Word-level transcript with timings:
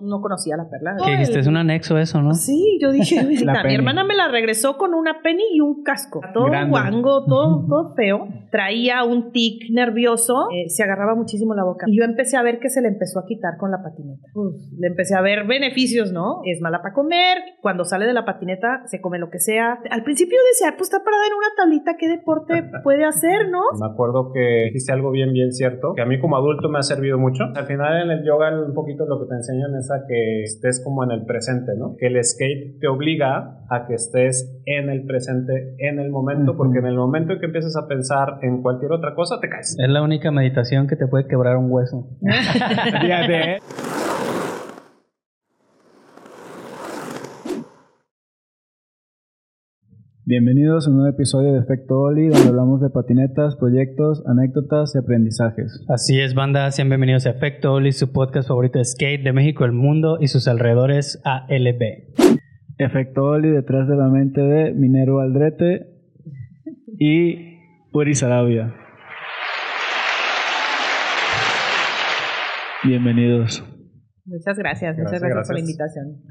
no 0.00 0.20
conocía 0.20 0.56
la 0.56 0.68
perla. 0.68 0.96
Que 1.04 1.12
dijiste, 1.12 1.38
es 1.38 1.46
un 1.46 1.56
anexo 1.56 1.98
eso, 1.98 2.20
¿no? 2.22 2.34
Sí, 2.34 2.78
yo 2.80 2.92
dije, 2.92 3.22
mi 3.66 3.74
hermana 3.74 4.04
me 4.04 4.14
la 4.14 4.28
regresó 4.28 4.76
con 4.76 4.94
una 4.94 5.22
penny 5.22 5.42
y 5.54 5.60
un 5.60 5.82
casco. 5.82 6.20
Todo 6.32 6.46
Grande. 6.46 6.70
guango, 6.70 7.24
todo, 7.24 7.66
todo 7.68 7.94
feo. 7.94 8.28
Traía 8.50 9.04
un 9.04 9.32
tic 9.32 9.70
nervioso, 9.70 10.48
eh, 10.50 10.68
se 10.68 10.82
agarraba 10.82 11.14
muchísimo 11.14 11.54
la 11.54 11.64
boca. 11.64 11.86
Y 11.88 11.96
yo 11.96 12.04
empecé 12.04 12.36
a 12.36 12.42
ver 12.42 12.58
que 12.58 12.68
se 12.68 12.80
le 12.80 12.88
empezó 12.88 13.20
a 13.20 13.26
quitar 13.26 13.56
con 13.58 13.70
la 13.70 13.82
patineta. 13.82 14.28
Pues, 14.32 14.72
le 14.78 14.88
empecé 14.88 15.14
a 15.14 15.20
ver 15.20 15.46
beneficios, 15.46 16.12
¿no? 16.12 16.40
Es 16.44 16.60
mala 16.60 16.82
para 16.82 16.94
comer, 16.94 17.38
cuando 17.60 17.84
sale 17.84 18.06
de 18.06 18.14
la 18.14 18.24
patineta 18.24 18.82
se 18.86 19.00
come 19.00 19.18
lo 19.18 19.30
que 19.30 19.38
sea. 19.38 19.78
Al 19.90 20.02
principio 20.02 20.36
yo 20.36 20.46
decía, 20.52 20.76
pues 20.76 20.90
está 20.90 21.04
parada 21.04 21.22
en 21.26 21.34
una 21.34 21.48
tablita, 21.56 21.96
¿qué 21.98 22.08
deporte 22.08 22.64
puede 22.82 23.04
hacer, 23.04 23.48
no? 23.50 23.60
Me 23.78 23.92
acuerdo 23.92 24.32
que 24.32 24.64
dijiste 24.66 24.92
algo 24.92 25.10
bien, 25.10 25.32
bien 25.32 25.52
cierto, 25.52 25.92
que 25.94 26.02
a 26.02 26.06
mí 26.06 26.18
como 26.20 26.36
adulto 26.36 26.68
me 26.68 26.78
ha 26.78 26.82
servido 26.82 27.18
mucho. 27.18 27.44
Al 27.54 27.66
final 27.66 28.02
en 28.02 28.10
el 28.10 28.24
yoga 28.24 28.50
un 28.60 28.74
poquito 28.74 29.06
lo 29.06 29.20
que 29.20 29.28
te 29.28 29.34
enseñan 29.34 29.74
es 29.76 29.89
a 29.90 30.06
que 30.06 30.42
estés 30.42 30.82
como 30.84 31.04
en 31.04 31.10
el 31.10 31.24
presente, 31.24 31.72
¿no? 31.76 31.96
Que 31.98 32.06
el 32.06 32.22
skate 32.24 32.78
te 32.80 32.88
obliga 32.88 33.64
a 33.68 33.86
que 33.86 33.94
estés 33.94 34.60
en 34.66 34.90
el 34.90 35.04
presente, 35.06 35.74
en 35.78 35.98
el 35.98 36.10
momento, 36.10 36.56
porque 36.56 36.78
en 36.78 36.86
el 36.86 36.96
momento 36.96 37.32
en 37.32 37.40
que 37.40 37.46
empiezas 37.46 37.76
a 37.76 37.86
pensar 37.86 38.38
en 38.42 38.62
cualquier 38.62 38.92
otra 38.92 39.14
cosa, 39.14 39.40
te 39.40 39.48
caes. 39.48 39.76
Es 39.78 39.88
la 39.88 40.02
única 40.02 40.30
meditación 40.30 40.86
que 40.86 40.96
te 40.96 41.06
puede 41.06 41.26
quebrar 41.26 41.56
un 41.56 41.70
hueso. 41.70 42.08
Fíjate, 42.20 43.56
¿eh? 43.56 43.58
Bienvenidos 50.30 50.86
a 50.86 50.90
un 50.90 50.98
nuevo 50.98 51.12
episodio 51.12 51.52
de 51.54 51.58
Efecto 51.58 52.02
Oli, 52.02 52.28
donde 52.28 52.50
hablamos 52.50 52.80
de 52.80 52.88
patinetas, 52.88 53.56
proyectos, 53.56 54.22
anécdotas 54.28 54.94
y 54.94 54.98
aprendizajes. 54.98 55.84
Así 55.88 56.20
es, 56.20 56.34
banda. 56.34 56.70
Sean 56.70 56.88
bienvenidos 56.88 57.26
a 57.26 57.30
Efecto 57.30 57.72
Oli, 57.72 57.90
su 57.90 58.12
podcast 58.12 58.46
favorito 58.46 58.78
de 58.78 58.84
skate 58.84 59.24
de 59.24 59.32
México, 59.32 59.64
el 59.64 59.72
mundo 59.72 60.18
y 60.20 60.28
sus 60.28 60.46
alrededores 60.46 61.20
ALB. 61.24 62.14
Efecto 62.78 63.24
Oli 63.24 63.50
detrás 63.50 63.88
de 63.88 63.96
la 63.96 64.06
mente 64.06 64.40
de 64.40 64.72
Minero 64.72 65.18
Aldrete 65.18 65.88
y 66.96 67.58
Uri 67.92 68.14
Sarabia. 68.14 68.72
Bienvenidos. 72.84 73.64
Muchas 74.26 74.56
gracias, 74.56 74.96
muchas 74.96 75.10
Gracias, 75.10 75.22
gracias, 75.22 75.48
por 75.48 75.54
la 75.56 75.60
invitación. 75.60 76.22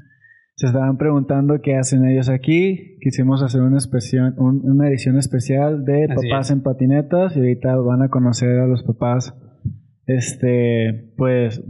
Se 0.60 0.66
estaban 0.66 0.98
preguntando 0.98 1.62
qué 1.62 1.76
hacen 1.76 2.04
ellos 2.06 2.28
aquí. 2.28 2.98
Quisimos 3.00 3.42
hacer 3.42 3.62
una, 3.62 3.78
especial- 3.78 4.34
un- 4.36 4.60
una 4.70 4.88
edición 4.90 5.16
especial 5.16 5.86
de 5.86 6.04
Así 6.04 6.28
papás 6.28 6.50
es. 6.50 6.56
en 6.56 6.62
patinetas 6.62 7.34
y 7.34 7.38
ahorita 7.38 7.76
van 7.76 8.02
a 8.02 8.10
conocer 8.10 8.58
a 8.58 8.66
los 8.66 8.82
papás, 8.82 9.34
este, 10.04 11.14
pues, 11.16 11.62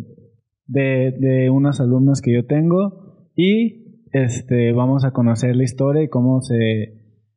de, 0.67 1.15
de 1.21 1.51
unas 1.51 1.81
alumnas 1.81 2.21
que 2.21 2.33
yo 2.35 2.47
tengo 2.47 3.29
y 3.37 4.09
este, 4.13 4.73
vamos 4.73 5.05
a 5.05 5.13
conocer 5.13 5.55
la 5.55 5.63
historia 5.63 6.03
y 6.03 6.09
cómo 6.09 6.41
se, 6.41 6.57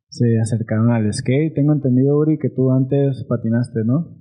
se 0.08 0.38
acercaron 0.40 0.90
al 0.90 1.12
skate. 1.12 1.54
Tengo 1.54 1.72
entendido, 1.72 2.18
Uri, 2.18 2.36
que 2.38 2.50
tú 2.50 2.72
antes 2.72 3.24
patinaste, 3.28 3.80
¿no? 3.84 4.18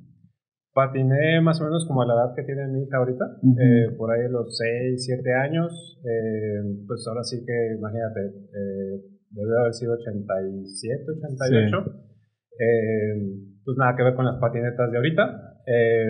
Patiné 0.73 1.39
más 1.41 1.61
o 1.61 1.65
menos 1.65 1.85
como 1.87 2.01
a 2.01 2.07
la 2.07 2.13
edad 2.15 2.35
que 2.35 2.41
tiene 2.41 2.67
mi 2.67 2.81
hija 2.81 2.97
ahorita, 2.97 3.25
eh, 3.61 3.93
por 3.95 4.09
ahí 4.09 4.27
los 4.27 4.57
6, 4.57 5.05
7 5.05 5.33
años, 5.35 5.99
eh, 6.03 6.63
pues 6.87 7.05
ahora 7.07 7.21
sí 7.23 7.45
que 7.45 7.75
imagínate, 7.77 8.21
eh, 8.25 9.01
debe 9.29 9.59
haber 9.61 9.73
sido 9.73 9.93
87, 9.93 11.03
88, 11.11 11.77
eh, 12.57 13.13
pues 13.63 13.77
nada 13.77 13.95
que 13.95 14.01
ver 14.01 14.15
con 14.15 14.25
las 14.25 14.39
patinetas 14.39 14.89
de 14.89 14.97
ahorita, 14.97 15.61
eh, 15.67 16.05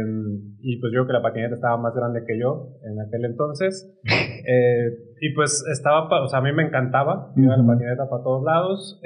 y 0.61 0.79
pues 0.79 0.93
yo 0.95 1.05
que 1.07 1.13
la 1.13 1.21
patineta 1.21 1.55
estaba 1.55 1.75
más 1.77 1.93
grande 1.93 2.23
que 2.25 2.39
yo 2.39 2.77
en 2.83 3.01
aquel 3.01 3.25
entonces, 3.25 3.99
y 5.19 5.33
pues 5.35 5.61
estaba, 5.73 6.07
o 6.23 6.27
sea, 6.29 6.39
a 6.39 6.41
mí 6.41 6.53
me 6.53 6.63
encantaba, 6.63 7.33
iba 7.35 7.53
a 7.53 7.57
la 7.57 7.63
Ujú. 7.63 7.73
patineta 7.73 8.09
para 8.09 8.23
todos 8.23 8.45
lados, 8.45 9.01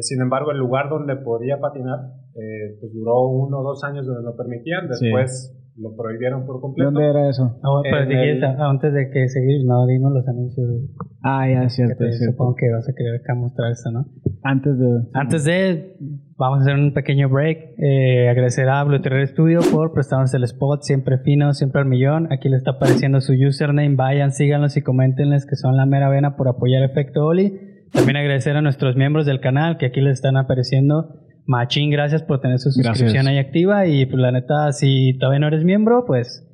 sin 0.00 0.20
embargo, 0.20 0.52
el 0.52 0.58
lugar 0.58 0.90
donde 0.90 1.16
podía 1.16 1.58
patinar, 1.58 2.19
eh, 2.36 2.76
pues 2.80 2.92
duró 2.92 3.28
uno 3.28 3.58
o 3.60 3.62
dos 3.62 3.82
años 3.84 4.06
donde 4.06 4.22
lo 4.22 4.36
permitían, 4.36 4.88
Sí. 4.94 5.06
después 5.06 5.56
lo 5.76 5.96
prohibieron 5.96 6.44
por 6.46 6.60
completo. 6.60 6.90
¿Dónde 6.90 7.08
era 7.08 7.28
eso? 7.30 7.58
Ah, 7.62 7.80
pero 7.82 8.02
En 8.02 8.08
si 8.08 8.14
el- 8.14 8.44
antes 8.44 8.92
de 8.92 9.08
que 9.10 9.28
seguir, 9.28 9.64
no, 9.66 9.86
dimos 9.86 10.12
los 10.12 10.26
anuncios, 10.28 10.66
güey. 10.68 10.82
Ah, 11.22 11.48
ya, 11.48 11.62
es 11.64 11.74
cierto, 11.74 12.04
es 12.04 12.18
cierto. 12.18 12.32
Supongo 12.32 12.54
que 12.56 12.70
vas 12.70 12.86
a 12.88 12.92
querer 12.94 13.20
acá 13.20 13.34
mostrar 13.34 13.70
esto, 13.72 13.90
¿no? 13.90 14.04
Antes 14.42 14.78
de... 14.78 14.86
Antes 15.14 15.44
de, 15.44 15.96
vamos 16.36 16.58
a 16.58 16.62
hacer 16.62 16.74
un 16.74 16.92
pequeño 16.92 17.30
break. 17.30 17.58
Eh, 17.78 18.28
agradecer 18.28 18.68
a 18.68 18.82
Blue 18.84 19.00
Terror 19.00 19.26
Studio 19.26 19.60
por 19.72 19.92
prestarnos 19.94 20.34
el 20.34 20.44
spot, 20.44 20.82
siempre 20.82 21.18
fino, 21.18 21.54
siempre 21.54 21.80
al 21.80 21.86
millón. 21.88 22.30
Aquí 22.30 22.48
le 22.50 22.56
está 22.56 22.72
apareciendo 22.72 23.20
su 23.22 23.32
username. 23.32 23.96
Vayan, 23.96 24.32
síganlos 24.32 24.76
y 24.76 24.82
coméntenles 24.82 25.46
que 25.46 25.56
son 25.56 25.76
la 25.76 25.86
mera 25.86 26.10
vena 26.10 26.36
por 26.36 26.48
apoyar 26.48 26.82
Efecto 26.82 27.24
Oli. 27.24 27.58
También 27.92 28.16
agradecer 28.16 28.54
a 28.56 28.60
nuestros 28.62 28.96
miembros 28.96 29.24
del 29.24 29.40
canal 29.40 29.78
que 29.78 29.86
aquí 29.86 30.00
les 30.02 30.14
están 30.14 30.36
apareciendo. 30.36 31.14
Machín, 31.50 31.90
gracias 31.90 32.22
por 32.22 32.40
tener 32.40 32.60
su 32.60 32.70
suscripción 32.70 33.10
Gracias. 33.10 33.26
ahí 33.26 33.38
activa. 33.38 33.86
Y 33.88 34.06
pues 34.06 34.22
la 34.22 34.30
neta, 34.30 34.70
si 34.70 35.18
todavía 35.18 35.40
no 35.40 35.48
eres 35.48 35.64
miembro, 35.64 36.04
pues 36.06 36.46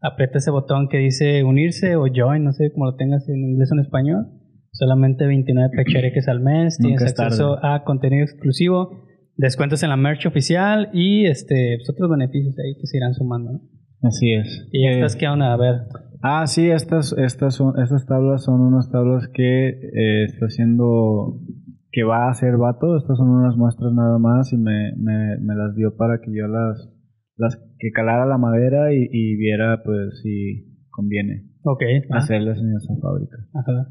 aprieta 0.00 0.38
ese 0.38 0.52
botón 0.52 0.88
que 0.88 0.98
dice 0.98 1.42
unirse 1.42 1.96
o 1.96 2.04
join, 2.14 2.44
no 2.44 2.52
sé 2.52 2.70
cómo 2.72 2.86
lo 2.86 2.94
tengas 2.94 3.28
en 3.28 3.36
inglés 3.36 3.72
o 3.72 3.74
en 3.74 3.80
español. 3.80 4.26
Solamente 4.70 5.26
29 5.26 5.70
pechereques 5.74 6.28
al 6.28 6.40
mes. 6.40 6.78
Nunca 6.78 6.98
Tienes 6.98 7.14
es 7.14 7.20
acceso 7.20 7.58
a 7.64 7.82
contenido 7.82 8.22
exclusivo, 8.22 9.06
descuentos 9.36 9.82
en 9.82 9.88
la 9.88 9.96
merch 9.96 10.26
oficial 10.26 10.88
y 10.92 11.26
este 11.26 11.78
pues, 11.78 11.90
otros 11.90 12.10
beneficios 12.10 12.54
ahí 12.58 12.76
que 12.80 12.86
se 12.86 12.96
irán 12.98 13.14
sumando. 13.14 13.52
¿no? 13.52 13.60
Así 14.02 14.34
es. 14.34 14.68
Y 14.70 14.86
Eh, 14.86 14.94
estas, 14.94 15.16
¿qué 15.16 15.26
onda? 15.26 15.52
A 15.52 15.56
ver. 15.56 15.74
Ah, 16.22 16.46
sí, 16.46 16.70
estas, 16.70 17.12
estas, 17.18 17.54
son, 17.54 17.78
estas 17.82 18.06
tablas 18.06 18.44
son 18.44 18.60
unas 18.60 18.90
tablas 18.90 19.28
que 19.28 19.68
eh, 19.68 20.24
está 20.24 20.46
haciendo, 20.46 21.40
que 21.94 22.02
va 22.02 22.26
a 22.26 22.30
hacer 22.30 22.56
Vato. 22.56 22.96
Estas 22.96 23.16
son 23.16 23.28
unas 23.30 23.56
muestras 23.56 23.92
nada 23.92 24.18
más 24.18 24.52
y 24.52 24.56
me, 24.56 24.92
me, 24.98 25.38
me 25.40 25.54
las 25.54 25.74
dio 25.76 25.96
para 25.96 26.18
que 26.20 26.32
yo 26.34 26.48
las, 26.48 26.90
las 27.36 27.56
que 27.78 27.92
calara 27.92 28.26
la 28.26 28.36
madera 28.38 28.92
y, 28.92 29.06
y 29.10 29.36
viera 29.36 29.82
pues 29.84 30.20
si 30.22 30.86
conviene 30.90 31.44
Ok. 31.62 31.82
ah, 32.10 32.16
hacerlas 32.18 32.58
en 32.58 32.74
esa 32.76 32.94
fábrica. 33.00 33.36
ajá. 33.54 33.88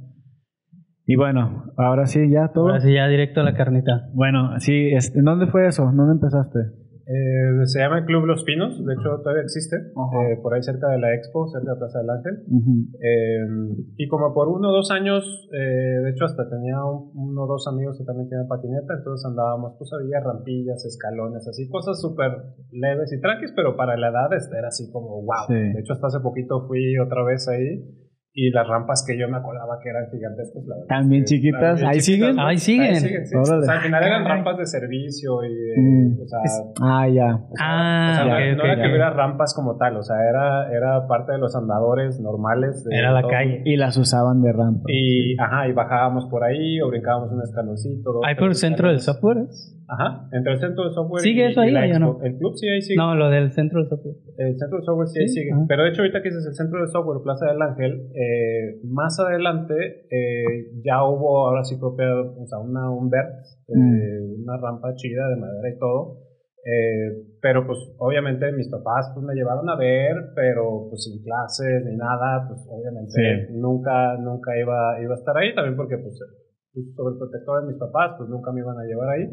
Y 1.05 1.17
bueno, 1.17 1.65
ahora 1.77 2.05
sí, 2.05 2.29
ya 2.29 2.49
todo. 2.53 2.67
Ahora 2.69 2.79
sí, 2.79 2.93
ya 2.93 3.07
directo 3.09 3.41
a 3.41 3.43
la 3.43 3.55
carnita. 3.55 4.09
Bueno, 4.13 4.57
sí, 4.59 4.87
este, 4.93 5.21
¿dónde 5.21 5.47
fue 5.47 5.67
eso? 5.67 5.83
¿Dónde 5.93 6.13
empezaste? 6.13 6.59
Eh, 7.05 7.65
se 7.65 7.79
llama 7.79 7.99
el 7.99 8.05
Club 8.05 8.25
Los 8.25 8.43
Pinos, 8.45 8.79
de 8.85 8.93
hecho 8.93 9.19
todavía 9.21 9.43
existe, 9.43 9.75
eh, 9.75 10.39
por 10.41 10.53
ahí 10.53 10.63
cerca 10.63 10.87
de 10.87 10.99
la 10.99 11.13
Expo, 11.13 11.47
cerca 11.49 11.73
de 11.73 11.77
Plaza 11.77 11.99
del 11.99 12.09
Ángel. 12.09 12.33
Ujú. 12.47 12.71
Eh, 13.01 13.83
y 13.97 14.07
como 14.07 14.33
por 14.33 14.47
uno 14.47 14.69
o 14.69 14.71
dos 14.71 14.89
años, 14.89 15.49
eh, 15.51 15.99
de 16.03 16.09
hecho 16.11 16.25
hasta 16.25 16.49
tenía 16.49 16.83
un- 16.85 17.11
uno 17.13 17.43
o 17.43 17.47
dos 17.47 17.67
amigos 17.67 17.97
que 17.97 18.05
también 18.05 18.29
tenían 18.29 18.47
patineta, 18.47 18.93
entonces 18.97 19.25
andábamos, 19.25 19.75
pues 19.77 19.91
había 19.93 20.21
rampillas, 20.21 20.85
escalones, 20.85 21.45
así, 21.47 21.67
cosas 21.69 21.99
súper 21.99 22.31
leves 22.71 23.11
y 23.11 23.19
tranquis, 23.19 23.51
pero 23.55 23.75
para 23.75 23.97
la 23.97 24.09
edad 24.09 24.31
este, 24.33 24.57
era 24.57 24.69
así 24.69 24.89
como 24.91 25.21
wow. 25.23 25.47
Sí. 25.47 25.53
De 25.55 25.79
hecho 25.81 25.93
hasta 25.93 26.07
hace 26.07 26.19
poquito 26.21 26.65
fui 26.67 26.97
otra 26.99 27.23
vez 27.25 27.47
ahí 27.49 27.83
y 28.35 28.49
las 28.49 28.67
rampas 28.67 29.05
que 29.07 29.17
yo 29.17 29.27
me 29.29 29.37
acordaba 29.37 29.77
que 29.83 29.89
eran 29.89 30.09
gigantescas, 30.11 30.63
la 30.65 30.75
verdad. 30.75 30.87
También 30.89 31.23
chiquitas, 31.23 31.83
ahí 31.83 31.99
siguen. 31.99 32.35
¿no? 32.35 32.47
Ahí 32.47 32.57
siguen. 32.57 32.95
sí. 32.95 33.35
O 33.35 33.45
sea, 33.45 33.57
al 33.75 33.79
final 33.81 34.03
eran 34.03 34.25
rampas 34.25 34.57
de 34.57 34.65
servicio 34.65 35.43
y 35.43 35.53
de, 35.53 35.73
Mm. 35.77 36.19
o 36.21 36.27
sea, 36.27 36.39
Ah, 36.81 37.07
ya. 37.09 37.35
o 37.35 37.55
sea, 37.55 37.65
Ah, 37.67 38.09
o 38.11 38.15
sea, 38.15 38.25
no- 38.25 38.63
era 38.63 38.75
que 38.81 38.87
hubiera 38.87 39.09
rampas 39.11 39.53
como 39.55 39.77
tal, 39.77 39.97
o 39.97 40.03
sea, 40.03 40.15
era, 40.27 40.71
era 40.75 41.07
parte 41.07 41.33
de 41.33 41.37
los 41.37 41.55
andadores 41.55 42.19
normales. 42.19 42.83
De 42.83 42.97
Era 42.97 43.11
la 43.11 43.21
todo. 43.21 43.29
calle. 43.31 43.61
Y 43.65 43.77
las 43.77 43.97
usaban 43.97 44.41
de 44.41 44.51
rampa. 44.51 44.83
Y, 44.87 45.35
ajá, 45.39 45.67
y 45.67 45.73
bajábamos 45.73 46.25
por 46.25 46.43
ahí 46.43 46.81
o 46.81 46.89
brincábamos 46.89 47.31
un 47.31 47.41
escaloncito. 47.43 48.13
dos, 48.13 48.21
¿Hay 48.25 48.35
por 48.35 48.47
el 48.49 48.55
centro 48.55 48.89
del 48.89 48.99
software? 48.99 49.37
Ajá, 49.87 50.29
entre 50.31 50.53
el 50.53 50.59
centro 50.59 50.85
del 50.85 50.93
software 50.93 51.21
¿Sigue 51.21 51.41
y, 51.43 51.51
eso 51.51 51.61
ahí 51.61 51.69
y 51.69 51.71
la 51.73 51.97
o 51.97 51.99
no? 51.99 52.19
El 52.23 52.37
club 52.37 52.53
sí, 52.55 52.67
ahí 52.69 52.81
sigue. 52.81 52.97
No, 52.97 53.15
lo 53.15 53.29
del 53.29 53.51
centro 53.51 53.79
del 53.79 53.89
software. 53.89 54.15
El 54.37 54.57
centro 54.57 54.77
del 54.77 54.85
software 54.85 55.07
sí, 55.07 55.19
ahí 55.19 55.27
Sí, 55.27 55.41
sigue. 55.41 55.51
Pero 55.67 55.83
de 55.83 55.89
hecho, 55.89 56.01
ahorita 56.01 56.21
que 56.21 56.29
dices 56.29 56.45
el 56.47 56.55
centro 56.55 56.79
del 56.79 56.87
software, 56.89 57.21
Plaza 57.23 57.47
del 57.47 57.61
Ángel, 57.61 58.09
eh, 58.15 58.79
más 58.87 59.19
adelante 59.19 59.73
eh, 60.09 60.71
ya 60.83 61.03
hubo 61.03 61.47
ahora 61.47 61.63
sí 61.63 61.77
propia, 61.77 62.05
o 62.15 62.45
sea, 62.47 62.59
una, 62.59 62.89
un 62.89 63.09
vert, 63.09 63.29
eh, 63.67 63.75
Mm. 63.75 64.43
una 64.43 64.57
rampa 64.57 64.93
chida 64.95 65.27
de 65.29 65.35
madera 65.35 65.69
y 65.69 65.77
todo. 65.79 66.19
Eh, 66.65 67.35
pero 67.41 67.67
pues 67.67 67.77
obviamente 67.99 68.49
mis 68.53 68.69
papás 68.69 69.11
pues 69.13 69.25
me 69.25 69.35
llevaron 69.35 69.67
a 69.69 69.75
ver, 69.75 70.15
pero 70.33 70.87
pues 70.89 71.03
sin 71.03 71.21
clases 71.21 71.83
ni 71.85 71.97
nada, 71.97 72.47
pues 72.47 72.61
obviamente 72.71 73.11
Sí. 73.11 73.53
nunca, 73.59 74.15
nunca 74.17 74.57
iba, 74.57 74.95
iba 75.03 75.13
a 75.13 75.17
estar 75.17 75.35
ahí, 75.35 75.53
también 75.53 75.75
porque 75.75 75.97
pues, 75.97 76.17
pues 76.73 76.85
sobreprotector 76.95 77.61
de 77.63 77.67
mis 77.67 77.77
papás, 77.77 78.15
pues 78.17 78.29
nunca 78.29 78.53
me 78.53 78.61
iban 78.61 78.77
a 78.79 78.83
llevar 78.85 79.09
ahí, 79.09 79.27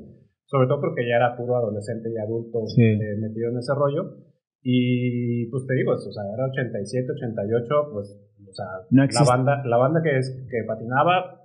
sobre 0.50 0.66
todo 0.66 0.80
porque 0.80 1.06
ya 1.06 1.16
era 1.16 1.36
puro 1.36 1.56
adolescente 1.56 2.10
y 2.10 2.18
adulto 2.18 2.66
Sí. 2.66 2.82
eh, 2.82 3.16
metido 3.20 3.50
en 3.50 3.58
ese 3.58 3.72
rollo. 3.74 4.16
Y 4.62 5.48
pues 5.50 5.64
te 5.66 5.74
digo, 5.74 5.92
o 5.92 5.98
sea, 5.98 6.22
era 6.34 6.44
87, 6.50 7.06
88, 7.16 7.74
pues, 7.92 8.20
o 8.48 8.52
sea, 8.52 8.66
No 8.90 9.04
la 9.06 9.24
banda, 9.24 9.62
la 9.64 9.76
banda 9.78 10.02
que, 10.02 10.18
es, 10.18 10.28
que 10.50 10.58
patinaba, 10.66 11.36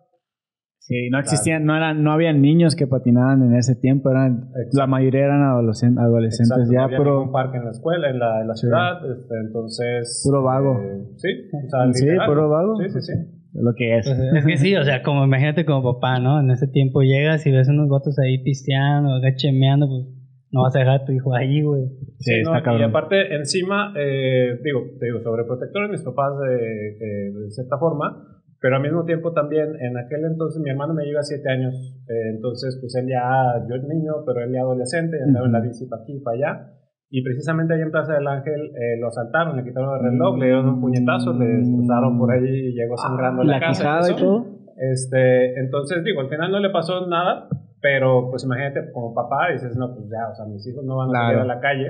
Sí, 0.80 1.10
no 1.10 1.18
existían, 1.18 1.66
no 1.66 1.76
eran, 1.76 2.04
no 2.04 2.12
había 2.12 2.32
niños 2.32 2.76
que 2.76 2.86
patinaban 2.86 3.42
en 3.42 3.56
ese 3.56 3.76
tiempo, 3.76 4.12
eran, 4.12 4.52
la 4.74 4.86
mayoría 4.86 5.26
eran 5.26 5.42
adolescentes, 5.42 5.98
adolescentes 6.04 6.52
Exacto, 6.60 6.72
ya, 6.74 6.78
no 6.80 6.84
había 6.86 6.98
pero 7.00 7.12
ningún 7.18 7.32
parque 7.32 7.58
en 7.58 7.66
la 7.66 7.72
escuela, 7.72 8.10
en 8.12 8.20
la, 8.20 8.42
en 8.42 8.48
la 8.48 8.54
ciudad, 8.54 9.12
este, 9.12 9.34
entonces... 9.48 10.22
Puro 10.24 10.44
vago. 10.44 10.80
eh, 10.84 11.06
sí, 11.16 11.30
o 11.52 11.70
sea, 11.70 11.92
Sí, 11.92 12.06
literal. 12.06 12.28
puro 12.28 12.50
vago. 12.50 12.76
Sí, 12.78 12.90
sí, 12.90 13.02
sí. 13.02 13.14
Lo 13.56 13.74
que 13.76 13.98
es. 13.98 14.08
Es 14.08 14.46
que 14.46 14.58
sí, 14.58 14.76
o 14.76 14.84
sea, 14.84 15.02
como 15.04 15.24
imagínate 15.26 15.66
como 15.66 15.94
papá, 15.94 16.20
¿no? 16.20 16.40
En 16.40 16.52
ese 16.52 16.68
tiempo 16.68 17.02
llegas 17.02 17.46
y 17.48 17.52
ves 17.52 17.68
unos 17.70 17.88
votos 17.88 18.18
ahí 18.20 18.38
pisteando, 18.44 19.14
acá 19.16 19.34
chemeando, 19.36 19.88
pues 19.88 20.06
no 20.52 20.62
vas 20.64 20.76
a 20.76 20.80
dejar 20.80 21.02
a 21.02 21.06
tu 21.06 21.12
hijo 21.12 21.34
ahí, 21.36 21.62
güey. 21.62 21.84
Sí, 22.20 22.32
¿no? 22.44 22.56
está 22.56 22.60
Y 22.60 22.64
cabrón. 22.64 22.90
aparte, 22.90 23.36
encima, 23.36 23.94
eh, 23.98 24.60
digo, 24.64 24.82
te 25.00 25.06
digo, 25.08 25.20
sobreprotectores 25.22 25.90
mis 25.90 26.02
papás 26.04 26.34
de, 26.40 26.56
de- 26.56 27.32
de 27.40 27.52
cierta 27.52 27.78
forma, 27.78 28.42
pero 28.62 28.78
al 28.78 28.82
mismo 28.82 29.04
tiempo 29.06 29.34
también, 29.34 29.76
en 29.80 29.98
aquel 29.98 30.24
entonces 30.26 30.62
mi 30.62 30.70
hermano 30.70 30.94
me 30.94 31.04
lleva 31.06 31.22
siete 31.24 31.50
años, 31.52 31.74
eh, 32.08 32.30
entonces 32.36 32.78
pues 32.82 32.96
él 32.96 33.08
ya, 33.10 33.66
yo 33.68 33.76
el 33.76 33.88
niño, 33.88 34.24
pero 34.26 34.44
él 34.44 34.52
ya 34.54 34.62
adolescente, 34.62 35.18
andaba 35.22 35.46
en 35.46 35.52
la 35.52 35.60
bici 35.60 35.86
para 35.88 36.02
aquí 36.04 36.14
y 36.16 36.20
para 36.22 36.36
allá, 36.38 36.72
y 37.18 37.24
precisamente 37.24 37.74
ahí 37.74 37.82
en 37.82 37.92
Plaza 37.92 38.14
del 38.14 38.28
Ángel 38.28 38.60
eh, 38.76 39.00
lo 39.00 39.08
asaltaron, 39.08 39.56
le 39.56 39.64
quitaron 39.64 39.96
el 39.98 40.12
reloj, 40.12 40.38
le 40.38 40.46
dieron 40.48 40.68
un 40.68 40.82
puñetazo, 40.82 41.32
le 41.34 41.46
destrozaron 41.46 42.18
por 42.18 42.32
ahí 42.32 42.44
y 42.44 42.74
llegó 42.74 42.98
sangrando 42.98 43.42
a 43.42 43.46
la, 43.46 43.54
La 43.54 43.60
casa. 43.60 44.02
y 44.12 44.16
todo. 44.18 44.46
Este, 44.78 45.58
entonces 45.60 46.04
digo, 46.04 46.20
al 46.22 46.30
final 46.30 46.52
no 46.52 46.60
le 46.60 46.70
pasó 46.72 47.08
nada, 47.08 47.48
pero 47.82 48.30
pues 48.30 48.44
imagínate 48.44 48.92
como 48.92 49.14
papá 49.14 49.52
dices, 49.54 49.78
no, 49.78 49.96
pues 49.96 50.10
ya, 50.10 50.28
o 50.30 50.36
sea, 50.36 50.46
mis 50.46 50.68
hijos 50.68 50.84
no 50.84 50.98
van 50.98 51.08
a 51.10 51.12
Claro. 51.12 51.28
salir 51.40 51.40
a 51.52 51.56
la 51.56 51.62
calle, 51.62 51.88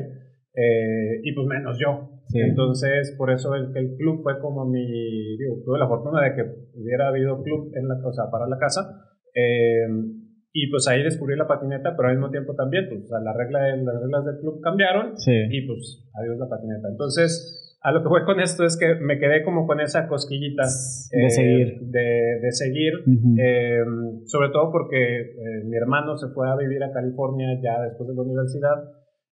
eh, 0.53 1.21
y 1.23 1.33
pues 1.33 1.47
menos 1.47 1.77
yo. 1.79 2.11
Sí. 2.27 2.39
Entonces, 2.41 3.15
por 3.17 3.31
eso 3.31 3.55
el, 3.55 3.75
el 3.75 3.95
club 3.97 4.21
fue 4.21 4.39
como 4.39 4.65
mi, 4.65 4.85
digo, 5.37 5.55
tuve 5.65 5.79
la 5.79 5.87
fortuna 5.87 6.21
de 6.21 6.35
que 6.35 6.41
hubiera 6.75 7.07
habido 7.09 7.41
club 7.41 7.71
en 7.75 7.87
la, 7.87 7.95
o 8.05 8.13
sea, 8.13 8.25
para 8.31 8.45
la 8.47 8.57
casa, 8.57 8.81
eh, 9.33 9.87
y 10.57 10.71
pues 10.71 10.87
ahí 10.87 11.03
descubrí 11.03 11.35
la 11.35 11.47
patineta, 11.47 11.95
pero 11.97 12.07
al 12.07 12.15
mismo 12.15 12.31
tiempo 12.31 12.55
también, 12.55 12.87
pues, 12.87 13.03
o 13.03 13.07
sea, 13.07 13.19
la 13.19 13.33
regla 13.33 13.59
de- 13.65 13.83
las 13.83 13.99
reglas 14.01 14.23
del 14.25 14.37
club 14.39 14.61
cambiaron, 14.61 15.17
Sí. 15.17 15.33
y 15.51 15.67
pues 15.67 16.07
adiós 16.15 16.37
la 16.39 16.47
patineta. 16.47 16.87
Entonces, 16.89 17.77
a 17.83 17.91
lo 17.91 18.01
que 18.01 18.07
voy 18.09 18.23
con 18.23 18.39
esto 18.39 18.63
es 18.63 18.77
que 18.79 18.95
me 18.95 19.19
quedé 19.19 19.43
como 19.43 19.67
con 19.67 19.79
esa 19.81 20.07
cosquillita 20.07 20.63
De 20.63 21.29
seguir. 21.29 21.67
De, 21.81 22.39
de 22.41 22.51
seguir, 22.51 22.93
Ujú. 23.05 23.35
eh, 23.37 23.83
sobre 24.25 24.49
todo 24.49 24.71
porque 24.71 24.97
eh, 25.21 25.63
mi 25.65 25.75
hermano 25.75 26.15
se 26.17 26.29
fue 26.33 26.49
a 26.49 26.55
vivir 26.55 26.81
a 26.83 26.91
California 26.93 27.59
ya 27.61 27.81
después 27.83 28.07
de 28.09 28.15
la 28.15 28.21
universidad 28.23 28.77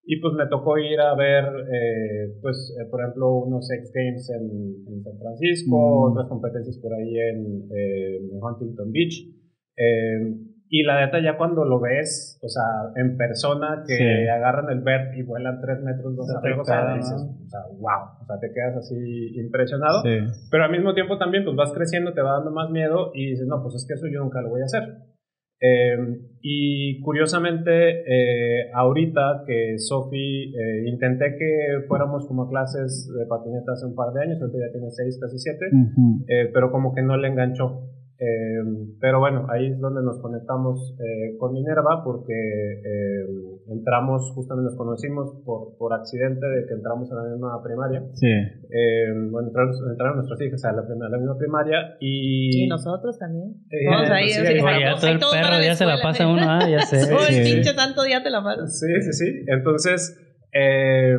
y 0.05 0.19
pues 0.19 0.33
me 0.35 0.45
tocó 0.47 0.77
ir 0.77 0.99
a 0.99 1.15
ver, 1.15 1.45
eh, 1.45 2.35
pues, 2.41 2.75
eh, 2.77 2.85
por 2.91 2.99
ejemplo, 3.01 3.31
unos 3.47 3.71
X 3.71 3.91
Games 3.95 4.29
en, 4.29 4.93
en 4.93 5.01
San 5.01 5.17
Francisco, 5.17 5.77
Mm. 5.79 6.11
otras 6.11 6.27
competencias 6.27 6.77
por 6.79 6.93
ahí 6.93 7.15
en, 7.17 7.39
eh, 7.73 8.17
en 8.17 8.43
Huntington 8.43 8.91
Beach. 8.91 9.15
Y 10.69 10.83
la 10.83 11.05
neta, 11.05 11.21
ya 11.21 11.37
cuando 11.37 11.65
lo 11.65 11.79
ves, 11.79 12.39
o 12.41 12.47
sea, 12.49 12.63
en 12.95 13.15
persona, 13.15 13.83
que 13.85 13.95
Sí. 13.95 14.27
agarran 14.27 14.69
el 14.71 14.81
vert 14.81 15.15
y 15.15 15.21
vuelan 15.21 15.61
tres 15.61 15.81
metros 15.83 16.15
dos 16.15 16.25
Se 16.25 16.33
te 16.33 16.37
arriba, 16.39 16.61
o 16.61 16.65
sea, 16.65 16.95
dices, 16.95 17.13
o 17.21 17.47
sea, 17.47 17.59
wow, 17.79 18.17
o 18.21 18.25
sea, 18.25 18.39
te 18.39 18.51
quedas 18.51 18.77
así 18.77 19.35
impresionado. 19.39 20.01
Sí. 20.01 20.17
Pero 20.49 20.63
al 20.63 20.71
mismo 20.71 20.93
tiempo 20.95 21.17
también, 21.19 21.43
pues 21.43 21.55
vas 21.55 21.71
creciendo, 21.73 22.13
te 22.13 22.21
va 22.21 22.33
dando 22.33 22.51
más 22.51 22.71
miedo 22.71 23.11
y 23.13 23.31
dices, 23.31 23.45
no, 23.47 23.61
pues 23.61 23.75
es 23.75 23.85
que 23.87 23.93
eso 23.93 24.07
yo 24.11 24.19
nunca 24.23 24.41
lo 24.41 24.49
voy 24.49 24.61
a 24.61 24.65
hacer. 24.65 24.83
Eh, 25.61 25.95
y 26.41 26.99
curiosamente, 27.01 28.01
eh, 28.05 28.71
ahorita 28.73 29.43
que 29.47 29.77
Sofi, 29.77 30.53
eh, 30.55 30.89
intenté 30.89 31.37
que 31.37 31.85
fuéramos 31.87 32.27
como 32.27 32.43
a 32.43 32.49
clases 32.49 33.09
de 33.17 33.25
patineta 33.27 33.71
hace 33.71 33.85
un 33.85 33.95
par 33.95 34.11
de 34.13 34.23
años, 34.23 34.41
ahorita 34.41 34.57
ya 34.57 34.71
tiene 34.73 34.89
seis, 34.91 35.17
casi 35.21 35.37
siete, 35.37 35.65
Ujú. 35.71 36.25
eh, 36.27 36.49
pero 36.53 36.69
como 36.71 36.93
que 36.93 37.01
no 37.01 37.15
le 37.15 37.29
enganchó. 37.29 37.89
Eh, 38.23 38.95
pero 39.01 39.19
bueno, 39.19 39.47
ahí 39.51 39.67
es 39.67 39.79
donde 39.79 40.01
nos 40.01 40.21
conectamos 40.21 40.95
eh, 40.99 41.35
con 41.37 41.51
Minerva 41.51 42.01
porque 42.05 42.31
eh, 42.31 43.25
entramos, 43.67 44.31
justamente 44.33 44.69
nos 44.69 44.77
conocimos 44.77 45.35
por, 45.43 45.75
por 45.77 45.93
accidente 45.93 46.45
de 46.47 46.65
que 46.65 46.73
entramos 46.73 47.11
en 47.11 47.17
la 47.17 47.23
misma 47.31 47.61
primaria. 47.63 48.01
Sí. 48.13 48.27
Eh, 48.29 49.07
bueno, 49.29 49.47
entraron, 49.49 49.71
entraron 49.91 50.15
nuestros 50.17 50.39
hijos 50.41 50.63
a 50.63 50.71
la, 50.71 50.81
a 50.81 51.09
la 51.09 51.17
misma 51.17 51.37
primaria 51.37 51.97
y... 51.99 52.63
Y 52.63 52.67
nosotros 52.69 53.17
también. 53.19 53.55
Eh, 53.69 53.85
Todos 53.91 54.09
ahí, 54.09 54.29
sí, 54.29 54.39
así, 54.39 54.47
ahí 54.53 54.61
Oye, 54.61 54.79
ya 54.85 54.95
todo 54.95 55.07
ahí 55.07 55.15
el 55.15 55.23
a 55.23 55.49
perro 55.49 55.63
ya 55.65 55.75
se 55.75 55.85
la 55.85 55.97
pasa 56.01 56.27
uno, 56.27 56.41
ah, 56.47 56.69
ya 56.69 56.79
sé. 56.87 57.09
Todo 57.11 57.27
el 57.27 57.33
Sí. 57.43 57.53
pinche 57.53 57.73
santo 57.73 58.03
día 58.03 58.23
te 58.23 58.29
la 58.29 58.41
pasas. 58.41 58.79
Sí, 58.79 58.87
sí, 59.01 59.11
sí. 59.11 59.43
Entonces, 59.47 60.17
eh, 60.53 61.17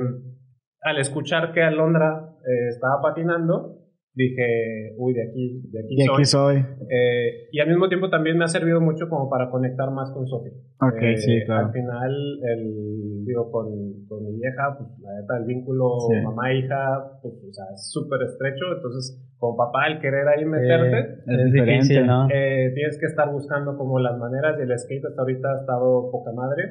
al 0.83 0.99
escuchar 0.99 1.53
que 1.53 1.63
Alondra 1.63 2.31
eh, 2.47 2.69
estaba 2.69 3.01
patinando, 3.03 3.74
dije, 4.15 4.95
uy, 4.97 5.13
de 5.13 5.23
aquí, 5.29 5.61
de 5.71 5.81
aquí 5.81 5.95
Y 5.99 6.05
soy. 6.07 6.15
aquí 6.15 6.25
soy. 6.25 6.57
Eh, 6.89 7.49
y 7.53 7.59
al 7.61 7.69
mismo 7.69 7.89
tiempo 7.89 8.09
también 8.11 8.39
me 8.39 8.45
ha 8.45 8.49
servido 8.49 8.81
mucho 8.81 9.09
como 9.09 9.29
para 9.29 9.51
conectar 9.51 9.91
más 9.91 10.11
con 10.13 10.27
Sofi. 10.27 10.51
Ok, 10.81 11.03
Eh, 11.03 11.17
sí, 11.17 11.43
claro. 11.45 11.67
Al 11.67 11.73
final, 11.73 12.13
el, 12.53 13.25
digo, 13.27 13.51
con, 13.51 13.67
con 14.09 14.25
mi 14.25 14.37
vieja, 14.39 14.77
pues 14.79 14.91
la 15.01 15.21
neta, 15.21 15.37
el 15.39 15.45
vínculo 15.47 15.99
Sí. 16.09 16.15
mamá-hija, 16.23 17.19
pues, 17.23 17.35
o 17.35 17.53
sea, 17.53 17.65
es 17.75 17.91
súper 17.91 18.23
estrecho. 18.23 18.65
Entonces, 18.77 19.21
como 19.39 19.57
papá, 19.57 19.89
el 19.89 20.01
querer 20.01 20.29
ahí 20.29 20.45
meterte, 20.45 20.99
Eh, 20.99 21.47
Es 21.47 21.53
difícil, 21.53 22.07
¿no? 22.07 22.29
tienes 22.29 22.99
que 23.01 23.07
estar 23.07 23.31
buscando 23.33 23.77
como 23.77 23.99
las 23.99 24.17
maneras 24.19 24.57
y 24.59 24.63
el 24.63 24.79
skate 24.79 25.05
hasta 25.07 25.23
ahorita 25.23 25.49
ha 25.53 25.61
estado 25.61 26.11
poca 26.11 26.33
madre 26.33 26.63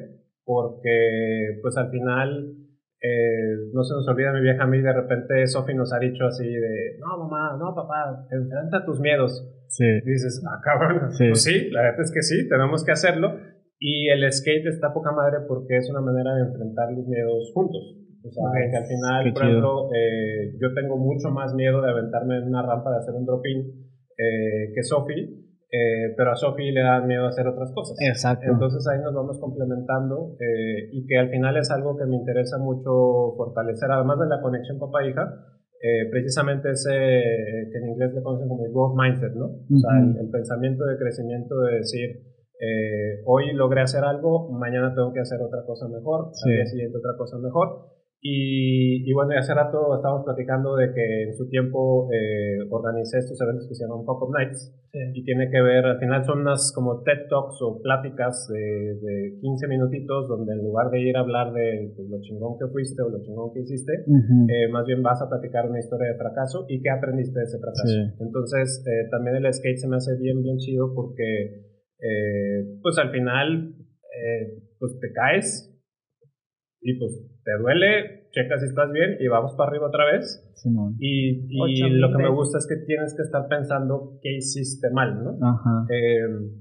porque 0.44 1.58
pues 1.62 1.76
al 1.76 1.90
final 1.90 2.54
eh, 3.04 3.68
no 3.74 3.82
se 3.84 3.92
nos 3.94 4.08
olvida 4.08 4.32
mi 4.32 4.40
vieja 4.40 4.64
a 4.64 4.66
mí 4.66 4.80
de 4.80 4.92
repente 4.92 5.46
Sofi 5.46 5.74
nos 5.74 5.92
ha 5.92 5.98
dicho 5.98 6.24
así 6.24 6.48
de 6.48 6.96
no 7.00 7.18
mamá, 7.18 7.56
no 7.58 7.74
papá, 7.74 8.24
enfrenta 8.30 8.84
tus 8.86 8.98
miedos 9.00 9.46
Sí. 9.68 9.84
y 9.84 10.10
dices, 10.10 10.42
ah 10.48 10.60
cabrón, 10.64 11.12
Sí. 11.12 11.28
pues 11.28 11.42
sí, 11.42 11.68
la 11.70 11.82
verdad 11.82 12.00
es 12.00 12.12
que 12.12 12.22
sí, 12.22 12.48
tenemos 12.48 12.84
que 12.84 12.92
hacerlo. 12.92 13.36
Y 13.80 14.08
el 14.08 14.22
skate 14.32 14.66
está 14.68 14.94
poca 14.94 15.10
madre 15.12 15.38
porque 15.48 15.76
es 15.76 15.90
una 15.90 16.00
manera 16.00 16.32
de 16.36 16.42
enfrentar 16.48 16.92
los 16.92 17.06
miedos 17.08 17.50
juntos. 17.52 17.82
O 18.24 18.30
sea, 18.30 18.44
que 18.70 18.76
al 18.76 18.86
final, 18.86 19.32
por 19.34 19.42
ejemplo, 19.42 19.90
eh, 19.92 20.54
yo 20.62 20.72
tengo 20.72 20.96
mucho 20.96 21.28
más 21.30 21.52
miedo 21.54 21.82
de 21.82 21.90
aventarme 21.90 22.38
en 22.38 22.44
una 22.48 22.62
rampa 22.62 22.90
de 22.92 22.96
hacer 22.98 23.14
un 23.14 23.26
drop-in 23.26 23.60
eh, 24.16 24.72
que 24.74 24.82
Sofi, 24.82 25.43
eh, 25.74 26.14
pero 26.16 26.30
a 26.30 26.36
Sofi 26.36 26.70
le 26.70 26.82
da 26.82 27.00
miedo 27.00 27.26
hacer 27.26 27.46
otras 27.48 27.72
cosas. 27.72 27.96
Exacto. 28.00 28.46
Entonces 28.48 28.86
ahí 28.86 29.00
nos 29.02 29.14
vamos 29.14 29.38
complementando 29.40 30.36
eh, 30.38 30.88
y 30.92 31.06
que 31.06 31.18
al 31.18 31.30
final 31.30 31.56
es 31.56 31.70
algo 31.70 31.96
que 31.96 32.06
me 32.06 32.16
interesa 32.16 32.58
mucho 32.58 33.34
fortalecer, 33.36 33.90
además 33.90 34.18
de 34.20 34.26
la 34.28 34.40
conexión 34.40 34.78
papá-hija, 34.78 35.24
eh, 35.82 36.08
precisamente 36.10 36.70
ese 36.70 36.94
eh, 36.94 37.68
que 37.70 37.78
en 37.78 37.88
inglés 37.90 38.14
le 38.14 38.22
conocen 38.22 38.48
como 38.48 38.64
el 38.64 38.72
growth 38.72 38.96
mindset, 38.96 39.34
¿no? 39.34 39.46
O 39.46 39.78
sea, 39.82 39.98
el, 40.00 40.16
el 40.16 40.30
pensamiento 40.30 40.84
de 40.86 40.96
crecimiento 40.96 41.60
de 41.62 41.74
decir, 41.76 42.08
eh, 42.60 43.20
hoy 43.26 43.52
logré 43.52 43.82
hacer 43.82 44.04
algo, 44.04 44.50
mañana 44.52 44.94
tengo 44.94 45.12
que 45.12 45.20
hacer 45.20 45.40
otra 45.42 45.60
cosa 45.66 45.88
mejor, 45.88 46.30
Sí. 46.32 46.50
al 46.50 46.56
día 46.56 46.66
siguiente 46.66 46.98
otra 46.98 47.18
cosa 47.18 47.36
mejor. 47.38 47.90
Y, 48.26 49.04
y 49.04 49.12
bueno, 49.12 49.36
hace 49.38 49.52
rato 49.52 49.94
estábamos 49.94 50.24
platicando 50.24 50.76
de 50.76 50.94
que 50.94 51.24
en 51.24 51.34
su 51.36 51.46
tiempo 51.50 52.08
eh, 52.10 52.56
organicé 52.70 53.18
estos 53.18 53.38
eventos 53.38 53.68
que 53.68 53.74
se 53.74 53.84
llaman 53.84 54.06
Fuck 54.06 54.22
Up 54.22 54.32
Nights 54.32 54.72
y 55.12 55.24
tiene 55.24 55.50
que 55.50 55.60
ver, 55.60 55.84
al 55.84 55.98
final 55.98 56.24
son 56.24 56.40
unas 56.40 56.72
como 56.72 57.02
TED 57.02 57.28
Talks 57.28 57.60
o 57.60 57.82
pláticas 57.82 58.48
de, 58.48 58.96
de 58.96 59.38
15 59.42 59.68
minutitos 59.68 60.26
donde 60.26 60.54
en 60.54 60.64
lugar 60.64 60.90
de 60.90 61.02
ir 61.02 61.18
a 61.18 61.20
hablar 61.20 61.52
de 61.52 61.92
pues, 61.94 62.08
lo 62.08 62.18
chingón 62.22 62.56
que 62.58 62.66
fuiste 62.72 63.02
o 63.02 63.10
lo 63.10 63.20
chingón 63.20 63.52
que 63.52 63.60
hiciste, 63.60 63.92
Ujú. 64.06 64.46
eh, 64.48 64.68
más 64.72 64.86
bien 64.86 65.02
vas 65.02 65.20
a 65.20 65.28
platicar 65.28 65.68
una 65.68 65.80
historia 65.80 66.12
de 66.12 66.16
fracaso 66.16 66.64
y 66.66 66.80
qué 66.80 66.88
aprendiste 66.88 67.38
de 67.38 67.44
ese 67.44 67.58
fracaso. 67.58 67.92
Sí. 67.92 68.24
Entonces, 68.24 68.82
eh, 68.86 69.08
también 69.10 69.36
el 69.36 69.52
skate 69.52 69.76
se 69.76 69.88
me 69.88 69.96
hace 69.96 70.16
bien, 70.16 70.42
bien 70.42 70.56
chido 70.56 70.94
porque, 70.94 71.60
eh, 72.00 72.78
pues 72.80 72.96
al 72.96 73.10
final, 73.10 73.74
eh, 74.16 74.62
pues 74.78 74.98
te 74.98 75.12
caes 75.12 75.73
y 76.84 76.98
pues 76.98 77.18
te 77.42 77.50
duele, 77.60 78.28
checas 78.30 78.60
si 78.60 78.66
estás 78.68 78.92
bien 78.92 79.16
y 79.18 79.26
vamos 79.26 79.54
para 79.56 79.70
arriba 79.70 79.88
otra 79.88 80.04
vez. 80.12 80.52
Simón. 80.54 80.96
Y, 81.00 81.48
y 81.48 81.90
lo 81.90 82.12
que 82.12 82.18
me 82.18 82.30
gusta 82.30 82.58
es 82.58 82.66
que 82.68 82.84
tienes 82.86 83.14
que 83.16 83.22
estar 83.22 83.48
pensando 83.48 84.18
qué 84.22 84.36
hiciste 84.36 84.90
mal, 84.90 85.24
¿no? 85.24 85.38
Ajá. 85.40 85.86
Eh, 85.90 86.60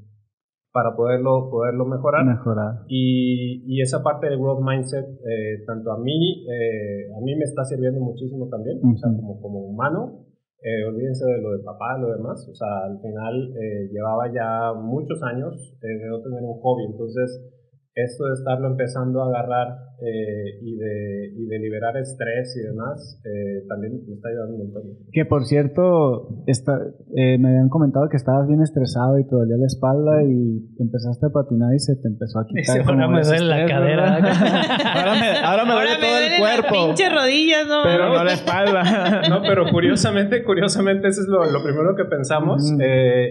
para 0.72 0.96
poderlo, 0.96 1.50
poderlo 1.52 1.86
mejorar. 1.86 2.26
Mejorar. 2.26 2.86
Y, 2.88 3.64
y 3.68 3.82
esa 3.82 4.02
parte 4.02 4.28
del 4.28 4.40
growth 4.40 4.64
mindset, 4.66 5.06
eh, 5.06 5.64
tanto 5.68 5.92
a 5.92 6.00
mí, 6.00 6.48
eh, 6.50 7.12
a 7.16 7.22
mí 7.22 7.36
me 7.36 7.44
está 7.44 7.64
sirviendo 7.64 8.00
muchísimo 8.00 8.50
también, 8.50 8.80
o 8.84 8.98
sea, 8.98 9.12
como, 9.12 9.40
como 9.40 9.60
humano. 9.60 10.26
Eh, 10.64 10.86
olvídense 10.88 11.26
de 11.26 11.42
lo 11.42 11.52
de 11.52 11.60
papá, 11.60 11.98
lo 12.00 12.16
demás. 12.16 12.48
O 12.50 12.56
sea, 12.56 12.86
al 12.86 12.98
final 13.02 13.54
eh, 13.54 13.90
llevaba 13.92 14.32
ya 14.34 14.74
muchos 14.74 15.22
años 15.22 15.78
eh, 15.84 15.88
de 15.88 16.08
no 16.08 16.22
tener 16.22 16.42
un 16.42 16.58
hobby. 16.62 16.86
Entonces, 16.90 17.53
esto 17.96 18.26
de 18.26 18.34
estarlo 18.34 18.68
empezando 18.68 19.22
a 19.22 19.28
agarrar 19.28 19.94
eh, 20.02 20.60
y, 20.62 20.76
de, 20.76 21.32
y 21.38 21.46
de 21.46 21.60
liberar 21.60 21.96
estrés 21.98 22.58
y 22.58 22.68
demás, 22.68 23.22
eh, 23.24 23.66
también 23.70 24.02
me 24.08 24.16
está 24.16 24.30
ayudando 24.30 24.56
un 24.56 24.64
montón. 24.64 24.84
Que 25.12 25.26
por 25.26 25.46
cierto, 25.46 26.44
está, 26.48 26.74
eh, 27.16 27.38
me 27.38 27.50
habían 27.50 27.70
comentado 27.70 28.10
que 28.10 28.18
estabas 28.18 28.48
bien 28.48 28.62
estresado 28.62 29.20
y 29.20 29.28
te 29.28 29.36
dolía 29.36 29.56
la 29.58 29.68
espalda 29.68 30.24
y 30.24 30.66
empezaste 30.80 31.28
a 31.28 31.30
patinar 31.30 31.74
y 31.76 31.80
se 31.80 31.96
te 31.96 32.08
empezó 32.08 32.40
a 32.40 32.48
quitar. 32.48 32.62
Ese 32.82 32.90
ahora 32.90 33.08
me 33.08 33.22
duele 33.22 33.46
la 33.46 33.66
cadera. 33.66 34.16
ahora 34.96 35.14
me, 35.20 35.38
ahora 35.38 35.66
me 35.66 35.74
duele 35.74 35.96
todo 36.02 36.18
el 36.18 36.40
cuerpo. 36.40 36.76
La 36.76 36.86
pinche 36.88 37.10
rodillas, 37.10 37.68
¿no? 37.68 37.84
Pero 37.84 38.10
no 38.10 38.24
la 38.24 38.34
espalda. 38.42 39.22
no, 39.30 39.42
pero 39.44 39.66
curiosamente, 39.72 40.44
curiosamente, 40.44 41.10
eso 41.10 41.22
es 41.22 41.28
lo, 41.28 41.46
lo 41.46 41.64
primero 41.64 41.96
que 41.96 42.06
pensamos. 42.06 42.74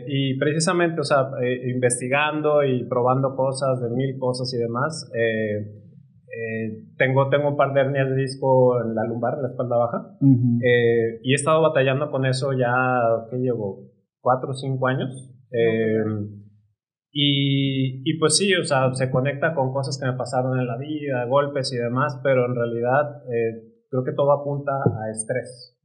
y 0.07 0.39
precisamente, 0.39 1.01
o 1.01 1.05
sea, 1.05 1.31
investigando 1.67 2.63
y 2.63 2.85
probando 2.85 3.35
cosas 3.35 3.81
de 3.83 3.91
mil 3.91 4.17
cosas 4.19 4.52
y 4.55 4.59
demás. 4.59 5.11
Eh, 5.15 5.83
eh, 6.27 6.85
tengo, 6.97 7.29
tengo 7.29 7.51
un 7.51 7.57
par 7.57 7.73
de 7.75 7.81
hernias 7.81 8.09
de 8.09 8.17
disco 8.17 8.81
en 8.83 8.95
la 8.95 9.05
lumbar, 9.05 9.35
en 9.35 9.43
la 9.43 9.49
espalda 9.49 9.77
baja, 9.77 10.17
eh, 10.23 11.21
y 11.23 11.33
he 11.33 11.35
estado 11.35 11.61
batallando 11.63 12.11
con 12.11 12.25
eso 12.25 12.53
ya, 12.53 12.73
¿qué 13.31 13.37
llevo? 13.37 13.91
Cuatro 14.21 14.51
o 14.51 14.55
cinco 14.55 14.87
años. 14.87 15.11
y, 17.15 18.11
y, 18.11 18.19
pues 18.19 18.39
sí, 18.39 18.55
o 18.55 18.65
sea, 18.65 18.93
se 18.95 19.11
conecta 19.11 19.55
con 19.55 19.73
cosas 19.73 19.99
que 20.01 20.11
me 20.11 20.17
pasaron 20.17 20.59
en 20.59 20.67
la 20.67 20.79
vida, 20.79 21.27
golpes 21.27 21.71
y 21.75 21.77
demás, 21.77 22.19
pero 22.23 22.47
en 22.47 22.55
realidad 22.55 23.23
creo 23.91 24.05
que 24.05 24.13
todo 24.13 24.33
apunta 24.33 24.73
a 24.73 25.11
estrés. 25.11 25.79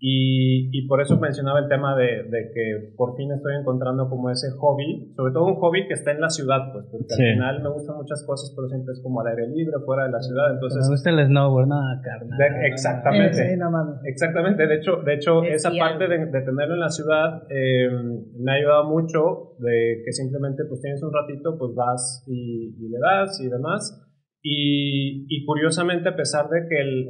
Y, 0.00 0.76
y, 0.76 0.88
por 0.88 1.00
eso 1.00 1.20
mencionaba 1.20 1.60
el 1.60 1.68
tema 1.68 1.94
de, 1.94 2.24
de, 2.24 2.50
que 2.52 2.94
por 2.96 3.16
fin 3.16 3.30
estoy 3.30 3.54
encontrando 3.60 4.08
como 4.08 4.28
ese 4.28 4.50
hobby, 4.58 5.12
sobre 5.14 5.32
todo 5.32 5.46
un 5.46 5.54
hobby 5.54 5.86
que 5.86 5.94
está 5.94 6.10
en 6.10 6.20
la 6.20 6.30
ciudad, 6.30 6.72
pues, 6.72 6.86
porque 6.90 7.14
al 7.14 7.34
final 7.34 7.62
me 7.62 7.68
gustan 7.70 7.96
muchas 7.96 8.24
cosas, 8.26 8.52
pero 8.56 8.68
siempre 8.68 8.92
es 8.92 9.00
como 9.00 9.20
al 9.20 9.28
aire 9.28 9.46
libre, 9.46 9.76
fuera 9.86 10.06
de 10.06 10.10
la 10.10 10.20
ciudad, 10.20 10.52
entonces... 10.52 10.84
Me 10.84 10.94
gusta 10.94 11.10
el 11.10 11.26
snowboard, 11.26 11.68
nada, 11.68 12.00
carnal. 12.02 12.38
exactamente. 12.64 13.56
exactamente, 14.04 14.66
de 14.66 14.74
hecho, 14.74 14.96
de 14.96 15.14
hecho 15.14 15.44
esa 15.44 15.70
parte 15.70 16.08
de, 16.08 16.26
de, 16.26 16.40
tenerlo 16.40 16.74
en 16.74 16.80
la 16.80 16.90
ciudad 16.90 17.44
eh, 17.48 17.88
me 18.36 18.50
ha 18.50 18.54
ayudado 18.56 18.84
mucho, 18.88 19.54
de 19.60 20.02
que 20.04 20.12
simplemente 20.12 20.64
pues 20.68 20.80
tienes 20.80 21.00
un 21.04 21.12
ratito, 21.12 21.56
pues 21.56 21.72
vas 21.76 22.24
y, 22.26 22.74
y 22.80 22.88
le 22.88 22.98
das 22.98 23.40
y 23.40 23.48
demás, 23.48 24.07
y, 24.50 25.26
y, 25.28 25.44
curiosamente, 25.44 26.08
a 26.08 26.16
pesar 26.16 26.48
de 26.48 26.66
que 26.68 26.80
el, 26.80 27.04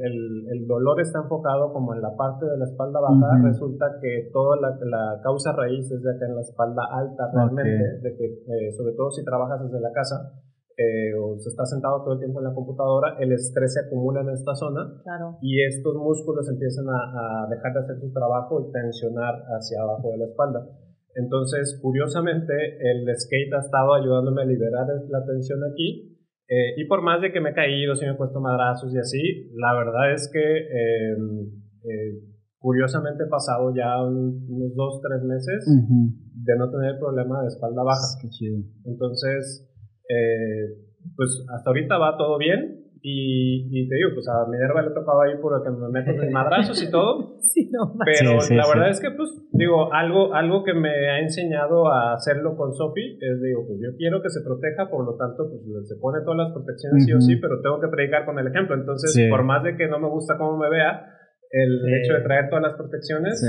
el, 0.51 0.67
dolor 0.67 0.99
está 0.99 1.19
enfocado 1.19 1.71
como 1.71 1.95
en 1.95 2.01
la 2.01 2.13
parte 2.17 2.45
de 2.45 2.57
la 2.57 2.65
espalda 2.65 2.99
baja, 2.99 3.39
resulta 3.41 3.85
que 4.01 4.29
toda 4.33 4.57
la, 4.59 4.75
la, 4.83 5.21
causa 5.23 5.53
raíz 5.53 5.89
es 5.89 6.03
de 6.03 6.11
acá 6.11 6.25
en 6.27 6.35
la 6.35 6.41
espalda 6.41 6.83
alta 6.91 7.31
realmente, 7.33 8.01
de 8.03 8.17
que 8.17 8.25
eh, 8.25 8.71
sobre 8.75 8.91
todo 8.93 9.09
si 9.11 9.23
trabajas 9.23 9.63
desde 9.63 9.79
la 9.79 9.93
casa 9.93 10.33
eh, 10.75 11.15
o 11.15 11.39
se 11.39 11.47
está 11.47 11.63
sentado 11.63 12.03
todo 12.03 12.15
el 12.15 12.19
tiempo 12.19 12.39
en 12.39 12.51
la 12.51 12.53
computadora, 12.53 13.15
el 13.19 13.31
estrés 13.31 13.73
se 13.73 13.87
acumula 13.87 14.19
en 14.19 14.31
esta 14.31 14.53
zona 14.53 14.99
y 15.41 15.63
estos 15.63 15.95
músculos 15.95 16.43
empiezan 16.49 16.89
a, 16.89 17.45
a 17.45 17.47
dejar 17.47 17.71
de 17.71 17.79
hacer 17.79 17.99
su 18.01 18.11
trabajo 18.11 18.67
y 18.67 18.71
tensionar 18.73 19.45
hacia 19.55 19.81
abajo 19.81 20.11
de 20.11 20.17
la 20.17 20.25
espalda. 20.25 20.67
Entonces, 21.15 21.79
curiosamente, 21.81 22.53
el 22.83 23.07
skate 23.15 23.53
ha 23.55 23.59
estado 23.59 23.93
ayudándome 23.93 24.41
a 24.41 24.45
liberar 24.45 24.87
la 25.07 25.25
tensión 25.25 25.63
aquí 25.63 26.18
eh, 26.49 26.73
y 26.77 26.85
por 26.85 27.03
más 27.03 27.21
de 27.21 27.31
que 27.31 27.39
me 27.39 27.51
he 27.51 27.53
caído, 27.53 27.95
si 27.95 28.05
me 28.05 28.11
he 28.11 28.15
puesto 28.15 28.41
madrazos 28.41 28.91
y 28.93 28.97
así, 28.97 29.51
la 29.53 29.73
verdad 29.75 30.11
es 30.13 30.29
que 30.33 30.39
em, 30.41 31.45
eh, 31.83 32.19
curiosamente 32.57 33.23
he 33.23 33.27
pasado 33.27 33.71
ya 33.75 34.01
unos 34.03 34.75
dos, 34.75 34.99
tres 35.01 35.23
meses 35.23 35.63
de 35.67 36.57
no 36.57 36.71
tener 36.71 36.97
problema 36.97 37.41
de 37.41 37.47
espalda 37.47 37.83
baja. 37.83 38.17
Qué 38.19 38.29
chido. 38.29 38.57
Entonces, 38.85 39.69
eh, 40.09 40.73
pues 41.15 41.45
hasta 41.55 41.69
ahorita 41.69 41.97
va 41.99 42.17
todo 42.17 42.39
bien. 42.39 42.78
Y, 43.01 43.67
y, 43.71 43.87
te 43.87 43.95
digo, 43.95 44.09
pues 44.13 44.27
a 44.27 44.43
Minerva 44.49 44.81
le 44.81 44.91
tocaba 44.91 45.23
ahí 45.23 45.39
por 45.39 45.55
que 45.63 45.71
me 45.71 45.87
meto 45.87 46.11
en 46.11 46.33
madrazos 46.33 46.83
y 46.83 46.91
todo. 46.91 47.39
sí, 47.41 47.71
no, 47.71 47.95
pero 48.03 48.35
la 48.35 48.67
verdad 48.67 48.89
es 48.89 48.99
que, 48.99 49.11
pues, 49.11 49.29
digo, 49.53 49.93
algo, 49.93 50.33
algo 50.33 50.63
que 50.63 50.73
me 50.73 50.89
ha 51.09 51.19
enseñado 51.19 51.87
a 51.87 52.13
hacerlo 52.13 52.57
con 52.57 52.73
Sophie 52.73 53.17
es, 53.21 53.41
digo, 53.41 53.65
pues 53.67 53.79
yo 53.79 53.95
quiero 53.95 54.21
que 54.21 54.29
se 54.29 54.41
proteja, 54.43 54.89
por 54.89 55.05
lo 55.05 55.15
tanto, 55.15 55.47
pues 55.47 55.87
se 55.87 55.95
pone 55.95 56.19
todas 56.23 56.49
las 56.49 56.51
protecciones 56.51 57.05
sí 57.05 57.13
o 57.13 57.21
sí, 57.21 57.37
pero 57.37 57.61
tengo 57.61 57.79
que 57.79 57.87
predicar 57.87 58.25
con 58.25 58.37
el 58.37 58.47
ejemplo. 58.47 58.75
Entonces, 58.75 59.15
por 59.29 59.43
más 59.43 59.63
de 59.63 59.77
que 59.77 59.87
no 59.87 59.99
me 59.99 60.09
gusta 60.09 60.37
cómo 60.37 60.57
me 60.57 60.69
vea, 60.69 61.15
el 61.51 61.81
hecho 61.95 62.13
de 62.13 62.21
traer 62.21 62.49
todas 62.49 62.63
las 62.63 62.75
protecciones, 62.75 63.41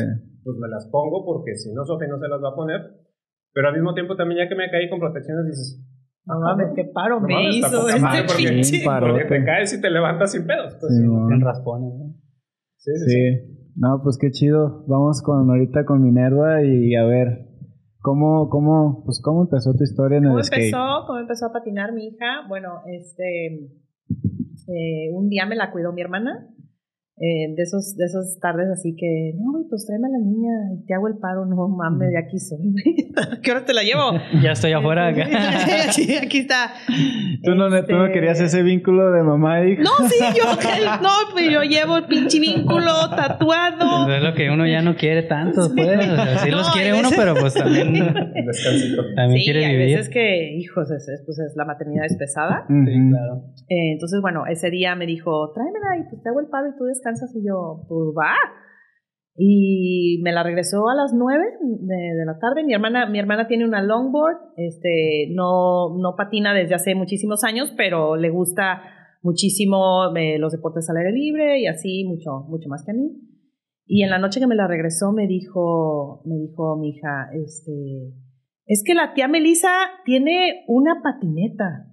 pues 0.45 0.57
me 0.57 0.69
las 0.69 0.88
pongo 0.90 1.25
porque 1.25 1.54
si 1.57 1.73
no, 1.75 1.85
Sophie 1.85 2.09
no 2.09 2.19
se 2.19 2.28
las 2.28 2.40
va 2.42 2.50
a 2.50 2.57
poner. 2.57 2.80
Pero 3.52 3.69
al 3.69 3.75
mismo 3.75 3.95
tiempo 3.95 4.16
también 4.16 4.45
ya 4.45 4.49
que 4.49 4.54
me 4.54 4.71
caí 4.71 4.88
con 4.88 5.00
protecciones 5.00 5.45
dices, 5.47 5.83
no 6.27 6.41
mames, 6.41 6.69
qué 6.75 6.85
paro 6.85 7.21
me 7.21 7.50
hizo 7.50 7.89
este 7.89 8.37
pinche. 8.37 8.85
Porque 8.85 9.25
te 9.25 9.45
caes 9.45 9.73
y 9.75 9.81
te 9.81 9.91
levantas 9.91 10.33
sin 10.33 10.47
pedos. 10.47 10.77
Pues, 10.81 10.97
sí, 10.97 11.03
en 11.03 11.41
raspones, 11.41 11.93
¿no? 11.99 12.15
Sí, 12.77 12.93
sí, 13.07 13.73
No, 13.77 14.00
pues 14.03 14.19
qué 14.19 14.31
chido. 14.31 14.85
Vamos 14.87 15.23
con 15.23 15.50
ahorita 15.50 15.85
con 15.85 16.03
Minerva 16.03 16.62
y 16.62 16.95
a 16.95 17.05
ver 17.05 17.49
cómo, 18.00 18.49
cómo, 18.49 19.03
pues 19.05 19.21
cómo 19.23 19.43
empezó 19.43 19.75
tu 19.75 19.85
historia 19.85 20.19
en 20.19 20.27
el 20.27 20.45
skate. 20.45 20.65
Empezó, 20.65 21.07
¿Cómo 21.07 21.19
empezó 21.19 21.47
a 21.47 21.53
patinar 21.53 21.93
mi 21.93 22.09
hija? 22.09 22.47
Bueno, 22.49 22.83
este, 22.87 23.71
eh, 24.69 25.11
un 25.12 25.29
día 25.29 25.47
me 25.47 25.57
la 25.57 25.71
cuidó 25.73 25.93
mi 25.93 26.00
hermana 26.00 26.49
eh, 27.23 27.53
de 27.55 27.62
esos 27.62 27.97
de 27.97 28.07
esas 28.07 28.39
tardes 28.41 28.71
así 28.73 28.97
que, 28.97 29.35
no, 29.37 29.53
pues 29.69 29.85
tráeme 29.85 30.09
a 30.09 30.11
la 30.12 30.25
niña 30.25 30.73
y 30.73 30.87
te 30.87 30.95
hago 30.95 31.07
el 31.07 31.19
paro, 31.19 31.45
no 31.45 31.69
mames, 31.69 32.09
de 32.09 32.19
aquí 32.19 32.39
soy. 32.39 32.73
¿Qué 33.43 33.50
hora 33.50 33.62
te 33.62 33.75
la 33.75 33.83
llevo? 33.83 34.12
ya 34.43 34.53
estoy 34.53 34.73
afuera. 34.73 35.12
sí, 35.93 36.17
aquí 36.17 36.39
está. 36.39 36.73
¿Tú 37.45 37.55
no, 37.55 37.69
¿Tú 37.85 37.93
no, 37.93 38.11
querías 38.11 38.41
este 38.41 38.47
ese 38.47 38.62
vínculo 38.62 39.12
de 39.12 39.23
mamá 39.23 39.62
y 39.62 39.73
hija? 39.73 39.83
No, 39.83 40.09
sí, 40.09 40.17
yo, 40.35 40.45
no, 41.03 41.11
pues 41.33 41.50
yo 41.50 41.62
llevo 41.62 41.99
el 41.99 42.07
pinche 42.07 42.41
vínculo 42.41 43.11
tatuado. 43.11 44.07
Pues 44.07 44.17
es 44.17 44.23
lo 44.23 44.33
que 44.33 44.49
uno 44.49 44.67
ya 44.67 44.81
no 44.81 44.97
quiere 44.97 45.25
tanto, 45.25 45.71
pues. 45.77 45.99
O 45.99 46.15
sea, 46.15 46.39
sí 46.39 46.50
los 46.50 46.71
quiere 46.71 46.99
uno, 46.99 47.11
pero 47.15 47.35
pues 47.35 47.53
también, 47.53 47.93
también 49.15 49.41
sí, 49.41 49.45
quiere 49.45 49.67
hay 49.67 49.77
vivir. 49.77 49.97
veces 49.99 50.09
que, 50.09 50.55
hijos, 50.57 50.91
es, 50.91 51.05
pues 51.27 51.39
es, 51.39 51.55
la 51.55 51.67
maternidad 51.67 52.07
es 52.07 52.17
pesada. 52.17 52.65
Sí, 52.67 53.09
claro. 53.11 53.45
Eh, 53.69 53.93
entonces, 53.93 54.23
bueno, 54.23 54.47
ese 54.47 54.71
día 54.71 54.95
me 54.95 55.05
dijo, 55.05 55.53
tráemela 55.53 55.99
y 56.00 56.09
pues 56.09 56.23
te 56.23 56.31
hago 56.31 56.41
el 56.41 56.47
paro 56.47 56.71
y 56.71 56.79
tú 56.79 56.85
descansas 56.85 57.10
y 57.35 57.47
yo, 57.47 57.85
pues 57.88 58.11
va. 58.17 58.35
Y 59.37 60.21
me 60.23 60.33
la 60.33 60.43
regresó 60.43 60.88
a 60.88 60.95
las 60.95 61.12
nueve 61.14 61.45
de, 61.61 62.25
la 62.26 62.38
tarde. 62.38 62.64
Mi 62.64 62.75
hermana, 62.75 63.09
mi 63.09 63.19
hermana 63.19 63.47
tiene 63.47 63.64
una 63.64 63.83
longboard, 63.83 64.37
este, 64.57 65.29
no, 65.31 65.97
no 65.99 66.14
patina 66.17 66.52
desde 66.52 66.75
hace 66.75 66.95
muchísimos 66.95 67.45
años, 67.45 67.73
pero 67.76 68.17
le 68.17 68.29
gusta 68.31 68.83
muchísimo 69.23 70.14
eh, 70.17 70.38
los 70.38 70.52
deportes 70.52 70.88
al 70.90 70.99
aire 70.99 71.12
libre 71.12 71.61
y 71.61 71.67
así, 71.67 72.05
mucho, 72.05 72.47
mucho 72.49 72.69
más 72.69 72.85
que 72.85 72.90
a 72.90 72.95
mí. 72.95 73.11
Y 73.87 74.02
en 74.02 74.11
la 74.11 74.19
noche 74.19 74.40
que 74.40 74.47
me 74.47 74.55
la 74.55 74.67
regresó 74.69 75.12
me 75.12 75.26
dijo, 75.26 76.23
me 76.25 76.37
dijo 76.37 76.76
mi 76.76 76.90
hija, 76.90 77.31
este, 77.33 78.12
es 78.67 78.85
que 78.87 78.95
la 78.95 79.14
tía 79.14 79.26
Melissa 79.26 79.73
tiene 80.05 80.64
una 80.69 81.02
patineta. 81.02 81.87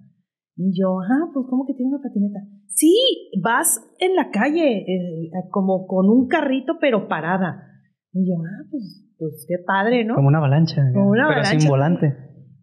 Y 0.56 0.78
yo, 0.78 1.00
ah, 1.00 1.30
pues 1.32 1.46
¿cómo 1.48 1.66
que 1.66 1.74
tiene 1.74 1.90
una 1.90 2.02
patineta? 2.02 2.40
Sí, 2.68 2.94
vas 3.42 3.80
en 3.98 4.14
la 4.14 4.30
calle, 4.30 4.78
eh, 4.80 5.30
como 5.50 5.86
con 5.86 6.08
un 6.08 6.28
carrito, 6.28 6.74
pero 6.80 7.08
parada. 7.08 7.64
Y 8.12 8.28
yo, 8.28 8.34
ah, 8.40 8.64
pues, 8.70 9.06
pues 9.18 9.46
qué 9.48 9.56
padre, 9.66 10.04
¿no? 10.04 10.14
Como 10.14 10.28
una 10.28 10.38
avalancha. 10.38 10.82
Como 10.94 11.10
una 11.10 11.24
pero 11.28 11.40
avalancha. 11.40 11.60
sin 11.60 11.68
volante. 11.70 12.14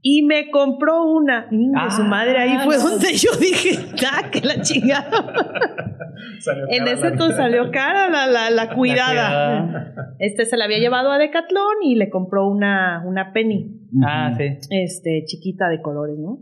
Y 0.08 0.24
me 0.24 0.52
compró 0.52 1.04
una. 1.12 1.48
Y 1.50 1.58
de 1.68 1.92
su 1.92 2.04
Ah, 2.04 2.08
madre 2.08 2.38
ahí 2.38 2.58
fue 2.64 2.78
donde 2.78 3.08
yo 3.14 3.32
dije, 3.40 3.80
ah, 4.12 4.30
que 4.32 4.40
la 4.42 4.62
chingada. 4.62 5.10
Salió 6.40 6.66
en 6.70 6.88
ese 6.88 7.08
entonces 7.08 7.36
salió 7.38 7.72
cara 7.72 8.10
la, 8.10 8.28
la, 8.28 8.50
la 8.50 8.74
cuidada. 8.76 9.66
cuidada. 9.66 10.16
Este 10.20 10.46
se 10.46 10.58
la 10.58 10.66
había 10.66 10.78
llevado 10.80 11.12
a 11.12 11.18
Decathlon 11.18 11.84
y 11.84 11.96
le 11.96 12.10
compró 12.10 12.48
una, 12.48 13.04
una 13.06 13.34
penny, 13.34 13.82
Ah, 14.06 14.32
sí. 14.38 14.44
este, 14.70 15.24
chiquita 15.26 15.68
de 15.70 15.82
colores, 15.82 16.18
¿no? 16.20 16.38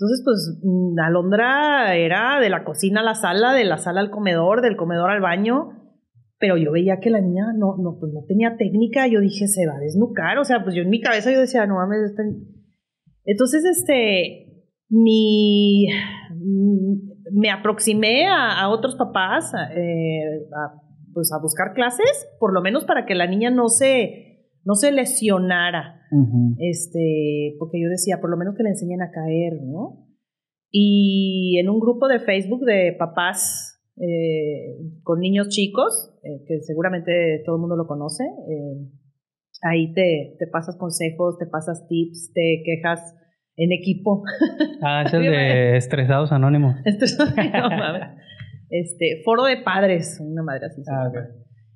Entonces, 0.00 0.22
pues, 0.24 0.58
mm, 0.62 0.98
Alondra 0.98 1.94
era 1.94 2.40
de 2.40 2.48
la 2.48 2.64
cocina 2.64 3.00
a 3.00 3.04
la 3.04 3.14
sala, 3.14 3.52
de 3.52 3.64
la 3.64 3.76
sala 3.76 4.00
al 4.00 4.10
comedor, 4.10 4.62
del 4.62 4.76
comedor 4.76 5.10
al 5.10 5.20
baño, 5.20 5.72
pero 6.38 6.56
yo 6.56 6.72
veía 6.72 7.00
que 7.00 7.10
la 7.10 7.20
niña 7.20 7.52
no, 7.54 7.76
no, 7.76 7.98
pues 8.00 8.10
no 8.14 8.24
tenía 8.26 8.56
técnica, 8.56 9.06
yo 9.08 9.20
dije, 9.20 9.46
se 9.46 9.66
va 9.66 9.74
a 9.74 9.80
desnucar, 9.80 10.38
o 10.38 10.44
sea, 10.44 10.62
pues 10.62 10.74
yo 10.74 10.80
en 10.80 10.88
mi 10.88 11.02
cabeza 11.02 11.30
yo 11.30 11.38
decía, 11.38 11.66
no 11.66 11.74
mames, 11.74 12.14
entonces, 13.26 13.62
este, 13.66 14.64
mi, 14.88 15.86
mm, 16.34 17.38
me 17.38 17.50
aproximé 17.50 18.26
a, 18.26 18.58
a 18.58 18.70
otros 18.70 18.96
papás, 18.96 19.52
eh, 19.76 20.46
a, 20.56 20.80
pues 21.12 21.30
a 21.30 21.42
buscar 21.42 21.74
clases, 21.74 22.26
por 22.38 22.54
lo 22.54 22.62
menos 22.62 22.86
para 22.86 23.04
que 23.04 23.14
la 23.14 23.26
niña 23.26 23.50
no 23.50 23.68
se, 23.68 24.29
no 24.64 24.74
se 24.74 24.92
lesionara 24.92 26.00
este, 26.58 27.54
porque 27.58 27.80
yo 27.80 27.88
decía, 27.88 28.20
por 28.20 28.30
lo 28.30 28.36
menos 28.36 28.56
que 28.56 28.62
le 28.62 28.70
enseñen 28.70 29.02
a 29.02 29.10
caer, 29.10 29.62
¿no? 29.62 30.08
Y 30.70 31.58
en 31.58 31.68
un 31.68 31.80
grupo 31.80 32.08
de 32.08 32.20
Facebook 32.20 32.64
de 32.64 32.94
papás 32.98 33.80
eh, 33.96 34.76
con 35.02 35.20
niños 35.20 35.48
chicos, 35.48 36.14
eh, 36.22 36.44
que 36.46 36.60
seguramente 36.60 37.42
todo 37.44 37.56
el 37.56 37.60
mundo 37.60 37.76
lo 37.76 37.86
conoce, 37.86 38.24
eh, 38.24 38.88
ahí 39.62 39.92
te, 39.92 40.36
te 40.38 40.46
pasas 40.46 40.76
consejos, 40.76 41.38
te 41.38 41.46
pasas 41.46 41.86
tips, 41.88 42.32
te 42.32 42.62
quejas 42.64 43.16
en 43.56 43.72
equipo. 43.72 44.22
Ah, 44.82 45.04
es 45.06 45.12
el 45.12 45.22
de 45.24 45.76
Estresados 45.76 46.32
Anónimos. 46.32 46.74
no, 46.76 47.68
mames. 47.68 48.02
Este, 48.70 49.20
foro 49.24 49.44
de 49.44 49.58
padres, 49.58 50.18
una 50.20 50.42
madre 50.42 50.66
así. 50.66 50.82
Ah. 50.90 51.10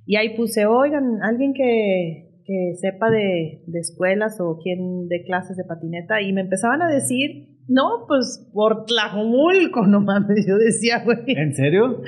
Y 0.07 0.17
ahí 0.17 0.35
puse, 0.37 0.65
oigan, 0.65 1.23
alguien 1.23 1.53
que, 1.53 2.34
que 2.45 2.75
sepa 2.77 3.11
de, 3.11 3.63
de 3.67 3.79
escuelas 3.79 4.39
o 4.41 4.59
quien 4.63 5.09
de 5.09 5.23
clases 5.25 5.57
de 5.57 5.65
patineta. 5.65 6.21
Y 6.21 6.33
me 6.33 6.43
empezaban 6.43 6.83
a 6.83 6.89
decir, 6.89 7.55
no, 7.69 8.05
pues 8.07 8.51
por 8.53 8.85
Tlajomulco, 8.85 9.87
no 9.87 10.01
mames. 10.01 10.47
Yo 10.47 10.59
decía, 10.59 11.03
güey. 11.05 11.19
¿En 11.27 11.55
serio? 11.55 12.03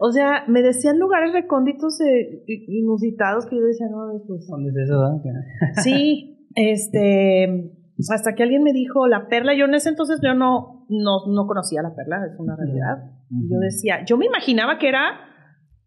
O 0.00 0.10
sea, 0.10 0.44
me 0.48 0.62
decían 0.62 0.98
lugares 0.98 1.32
recónditos 1.32 2.00
eh, 2.00 2.42
inusitados 2.46 3.46
que 3.46 3.56
yo 3.56 3.62
decía, 3.62 3.86
no, 3.90 4.22
pues. 4.26 4.46
¿Dónde 4.48 4.70
es 4.70 4.88
eso? 4.88 5.00
ah? 5.00 5.20
Sí, 5.82 6.48
este. 6.54 7.78
Hasta 8.10 8.34
que 8.34 8.42
alguien 8.42 8.64
me 8.64 8.72
dijo 8.72 9.06
la 9.06 9.28
perla, 9.28 9.54
yo 9.54 9.66
en 9.66 9.74
ese 9.74 9.90
entonces 9.90 10.18
yo 10.24 10.34
no, 10.34 10.86
no, 10.88 11.26
no 11.28 11.46
conocía 11.46 11.82
la 11.82 11.94
perla, 11.94 12.26
es 12.26 12.38
una 12.38 12.56
realidad. 12.56 13.12
Yo 13.30 13.58
decía, 13.60 14.04
yo 14.04 14.16
me 14.16 14.26
imaginaba 14.26 14.78
que 14.78 14.88
era 14.88 15.31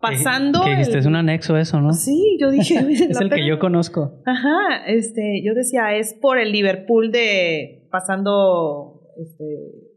pasando. 0.10 0.64
Que 0.64 0.72
dijiste, 0.72 0.94
el- 0.94 1.00
es 1.00 1.06
un 1.06 1.16
anexo 1.16 1.58
eso, 1.58 1.80
¿no? 1.82 1.94
Sí, 1.94 2.38
yo 2.40 2.52
dije. 2.52 2.76
Es 3.10 3.20
el 3.22 3.30
que 3.30 3.46
yo 3.48 3.60
conozco. 3.60 4.22
Ajá, 4.26 4.86
este, 4.88 5.42
yo 5.44 5.54
decía, 5.54 5.96
es 5.96 6.14
por 6.14 6.38
el 6.40 6.52
Liverpool 6.52 7.12
de 7.12 7.88
pasando 7.92 9.02
este 9.18 9.95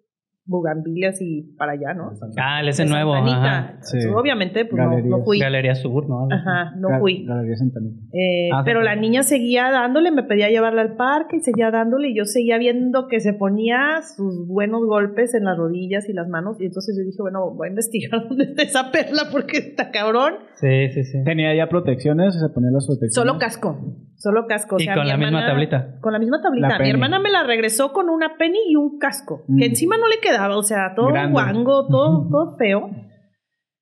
Bugambilias 0.49 1.21
y 1.21 1.43
para 1.59 1.73
allá, 1.73 1.93
¿no? 1.95 2.11
Ah, 2.39 2.61
el 2.63 2.69
ese 2.71 2.85
De 2.85 2.89
nuevo. 2.91 3.15
Ajá. 3.15 3.77
Sí. 3.83 3.99
Obviamente, 4.09 4.65
pues 4.65 4.83
no, 5.05 5.23
fui. 5.23 5.39
Galería 5.39 5.75
Sur, 5.75 6.09
¿no? 6.09 6.27
Ajá, 6.31 6.75
no 6.77 6.89
Gal- 6.89 7.01
fui. 7.01 7.25
Galería 7.27 7.55
Santanita. 7.57 8.01
Eh, 8.15 8.49
Ah, 8.53 8.63
pero 8.65 8.81
sí. 8.81 8.87
la 8.87 8.97
niña 8.97 9.23
seguía 9.23 9.71
dándole, 9.71 10.11
me 10.11 10.23
pedía 10.23 10.49
llevarla 10.49 10.81
al 10.83 10.97
parque 10.97 11.37
y 11.37 11.41
seguía 11.41 11.71
dándole 11.71 12.09
y 12.09 12.17
yo 12.17 12.25
seguía 12.25 12.57
viendo 12.59 13.09
que 13.09 13.21
se 13.21 13.35
ponía 13.35 14.01
sus 14.17 14.47
buenos 14.49 14.81
golpes 14.87 15.35
en 15.35 15.45
las 15.45 15.57
rodillas 15.59 16.09
y 16.09 16.15
las 16.15 16.29
manos 16.29 16.59
y 16.61 16.65
entonces 16.67 16.97
yo 16.99 17.05
dije, 17.05 17.19
bueno, 17.21 17.51
voy 17.55 17.67
a 17.69 17.71
investigar 17.71 18.11
dónde 18.29 18.45
está 18.45 18.63
esa 18.63 18.91
perla 18.91 19.25
porque 19.31 19.59
está 19.59 19.91
cabrón. 19.91 20.35
Sí, 20.55 20.89
sí, 20.95 21.05
sí. 21.05 21.23
¿Tenía 21.25 21.55
ya 21.55 21.69
protecciones? 21.69 22.35
¿Se 22.41 22.49
ponía 22.49 22.71
las 22.71 22.87
protecciones? 22.87 23.15
Solo 23.15 23.39
casco, 23.39 23.79
solo 24.19 24.47
casco. 24.47 24.77
O 24.77 24.81
Y 24.81 24.87
con 24.87 25.03
mi 25.05 25.09
la 25.09 25.17
misma 25.17 25.29
hermana- 25.29 25.47
tablita. 25.47 26.01
Con 26.01 26.13
la 26.13 26.19
misma 26.19 26.43
tablita. 26.43 26.69
La 26.69 26.75
Mi 26.75 26.79
penny. 26.79 26.91
hermana 26.91 27.19
me 27.21 27.31
la 27.31 27.45
regresó 27.45 27.93
con 27.93 28.11
una 28.11 28.37
penny 28.37 28.59
y 28.69 28.77
un 28.77 28.99
casco, 28.99 29.45
Mm. 29.49 29.59
que 29.59 29.67
encima 29.67 29.97
no 29.97 30.07
le 30.09 30.19
quedaba, 30.21 30.57
o 30.57 30.63
sea, 30.63 30.95
todo 30.95 31.09
Grande. 31.09 31.33
guango, 31.33 31.87
todo, 31.89 32.29
todo 32.31 32.57
feo. 32.59 32.91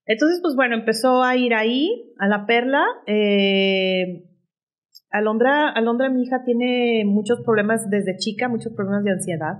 Entonces, 0.09 0.38
pues 0.40 0.55
bueno, 0.55 0.76
empezó 0.76 1.25
a 1.25 1.35
ir 1.37 1.52
ahí, 1.55 2.12
a 2.21 2.28
la 2.28 2.47
perla. 2.47 2.85
Eh, 3.09 4.23
Alondra, 5.11 5.71
Alondra, 5.71 6.11
mi 6.11 6.23
hija, 6.23 6.43
tiene 6.45 7.05
muchos 7.07 7.40
problemas 7.45 7.88
desde 7.90 8.16
chica, 8.16 8.49
muchos 8.49 8.73
problemas 8.75 9.02
de 9.05 9.12
ansiedad. 9.12 9.55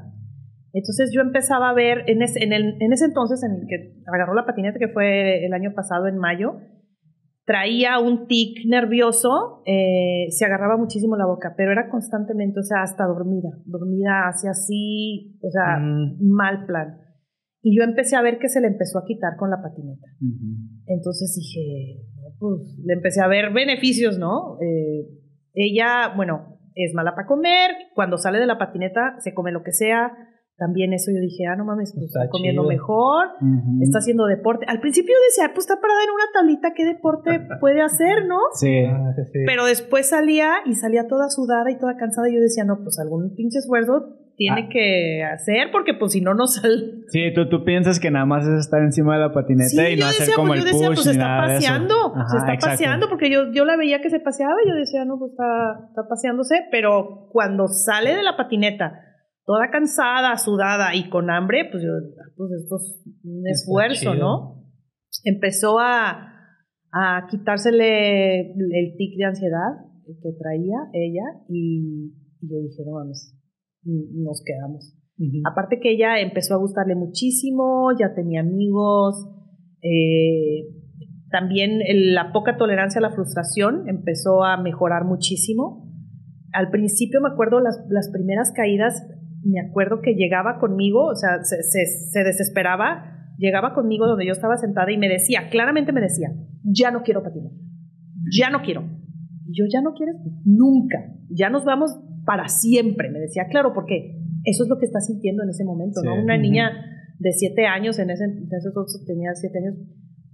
Entonces 0.73 1.11
yo 1.15 1.23
empezaba 1.23 1.71
a 1.71 1.75
ver, 1.75 2.05
en 2.07 2.21
ese, 2.21 2.45
en, 2.45 2.53
el- 2.53 2.77
en 2.81 2.93
ese 2.93 3.07
entonces 3.07 3.43
en 3.43 3.63
el 3.63 3.67
que 3.67 3.95
agarró 4.13 4.35
la 4.35 4.45
patineta, 4.45 4.79
que 4.79 4.89
fue 4.89 5.47
el 5.47 5.53
año 5.55 5.73
pasado, 5.75 6.07
en 6.07 6.19
mayo, 6.19 6.57
traía 7.47 7.99
un 8.01 8.27
tic 8.27 8.67
nervioso, 8.67 9.63
eh, 9.67 10.27
se 10.31 10.45
agarraba 10.45 10.77
muchísimo 10.77 11.17
la 11.17 11.27
boca, 11.27 11.55
pero 11.57 11.71
era 11.73 11.89
constantemente, 11.89 12.59
o 12.61 12.63
sea, 12.63 12.83
hasta 12.83 13.07
dormida, 13.07 13.51
dormida, 13.65 14.29
hacia 14.29 14.51
así, 14.51 15.39
o 15.43 15.51
sea, 15.51 15.79
Mm. 15.79 16.29
mal 16.29 16.67
plan. 16.67 16.99
Y 17.63 17.77
yo 17.79 17.85
empecé 17.85 18.17
a 18.17 18.23
ver 18.23 18.39
que 18.39 18.49
se 18.49 18.61
le 18.61 18.67
empezó 18.67 18.99
a 18.99 19.05
quitar 19.07 19.37
con 19.39 19.51
la 19.51 19.63
patineta. 19.63 20.07
Entonces 20.87 21.35
dije, 21.37 22.03
pues 22.39 22.79
le 22.85 22.95
empecé 22.95 23.21
a 23.23 23.29
ver 23.29 23.53
beneficios, 23.53 24.19
¿no? 24.19 24.59
Eh, 24.61 25.07
ella, 25.55 26.13
bueno, 26.17 26.59
es 26.75 26.95
mala 26.95 27.15
para 27.15 27.27
comer, 27.27 27.71
cuando 27.95 28.19
sale 28.19 28.39
de 28.39 28.47
la 28.47 28.59
patineta 28.59 29.17
se 29.21 29.35
come 29.35 29.51
lo 29.53 29.63
que 29.63 29.73
sea. 29.73 30.13
También 30.59 30.93
eso 30.95 31.11
yo 31.13 31.21
dije, 31.21 31.45
ah, 31.47 31.55
no 31.57 31.65
mames, 31.67 31.93
pues 31.93 32.07
está, 32.07 32.21
Está 32.25 32.31
comiendo 32.31 32.63
chido. 32.63 32.71
mejor, 32.73 33.29
está 33.83 33.99
haciendo 33.99 34.25
deporte. 34.27 34.65
Al 34.69 34.81
principio 34.81 35.13
yo 35.15 35.23
decía, 35.29 35.53
pues 35.55 35.67
está 35.69 35.81
parada 35.81 36.01
en 36.03 36.11
una 36.11 36.25
tablita, 36.33 36.73
¿qué 36.75 36.85
deporte 36.87 37.41
puede 37.61 37.83
hacer, 37.83 38.25
no? 38.27 38.39
Sí. 38.55 38.85
Ah, 38.89 39.13
sí, 39.17 39.23
sí. 39.33 39.39
Pero 39.47 39.67
después 39.67 40.09
salía 40.09 40.55
y 40.65 40.75
salía 40.75 41.07
toda 41.09 41.29
sudada 41.29 41.71
y 41.71 41.79
toda 41.79 41.97
cansada 41.97 42.31
y 42.31 42.35
yo 42.35 42.41
decía, 42.41 42.65
no, 42.65 42.79
pues 42.83 42.99
algún 42.99 43.35
pinche 43.37 43.59
esfuerzo 43.59 44.17
tiene 44.37 44.63
Ah. 44.67 44.69
que 44.71 45.25
hacer 45.25 45.69
porque 45.73 45.93
pues 45.95 46.13
si 46.13 46.21
no, 46.23 46.33
no 46.35 46.47
sale. 46.47 47.05
Sí, 47.09 47.33
tú, 47.35 47.49
tú 47.49 47.65
piensas 47.65 47.99
que 48.01 48.11
nada 48.11 48.25
más 48.27 48.47
es 48.47 48.61
estar 48.61 48.81
encima 48.83 49.15
de 49.15 49.21
la 49.21 49.33
patineta 49.33 49.69
Sí, 49.69 49.79
y 49.93 49.97
no 49.97 50.01
yo 50.03 50.07
hacer 50.07 50.21
decía, 50.21 50.35
como 50.37 50.49
pues, 50.49 50.61
el 50.61 50.67
yo 50.67 50.73
decía, 50.73 50.89
push 50.89 50.97
pues 50.97 51.07
ni 51.07 51.13
está 51.13 51.27
nada 51.27 51.49
de 51.49 51.55
eso. 51.55 51.55
paseando, 51.67 51.95
Ajá, 52.15 52.29
se 52.29 52.37
está 52.39 52.53
exacto. 52.55 52.67
paseando, 52.73 53.09
porque 53.09 53.31
yo, 53.31 53.53
yo 53.53 53.65
la 53.67 53.77
veía 53.77 54.01
que 54.01 54.11
se 54.11 54.21
paseaba 54.21 54.55
y 54.65 54.69
yo 54.69 54.75
decía, 54.75 55.05
no, 55.07 55.19
pues 55.19 55.33
está, 55.33 55.87
está 55.89 56.09
paseándose, 56.09 56.67
pero 56.71 57.29
cuando 57.33 57.69
sale 57.69 58.15
de 58.15 58.23
la 58.23 58.37
patineta, 58.37 59.03
toda 59.47 59.71
cansada, 59.71 60.37
sudada 60.37 60.95
y 60.95 61.09
con 61.09 61.31
hambre, 61.31 61.69
pues 61.71 61.83
yo, 61.83 61.91
ah, 61.91 62.31
pues 62.37 62.51
esto 62.53 62.77
es 62.77 63.03
un 63.25 63.47
Está 63.47 63.51
esfuerzo, 63.51 64.13
chido. 64.13 64.15
¿no? 64.15 64.65
Empezó 65.25 65.79
a, 65.79 66.35
a 66.93 67.27
quitársele 67.31 68.51
el 68.51 68.97
tic 68.99 69.17
de 69.17 69.25
ansiedad 69.25 69.87
que 70.05 70.33
traía 70.39 70.77
ella 70.93 71.23
y, 71.49 72.13
y 72.41 72.49
yo 72.49 72.59
dije, 72.61 72.83
no 72.85 72.93
mames, 72.93 73.35
nos 73.85 74.43
quedamos. 74.45 74.95
Aparte 75.47 75.81
que 75.81 75.93
ella 75.93 76.21
empezó 76.21 76.55
a 76.55 76.59
gustarle 76.59 76.95
muchísimo, 76.95 77.89
ya 77.99 78.15
tenía 78.15 78.41
amigos, 78.41 79.27
eh, 79.81 80.69
también 81.31 81.81
la 82.15 82.33
poca 82.33 82.57
tolerancia 82.57 82.99
a 82.99 83.03
la 83.03 83.11
frustración 83.11 83.89
empezó 83.89 84.45
a 84.45 84.61
mejorar 84.61 85.05
muchísimo. 85.05 85.91
Al 86.53 86.71
principio 86.71 87.21
me 87.21 87.29
acuerdo 87.29 87.61
las, 87.61 87.79
las 87.89 88.11
primeras 88.11 88.53
caídas, 88.53 89.03
me 89.47 89.61
acuerdo 89.61 90.01
que 90.03 90.15
llegaba 90.15 90.59
conmigo, 90.59 91.07
o 91.07 91.15
sea, 91.15 91.43
se, 91.43 91.63
se- 91.63 92.11
se 92.11 92.25
desesperaba, 92.25 93.33
llegaba 93.39 93.75
conmigo 93.75 94.07
donde 94.07 94.27
yo 94.27 94.33
estaba 94.33 94.57
sentada 94.57 94.91
y 94.93 94.99
me 94.99 95.09
decía, 95.09 95.49
claramente 95.51 95.93
me 95.93 96.01
decía, 96.01 96.29
ya 96.65 96.91
no 96.91 97.03
quiero 97.03 97.23
patinar, 97.23 97.53
ya 98.37 98.51
no 98.51 98.61
quiero. 98.63 98.83
Y 99.47 99.53
yo, 99.59 99.65
¿ya 99.73 99.81
no 99.83 99.93
quieres? 99.95 100.17
Nunca, 100.45 100.99
ya 101.31 101.51
nos 101.51 101.65
vamos 101.65 101.91
para 102.25 102.49
siempre, 102.49 103.11
me 103.11 103.21
decía, 103.21 103.45
claro, 103.49 103.73
porque 103.73 104.21
eso 104.45 104.65
es 104.65 104.69
lo 104.69 104.79
que 104.79 104.87
está 104.87 105.01
sintiendo 105.01 105.43
en 105.45 105.51
ese 105.51 105.65
momento, 105.65 106.01
¿no? 106.03 106.15
Una 106.23 106.37
niña 106.37 106.71
de 107.19 107.33
siete 107.33 107.67
años, 107.67 107.99
en 107.99 108.11
ese 108.11 108.25
en 108.25 108.45
ese 108.51 108.69
entonces 108.69 109.05
tenía 109.07 109.31
siete 109.35 109.59
años, 109.59 109.75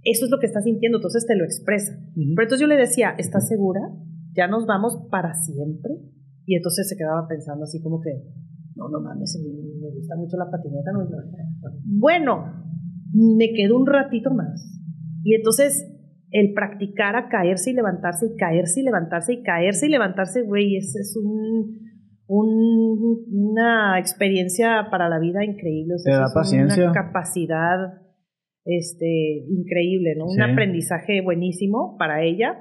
eso 0.03 0.25
es 0.25 0.31
lo 0.31 0.39
que 0.39 0.47
está 0.47 0.61
sintiendo, 0.61 0.97
entonces 0.97 1.25
te 1.27 1.35
lo 1.35 1.45
expresa. 1.45 1.93
Ujú. 1.93 2.33
Pero 2.35 2.43
entonces 2.43 2.59
yo 2.61 2.67
le 2.67 2.75
decía, 2.77 3.13
¿estás 3.17 3.47
segura? 3.47 3.79
¿Ya 4.33 4.47
nos 4.47 4.65
vamos 4.65 4.97
para 5.11 5.33
siempre? 5.35 5.93
Y 6.45 6.55
entonces 6.55 6.89
se 6.89 6.97
quedaba 6.97 7.27
pensando 7.27 7.63
así 7.63 7.81
como 7.81 8.01
que, 8.01 8.09
no, 8.75 8.89
no 8.89 8.99
mames, 9.01 9.39
me, 9.43 9.51
me 9.81 9.93
gusta 9.95 10.15
mucho 10.15 10.37
la 10.37 10.49
patineta. 10.49 10.91
no, 10.91 11.03
no". 11.03 11.09
Bueno, 11.99 12.45
me 13.13 13.53
quedo 13.53 13.77
un 13.79 13.85
ratito 13.85 14.31
más. 14.33 14.81
Y 15.23 15.35
entonces 15.35 15.89
el 16.31 16.53
practicar 16.53 17.15
a 17.15 17.29
caerse 17.29 17.71
y 17.71 17.73
levantarse 17.73 18.25
y 18.27 18.35
caerse 18.35 18.79
y 18.79 18.83
levantarse 18.83 19.33
y 19.33 19.43
caerse 19.43 19.85
y 19.85 19.89
levantarse, 19.89 20.41
güey, 20.41 20.75
ese 20.77 20.99
es 20.99 21.15
un, 21.15 21.77
un- 22.27 23.25
una 23.29 23.99
experiencia 23.99 24.87
para 24.89 25.09
la 25.09 25.19
vida 25.19 25.45
increíble. 25.45 25.93
O 25.95 25.97
sea, 25.99 26.13
Te 26.13 26.19
da 26.19 26.25
es 26.25 26.33
paciencia. 26.33 26.83
Una 26.85 26.93
capacidad 26.93 27.77
este, 28.65 29.45
increíble, 29.49 30.15
¿no? 30.17 30.25
Un 30.25 30.35
Sí. 30.35 30.41
aprendizaje 30.41 31.21
buenísimo 31.21 31.97
para 31.99 32.23
ella. 32.23 32.55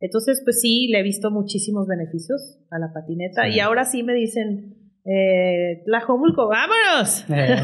Entonces, 0.00 0.40
pues 0.44 0.60
sí, 0.60 0.88
le 0.92 1.00
he 1.00 1.02
visto 1.02 1.30
muchísimos 1.32 1.86
beneficios 1.88 2.60
a 2.70 2.78
la 2.78 2.92
patineta 2.92 3.42
Sí. 3.44 3.56
y 3.56 3.60
ahora 3.60 3.84
sí 3.84 4.02
me 4.04 4.14
dicen, 4.14 4.76
eh, 5.10 5.82
Tlajomulco, 5.86 6.48
vámonos. 6.48 7.24
Eh, 7.30 7.56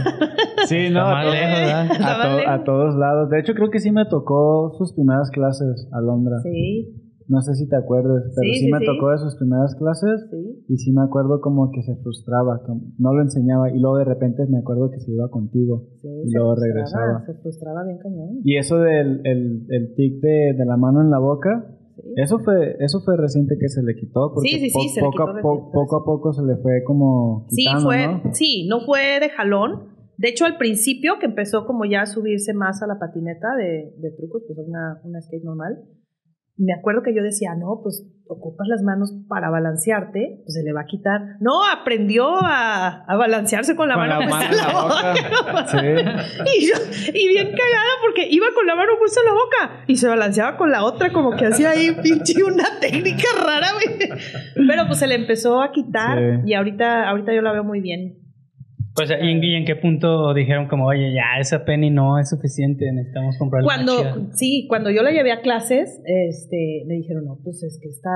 Sí, 0.67 0.89
no, 0.91 1.01
a, 1.07 1.23
to- 1.25 1.31
lejos, 1.31 1.61
¿verdad? 1.61 1.87
Está 1.93 2.53
a, 2.55 2.59
to- 2.59 2.65
todos 2.65 2.95
lados. 2.97 3.29
De 3.31 3.41
hecho, 3.41 3.53
creo 3.55 3.71
que 3.71 3.81
sí 3.81 3.91
me 3.93 4.07
tocó 4.07 4.73
sus 4.79 4.95
primeras 4.95 5.31
clases, 5.31 5.89
Alondra. 5.93 6.39
Sí, 6.43 7.01
No 7.29 7.41
sé 7.43 7.55
si 7.55 7.69
te 7.69 7.77
acuerdas, 7.77 8.23
pero 8.35 8.49
Sí, 8.53 8.59
sí, 8.61 8.65
sí, 8.67 8.71
me 8.73 8.79
sí. 8.81 8.85
tocó 8.87 9.11
de 9.11 9.19
sus 9.19 9.37
primeras 9.37 9.75
clases 9.77 10.27
sí. 10.31 10.65
y 10.69 10.77
sí 10.77 10.93
me 10.93 11.03
acuerdo 11.03 11.41
como 11.41 11.71
que 11.71 11.83
se 11.83 11.97
frustraba, 11.97 12.61
que 12.67 12.73
no 12.99 13.13
lo 13.15 13.23
enseñaba 13.23 13.71
y 13.71 13.79
luego 13.79 13.97
de 13.99 14.05
repente 14.05 14.45
me 14.49 14.59
acuerdo 14.59 14.91
que 14.91 15.01
se 15.01 15.11
iba 15.13 15.29
contigo. 15.29 15.89
sí 16.03 16.09
Y 16.27 16.33
luego 16.35 16.55
regresaba. 16.55 17.25
Se 17.27 17.35
frustraba 17.41 17.85
bien 17.85 17.99
cañón. 17.99 18.41
Y 18.45 18.57
eso 18.57 18.79
del 18.79 19.21
el, 19.25 19.67
el 19.69 19.95
tic 19.97 20.21
de, 20.21 20.55
de 20.57 20.65
la 20.67 20.77
mano 20.77 21.01
en 21.03 21.11
la 21.11 21.19
boca. 21.19 21.67
Eso 22.17 22.39
fue 22.39 22.77
eso 22.81 23.01
fue 23.01 23.17
reciente 23.17 23.57
que 23.61 23.69
se 23.69 23.83
le 23.83 23.95
quitó 23.95 24.33
porque 24.35 24.49
Sí, 24.49 24.59
sí, 24.59 24.71
sí, 24.71 25.01
po- 25.01 25.11
poco, 25.11 25.11
quitó 25.27 25.39
a 25.39 25.43
po- 25.43 25.71
poco 25.73 25.97
a 25.97 26.05
poco 26.05 26.33
se 26.33 26.43
le 26.43 26.57
fue 26.57 26.83
como 26.85 27.47
Sí, 27.51 27.65
quitando, 27.65 27.85
fue, 27.85 28.07
¿no? 28.07 28.23
sí, 28.35 28.67
no 28.69 28.81
fue 28.81 29.21
de 29.21 29.31
jalón. 29.31 29.95
De 30.17 30.29
hecho, 30.29 30.45
al 30.45 30.57
principio, 30.59 31.15
que 31.19 31.27
empezó 31.27 31.67
como 31.67 31.85
ya 31.85 32.03
a 32.03 32.07
subirse 32.07 32.55
más 32.55 32.83
a 32.83 32.87
la 32.87 33.01
patineta 33.01 33.49
de, 33.57 33.93
de 33.99 34.11
trucos, 34.13 34.43
pues 34.47 34.57
una, 34.65 35.01
una 35.03 35.21
skate 35.21 35.43
normal, 35.43 35.79
me 36.57 36.73
acuerdo 36.73 37.03
que 37.03 37.15
yo 37.15 37.23
decía, 37.23 37.51
no, 37.59 37.81
pues 37.83 38.07
ocupas 38.27 38.67
las 38.69 38.83
manos 38.83 39.13
para 39.29 39.51
balancearte, 39.51 40.41
pues 40.45 40.55
se 40.55 40.63
le 40.63 40.73
va 40.73 40.83
a 40.83 40.87
quitar. 40.87 41.21
No, 41.41 41.51
aprendió 41.71 42.29
a, 42.43 43.05
a 43.05 43.17
balancearse 43.17 43.77
con 43.77 43.89
la 43.89 43.95
Con 43.97 44.07
mano 44.09 44.21
la 44.21 44.29
puesta 44.29 44.51
mano 44.51 44.53
en 44.53 44.57
la 44.57 44.83
boca. 44.83 45.65
Sí. 45.71 45.79
Y, 46.57 46.67
yo, 46.69 46.75
y 47.13 47.29
bien 47.29 47.49
cagada 47.49 47.91
porque 48.03 48.27
iba 48.31 48.47
con 48.55 48.67
la 48.67 48.77
mano 48.77 48.93
puesta 48.99 49.21
en 49.21 49.27
la 49.27 49.33
boca 49.33 49.85
y 49.89 49.97
se 49.97 50.09
balanceaba 50.09 50.57
con 50.57 50.71
la 50.71 50.85
otra, 50.85 51.13
como 51.13 51.33
que 51.37 51.47
hacía 51.47 51.71
ahí 51.71 51.91
pinche 52.03 52.43
una 52.43 52.79
técnica 52.81 53.27
rara. 53.45 53.69
Pero 54.55 54.87
pues 54.87 54.99
se 54.99 55.07
le 55.07 55.17
empezó 55.17 55.61
a 55.61 55.73
quitar 55.73 56.19
Sí. 56.19 56.51
y 56.51 56.55
ahorita, 56.55 57.09
ahorita 57.09 57.35
yo 57.35 57.43
la 57.43 57.53
veo 57.53 57.65
muy 57.65 57.81
bien. 57.81 58.24
Pues, 58.95 59.11
¿y 59.11 59.29
en, 59.29 59.43
y 59.43 59.55
en 59.57 59.65
qué 59.65 59.75
punto 59.77 60.33
dijeron 60.35 60.69
como, 60.69 60.87
oye, 60.87 61.13
ya 61.13 61.41
esa 61.41 61.65
penny 61.65 61.91
no 61.91 62.19
es 62.19 62.31
suficiente, 62.31 62.85
necesitamos 62.93 63.37
chida"? 63.37 63.63
Cuando, 63.65 63.93
sí, 64.33 64.67
cuando 64.69 64.91
yo 64.91 65.03
la 65.03 65.11
llevé 65.11 65.33
a 65.33 65.41
clases, 65.41 66.01
este, 66.05 66.85
me 66.87 66.95
dijeron, 66.95 67.25
no, 67.25 67.39
pues 67.43 67.63
es 67.65 67.79
que 67.83 67.89
esta, 67.89 68.11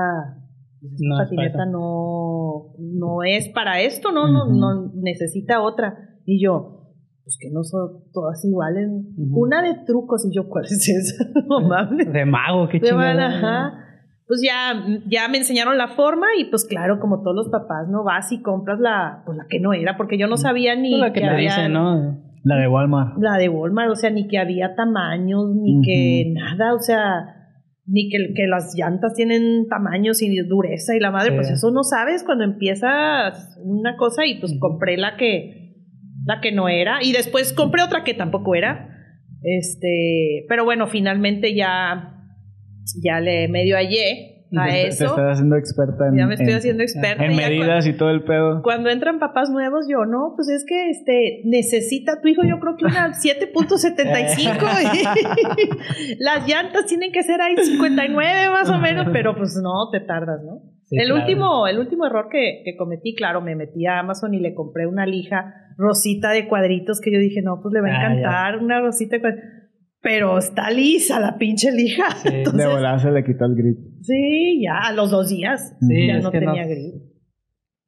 pues 0.79 0.93
esta 0.93 1.05
No 1.05 1.21
es 1.21 1.29
patineta 1.29 1.63
eso. 1.63 1.71
no, 1.71 2.73
no 2.79 3.23
es 3.23 3.49
para 3.49 3.81
esto, 3.81 4.11
no, 4.11 4.27
no, 4.31 4.45
Ujú. 4.45 4.55
no 4.57 4.91
necesita 4.95 5.61
otra. 5.61 5.95
Y 6.25 6.41
yo, 6.43 6.93
pues 7.23 7.37
que 7.41 7.49
no 7.51 7.63
son 7.63 8.03
todas 8.13 8.43
iguales. 8.45 8.87
Ujú. 9.17 9.37
Una 9.43 9.61
de 9.61 9.83
trucos, 9.85 10.25
y 10.25 10.33
yo, 10.35 10.47
¿cuál 10.47 10.63
es 10.65 10.87
esa? 10.87 11.25
no 11.49 11.59
mames. 11.61 12.11
De 12.13 12.25
mago, 12.25 12.69
qué 12.69 12.79
De 12.79 12.87
chingada. 12.87 13.27
ajá. 13.27 13.85
Pues 14.29 14.41
ya, 14.45 14.73
ya 15.07 15.27
me 15.27 15.39
enseñaron 15.39 15.77
la 15.77 15.87
forma 15.89 16.27
y 16.39 16.45
pues 16.45 16.63
claro, 16.63 16.99
como 16.99 17.21
todos 17.23 17.35
los 17.35 17.49
papás, 17.49 17.89
¿no? 17.89 18.03
Vas 18.05 18.31
y 18.31 18.41
compras 18.41 18.79
la, 18.79 19.23
pues 19.25 19.35
la 19.37 19.45
que 19.49 19.59
no 19.59 19.73
era, 19.73 19.97
porque 19.97 20.17
yo 20.19 20.27
no 20.27 20.37
sabía 20.37 20.75
ni 20.75 20.91
Pues 20.91 21.01
la 21.01 21.11
que 21.13 21.25
había- 21.25 21.49
dicen, 21.49 21.73
¿no? 21.73 22.17
La 22.43 22.55
de 22.55 22.67
Walmart. 22.69 23.17
la 23.19 23.37
de 23.37 23.49
Walmart, 23.49 23.89
o 23.91 23.95
sea, 23.95 24.11
ni 24.11 24.27
que 24.27 24.37
había 24.37 24.75
tamaños, 24.75 25.49
ni 25.55 25.81
que 25.81 26.31
nada, 26.31 26.73
o 26.75 26.79
sea, 26.79 27.25
ni 27.85 28.07
que, 28.09 28.33
que 28.35 28.45
las 28.47 28.75
llantas 28.77 29.13
tienen 29.15 29.67
tamaños 29.67 30.21
y 30.21 30.33
dureza 30.47 30.95
y 30.95 30.99
la 30.99 31.09
madre, 31.11 31.31
Sí. 31.31 31.35
pues 31.35 31.49
eso 31.49 31.71
no 31.71 31.81
sabes 31.83 32.23
cuando 32.23 32.43
empiezas 32.43 33.57
una 33.63 33.97
cosa 33.97 34.25
y 34.27 34.39
pues 34.39 34.55
compré 34.59 34.95
la 34.97 35.17
que, 35.17 35.73
la 36.25 36.39
que 36.39 36.51
no 36.51 36.69
era 36.69 36.99
y 37.03 37.11
después 37.13 37.51
compré 37.51 37.81
otra 37.81 38.03
que 38.03 38.13
tampoco 38.13 38.53
era, 38.53 38.87
este, 39.41 40.45
pero 40.47 40.63
bueno, 40.65 40.87
finalmente 40.87 41.55
ya, 41.55 42.18
ya 43.03 43.19
le 43.19 43.47
medio 43.47 43.75
hallé 43.75 44.35
a 44.57 44.65
Te- 44.65 44.71
Te 44.71 44.87
eso, 44.87 45.05
estás 45.05 45.33
haciendo 45.33 45.57
experta 45.57 46.07
en, 46.07 46.17
ya 46.17 46.25
me 46.25 46.33
estoy 46.33 46.49
en- 46.49 46.57
haciendo 46.57 46.81
experta. 46.81 47.23
en 47.23 47.33
y 47.33 47.35
ya 47.35 47.41
cuando- 47.43 47.59
medidas 47.59 47.85
y 47.87 47.93
todo 47.93 48.09
el 48.09 48.23
pedo. 48.23 48.61
cuando 48.63 48.89
entran 48.89 49.19
papás 49.19 49.51
nuevos, 49.51 49.85
yo 49.87 50.05
no, 50.05 50.33
pues 50.35 50.49
es 50.49 50.65
que 50.67 50.89
este 50.89 51.41
necesita 51.45 52.19
tu 52.19 52.27
hijo, 52.29 52.41
yo 52.43 52.59
creo 52.59 52.75
que 52.75 52.85
una 52.85 53.13
7.75 53.13 54.81
y 54.81 56.15
las 56.23 56.47
llantas 56.47 56.85
tienen 56.87 57.11
que 57.11 57.21
ser 57.23 57.41
ahí 57.41 57.55
59 57.57 58.49
más 58.49 58.69
o 58.69 58.77
menos, 58.79 59.07
pero 59.11 59.35
pues 59.35 59.55
no, 59.61 59.89
te 59.91 59.99
tardas, 59.99 60.41
¿no? 60.43 60.61
Sí, 60.85 60.97
el 60.97 61.05
claro. 61.09 61.21
último, 61.21 61.67
el 61.67 61.77
último 61.77 62.07
error 62.07 62.29
que, 62.31 62.63
que 62.65 62.75
cometí, 62.75 63.13
claro, 63.13 63.41
me 63.41 63.55
metí 63.55 63.85
a 63.85 63.99
Amazon 63.99 64.33
y 64.33 64.39
le 64.39 64.55
compré 64.55 64.87
una 64.87 65.05
lija 65.05 65.53
rosita 65.77 66.31
de 66.31 66.47
cuadritos 66.47 66.99
que 66.99 67.11
yo 67.13 67.19
dije, 67.19 67.41
no, 67.43 67.59
pues 67.61 67.71
le 67.73 67.81
va 67.81 67.89
a 67.89 67.91
Ah, 67.91 68.11
encantar 68.13 68.57
una 68.57 68.81
rosita 68.81 69.17
de 69.17 69.21
cuadritos. 69.21 69.49
Pero 70.01 70.37
está 70.37 70.69
lisa 70.71 71.19
la 71.19 71.37
pinche 71.37 71.71
lija. 71.71 72.09
Sí, 72.23 72.29
de 72.29 72.67
volada 72.67 72.99
se 72.99 73.11
le 73.11 73.23
quitó 73.23 73.45
el 73.45 73.55
grip. 73.55 73.77
sí, 74.01 74.61
ya 74.63 74.87
a 74.87 74.93
los 74.93 75.11
dos 75.11 75.29
días 75.29 75.75
Sí, 75.81 76.07
ya 76.07 76.19
no 76.19 76.31
tenía 76.31 76.65
grip. 76.65 76.95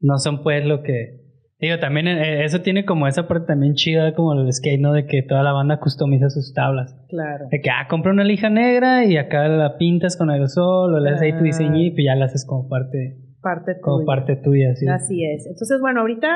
No 0.02 0.18
son 0.18 0.44
pues 0.44 0.66
lo 0.66 0.82
que... 0.84 1.22
Digo, 1.60 1.78
también 1.78 2.08
eh, 2.08 2.44
eso 2.44 2.62
tiene 2.62 2.86
como 2.86 3.08
esa 3.08 3.28
parte 3.28 3.46
también 3.46 3.76
chida 3.76 4.16
como 4.16 4.34
el 4.34 4.52
skate, 4.52 4.82
¿no? 4.82 4.94
De 4.94 5.06
que 5.06 5.22
toda 5.22 5.44
la 5.44 5.52
banda 5.52 5.80
customiza 5.80 6.28
sus 6.32 6.54
tablas. 6.56 6.96
Claro. 7.08 7.46
De 7.52 7.62
que, 7.62 7.70
ah, 7.70 7.86
compra 7.88 8.12
una 8.12 8.24
lija 8.24 8.50
negra 8.50 9.06
y 9.06 9.16
acá 9.18 9.48
la 9.48 9.78
pintas 9.78 10.18
con 10.18 10.32
aerosol 10.32 10.96
o 10.96 11.00
le 11.00 11.12
haces 11.12 11.22
ahí 11.22 11.32
tu 11.34 11.38
Ah. 11.38 11.44
diseñito 11.44 12.02
y 12.02 12.06
ya 12.06 12.16
la 12.16 12.26
haces 12.26 12.46
como 12.48 12.68
parte, 12.68 13.20
Parte 13.44 13.80
como 13.80 13.98
tuya. 13.98 14.06
parte 14.08 14.36
tuya, 14.38 14.74
sí. 14.76 14.88
Así 14.88 15.24
es. 15.24 15.46
Entonces, 15.46 15.80
bueno, 15.80 16.00
ahorita 16.02 16.28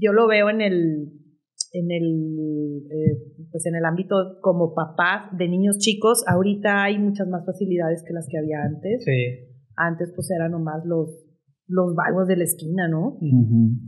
yo 0.00 0.12
lo 0.14 0.26
veo 0.26 0.48
en 0.48 0.62
el, 0.62 1.12
en 1.72 1.90
el, 1.90 2.82
eh, 2.90 3.46
pues 3.50 3.66
en 3.66 3.76
el 3.76 3.84
ámbito 3.84 4.14
como 4.40 4.74
papás 4.74 5.36
de 5.36 5.48
niños 5.48 5.78
chicos. 5.78 6.24
Ahorita 6.26 6.84
hay 6.84 6.98
muchas 6.98 7.28
más 7.28 7.44
facilidades 7.44 8.02
que 8.06 8.12
las 8.14 8.26
que 8.30 8.38
había 8.38 8.62
antes. 8.62 9.04
Sí. 9.04 9.46
Antes, 9.76 10.12
pues 10.14 10.30
eran 10.30 10.52
nomás 10.52 10.84
los, 10.84 11.08
los 11.66 11.94
vagos 11.94 12.26
de 12.26 12.36
la 12.36 12.44
esquina, 12.44 12.88
¿no? 12.88 13.18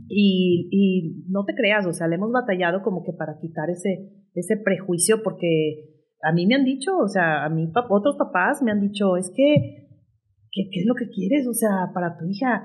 Y, 0.07 0.69
y 0.71 1.25
no 1.29 1.43
te 1.45 1.53
creas, 1.55 1.85
o 1.85 1.93
sea, 1.93 2.07
le 2.07 2.15
hemos 2.15 2.31
batallado 2.31 2.81
como 2.83 3.03
que 3.03 3.13
para 3.13 3.37
quitar 3.39 3.69
ese, 3.69 4.09
ese 4.33 4.57
prejuicio, 4.57 5.23
porque 5.23 5.89
a 6.23 6.31
mí 6.31 6.45
me 6.45 6.55
han 6.55 6.63
dicho, 6.63 6.97
o 6.97 7.07
sea, 7.07 7.43
a 7.43 7.49
mí 7.49 7.67
pap- 7.73 7.87
otros 7.89 8.15
papás 8.17 8.61
me 8.63 8.71
han 8.71 8.79
dicho, 8.79 9.17
es 9.17 9.31
que, 9.35 9.89
¿qué, 10.51 10.69
¿qué 10.71 10.79
es 10.79 10.85
lo 10.85 10.95
que 10.95 11.09
quieres? 11.09 11.47
O 11.47 11.53
sea, 11.53 11.91
para 11.93 12.17
tu 12.17 12.25
hija. 12.25 12.63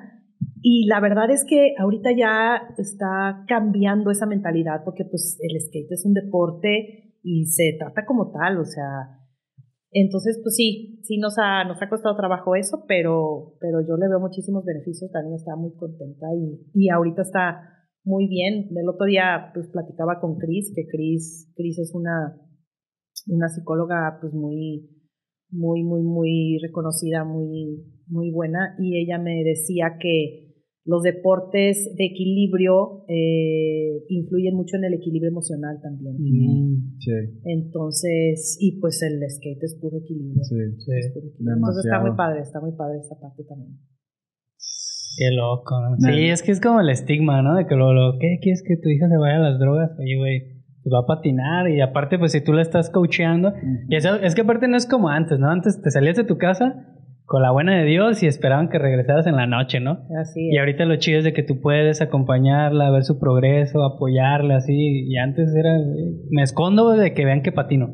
Y 0.68 0.86
la 0.86 0.98
verdad 0.98 1.30
es 1.30 1.44
que 1.48 1.74
ahorita 1.78 2.10
ya 2.10 2.74
está 2.76 3.44
cambiando 3.46 4.10
esa 4.10 4.26
mentalidad, 4.26 4.82
porque 4.84 5.04
pues 5.04 5.38
el 5.40 5.60
skate 5.60 5.92
es 5.92 6.04
un 6.04 6.12
deporte 6.12 7.14
y 7.22 7.46
se 7.46 7.76
trata 7.78 8.04
como 8.04 8.32
tal, 8.32 8.58
o 8.58 8.64
sea, 8.64 9.16
entonces, 9.92 10.40
pues 10.42 10.56
sí, 10.56 10.98
sí 11.04 11.18
nos 11.18 11.36
ha, 11.38 11.62
nos 11.62 11.80
ha 11.80 11.88
costado 11.88 12.16
trabajo 12.16 12.56
eso, 12.56 12.84
pero, 12.88 13.54
pero 13.60 13.78
yo 13.86 13.96
le 13.96 14.08
veo 14.08 14.18
muchísimos 14.18 14.64
beneficios. 14.64 15.12
También 15.12 15.36
está 15.36 15.54
muy 15.54 15.72
contenta 15.76 16.26
y, 16.34 16.66
y 16.74 16.90
ahorita 16.90 17.22
está 17.22 17.60
muy 18.02 18.26
bien. 18.26 18.68
El 18.76 18.88
otro 18.88 19.06
día, 19.06 19.52
pues 19.54 19.68
platicaba 19.68 20.18
con 20.20 20.36
Cris, 20.36 20.72
que 20.74 20.88
Cris, 20.88 21.52
Cris 21.54 21.78
es 21.78 21.94
una, 21.94 22.36
una 23.28 23.48
psicóloga, 23.48 24.18
pues 24.20 24.34
muy, 24.34 24.90
muy, 25.48 25.84
muy, 25.84 26.02
muy 26.02 26.58
reconocida, 26.60 27.24
muy, 27.24 27.86
muy 28.08 28.32
buena. 28.32 28.74
Y 28.80 29.00
ella 29.00 29.18
me 29.18 29.44
decía 29.44 29.96
que 30.00 30.45
los 30.86 31.02
deportes 31.02 31.90
de 31.96 32.06
equilibrio 32.06 33.04
eh, 33.08 34.04
influyen 34.08 34.54
mucho 34.54 34.76
en 34.76 34.84
el 34.84 34.94
equilibrio 34.94 35.30
emocional 35.30 35.78
también. 35.82 36.14
Mm, 36.18 36.98
Sí, 36.98 37.12
Entonces, 37.44 38.56
y 38.60 38.80
pues 38.80 39.02
el 39.02 39.20
skate 39.28 39.62
es 39.62 39.76
puro 39.80 39.98
equilibrio. 39.98 40.42
sí. 40.44 40.54
sí. 40.78 40.92
Es 40.96 41.12
puro 41.12 41.26
equilibrio. 41.26 41.56
Entonces 41.56 41.84
está 41.84 42.00
muy 42.00 42.16
padre, 42.16 42.40
está 42.40 42.60
muy 42.60 42.72
padre 42.72 42.98
esa 43.00 43.18
parte 43.18 43.44
también. 43.44 43.78
Qué 45.18 45.30
loco, 45.34 45.74
¿no? 45.80 45.96
Sí, 45.98 46.28
es 46.28 46.42
que 46.42 46.52
es 46.52 46.60
como 46.60 46.80
el 46.80 46.90
estigma, 46.90 47.42
¿no? 47.42 47.56
De 47.56 47.66
que 47.66 47.74
lo, 47.74 47.92
lo 47.92 48.18
¿qué 48.18 48.38
quieres 48.40 48.62
que 48.62 48.76
tu 48.76 48.88
hija 48.88 49.08
se 49.08 49.16
vaya 49.16 49.36
a 49.36 49.50
las 49.50 49.58
drogas? 49.58 49.90
Oye, 49.98 50.16
güey, 50.16 50.40
pues 50.82 50.92
va 50.94 51.00
a 51.00 51.06
patinar 51.06 51.68
y 51.70 51.80
aparte, 51.80 52.18
pues 52.18 52.32
si 52.32 52.44
tú 52.44 52.52
la 52.52 52.62
estás 52.62 52.90
coacheando, 52.90 53.52
y 53.88 53.96
eso, 53.96 54.14
es 54.16 54.34
que 54.34 54.42
aparte 54.42 54.68
no 54.68 54.76
es 54.76 54.86
como 54.86 55.08
antes, 55.08 55.38
¿no? 55.38 55.48
Antes 55.50 55.80
te 55.80 55.90
salías 55.90 56.16
de 56.16 56.24
tu 56.24 56.36
casa 56.36 56.95
con 57.26 57.42
la 57.42 57.50
buena 57.50 57.76
de 57.76 57.84
Dios 57.84 58.22
y 58.22 58.26
esperaban 58.28 58.68
que 58.68 58.78
regresaras 58.78 59.26
en 59.26 59.36
la 59.36 59.46
noche, 59.46 59.80
¿no? 59.80 59.98
Así 60.20 60.48
Y 60.52 60.58
ahorita 60.58 60.84
lo 60.84 60.96
chido 60.96 61.18
es 61.18 61.24
de 61.24 61.32
que 61.32 61.42
tú 61.42 61.60
puedes 61.60 62.00
acompañarla, 62.00 62.90
ver 62.90 63.02
su 63.02 63.18
progreso, 63.18 63.84
apoyarla, 63.84 64.56
así. 64.56 64.72
Y 65.08 65.16
antes 65.18 65.54
era, 65.54 65.76
eh, 65.76 66.14
me 66.30 66.42
escondo 66.42 66.90
de 66.92 67.12
que 67.14 67.24
vean 67.24 67.42
que 67.42 67.52
patino. 67.52 67.88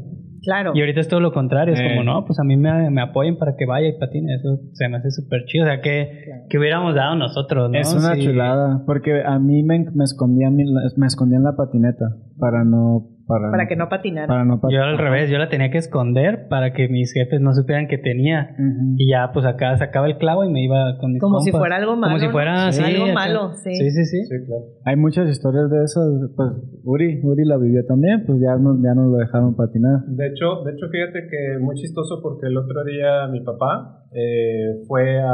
Claro. 0.44 0.72
Y 0.74 0.80
ahorita 0.80 0.98
es 1.00 1.06
todo 1.08 1.20
lo 1.20 1.32
contrario, 1.32 1.72
es 1.72 1.80
Eh. 1.80 1.84
como, 1.88 2.02
no, 2.02 2.24
pues 2.26 2.40
a 2.40 2.42
mí 2.44 2.56
me, 2.56 2.90
me 2.90 3.00
apoyen 3.00 3.38
para 3.38 3.54
que 3.56 3.64
vaya 3.64 3.86
y 3.88 3.96
patine. 3.98 4.34
Eso 4.34 4.58
se 4.72 4.88
me 4.88 4.96
hace 4.96 5.10
súper 5.12 5.44
chido. 5.46 5.64
O 5.64 5.68
sea, 5.68 5.80
que, 5.80 6.08
Claro. 6.24 6.42
que 6.50 6.58
hubiéramos 6.58 6.94
dado 6.96 7.14
nosotros, 7.14 7.70
¿no? 7.70 7.78
Es 7.78 7.94
una 7.94 8.14
Sí. 8.16 8.24
chulada, 8.26 8.82
porque 8.84 9.22
a 9.24 9.38
mí 9.38 9.62
me, 9.62 9.78
me 9.94 10.02
escondían 10.04 10.56
mi- 10.56 10.64
me 10.96 11.06
escondían 11.06 11.44
la 11.44 11.54
patineta 11.56 12.06
para 12.40 12.64
no 12.64 13.06
para, 13.32 13.50
Para 13.50 13.66
que 13.66 13.76
no 13.76 13.88
patinara. 13.88 14.26
para 14.26 14.44
no 14.44 14.60
Yo 14.70 14.82
al 14.82 14.98
revés, 14.98 15.30
yo 15.30 15.38
la 15.38 15.48
tenía 15.48 15.70
que 15.70 15.78
esconder 15.78 16.48
para 16.48 16.72
que 16.74 16.88
mis 16.88 17.12
jefes 17.12 17.40
no 17.40 17.52
supieran 17.54 17.88
que 17.88 17.96
tenía. 17.98 18.50
Ujú. 18.58 18.94
Y 18.98 19.10
ya, 19.10 19.30
pues 19.32 19.46
acá 19.46 19.76
sacaba 19.78 20.06
el 20.06 20.18
clavo 20.18 20.44
y 20.44 20.50
me 20.50 20.62
iba 20.62 20.98
con 21.00 21.12
mis 21.12 21.20
Como 21.20 21.40
si 21.40 21.50
compas. 21.50 21.60
fuera 21.62 21.76
algo 21.76 21.96
malo. 21.96 22.10
Como 22.12 22.18
si 22.20 22.26
¿no? 22.26 22.32
fuera, 22.32 22.72
sí, 22.72 22.82
Algo 22.84 23.04
acá. 23.04 23.14
malo, 23.14 23.52
sí. 23.54 23.74
Sí, 23.74 23.90
sí, 23.90 24.04
sí. 24.04 24.24
Sí, 24.26 24.34
claro. 24.46 24.64
Hay 24.84 24.96
muchas 24.96 25.28
historias 25.30 25.70
de 25.70 25.82
esas, 25.84 26.04
pues 26.36 26.50
Uri, 26.84 27.20
Uri 27.22 27.44
la 27.44 27.56
vivió 27.56 27.84
también, 27.86 28.24
pues 28.26 28.38
ya 28.40 28.56
no, 28.56 28.76
ya 28.82 28.94
no 28.94 29.08
lo 29.08 29.16
dejaron 29.16 29.56
patinar. 29.56 30.04
De 30.08 30.26
hecho, 30.28 30.62
de 30.64 30.72
hecho, 30.72 30.86
fíjate 30.90 31.20
que 31.30 31.58
muy 31.60 31.74
chistoso 31.76 32.20
porque 32.22 32.46
el 32.48 32.56
otro 32.56 32.84
día 32.84 33.28
mi 33.30 33.40
papá 33.40 34.04
eh, 34.12 34.82
fue 34.86 35.18
a, 35.20 35.32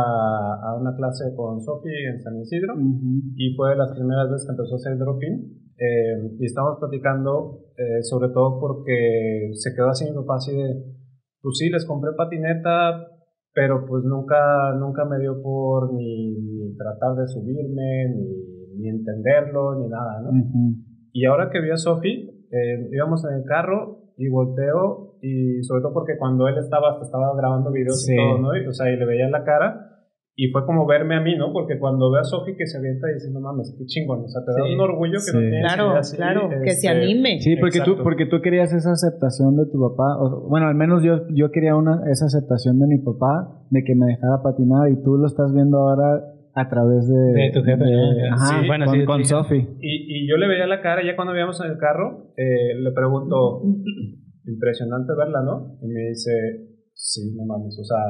a 0.62 0.76
una 0.80 0.94
clase 0.94 1.34
con 1.34 1.60
Sofi 1.60 1.88
en 2.12 2.20
San 2.20 2.36
Isidro 2.38 2.74
y 3.36 3.54
fue 3.56 3.70
de 3.70 3.76
las 3.76 3.90
primeras 3.92 4.30
veces 4.30 4.46
que 4.46 4.52
empezó 4.52 4.74
a 4.74 4.76
hacer 4.76 4.98
dropping. 4.98 5.67
Eh, 5.78 6.36
y 6.38 6.44
estábamos 6.44 6.78
platicando 6.80 7.60
eh, 7.76 8.02
sobre 8.02 8.28
todo 8.30 8.58
porque 8.60 9.50
se 9.52 9.74
quedó 9.74 9.88
así 9.88 10.04
mi 10.10 10.14
papá 10.16 10.36
así 10.36 10.54
de, 10.56 10.74
pues 11.40 11.56
sí, 11.58 11.70
les 11.70 11.86
compré 11.86 12.10
patineta, 12.16 13.06
pero 13.54 13.84
pues 13.86 14.04
nunca, 14.04 14.72
nunca 14.78 15.04
me 15.04 15.18
dio 15.20 15.40
por 15.42 15.92
ni, 15.94 16.32
ni 16.40 16.76
tratar 16.76 17.14
de 17.16 17.26
subirme, 17.28 18.08
ni, 18.14 18.80
ni 18.82 18.88
entenderlo, 18.88 19.78
ni 19.80 19.88
nada, 19.88 20.20
¿no? 20.22 20.30
Ujú. 20.30 20.74
Y 21.12 21.24
ahora 21.24 21.50
que 21.50 21.60
vi 21.60 21.70
a 21.70 21.76
Sofi, 21.76 22.28
eh, 22.50 22.88
íbamos 22.92 23.24
en 23.24 23.36
el 23.38 23.44
carro 23.44 24.12
y 24.16 24.28
volteo 24.28 25.16
y 25.22 25.62
sobre 25.62 25.82
todo 25.82 25.94
porque 25.94 26.18
cuando 26.18 26.46
él 26.48 26.58
estaba, 26.58 26.90
hasta 26.92 27.04
estaba 27.04 27.34
grabando 27.36 27.70
videos 27.72 28.04
Sí. 28.04 28.12
y 28.12 28.16
todo, 28.16 28.38
¿no? 28.40 28.56
Y, 28.56 28.66
o 28.66 28.72
sea, 28.72 28.90
y 28.92 28.96
le 28.96 29.04
veía 29.06 29.28
la 29.28 29.44
cara 29.44 29.84
y 30.40 30.52
fue 30.52 30.64
como 30.64 30.86
verme 30.86 31.16
a 31.16 31.20
mí, 31.20 31.34
¿no? 31.36 31.52
Porque 31.52 31.80
cuando 31.80 32.12
ve 32.12 32.20
a 32.20 32.22
Sofi 32.22 32.54
que 32.56 32.64
se 32.64 32.78
avienta 32.78 33.10
y 33.10 33.14
dice, 33.14 33.28
no 33.32 33.40
mames, 33.40 33.74
qué 33.76 33.84
chingón, 33.86 34.20
o 34.22 34.28
sea, 34.28 34.40
te 34.46 34.52
da 34.54 34.68
Sí. 34.68 34.74
un 34.74 34.80
orgullo 34.80 35.14
que 35.14 35.18
Sí. 35.18 35.32
no 35.34 35.40
tienes 35.40 35.60
Claro, 35.74 35.90
así, 35.96 36.16
claro, 36.16 36.48
que 36.62 36.70
se 36.78 36.86
este, 36.86 36.88
anime. 36.88 37.40
Sí, 37.40 37.56
porque 37.56 37.80
tú, 37.84 37.98
porque 38.04 38.26
tú 38.26 38.40
querías 38.40 38.72
esa 38.72 38.92
aceptación 38.92 39.56
de 39.56 39.66
tu 39.66 39.80
papá. 39.82 40.14
o- 40.22 40.46
bueno, 40.48 40.68
al 40.68 40.76
menos 40.76 41.02
yo, 41.02 41.26
yo 41.34 41.50
quería 41.50 41.74
una, 41.74 42.02
esa 42.08 42.26
aceptación 42.26 42.78
de 42.78 42.86
mi 42.86 42.98
papá, 42.98 43.66
de 43.70 43.82
que 43.82 43.96
me 43.96 44.06
dejara 44.06 44.38
patinar, 44.42 44.88
y 44.92 45.02
tú 45.02 45.16
lo 45.18 45.26
estás 45.26 45.52
viendo 45.52 45.76
ahora 45.78 46.22
a 46.54 46.68
través 46.68 47.08
de, 47.08 47.14
De 47.42 47.50
tu 47.52 47.62
jefe, 47.64 47.84
ajá, 48.30 48.60
Sí, 48.62 48.66
bueno, 48.68 48.86
con, 48.86 48.94
sí, 48.94 49.04
con. 49.04 49.24
Sofi. 49.24 49.56
Y, 49.80 50.22
y 50.24 50.28
yo 50.30 50.36
le 50.36 50.46
veía 50.46 50.66
la 50.68 50.80
cara, 50.80 51.02
ya 51.04 51.16
cuando 51.16 51.34
íbamos 51.34 51.60
en 51.64 51.70
el 51.72 51.78
carro, 51.78 52.30
eh, 52.36 52.78
le 52.78 52.92
pregunto, 52.92 53.60
impresionante 54.46 55.12
verla, 55.18 55.42
¿no? 55.42 55.78
Y 55.82 55.88
me 55.88 56.00
dice, 56.08 56.30
sí, 56.98 57.32
no 57.36 57.44
mames, 57.46 57.78
o 57.78 57.84
sea, 57.84 58.02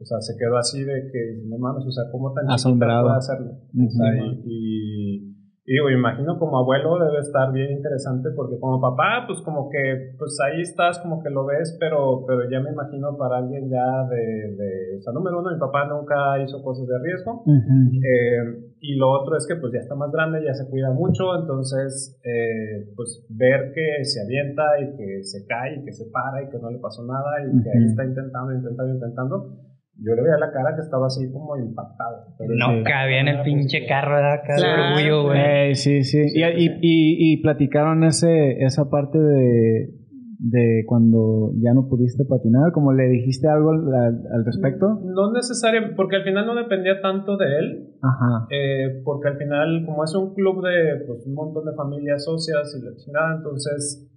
o 0.00 0.04
sea, 0.04 0.18
se 0.20 0.34
quedó 0.38 0.56
así 0.56 0.82
de 0.82 1.10
que, 1.12 1.46
no 1.46 1.58
mames, 1.58 1.84
o 1.86 1.92
sea, 1.92 2.04
¿cómo 2.10 2.32
tan 2.32 2.50
Asombrado. 2.50 3.04
puede 3.04 3.18
hacerlo? 3.18 3.50
O 3.52 3.90
sea, 3.90 4.06
y, 4.46 5.33
Y 5.66 5.72
digo, 5.72 5.88
imagino 5.88 6.38
como 6.38 6.58
abuelo 6.58 6.98
debe 6.98 7.20
estar 7.20 7.50
bien 7.50 7.72
interesante 7.72 8.28
porque 8.36 8.60
como 8.60 8.82
papá, 8.82 9.24
pues 9.26 9.40
como 9.40 9.70
que, 9.70 10.12
pues 10.18 10.36
ahí 10.44 10.60
estás, 10.60 10.98
como 10.98 11.22
que 11.22 11.30
lo 11.30 11.46
ves, 11.46 11.74
pero, 11.80 12.24
pero 12.26 12.50
ya 12.50 12.60
me 12.60 12.70
imagino 12.70 13.16
para 13.16 13.38
alguien 13.38 13.70
ya 13.70 14.04
de, 14.10 14.56
de 14.56 14.98
o 14.98 15.00
sea, 15.00 15.14
número 15.14 15.40
uno, 15.40 15.50
mi 15.50 15.58
papá 15.58 15.86
nunca 15.86 16.38
hizo 16.42 16.62
cosas 16.62 16.86
de 16.86 16.98
riesgo. 16.98 17.44
eh, 17.48 18.74
y 18.80 18.96
lo 18.96 19.08
otro 19.08 19.38
es 19.38 19.46
que 19.46 19.56
pues 19.56 19.72
ya 19.72 19.78
está 19.78 19.94
más 19.94 20.12
grande, 20.12 20.44
ya 20.44 20.52
se 20.52 20.68
cuida 20.68 20.90
mucho, 20.90 21.34
entonces, 21.40 22.20
eh, 22.22 22.92
pues 22.94 23.24
ver 23.30 23.72
que 23.72 24.04
se 24.04 24.20
avienta 24.20 24.64
y 24.80 24.96
que 24.98 25.24
se 25.24 25.46
cae 25.46 25.80
y 25.80 25.84
que 25.84 25.92
se 25.92 26.10
para 26.10 26.42
y 26.42 26.50
que 26.50 26.58
no 26.58 26.70
le 26.70 26.78
pasó 26.78 27.02
nada 27.06 27.40
y 27.40 27.62
que 27.62 27.70
ahí 27.70 27.84
está 27.86 28.04
intentando, 28.04 28.52
intentando, 28.52 28.92
intentando 28.92 29.73
yo 29.96 30.14
le 30.14 30.22
veía 30.22 30.36
la 30.38 30.50
cara 30.52 30.74
que 30.74 30.82
estaba 30.82 31.06
así 31.06 31.30
como 31.32 31.56
impactado. 31.56 32.26
no 32.40 32.82
cabía 32.84 33.20
en 33.20 33.28
el 33.28 33.42
pinche 33.42 33.86
carro, 33.86 34.16
¿verdad? 34.16 34.40
Claro. 34.44 34.94
orgullo, 34.96 35.22
güey. 35.24 35.74
sí, 35.74 36.02
sí. 36.02 36.22
Y, 36.34 36.42
y, 36.42 36.66
y, 36.80 37.32
y 37.32 37.42
platicaron 37.42 38.04
ese, 38.04 38.62
esa 38.64 38.90
parte 38.90 39.18
de, 39.18 39.90
de 40.38 40.84
cuando 40.86 41.52
ya 41.62 41.72
no 41.72 41.88
pudiste 41.88 42.24
patinar, 42.24 42.72
como 42.72 42.92
le 42.92 43.04
dijiste 43.08 43.48
algo 43.48 43.70
al, 43.70 43.94
al 43.94 44.44
respecto. 44.44 45.00
No 45.04 45.32
necesariamente, 45.32 45.94
porque 45.96 46.16
al 46.16 46.24
final 46.24 46.46
no 46.46 46.54
dependía 46.54 47.00
tanto 47.00 47.36
de 47.36 47.46
él, 47.46 47.94
Ajá. 48.02 48.46
eh, 48.50 49.00
porque 49.04 49.28
al 49.28 49.38
final 49.38 49.84
como 49.86 50.04
es 50.04 50.14
un 50.14 50.34
club 50.34 50.62
de 50.64 51.04
pues, 51.06 51.26
un 51.26 51.34
montón 51.34 51.64
de 51.64 51.72
familias 51.74 52.24
socias 52.24 52.76
y 52.78 52.84
la 52.84 52.94
chingada, 52.96 53.36
entonces 53.36 54.10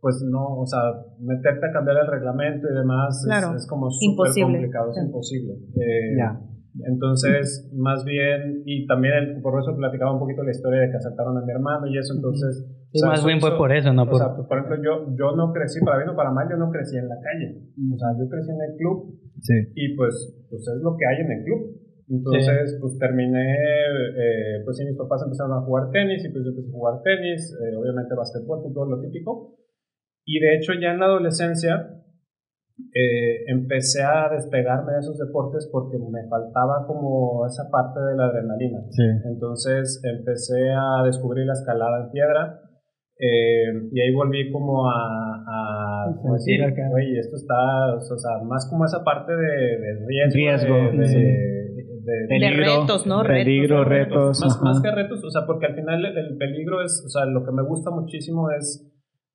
pues 0.00 0.22
no, 0.30 0.58
o 0.60 0.66
sea, 0.66 0.80
meterte 1.20 1.66
a 1.66 1.72
cambiar 1.72 1.98
el 1.98 2.06
reglamento 2.06 2.66
y 2.70 2.74
demás 2.74 3.22
Claro, 3.26 3.50
es, 3.56 3.62
es 3.62 3.66
como 3.68 3.90
súper 3.90 4.32
complicado, 4.42 4.90
es 4.90 4.96
Sí. 4.96 5.04
imposible. 5.04 5.52
Eh, 5.76 6.16
Ya. 6.18 6.40
Entonces, 6.86 7.68
más 7.74 8.04
bien, 8.04 8.62
y 8.64 8.86
también 8.86 9.14
el- 9.14 9.42
por 9.42 9.58
eso 9.60 9.74
platicaba 9.76 10.12
un 10.14 10.20
poquito 10.20 10.44
la 10.44 10.52
historia 10.52 10.80
de 10.82 10.90
que 10.90 10.96
asaltaron 10.98 11.36
a 11.36 11.42
mi 11.44 11.50
hermano 11.50 11.86
y 11.88 11.98
eso, 11.98 12.14
entonces... 12.14 12.64
Sí, 12.92 12.98
o 12.98 13.00
sea, 13.00 13.08
más 13.10 13.18
eso- 13.18 13.26
bien 13.26 13.40
fue 13.40 13.56
por 13.58 13.72
eso, 13.72 13.92
no 13.92 14.04
o 14.04 14.06
por... 14.08 14.18
sea, 14.18 14.36
por 14.36 14.56
ejemplo, 14.58 14.76
yo, 14.82 14.92
yo 15.18 15.34
no 15.36 15.52
crecí, 15.52 15.80
para 15.84 15.98
bien 15.98 16.10
o 16.10 16.16
para 16.16 16.30
mal, 16.30 16.46
yo 16.48 16.56
no 16.56 16.70
crecí 16.70 16.96
en 16.96 17.08
la 17.08 17.16
calle. 17.20 17.58
O 17.92 17.98
sea, 17.98 18.08
yo 18.18 18.28
crecí 18.28 18.50
en 18.50 18.62
el 18.70 18.76
club 18.76 19.18
Sí. 19.40 19.54
y 19.74 19.96
pues, 19.96 20.14
pues 20.48 20.62
es 20.62 20.80
lo 20.82 20.96
que 20.96 21.04
hay 21.10 21.24
en 21.26 21.32
el 21.32 21.44
club. 21.44 21.60
Entonces, 22.08 22.78
pues 22.80 22.98
terminé, 22.98 23.54
eh, 23.54 24.62
pues 24.64 24.76
sí, 24.76 24.84
mis 24.84 24.96
papás 24.96 25.22
empezaron 25.24 25.52
a 25.58 25.62
jugar 25.62 25.90
tenis 25.90 26.24
y 26.24 26.28
pues 26.30 26.44
yo 26.44 26.50
empecé 26.50 26.68
a 26.68 26.72
jugar 26.72 27.02
tenis, 27.02 27.54
eh, 27.54 27.76
obviamente 27.76 28.14
básquetbol, 28.14 28.62
fútbol, 28.62 28.90
lo 28.90 29.00
típico. 29.00 29.54
Y 30.24 30.38
de 30.40 30.56
hecho 30.56 30.72
ya 30.80 30.92
en 30.92 31.00
la 31.00 31.06
adolescencia 31.06 31.96
eh, 32.94 33.44
empecé 33.48 34.02
a 34.02 34.28
despegarme 34.30 34.92
de 34.92 34.98
esos 35.00 35.18
deportes 35.18 35.68
porque 35.72 35.98
me 35.98 36.26
faltaba 36.28 36.86
como 36.86 37.46
esa 37.46 37.68
parte 37.70 38.00
de 38.00 38.16
la 38.16 38.26
adrenalina. 38.26 38.80
Sí. 38.90 39.02
Entonces 39.26 40.00
empecé 40.04 40.70
a 40.72 41.02
descubrir 41.04 41.46
la 41.46 41.52
escalada 41.54 42.04
en 42.04 42.10
piedra 42.10 42.60
eh, 43.18 43.88
y 43.92 44.00
ahí 44.00 44.14
volví 44.14 44.50
como 44.50 44.88
a, 44.88 44.94
a 44.96 46.16
como 46.16 46.34
decir, 46.34 46.62
oye, 46.62 47.18
esto 47.18 47.36
está, 47.36 47.94
o 47.96 48.00
sea, 48.00 48.38
más 48.44 48.66
como 48.70 48.84
esa 48.86 49.04
parte 49.04 49.32
de, 49.36 49.78
de 49.78 50.06
riesgo, 50.06 50.34
Riesgo, 50.34 50.74
de, 50.92 50.98
de- 50.98 51.06
sí. 51.06 51.22
de- 51.22 51.60
Peligro, 52.28 52.80
retos, 52.80 53.06
¿no? 53.06 53.22
Peligro, 53.22 53.84
Retos, 53.84 54.40
retos. 54.40 54.40
más, 54.40 54.62
más 54.62 54.80
que 54.82 54.90
retos, 54.90 55.22
o 55.22 55.30
sea, 55.30 55.42
porque 55.46 55.66
al 55.66 55.74
final 55.74 56.04
el, 56.04 56.16
el 56.16 56.36
peligro 56.38 56.82
es, 56.82 57.04
o 57.06 57.08
sea, 57.10 57.24
lo 57.26 57.44
que 57.44 57.52
me 57.52 57.62
gusta 57.62 57.90
muchísimo 57.90 58.50
es 58.50 58.90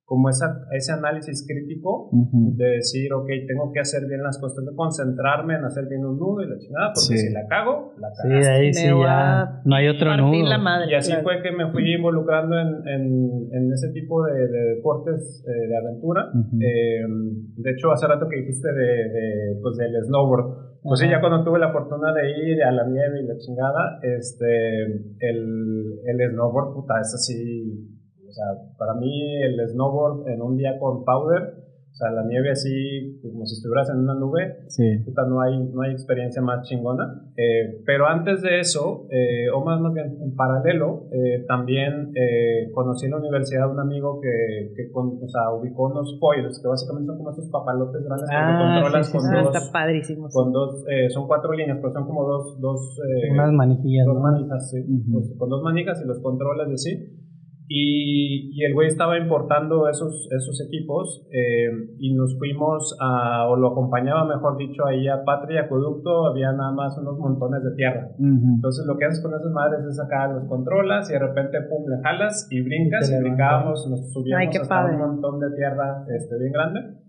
como 0.05 0.29
esa, 0.29 0.45
ese 0.71 0.91
análisis 0.93 1.47
crítico 1.49 2.09
Ujú. 2.11 2.53
de 2.55 2.77
decir, 2.77 3.11
ok, 3.11 3.25
tengo 3.47 3.71
que 3.73 3.79
hacer 3.79 4.05
bien 4.07 4.21
las 4.21 4.37
cosas, 4.39 4.57
tengo 4.57 4.69
que 4.69 4.75
concentrarme 4.77 5.55
en 5.55 5.65
hacer 5.65 5.87
bien 5.89 6.05
un 6.05 6.19
nudo 6.19 6.43
y 6.43 6.47
la 6.47 6.57
chingada, 6.59 6.87
porque 6.93 7.17
Sí. 7.17 7.27
si 7.27 7.33
la 7.33 7.47
cago, 7.47 7.91
la 7.97 8.09
Sí, 8.13 8.29
cago. 8.29 8.39
de 8.39 8.49
ahí 8.49 8.67
Me 8.67 8.73
sí 8.73 8.87
ya 8.87 9.61
no 9.65 9.75
hay 9.75 9.87
otro 9.87 10.15
nudo. 10.15 10.47
la 10.47 10.59
madre. 10.59 10.91
Y 10.91 10.93
así 10.93 11.09
claro. 11.11 11.23
fue 11.23 11.41
que 11.41 11.51
me 11.51 11.71
fui 11.71 11.91
involucrando 11.91 12.53
en, 12.59 12.87
en, 12.87 13.03
en 13.51 13.73
ese 13.73 13.91
tipo 13.93 14.23
de, 14.25 14.47
de 14.47 14.75
deportes 14.75 15.43
eh, 15.47 15.67
de 15.69 15.75
aventura. 15.77 16.29
Ujú. 16.33 16.55
Eh, 16.61 17.01
de 17.65 17.71
hecho, 17.71 17.91
hace 17.91 18.05
rato 18.05 18.27
que 18.29 18.37
dijiste 18.41 18.67
de, 18.71 19.09
de, 19.09 19.59
pues, 19.61 19.75
del 19.77 19.91
snowboard. 20.05 20.65
Pues 20.83 20.99
sí, 20.99 21.09
ya 21.09 21.19
cuando 21.19 21.43
tuve 21.43 21.57
la 21.57 21.71
fortuna 21.73 22.13
de 22.13 22.29
ir 22.47 22.61
a 22.63 22.71
la 22.71 22.85
nieve 22.87 23.21
y 23.23 23.25
la 23.25 23.35
chingada, 23.37 23.97
este, 24.03 24.83
el, 25.19 25.97
el 26.05 26.31
snowboard, 26.31 26.75
puta, 26.75 26.93
es 27.01 27.11
así. 27.15 27.89
Sea, 28.35 28.75
para 28.77 28.93
mí 28.95 29.11
el 29.43 29.55
snowboard 29.69 30.27
en 30.27 30.41
un 30.41 30.57
día 30.57 30.77
con 30.77 31.05
powder, 31.05 31.63
o 31.63 31.97
sea, 31.97 32.11
la 32.11 32.25
nieve 32.27 32.51
así, 32.51 33.21
como 33.23 33.45
si 33.45 33.55
estuvieras 33.55 33.89
en 33.89 33.99
una 34.03 34.13
nube, 34.15 34.65
Sí. 34.67 34.83
puta, 35.05 35.23
no 35.29 35.39
hay, 35.39 35.57
no 35.71 35.81
hay 35.83 35.91
experiencia 35.93 36.41
más 36.41 36.67
chingona. 36.67 37.05
Eh, 37.37 37.79
pero 37.85 38.05
antes 38.07 38.41
de 38.41 38.59
eso, 38.59 39.07
eh, 39.09 39.47
o 39.55 39.63
más, 39.63 39.79
más 39.79 39.93
bien 39.93 40.17
en 40.21 40.35
paralelo, 40.35 41.07
eh, 41.13 41.45
también 41.47 42.11
eh, 42.13 42.69
conocí 42.73 43.05
en 43.05 43.11
la 43.11 43.17
universidad 43.19 43.63
a 43.63 43.67
un 43.71 43.79
amigo 43.79 44.19
que, 44.19 44.73
que 44.75 44.91
con, 44.91 45.17
o 45.23 45.27
sea, 45.29 45.53
ubicó 45.55 45.85
unos 45.87 46.17
foils, 46.19 46.59
que 46.61 46.67
básicamente 46.67 47.07
son 47.07 47.17
como 47.17 47.29
estos 47.29 47.49
papalotes 47.49 48.03
grandes 48.03 48.29
que 48.29 48.35
Ah, 48.35 48.57
controlas 48.59 49.05
sí, 49.07 49.11
sí, 49.13 49.17
con 49.17 49.25
Ah, 49.33 49.41
dos, 49.43 49.55
está 49.55 49.71
padrísimo. 49.71 50.27
con 50.33 50.51
dos 50.51 50.83
eh, 50.91 51.09
son 51.09 51.27
cuatro 51.27 51.53
líneas, 51.53 51.77
pero 51.79 51.93
son 51.93 52.05
como 52.05 52.25
dos, 52.27 52.59
dos, 52.59 52.99
eh, 53.07 53.31
Unas 53.31 53.53
manijillas, 53.53 54.05
dos 54.05 54.15
¿no? 54.15 54.19
manijas, 54.21 54.69
sí. 54.69 54.79
Ujú. 54.83 55.13
Pues, 55.13 55.33
con 55.37 55.47
dos 55.47 55.63
manijas 55.63 56.01
y 56.03 56.07
los 56.09 56.19
controlas 56.19 56.67
y 56.71 56.73
así. 56.73 57.21
Y, 57.67 58.51
y 58.53 58.63
el 58.63 58.73
güey 58.73 58.87
estaba 58.87 59.17
importando 59.17 59.89
esos, 59.89 60.27
esos 60.31 60.61
equipos 60.67 61.25
eh, 61.31 61.69
y 61.99 62.13
nos 62.13 62.37
fuimos 62.37 62.95
a, 63.01 63.47
o 63.49 63.55
lo 63.55 63.69
acompañaba, 63.71 64.25
mejor 64.25 64.57
dicho, 64.57 64.85
ahí 64.85 65.07
a 65.07 65.23
Patria 65.23 65.61
Acueducto, 65.61 66.27
había 66.27 66.51
nada 66.51 66.71
más 66.71 66.97
unos 66.97 67.17
montones 67.17 67.63
de 67.63 67.75
tierra. 67.75 68.09
Ujú. 68.19 68.55
Entonces 68.55 68.85
lo 68.85 68.97
que 68.97 69.05
haces 69.05 69.21
con 69.23 69.33
esas 69.33 69.51
madres 69.51 69.85
es 69.85 69.95
sacar 69.97 70.29
los 70.31 70.47
controlas 70.47 71.09
y 71.09 71.13
de 71.13 71.19
repente 71.19 71.57
pum, 71.69 71.89
le 71.89 72.01
jalas 72.03 72.47
y 72.51 72.61
brincas 72.61 73.09
Y 73.09 73.15
y, 73.15 73.19
brincábamos, 73.19 73.87
nos 73.89 74.11
subíamos 74.13 74.41
Ay, 74.41 74.61
hasta 74.61 74.67
padre. 74.75 74.95
un 74.95 75.01
montón 75.01 75.39
de 75.39 75.55
tierra 75.55 76.05
este, 76.15 76.37
bien 76.37 76.51
grande. 76.51 77.04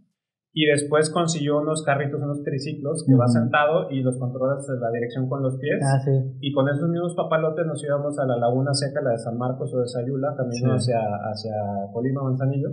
Y 0.59 0.65
después 0.65 1.11
consiguió 1.13 1.61
unos 1.61 1.85
carritos, 1.85 2.17
unos 2.19 2.43
triciclos 2.43 3.05
que 3.07 3.15
vas 3.15 3.29
Ujú. 3.37 3.41
sentado 3.45 3.91
y 3.91 4.01
los 4.01 4.17
controlas 4.17 4.67
en 4.73 4.81
la 4.81 4.89
dirección 4.91 5.29
con 5.29 5.43
los 5.43 5.59
pies. 5.59 5.77
Ah, 5.85 6.01
sí. 6.01 6.11
Y 6.41 6.51
con 6.55 6.67
esos 6.71 6.89
mismos 6.89 7.15
papalotes 7.15 7.67
nos 7.67 7.85
íbamos 7.85 8.19
a 8.19 8.25
la 8.25 8.39
Laguna 8.39 8.73
Seca, 8.73 9.03
la 9.05 9.11
de 9.11 9.19
San 9.19 9.37
Marcos 9.37 9.69
o 9.75 9.81
de 9.81 9.87
Sayula, 9.87 10.33
camino 10.35 10.79
Sí. 10.81 10.91
hacia, 10.91 11.01
hacia 11.29 11.53
Colima, 11.93 12.23
Manzanillo. 12.25 12.71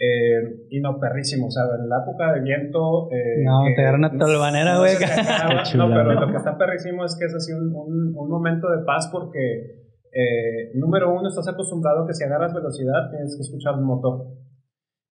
Eh, 0.00 0.70
y 0.70 0.80
no, 0.80 0.98
perrísimo, 0.98 1.48
o 1.48 1.50
sea, 1.50 1.64
en 1.78 1.88
la 1.88 1.98
época 2.00 2.32
de 2.32 2.40
viento... 2.40 3.10
eh, 3.12 3.44
No, 3.44 3.60
te 3.76 3.82
agarra 3.82 3.98
una 3.98 4.08
no 4.08 4.24
tolvanera, 4.24 4.78
güey. 4.78 4.94
no, 5.52 5.62
chulada. 5.64 5.94
pero 5.96 6.20
lo 6.24 6.30
que 6.30 6.36
está 6.38 6.56
perrísimo 6.56 7.04
es 7.04 7.14
que 7.18 7.26
es 7.26 7.34
así 7.34 7.52
un, 7.52 7.74
un, 7.74 8.14
un 8.16 8.28
momento 8.30 8.70
de 8.70 8.84
paz 8.86 9.10
porque, 9.12 9.84
eh, 10.14 10.72
número 10.76 11.12
uno, 11.12 11.28
estás 11.28 11.48
acostumbrado 11.48 12.06
que 12.06 12.14
si 12.14 12.24
agarras 12.24 12.54
velocidad 12.54 13.10
tienes 13.10 13.36
que 13.36 13.42
escuchar 13.42 13.74
un 13.74 13.84
motor. 13.84 14.24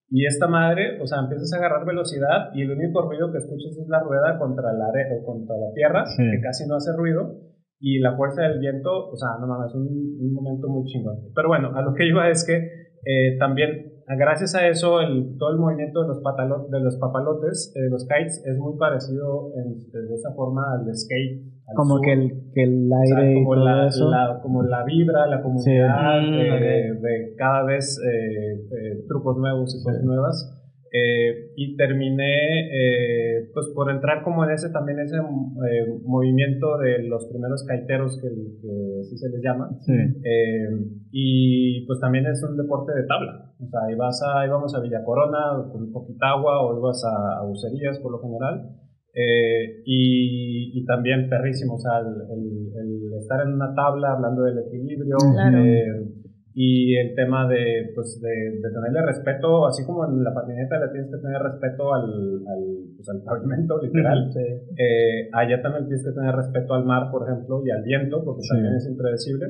Y 0.10 0.26
esta 0.26 0.48
madre, 0.48 1.02
o 1.02 1.06
sea, 1.06 1.20
empiezas 1.20 1.52
a 1.54 1.58
agarrar 1.58 1.86
velocidad 1.86 2.50
y 2.54 2.62
el 2.62 2.72
único 2.72 3.02
ruido 3.02 3.32
que 3.32 3.39
escuchas 3.39 3.78
es 3.78 3.88
la 3.89 4.00
rueda 4.00 4.38
contra 4.39 4.72
la, 4.74 4.88
are- 4.88 5.12
o 5.20 5.26
contra 5.26 5.56
la 5.58 5.72
tierra, 5.74 6.06
Sí. 6.06 6.24
que 6.32 6.41
casi 6.41 6.65
no 6.67 6.76
hace 6.76 6.91
ruido, 6.96 7.36
y 7.80 8.00
la 8.00 8.15
fuerza 8.15 8.43
del 8.43 8.60
viento, 8.60 8.89
o 9.10 9.15
sea, 9.17 9.30
no 9.39 9.48
mames, 9.48 9.76
un, 9.76 9.84
un 9.86 10.34
momento 10.34 10.67
muy 10.70 10.86
chingón. 10.86 11.17
Pero 11.36 11.50
bueno, 11.50 11.76
a 11.76 11.82
lo 11.82 11.93
que 11.93 12.08
iba 12.08 12.30
es 12.30 12.46
que 12.48 12.56
eh, 12.56 13.38
también, 13.38 13.96
gracias 14.15 14.56
a 14.56 14.67
eso, 14.67 15.02
el, 15.02 15.38
todo 15.38 15.52
el 15.52 15.58
movimiento 15.58 16.02
de 16.04 16.08
los, 16.10 16.22
patalo- 16.22 16.67
de 16.70 16.80
los 16.80 16.96
papalotes, 16.98 17.74
eh, 17.76 17.82
de 17.82 17.89
los 17.89 18.06
kites, 18.08 18.43
es 18.46 18.58
muy 18.58 18.78
parecido 18.78 19.52
en- 19.56 19.78
de 19.91 20.15
esa 20.15 20.34
forma 20.34 20.63
al 20.74 20.96
skate. 20.96 21.41
al 21.67 21.76
Como 21.76 22.00
que 22.00 22.13
el, 22.13 22.52
que 22.54 22.63
el 22.63 22.89
O 22.91 23.06
sea, 23.06 23.17
aire 23.17 23.32
y 23.34 23.43
como, 23.43 23.56
todo 23.56 23.65
la, 23.65 23.88
eso. 23.88 24.10
la- 24.10 24.39
como 24.41 24.63
la 24.63 24.84
vibra, 24.86 25.28
la 25.28 25.41
comunidad, 25.41 26.22
Sí. 26.22 26.30
Mm, 26.32 27.02
de 27.02 27.34
cada 27.38 27.63
vez 27.65 28.00
eh, 28.00 28.54
eh, 28.54 29.04
trucos 29.10 29.38
nuevos 29.38 29.76
y 29.76 29.84
cosas 29.84 30.02
nuevas. 30.04 30.54
Eh, 30.97 31.51
y 31.55 31.75
terminé 31.75 32.33
eh, 32.71 33.49
pues 33.53 33.67
por 33.75 33.91
entrar 33.91 34.23
como 34.23 34.43
en 34.45 34.51
ese 34.51 34.69
también 34.71 34.99
ese 34.99 35.17
eh, 35.17 35.86
movimiento 36.05 36.77
de 36.77 37.03
los 37.03 37.25
primeros 37.27 37.63
caiteros 37.67 38.19
que, 38.21 38.29
que 38.62 38.71
así 39.01 39.17
se 39.17 39.29
les 39.29 39.41
llama 39.43 39.69
Sí. 39.81 39.93
eh, 39.93 40.69
y 41.12 41.86
pues 41.88 41.99
también 41.99 42.25
es 42.25 42.41
un 42.43 42.57
deporte 42.57 42.93
de 42.93 43.03
tabla 43.05 43.51
o 43.60 43.67
sea 43.67 43.91
ibas 43.91 44.21
a, 44.23 44.45
íbamos 44.45 44.73
a 44.75 44.81
Villa 44.81 45.03
Corona 45.03 45.39
con 45.71 45.91
poquita 45.91 46.29
agua 46.31 46.62
o 46.63 46.77
ibas 46.79 47.03
a, 47.05 47.39
a 47.41 47.45
bucerías 47.45 47.99
por 47.99 48.12
lo 48.13 48.19
general 48.21 48.55
eh, 49.13 49.81
y, 49.86 50.79
y 50.79 50.86
también 50.86 51.27
perrísimo, 51.27 51.73
o 51.75 51.79
sea, 51.79 51.99
el, 51.99 52.05
el- 52.38 52.69
el 52.77 53.13
estar 53.17 53.41
en 53.41 53.53
una 53.53 53.73
tabla 53.73 54.12
hablando 54.13 54.43
del 54.43 54.60
equilibrio 54.60 55.17
Claro. 55.33 55.57
Y 56.60 56.96
el 56.98 57.13
tema 57.13 57.48
de, 57.48 57.91
pues, 57.93 58.20
de, 58.20 58.58
de 58.58 58.70
tenerle 58.74 59.06
respeto, 59.06 59.67
así 59.67 59.86
como 59.86 60.06
en 60.10 60.24
la 60.24 60.34
patineta 60.34 60.80
le 60.80 60.89
tienes 60.91 61.12
que 61.12 61.22
tener 61.22 61.38
respeto 61.39 61.93
al, 61.93 62.10
al, 62.50 62.63
pues, 62.96 63.08
al 63.10 63.22
pavimento, 63.30 63.80
literal. 63.80 64.32
Eh, 64.36 65.30
allá 65.34 65.62
también 65.62 65.86
tienes 65.86 66.04
que 66.04 66.13
tener 66.17 66.34
respeto 66.34 66.74
al 66.74 66.84
mar, 66.84 67.12
por 67.12 67.30
ejemplo, 67.30 67.62
y 67.63 67.70
al 67.70 67.84
viento, 67.84 68.24
porque 68.26 68.41
Sí. 68.41 68.50
también 68.50 68.74
es 68.74 68.88
impredecible. 68.89 69.46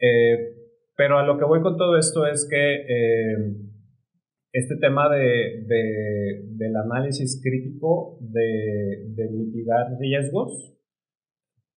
Eh, 0.00 0.56
pero 0.96 1.18
a 1.18 1.24
lo 1.24 1.38
que 1.38 1.44
voy 1.44 1.62
con 1.62 1.76
todo 1.76 1.96
esto 1.96 2.26
es 2.26 2.48
que 2.50 2.74
eh, 2.82 3.36
este 4.52 4.74
tema 4.80 5.08
de, 5.08 5.62
de- 5.68 6.42
del 6.56 6.74
análisis 6.74 7.40
crítico, 7.42 8.18
de, 8.20 9.06
de 9.14 9.30
mitigar 9.30 9.86
riesgos, 10.00 10.74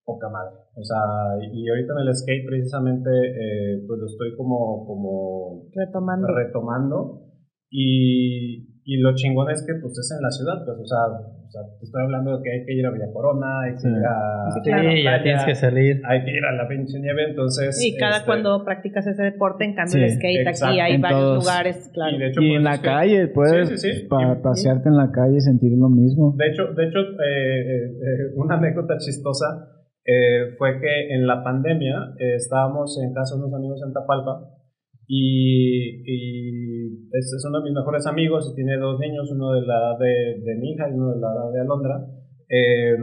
poca 0.04 0.28
madre. 0.28 0.56
O 0.76 0.84
sea, 0.84 0.98
y, 1.40 1.68
ahorita 1.68 1.92
en 1.94 2.08
el 2.08 2.14
skate 2.14 2.46
precisamente, 2.46 3.10
eh, 3.10 3.84
pues 3.86 3.98
lo 3.98 4.06
estoy 4.06 4.36
como, 4.36 4.86
como 4.86 5.68
retomando. 5.74 6.28
retomando. 6.28 7.20
Y, 7.70 8.74
y 8.84 8.98
lo 8.98 9.14
chingón 9.14 9.50
es 9.50 9.64
que 9.66 9.72
pues 9.80 9.98
es 9.98 10.12
en 10.14 10.22
la 10.22 10.30
ciudad, 10.30 10.62
pues, 10.64 10.78
o 10.78 10.86
sea, 10.86 11.08
o 11.08 11.50
sea 11.50 11.62
te 11.78 11.84
estoy 11.86 12.02
hablando 12.02 12.36
de 12.36 12.42
que 12.42 12.52
hay 12.52 12.64
que 12.66 12.72
ir 12.74 12.86
a 12.86 12.90
Villa 12.90 13.10
Corona, 13.12 13.62
hay 13.62 13.74
que 13.74 13.88
ir 13.88 14.04
a... 14.04 14.50
Sí, 14.52 15.02
ya 15.02 15.22
tienes 15.22 15.44
que 15.44 15.54
salir. 15.54 16.02
Hay 16.04 16.22
que 16.22 16.30
ir 16.30 16.44
a 16.44 16.52
la 16.52 16.68
pinche 16.68 17.00
nieve, 17.00 17.30
entonces... 17.30 17.82
Y 17.82 17.96
cada 17.96 18.18
este, 18.18 18.26
cuando 18.26 18.62
practicas 18.62 19.06
ese 19.06 19.22
deporte, 19.22 19.64
en 19.64 19.74
cambio 19.74 20.04
el 20.04 20.10
skate, 20.10 20.46
aquí 20.46 20.78
hay 20.78 20.98
varios 20.98 21.36
lugares, 21.42 21.90
claro. 21.94 22.14
Y, 22.14 22.18
de 22.20 22.28
hecho, 22.28 22.42
y 22.42 22.54
en 22.54 22.64
la 22.64 22.80
calle, 22.80 23.26
puedes 23.28 24.06
para 24.08 24.40
pasearte 24.42 24.88
en 24.90 24.96
la 24.96 25.10
calle 25.10 25.38
y 25.38 25.40
sentir 25.40 25.72
lo 25.72 25.88
mismo. 25.88 26.34
De 26.36 26.48
hecho, 26.48 26.74
de 26.74 26.84
hecho 26.84 26.98
eh, 26.98 27.60
eh, 27.60 27.84
eh 27.86 28.32
una 28.36 28.56
anécdota 28.56 28.98
chistosa 28.98 29.83
eh, 30.06 30.54
fue 30.58 30.80
que 30.80 31.14
en 31.14 31.26
la 31.26 31.42
pandemia 31.42 32.14
estábamos 32.18 33.00
en 33.02 33.12
casa 33.14 33.34
de 33.34 33.42
unos 33.42 33.54
amigos 33.54 33.80
en 33.86 33.92
Tapalpa 33.92 34.54
y, 35.06 36.02
y 36.06 37.08
es, 37.12 37.44
uno 37.48 37.60
de 37.60 37.64
mis 37.64 37.74
mejores 37.74 38.06
amigos 38.06 38.50
y 38.50 38.54
tiene 38.54 38.76
dos 38.78 38.98
niños, 38.98 39.30
uno 39.30 39.52
de 39.52 39.66
la 39.66 39.74
edad 39.74 39.98
de, 39.98 40.40
de 40.42 40.54
mi 40.56 40.72
hija 40.72 40.88
y 40.88 40.94
uno 40.94 41.14
de 41.14 41.20
la 41.20 41.28
edad 41.28 41.52
de 41.52 41.60
Alondra. 41.60 42.06
Eh, 42.48 42.96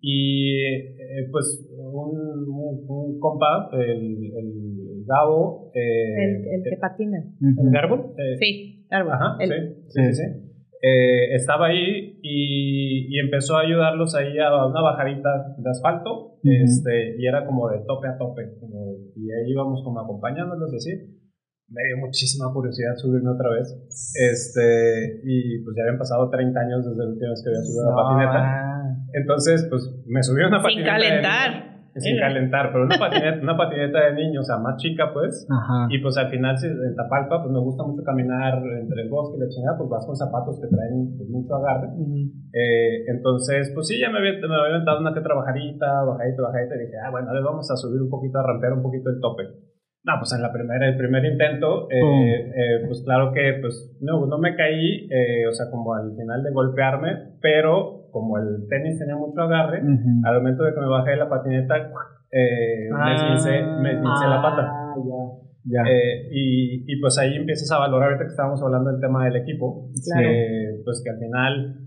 y 0.00 0.60
eh, 0.66 1.28
pues 1.30 1.66
un, 1.78 2.46
un, 2.88 3.20
compa, 3.20 3.70
el, 3.72 4.32
el, 4.36 5.04
Gabo. 5.06 5.70
Eh, 5.74 6.24
el, 6.24 6.54
el, 6.54 6.62
que 6.62 6.76
patina. 6.80 7.22
¿El 7.40 7.70
Garbo? 7.70 8.14
sí, 8.38 8.86
Garbo. 8.90 9.12
Ajá, 9.12 9.36
sí, 9.38 9.46
sí, 9.88 10.00
sí. 10.02 10.14
sí. 10.14 10.43
Estaba 11.34 11.66
ahí 11.68 12.18
y, 12.22 13.06
y, 13.08 13.18
empezó 13.20 13.56
a 13.56 13.62
ayudarlos 13.62 14.14
ahí 14.14 14.38
a 14.38 14.66
una 14.66 14.82
bajadita 14.82 15.54
de 15.56 15.70
asfalto 15.70 16.38
este, 16.42 17.16
y 17.18 17.26
era 17.26 17.46
como 17.46 17.70
de 17.70 17.78
tope 17.86 18.08
a 18.08 18.18
tope 18.18 18.42
como, 18.60 18.96
y 19.16 19.30
ahí 19.30 19.50
íbamos 19.50 19.82
como 19.82 20.00
acompañándolos 20.00 20.72
y 20.72 20.76
así 20.76 20.90
me 21.68 21.82
dio 21.86 21.96
muchísima 21.98 22.52
curiosidad 22.52 22.94
subirme 22.96 23.30
otra 23.30 23.50
vez. 23.50 23.74
Este, 24.14 25.20
y 25.24 25.64
pues 25.64 25.76
ya 25.76 25.82
habían 25.82 25.98
pasado 25.98 26.30
30 26.30 26.60
años 26.60 26.84
desde 26.84 27.02
la 27.02 27.10
última 27.10 27.30
vez 27.30 27.42
que 27.42 27.48
había 27.48 27.62
subido 27.62 27.90
la 27.90 27.96
patineta. 27.96 28.74
Entonces, 29.12 29.66
pues 29.70 29.90
me 30.06 30.22
subí 30.22 30.42
a 30.42 30.48
una 30.48 30.62
patineta. 30.62 30.98
Sin 30.98 31.08
calentar. 31.08 31.73
Sin 31.96 32.18
calentar, 32.18 32.72
pero 32.72 32.84
una 32.84 32.96
patineta, 32.98 33.40
una 33.42 33.56
patineta 33.56 33.98
de 34.06 34.12
niño, 34.14 34.40
o 34.40 34.42
sea, 34.42 34.58
más 34.58 34.76
chica, 34.76 35.12
pues. 35.12 35.46
Y 35.90 35.98
pues 35.98 36.16
al 36.16 36.28
final, 36.28 36.56
en 36.62 36.94
Tapalpa, 36.94 37.42
pues 37.42 37.52
me 37.52 37.60
gusta 37.60 37.84
mucho 37.84 38.02
caminar 38.02 38.58
entre 38.58 39.02
el 39.02 39.08
bosque 39.08 39.36
y 39.36 39.40
la 39.40 39.48
chingada, 39.48 39.78
pues 39.78 39.90
vas 39.90 40.06
con 40.06 40.16
zapatos 40.16 40.60
que 40.60 40.68
traen 40.68 41.16
pues, 41.16 41.28
mucho 41.28 41.54
agarre. 41.56 41.88
eh, 42.52 43.04
entonces, 43.08 43.70
pues 43.74 43.88
sí, 43.88 43.98
ya 44.00 44.10
me 44.10 44.18
había, 44.18 44.32
me 44.40 44.54
había 44.54 44.74
aventado 44.76 45.00
una 45.00 45.14
que 45.14 45.20
trabajadita, 45.20 46.02
bajadita, 46.02 46.42
bajadita, 46.42 46.74
y 46.76 46.78
dije, 46.86 46.96
ah, 47.04 47.10
bueno, 47.10 47.28
ahora 47.28 47.40
vamos 47.42 47.70
a 47.70 47.76
subir 47.76 48.00
un 48.00 48.10
poquito, 48.10 48.38
a 48.38 48.46
rampear 48.46 48.72
un 48.74 48.82
poquito 48.82 49.10
el 49.10 49.20
tope. 49.20 49.73
No, 50.04 50.12
pues 50.18 50.34
en 50.34 50.42
la 50.42 50.52
primera, 50.52 50.86
el 50.86 50.98
primer 50.98 51.24
intento, 51.24 51.88
eh, 51.90 51.96
eh, 51.96 52.84
pues 52.86 53.02
claro 53.04 53.32
que 53.32 53.56
pues 53.62 53.96
no, 54.02 54.26
no 54.26 54.36
me 54.38 54.54
caí, 54.54 55.08
eh, 55.10 55.46
o 55.48 55.52
sea, 55.52 55.70
como 55.70 55.94
al 55.94 56.14
final 56.14 56.42
de 56.42 56.50
golpearme, 56.50 57.38
pero 57.40 58.10
como 58.10 58.36
el 58.36 58.68
tenis 58.68 58.98
tenía 58.98 59.16
mucho 59.16 59.40
agarre, 59.40 59.78
al 59.78 60.34
momento 60.36 60.62
de 60.64 60.74
que 60.74 60.80
me 60.80 60.88
bajé 60.88 61.12
de 61.12 61.16
la 61.16 61.28
patineta, 61.30 61.74
me 62.30 62.90
ah. 62.92 63.78
me 63.82 63.94
la 64.28 64.42
pata. 64.42 64.72
Ya. 65.66 65.80
y, 66.30 66.84
y, 66.86 67.00
pues 67.00 67.18
ahí 67.18 67.36
empiezas 67.36 67.72
a 67.72 67.78
valorar, 67.78 68.10
ahorita 68.10 68.24
que 68.24 68.30
estábamos 68.32 68.62
hablando 68.62 68.90
del 68.90 69.00
tema 69.00 69.24
del 69.24 69.36
equipo, 69.36 69.88
pues 70.84 71.02
que 71.02 71.10
al 71.10 71.18
final, 71.18 71.78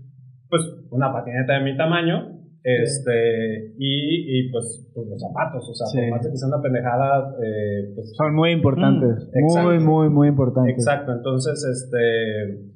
pues 0.48 0.62
una 0.90 1.12
patineta 1.12 1.52
de 1.52 1.60
mi 1.60 1.76
tamaño, 1.76 2.37
este, 2.68 3.74
y, 3.78 4.40
y 4.40 4.50
pues, 4.50 4.90
pues, 4.94 5.08
los 5.08 5.20
zapatos, 5.20 5.68
o 5.68 5.74
sea, 5.74 5.86
por 5.88 6.10
más 6.10 6.22
de 6.22 6.30
que 6.30 6.36
sea 6.36 6.48
una 6.48 6.62
pendejada, 6.62 7.34
eh, 7.42 7.92
pues. 7.94 8.12
Son 8.16 8.34
muy 8.34 8.50
importantes. 8.50 9.30
Mm, 9.32 9.62
muy, 9.62 9.78
muy, 9.78 10.08
muy 10.10 10.28
importantes. 10.28 10.74
Exacto, 10.74 11.12
entonces, 11.12 11.64
este. 11.64 12.68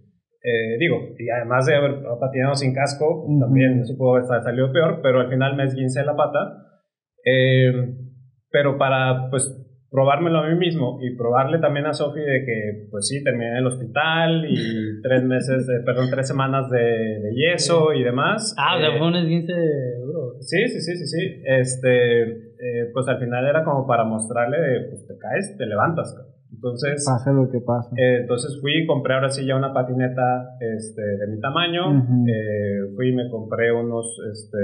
Eh, 0.44 0.76
digo, 0.80 0.96
y 1.18 1.30
además 1.30 1.66
de 1.66 1.76
haber 1.76 2.02
patinado 2.18 2.54
sin 2.54 2.74
casco, 2.74 3.26
también 3.38 3.80
eso 3.80 3.96
pudo 3.96 4.16
haber 4.16 4.24
salido 4.42 4.72
peor, 4.72 5.00
pero 5.00 5.20
al 5.20 5.28
final 5.28 5.56
me 5.56 5.64
esguincé 5.64 6.04
la 6.04 6.16
pata. 6.16 6.38
Eh, 7.24 7.72
pero 8.50 8.76
para, 8.78 9.30
pues, 9.30 9.44
probármelo 9.92 10.38
a 10.38 10.48
mí 10.48 10.54
mismo 10.56 10.98
y 11.02 11.14
probarle 11.14 11.58
también 11.58 11.84
a 11.84 11.92
Sofi 11.92 12.18
de 12.18 12.44
que, 12.46 12.88
pues 12.90 13.06
sí, 13.06 13.22
terminé 13.22 13.50
en 13.50 13.56
el 13.58 13.66
hospital 13.66 14.46
y 14.50 14.56
tres 15.02 15.22
meses, 15.22 15.66
de, 15.66 15.80
perdón, 15.84 16.08
tres 16.10 16.26
semanas 16.26 16.70
de, 16.70 16.80
de 16.80 17.34
yeso 17.34 17.92
y 17.92 18.02
demás. 18.02 18.54
Ah, 18.58 18.78
de 18.78 18.86
sea, 18.86 18.96
eh, 18.96 19.26
15 19.28 19.52
duro. 20.06 20.34
Sí, 20.40 20.66
sí, 20.66 20.80
sí, 20.80 20.96
sí, 20.96 21.06
sí. 21.06 21.42
Este, 21.44 22.22
eh, 22.22 22.90
pues 22.94 23.06
al 23.06 23.18
final 23.18 23.46
era 23.46 23.62
como 23.64 23.86
para 23.86 24.04
mostrarle 24.04 24.58
de, 24.58 24.88
pues 24.88 25.06
te 25.06 25.18
caes, 25.18 25.56
te 25.58 25.66
levantas. 25.66 26.16
Entonces, 26.50 27.04
pase 27.06 27.32
lo 27.32 27.50
que 27.50 27.60
pasa. 27.60 27.90
Eh, 27.96 28.20
entonces 28.22 28.58
fui 28.62 28.84
y 28.84 28.86
compré 28.86 29.14
ahora 29.14 29.28
sí 29.28 29.44
ya 29.46 29.56
una 29.56 29.74
patineta 29.74 30.56
este, 30.60 31.02
de 31.02 31.26
mi 31.28 31.40
tamaño. 31.40 32.26
eh, 32.28 32.94
fui 32.94 33.10
y 33.10 33.14
me 33.14 33.28
compré 33.30 33.72
unos, 33.72 34.18
este, 34.32 34.58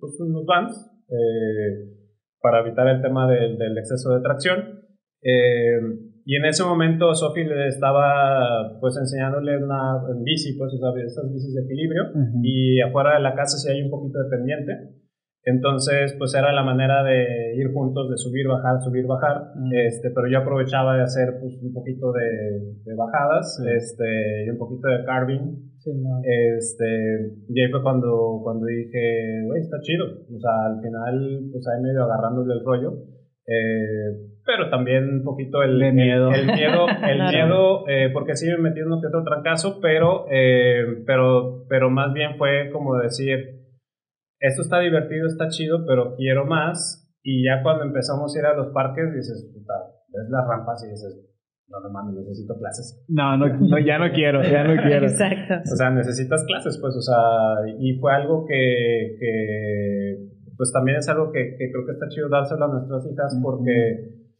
pues 0.00 0.18
unos 0.20 0.46
vans. 0.46 0.92
Eh, 1.08 2.05
para 2.46 2.60
evitar 2.60 2.86
el 2.86 3.02
tema 3.02 3.26
del 3.26 3.76
exceso 3.76 4.14
de 4.14 4.22
tracción. 4.22 4.78
Eh, 5.20 5.80
y 6.24 6.36
en 6.36 6.44
ese 6.44 6.62
momento 6.62 7.12
Sofi 7.12 7.42
le 7.42 7.66
estaba 7.66 8.78
pues 8.80 8.96
enseñándole 8.96 9.58
una 9.58 9.98
en 10.08 10.22
bici, 10.22 10.56
pues 10.56 10.70
o 10.80 10.96
esas 10.96 11.32
bicis 11.32 11.54
de 11.54 11.62
equilibrio 11.64 12.04
y 12.44 12.80
afuera 12.80 13.16
de 13.16 13.22
la 13.22 13.34
casa 13.34 13.58
sí 13.58 13.68
hay 13.68 13.82
un 13.82 13.90
poquito 13.90 14.22
de 14.22 14.30
pendiente. 14.30 14.72
Entonces, 15.42 16.14
pues 16.18 16.34
era 16.34 16.52
la 16.52 16.62
manera 16.62 17.02
de 17.02 17.56
ir 17.56 17.72
juntos, 17.72 18.10
de 18.10 18.16
subir, 18.16 18.46
bajar, 18.46 18.80
subir, 18.80 19.06
bajar. 19.06 19.52
este, 19.72 20.10
pero 20.10 20.28
yo 20.30 20.38
aprovechaba 20.38 20.96
de 20.96 21.02
hacer 21.02 21.38
pues, 21.40 21.58
un 21.62 21.72
poquito 21.72 22.12
de, 22.12 22.94
bajadas 22.94 23.60
este, 23.74 24.46
y 24.46 24.50
un 24.50 24.58
poquito 24.58 24.86
de 24.86 25.04
carving 25.04 25.74
este, 26.22 26.86
y 27.48 27.60
ahí 27.60 27.70
fue 27.70 27.82
cuando, 27.82 28.40
cuando 28.42 28.66
dije, 28.66 29.42
güey, 29.46 29.60
está 29.60 29.78
chido. 29.80 30.06
O 30.06 30.40
sea, 30.40 30.66
al 30.66 30.80
final, 30.80 31.48
pues 31.52 31.64
ahí 31.68 31.82
medio 31.82 32.04
agarrándole 32.04 32.54
el 32.54 32.64
rollo. 32.64 32.92
Eh, 33.46 34.36
pero 34.44 34.70
también 34.70 35.08
un 35.08 35.24
poquito 35.24 35.62
el, 35.62 35.78
miedo. 35.92 36.30
El, 36.32 36.46
miedo, 36.46 36.86
el 37.08 37.18
miedo 37.18 37.88
eh, 37.88 38.10
porque 38.12 38.36
sí 38.36 38.46
me 38.46 38.58
metí 38.58 38.80
en 38.80 39.00
que 39.00 39.06
otro 39.06 39.24
trancazo, 39.24 39.80
pero, 39.80 40.26
eh, 40.30 41.02
pero, 41.06 41.64
pero 41.68 41.90
más 41.90 42.12
bien 42.12 42.36
fue 42.36 42.70
como 42.72 42.96
decir, 42.96 43.56
esto 44.40 44.62
está 44.62 44.80
divertido, 44.80 45.26
está 45.26 45.48
chido, 45.48 45.84
pero 45.86 46.14
quiero 46.16 46.44
más. 46.46 47.02
Y 47.22 47.44
ya 47.44 47.62
cuando 47.62 47.84
empezamos 47.84 48.34
a 48.34 48.38
ir 48.38 48.46
a 48.46 48.56
los 48.56 48.72
parques, 48.72 49.12
dices, 49.12 49.50
puta, 49.52 49.74
ves 50.12 50.30
las 50.30 50.46
rampas 50.46 50.84
y 50.84 50.90
dices, 50.90 51.35
no, 51.68 51.80
no 51.80 51.90
mames, 51.90 52.14
necesito 52.14 52.56
clases. 52.58 53.04
No, 53.08 53.36
no, 53.36 53.48
no, 53.48 53.78
ya 53.78 53.98
no 53.98 54.12
quiero, 54.12 54.42
ya 54.42 54.62
no 54.62 54.80
quiero. 54.82 55.06
Exacto. 55.10 55.54
O 55.72 55.76
sea, 55.76 55.90
necesitas 55.90 56.44
clases, 56.44 56.78
pues, 56.80 56.94
o 56.94 57.00
sea, 57.00 57.16
y 57.78 57.98
fue 57.98 58.14
algo 58.14 58.46
que, 58.46 59.16
que 59.18 60.16
pues 60.56 60.72
también 60.72 60.98
es 60.98 61.08
algo 61.08 61.32
que, 61.32 61.56
que, 61.58 61.70
creo 61.70 61.84
que 61.84 61.92
está 61.92 62.08
chido 62.08 62.28
dárselo 62.28 62.64
a 62.64 62.68
nuestras 62.68 63.04
hijas 63.10 63.38
porque, 63.42 64.30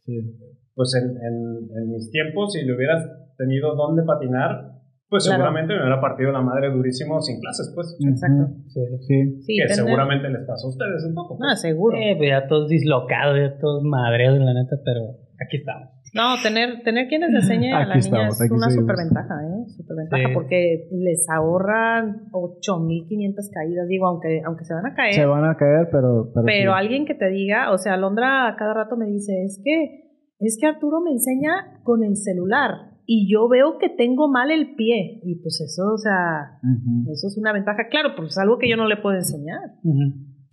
pues, 0.73 0.95
en, 0.95 1.09
en, 1.09 1.69
en, 1.75 1.91
mis 1.91 2.09
tiempos, 2.11 2.53
si 2.53 2.63
le 2.65 2.73
hubieras 2.73 3.05
tenido 3.37 3.75
dónde 3.75 4.03
patinar, 4.03 4.77
pues 5.09 5.23
seguramente 5.23 5.73
me 5.73 5.81
hubiera 5.81 6.01
partido 6.01 6.31
la 6.31 6.41
madre 6.41 6.69
durísimo 6.69 7.21
sin 7.21 7.39
clases, 7.39 7.71
pues. 7.75 7.97
Exacto. 7.99 8.55
Sí, 8.67 9.39
sí. 9.41 9.57
que 9.67 9.73
seguramente 9.73 10.29
les 10.29 10.45
pasó 10.45 10.67
a 10.67 10.69
ustedes 10.69 11.05
un 11.07 11.13
poco. 11.13 11.37
Pues. 11.37 11.49
Ah, 11.51 11.55
seguro. 11.55 11.97
Eh, 11.97 12.15
pues 12.17 12.29
ya 12.29 12.47
todos 12.47 12.67
dislocados, 12.67 13.37
ya 13.37 13.57
todos 13.57 13.83
madreados, 13.83 14.39
la 14.39 14.53
neta, 14.53 14.75
pero 14.83 15.15
aquí 15.39 15.57
estamos. 15.57 15.96
No, 16.13 16.35
tener, 16.41 16.83
tener 16.83 17.07
quien 17.07 17.21
les 17.21 17.29
enseñe 17.29 17.73
a 17.73 17.85
la 17.85 17.95
niña 17.95 18.27
es 18.27 18.51
una 18.51 18.69
superventaja, 18.69 19.35
¿eh? 19.43 19.69
Superventaja, 19.69 20.29
porque 20.33 20.87
les 20.91 21.27
ahorran 21.29 22.27
8500 22.31 23.49
caídas. 23.53 23.87
Digo, 23.87 24.07
aunque, 24.07 24.41
aunque 24.45 24.65
se 24.65 24.73
van 24.73 24.85
a 24.85 24.93
caer. 24.93 25.13
Se 25.13 25.25
van 25.25 25.45
a 25.45 25.55
caer, 25.55 25.89
pero. 25.91 26.31
Pero, 26.45 26.73
alguien 26.73 27.05
que 27.05 27.15
te 27.15 27.29
diga, 27.29 27.71
o 27.71 27.77
sea, 27.77 27.97
Londra 27.97 28.55
cada 28.57 28.73
rato 28.73 28.95
me 28.97 29.05
dice, 29.05 29.43
es 29.43 29.61
que, 29.63 30.11
es 30.39 30.57
que 30.59 30.67
Arturo 30.67 31.01
me 31.01 31.11
enseña 31.11 31.81
con 31.83 32.03
el 32.03 32.15
celular 32.15 32.97
y 33.05 33.31
yo 33.31 33.47
veo 33.47 33.77
que 33.79 33.89
tengo 33.89 34.29
mal 34.29 34.51
el 34.51 34.75
pie. 34.75 35.21
Y 35.23 35.35
pues 35.41 35.61
eso, 35.61 35.93
o 35.93 35.97
sea, 35.97 36.59
eso 37.11 37.27
es 37.27 37.37
una 37.37 37.53
ventaja. 37.53 37.87
Claro, 37.89 38.09
pues 38.15 38.31
es 38.31 38.37
algo 38.37 38.57
que 38.57 38.69
yo 38.69 38.75
no 38.75 38.87
le 38.87 38.97
puedo 38.97 39.15
enseñar. 39.15 39.59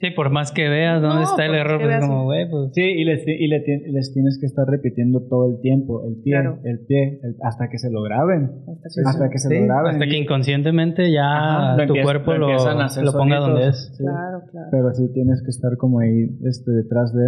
Sí, 0.01 0.11
por 0.11 0.31
más 0.31 0.51
que 0.53 0.69
veas 0.69 1.01
dónde 1.01 1.23
está 1.23 1.47
el 1.47 1.55
error, 1.55 1.81
pues 1.81 2.01
como, 2.01 2.25
güey, 2.25 2.51
pues... 2.51 2.73
Sí, 2.75 2.83
y 2.83 3.05
les, 3.05 3.27
y 3.27 3.47
les, 3.47 4.13
tienes 4.13 4.39
que 4.41 4.47
estar 4.47 4.67
repitiendo 4.67 5.21
todo 5.29 5.51
el 5.51 5.61
tiempo, 5.61 6.05
el 6.05 6.17
pie, 6.23 6.35
el 6.65 6.81
pie, 6.87 7.21
hasta 7.43 7.69
que 7.69 7.79
se 7.79 7.91
lo 7.91 8.03
graben. 8.03 8.65
Hasta 9.07 9.31
que, 9.31 9.39
se 9.39 9.61
lo 9.61 9.65
graben. 9.67 9.93
Hasta 9.95 10.07
que 10.07 10.19
inconscientemente 10.19 11.13
ya 11.13 11.77
tu 11.87 11.95
cuerpo 12.03 12.35
lo, 12.35 12.49
lo, 12.49 13.13
ponga 13.13 13.39
donde 13.39 13.69
es. 13.69 13.95
Claro, 13.97 14.43
claro. 14.51 14.69
Pero 14.71 14.93
sí 14.95 15.13
tienes 15.13 15.43
que 15.43 15.51
estar 15.51 15.77
como 15.79 16.01
ahí, 16.01 16.39
este, 16.45 16.73
detrás 16.73 17.15
de... 17.15 17.23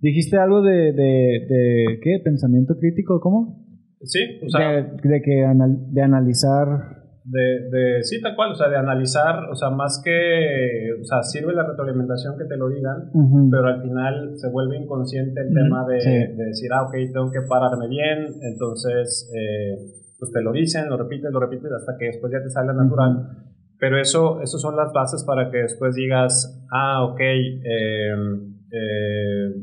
Dijiste 0.00 0.38
algo 0.38 0.62
de, 0.62 0.92
de, 0.92 1.46
de 1.48 2.00
¿qué? 2.02 2.20
¿Pensamiento 2.24 2.74
crítico? 2.78 3.20
¿Cómo? 3.20 3.66
Sí, 4.02 4.20
o 4.44 4.48
sea... 4.48 4.72
De, 4.72 5.08
de 5.08 5.22
que 5.22 5.44
de 5.92 6.02
analizar 6.02 6.97
de, 7.30 7.68
de, 7.70 8.02
sí, 8.04 8.20
tal 8.22 8.34
cual, 8.34 8.52
o 8.52 8.54
sea, 8.54 8.68
de 8.68 8.76
analizar, 8.76 9.44
o 9.50 9.54
sea, 9.54 9.70
más 9.70 10.00
que, 10.02 10.92
o 11.00 11.04
sea, 11.04 11.22
sirve 11.22 11.52
la 11.52 11.66
retroalimentación 11.66 12.38
que 12.38 12.44
te 12.44 12.56
lo 12.56 12.68
digan, 12.68 13.10
pero 13.50 13.66
al 13.66 13.82
final 13.82 14.32
se 14.36 14.48
vuelve 14.50 14.78
inconsciente 14.78 15.40
el 15.40 15.52
tema 15.52 15.86
de, 15.86 15.98
de, 16.36 16.44
decir, 16.44 16.70
ah, 16.72 16.84
ok, 16.84 16.94
tengo 17.12 17.30
que 17.30 17.42
pararme 17.42 17.88
bien, 17.88 18.26
entonces, 18.42 19.30
eh, 19.36 19.76
pues 20.18 20.32
te 20.32 20.42
lo 20.42 20.52
dicen, 20.52 20.88
lo 20.88 20.96
repites, 20.96 21.30
lo 21.30 21.40
repites, 21.40 21.70
hasta 21.70 21.96
que 21.98 22.06
después 22.06 22.32
ya 22.32 22.42
te 22.42 22.50
sale 22.50 22.72
natural. 22.72 23.44
Pero 23.78 24.00
eso, 24.00 24.40
eso 24.40 24.58
son 24.58 24.74
las 24.74 24.92
bases 24.92 25.22
para 25.24 25.50
que 25.50 25.58
después 25.58 25.94
digas, 25.94 26.66
ah, 26.72 27.04
ok, 27.04 27.20
eh, 27.20 28.14
eh, 28.72 29.54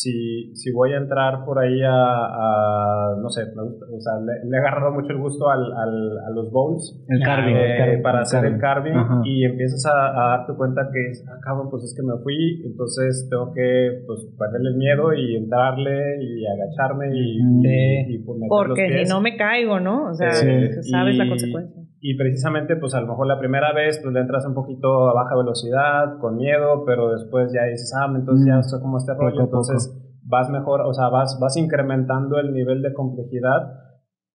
si, 0.00 0.56
si 0.56 0.72
voy 0.72 0.94
a 0.94 0.96
entrar 0.96 1.44
por 1.44 1.58
ahí 1.58 1.78
a, 1.84 3.14
no 3.20 3.28
sé, 3.28 3.44
me 3.54 3.62
gusta, 3.64 3.84
o 3.92 4.00
sea, 4.00 4.14
le, 4.24 4.56
he 4.56 4.58
agarrado 4.58 4.92
mucho 4.92 5.12
el 5.12 5.18
gusto 5.18 5.50
al, 5.50 5.60
al, 5.60 6.18
a 6.26 6.30
los 6.30 6.50
bowls. 6.50 7.04
El 7.08 7.20
carving. 7.20 7.54
Eh, 7.54 8.00
para 8.02 8.20
hacer 8.20 8.46
el 8.46 8.58
carving 8.58 8.96
y 9.24 9.44
empiezas 9.44 9.84
a, 9.86 10.38
darte 10.38 10.54
cuenta 10.54 10.88
que, 10.90 11.12
ah, 11.28 11.38
cabrón, 11.44 11.68
pues 11.70 11.84
es 11.84 11.94
que 11.94 12.02
me 12.02 12.16
fui, 12.22 12.62
entonces 12.64 13.28
tengo 13.28 13.52
que, 13.52 14.02
pues, 14.06 14.26
perderle 14.38 14.70
el 14.70 14.76
miedo 14.76 15.12
y 15.12 15.36
entrarle 15.36 16.16
y 16.22 16.46
agacharme 16.46 17.10
y, 17.12 18.14
y, 18.14 18.18
pues, 18.24 18.38
Porque 18.48 19.04
si 19.04 19.10
no 19.10 19.20
me 19.20 19.36
caigo, 19.36 19.80
¿no? 19.80 20.10
O 20.10 20.14
sea, 20.14 20.32
sabes 20.32 21.16
la 21.16 21.28
consecuencia. 21.28 21.82
Y 22.02 22.16
precisamente, 22.16 22.76
pues 22.76 22.94
a 22.94 23.00
lo 23.00 23.08
mejor 23.08 23.26
la 23.26 23.38
primera 23.38 23.74
vez, 23.74 24.00
pues 24.02 24.14
le 24.14 24.20
entras 24.20 24.46
un 24.46 24.54
poquito 24.54 25.10
a 25.10 25.14
baja 25.14 25.36
velocidad, 25.36 26.18
con 26.18 26.36
miedo, 26.36 26.84
pero 26.86 27.12
después 27.12 27.52
ya 27.52 27.64
dices, 27.64 27.92
ah, 27.94 28.10
entonces 28.14 28.46
ya 28.46 28.56
mm. 28.56 28.60
estoy 28.60 28.80
como 28.80 28.96
este 28.96 29.12
rollo, 29.14 29.42
entonces 29.42 29.96
vas 30.24 30.48
mejor, 30.48 30.80
o 30.82 30.94
sea, 30.94 31.08
vas, 31.08 31.38
vas 31.40 31.56
incrementando 31.58 32.38
el 32.38 32.54
nivel 32.54 32.80
de 32.80 32.94
complejidad, 32.94 33.74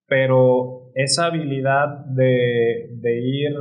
pero 0.07 0.91
esa 0.93 1.25
habilidad 1.27 2.05
de, 2.05 2.99
de 3.01 3.19
ir 3.19 3.53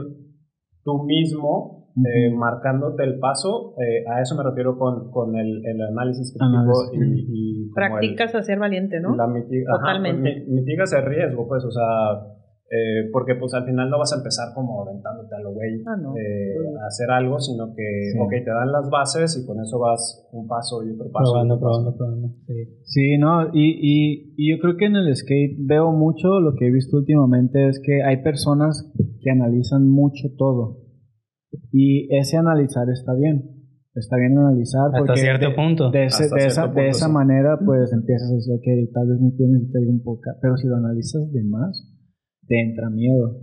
tú 0.82 1.04
mismo 1.04 1.74
eh, 1.96 2.30
marcándote 2.34 3.04
el 3.04 3.20
paso, 3.20 3.74
eh, 3.78 4.04
a 4.10 4.20
eso 4.20 4.36
me 4.36 4.42
refiero 4.42 4.76
con, 4.76 5.10
con 5.12 5.36
el, 5.36 5.64
el 5.64 5.80
análisis 5.80 6.36
crítico 6.36 6.92
y, 6.92 7.70
Practicas 7.72 8.34
a 8.34 8.42
ser 8.42 8.58
valiente, 8.58 9.00
¿no? 9.00 9.16
La 9.16 9.26
Totalmente. 9.26 10.44
mitigas 10.48 10.92
el 10.92 11.04
riesgo, 11.04 11.48
pues, 11.48 11.64
o 11.64 11.70
sea, 11.70 12.43
eh, 12.74 13.08
porque 13.12 13.36
pues 13.36 13.54
al 13.54 13.64
final 13.64 13.88
no 13.88 14.00
vas 14.00 14.12
a 14.12 14.16
empezar 14.16 14.52
como 14.52 14.82
aventándote 14.82 15.32
a 15.32 15.38
lo 15.38 15.52
güey 15.52 15.80
ah, 15.86 15.94
eh, 16.18 16.56
a 16.82 16.86
hacer 16.86 17.08
algo, 17.08 17.38
sino 17.38 17.72
que, 17.72 18.18
ok, 18.18 18.30
te 18.44 18.50
dan 18.50 18.72
las 18.72 18.90
bases 18.90 19.38
y 19.40 19.46
con 19.46 19.60
eso 19.60 19.78
vas 19.78 20.28
un 20.32 20.48
paso 20.48 20.82
y 20.82 20.90
otro 20.90 21.08
paso. 21.12 21.30
Probando, 21.30 21.60
probando, 21.60 21.96
probando. 21.96 22.28
Sí, 22.48 22.80
sí 22.82 23.18
no, 23.18 23.46
y, 23.52 23.78
y, 23.78 24.34
y, 24.36 24.50
yo 24.50 24.58
creo 24.60 24.76
que 24.76 24.86
en 24.86 24.96
el 24.96 25.14
skate 25.14 25.56
veo 25.60 25.92
mucho, 25.92 26.40
lo 26.40 26.56
que 26.56 26.66
he 26.66 26.72
visto 26.72 26.96
últimamente 26.96 27.68
es 27.68 27.80
que 27.80 28.02
hay 28.02 28.24
personas 28.24 28.92
que 29.20 29.30
analizan 29.30 29.88
mucho 29.88 30.30
todo. 30.36 30.80
Y 31.70 32.12
ese 32.12 32.38
analizar 32.38 32.90
está 32.90 33.14
bien. 33.14 33.54
Está 33.94 34.16
bien 34.16 34.36
analizar. 34.36 34.86
Hasta 34.86 34.98
porque 34.98 35.20
cierto 35.20 35.50
de, 35.50 35.54
punto. 35.54 35.90
De, 35.92 36.06
esa, 36.06 36.66
de 36.66 36.88
esa 36.88 37.08
manera, 37.08 37.56
pues 37.64 37.92
empiezas 37.92 38.32
a 38.32 38.34
decir, 38.34 38.52
ok, 38.52 38.92
tal 38.92 39.06
vez 39.10 39.20
mi 39.20 39.30
pie 39.30 39.46
necesita 39.46 39.78
ir 39.78 39.90
un 39.90 40.02
poco. 40.02 40.22
Pero 40.42 40.56
si 40.56 40.66
lo 40.66 40.74
analizas 40.74 41.30
de 41.30 41.44
más, 41.44 41.93
te 42.46 42.60
entra 42.60 42.90
miedo. 42.90 43.38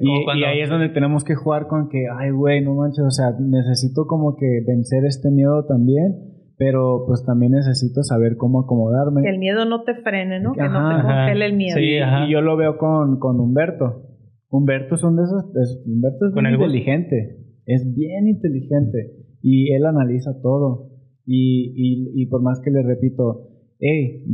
y, 0.00 0.44
ahí 0.44 0.60
es 0.60 0.68
donde 0.68 0.88
tenemos 0.88 1.24
que 1.24 1.34
jugar 1.34 1.66
con 1.68 1.88
que, 1.88 2.06
ay, 2.18 2.30
güey, 2.30 2.62
no 2.62 2.74
manches, 2.74 3.04
o 3.04 3.10
sea, 3.10 3.32
necesito 3.38 4.06
como 4.06 4.36
que 4.36 4.62
vencer 4.66 5.04
este 5.04 5.30
miedo 5.30 5.64
también, 5.66 6.32
pero 6.58 7.04
pues 7.06 7.24
también 7.24 7.52
necesito 7.52 8.02
saber 8.02 8.36
cómo 8.36 8.60
acomodarme. 8.60 9.22
Que 9.22 9.30
el 9.30 9.38
miedo 9.38 9.64
no 9.64 9.84
te 9.84 9.94
frene, 10.02 10.40
¿no? 10.40 10.52
que 10.52 10.62
no 10.62 10.88
te 10.88 11.02
congele 11.02 11.46
el 11.46 11.56
miedo. 11.56 11.76
Sí, 11.76 11.98
y 11.98 12.32
yo 12.32 12.40
lo 12.40 12.56
veo 12.56 12.78
con, 12.78 13.18
con 13.18 13.40
Humberto. 13.40 14.08
Humberto 14.48 14.96
es 14.96 15.02
un 15.02 15.16
de 15.16 15.22
esos, 15.22 15.44
es, 15.56 15.82
Humberto 15.86 16.26
es 16.28 16.34
muy 16.34 16.52
inteligente, 16.52 17.38
es 17.66 17.94
bien 17.94 18.28
inteligente 18.28 19.12
y 19.40 19.72
él 19.72 19.86
analiza 19.86 20.40
todo. 20.42 20.90
Y, 21.24 21.72
y, 21.76 22.22
y 22.22 22.26
por 22.26 22.42
más 22.42 22.60
que 22.60 22.70
le 22.70 22.82
repito, 22.82 23.51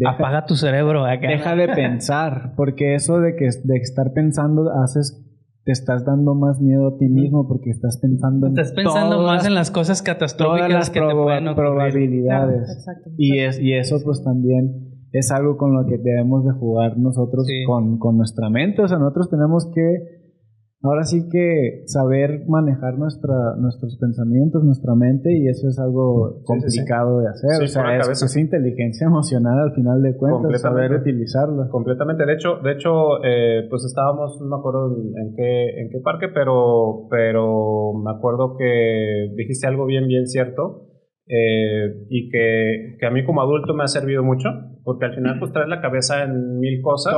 apaga 0.05 0.47
tu 0.47 0.55
cerebro. 0.55 1.05
Deja 1.05 1.57
de 1.57 1.69
pensar, 1.69 2.55
porque 2.57 2.95
eso 2.95 3.21
de 3.21 3.37
que 3.37 3.47
de 3.65 3.77
estar 3.77 4.13
pensando 4.13 4.71
haces 4.83 5.25
te 5.65 5.73
estás 5.73 6.03
dando 6.03 6.35
más 6.35 6.63
miedo 6.63 6.95
a 6.95 6.97
ti 6.97 7.09
mismo 7.09 7.47
porque 7.47 7.69
estás 7.69 7.99
pensando 7.99 8.47
en 8.47 8.59
estás 8.59 8.73
pensando 8.73 9.21
más 9.21 9.47
en 9.47 9.55
las 9.55 9.71
cosas 9.71 10.01
catastróficas 10.01 10.89
que 10.89 10.99
te 10.99 11.15
pueden 11.15 11.55
probabilidades. 11.55 12.87
Y 13.19 13.41
es 13.41 13.61
y 13.61 13.75
eso 13.75 13.99
pues 14.03 14.25
también 14.25 15.05
es 15.13 15.31
algo 15.31 15.59
con 15.59 15.75
lo 15.75 15.87
que 15.87 15.99
debemos 15.99 16.47
de 16.47 16.53
jugar 16.53 16.97
nosotros 16.97 17.47
con, 17.67 17.99
con 17.99 18.17
nuestra 18.17 18.49
mente. 18.49 18.81
O 18.81 18.89
sea 18.89 18.99
nosotros 18.99 19.29
tenemos 19.29 19.71
que 19.75 20.28
ahora 20.83 21.03
sí 21.05 21.29
que 21.29 21.83
saber 21.87 22.45
manejar 22.47 22.99
nuestra, 22.99 23.57
nuestros 23.59 23.99
pensamientos, 23.99 24.63
nuestra 24.65 24.95
mente, 24.95 25.37
y 25.37 25.49
eso 25.49 25.69
es 25.69 25.79
algo 25.79 26.43
complicado 26.45 27.21
de 27.21 27.29
hacer. 27.29 27.63
o 27.63 27.67
sea, 27.67 27.99
es, 27.99 28.37
inteligencia 28.37 29.07
emocional 29.07 29.59
al 29.59 29.75
final 29.75 30.03
de 30.03 30.17
cuentas, 30.17 30.61
saber 30.61 30.93
utilizarla. 30.93 31.69
Completamente. 31.71 32.25
De 32.25 32.35
hecho, 32.35 32.57
de 32.63 32.73
hecho 32.73 33.25
eh, 33.25 33.67
pues 33.69 33.85
estábamos, 33.85 34.41
no 34.41 34.49
me 34.49 34.57
acuerdo 34.57 34.97
en 34.97 35.35
qué, 35.35 35.81
en 35.81 35.91
qué 35.91 36.01
parque, 36.01 36.29
pero, 36.29 37.07
pero 37.11 37.95
me 37.95 38.11
acuerdo 38.11 38.57
que 38.57 39.33
dijiste 39.37 39.67
algo 39.67 39.87
bien, 39.87 40.07
bien 40.07 40.27
cierto. 40.27 40.85
Eh, 41.31 42.07
y 42.09 42.31
que, 42.31 42.97
que, 42.99 43.07
a 43.07 43.11
mí 43.11 43.23
como 43.23 43.43
adulto 43.43 43.75
me 43.75 43.85
ha 43.85 43.87
servido 43.87 44.23
mucho, 44.23 44.49
porque 44.89 45.05
al 45.05 45.15
final 45.15 45.39
pues 45.39 45.53
traes 45.53 45.69
la 45.69 45.83
cabeza 45.83 46.23
en 46.23 46.61
mil 46.61 46.81
cosas. 46.81 47.15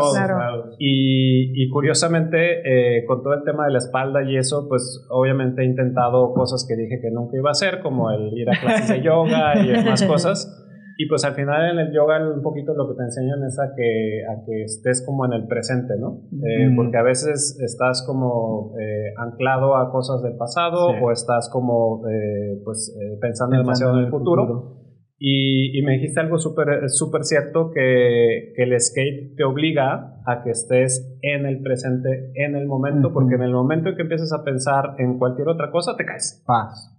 Y, 0.81 1.53
y, 1.55 1.69
curiosamente, 1.71 2.63
eh, 2.65 3.05
con 3.07 3.23
todo 3.23 3.33
el 3.35 3.45
tema 3.45 3.67
de 3.67 3.71
la 3.71 3.79
espalda 3.79 4.25
y 4.25 4.37
eso, 4.37 4.67
pues 4.69 5.07
obviamente 5.09 5.63
he 5.63 5.67
intentado 5.67 6.35
cosas 6.35 6.67
que 6.69 6.75
dije 6.75 6.99
que 7.01 7.13
nunca 7.13 7.37
iba 7.37 7.51
a 7.51 7.53
hacer, 7.53 7.79
como 7.81 8.11
el 8.11 8.37
ir 8.37 8.51
a 8.51 8.59
clases 8.61 8.89
de 8.89 9.03
yoga 9.05 9.57
y 9.63 9.69
demás 9.69 10.03
cosas. 10.03 10.67
Y 10.99 11.07
pues 11.07 11.25
al 11.25 11.35
final 11.35 11.71
en 11.71 11.79
el 11.79 11.95
yoga 11.95 12.19
un 12.29 12.43
poquito 12.43 12.75
lo 12.75 12.89
que 12.89 12.97
te 12.97 13.05
enseñan 13.05 13.45
es 13.45 13.57
a 13.61 13.73
que, 13.77 14.23
a 14.29 14.45
que 14.45 14.65
estés 14.65 15.07
como 15.07 15.25
en 15.27 15.35
el 15.35 15.47
presente, 15.47 15.95
¿no? 15.97 16.23
Eh, 16.45 16.73
porque 16.75 16.97
a 16.97 17.05
veces 17.05 17.57
estás 17.65 18.05
como 18.05 18.75
eh, 18.81 19.15
anclado 19.17 19.77
a 19.77 19.93
cosas 19.93 20.25
del 20.25 20.37
pasado 20.37 20.89
o 21.01 21.13
estás 21.13 21.49
como 21.53 22.03
eh, 22.09 22.61
pues 22.65 22.99
pensando, 23.21 23.57
demasiado 23.57 23.97
en 23.97 24.07
el 24.07 24.11
futuro. 24.11 24.80
Y, 25.23 25.79
y, 25.79 25.83
me 25.83 25.93
dijiste 25.93 26.19
algo 26.19 26.39
súper 26.39 26.89
súper 26.89 27.25
cierto 27.25 27.71
que, 27.71 28.55
que, 28.57 28.63
el 28.63 28.81
skate 28.81 29.37
te 29.37 29.45
obliga 29.45 30.23
a 30.25 30.43
que 30.43 30.51
estés 30.51 31.15
en 31.21 31.45
el 31.45 31.61
presente, 31.61 32.33
en 32.37 32.57
el 32.57 32.67
momento, 32.67 33.13
porque 33.13 33.35
en 33.35 33.43
el 33.43 33.53
momento 33.53 33.91
en 33.91 33.97
que 33.97 34.03
empiezas 34.03 34.33
a 34.33 34.43
pensar 34.45 34.95
en 34.97 35.19
cualquier 35.19 35.49
otra 35.49 35.71
cosa, 35.71 35.95
te 35.95 36.07
caes. 36.07 36.43
Paz. 36.47 36.97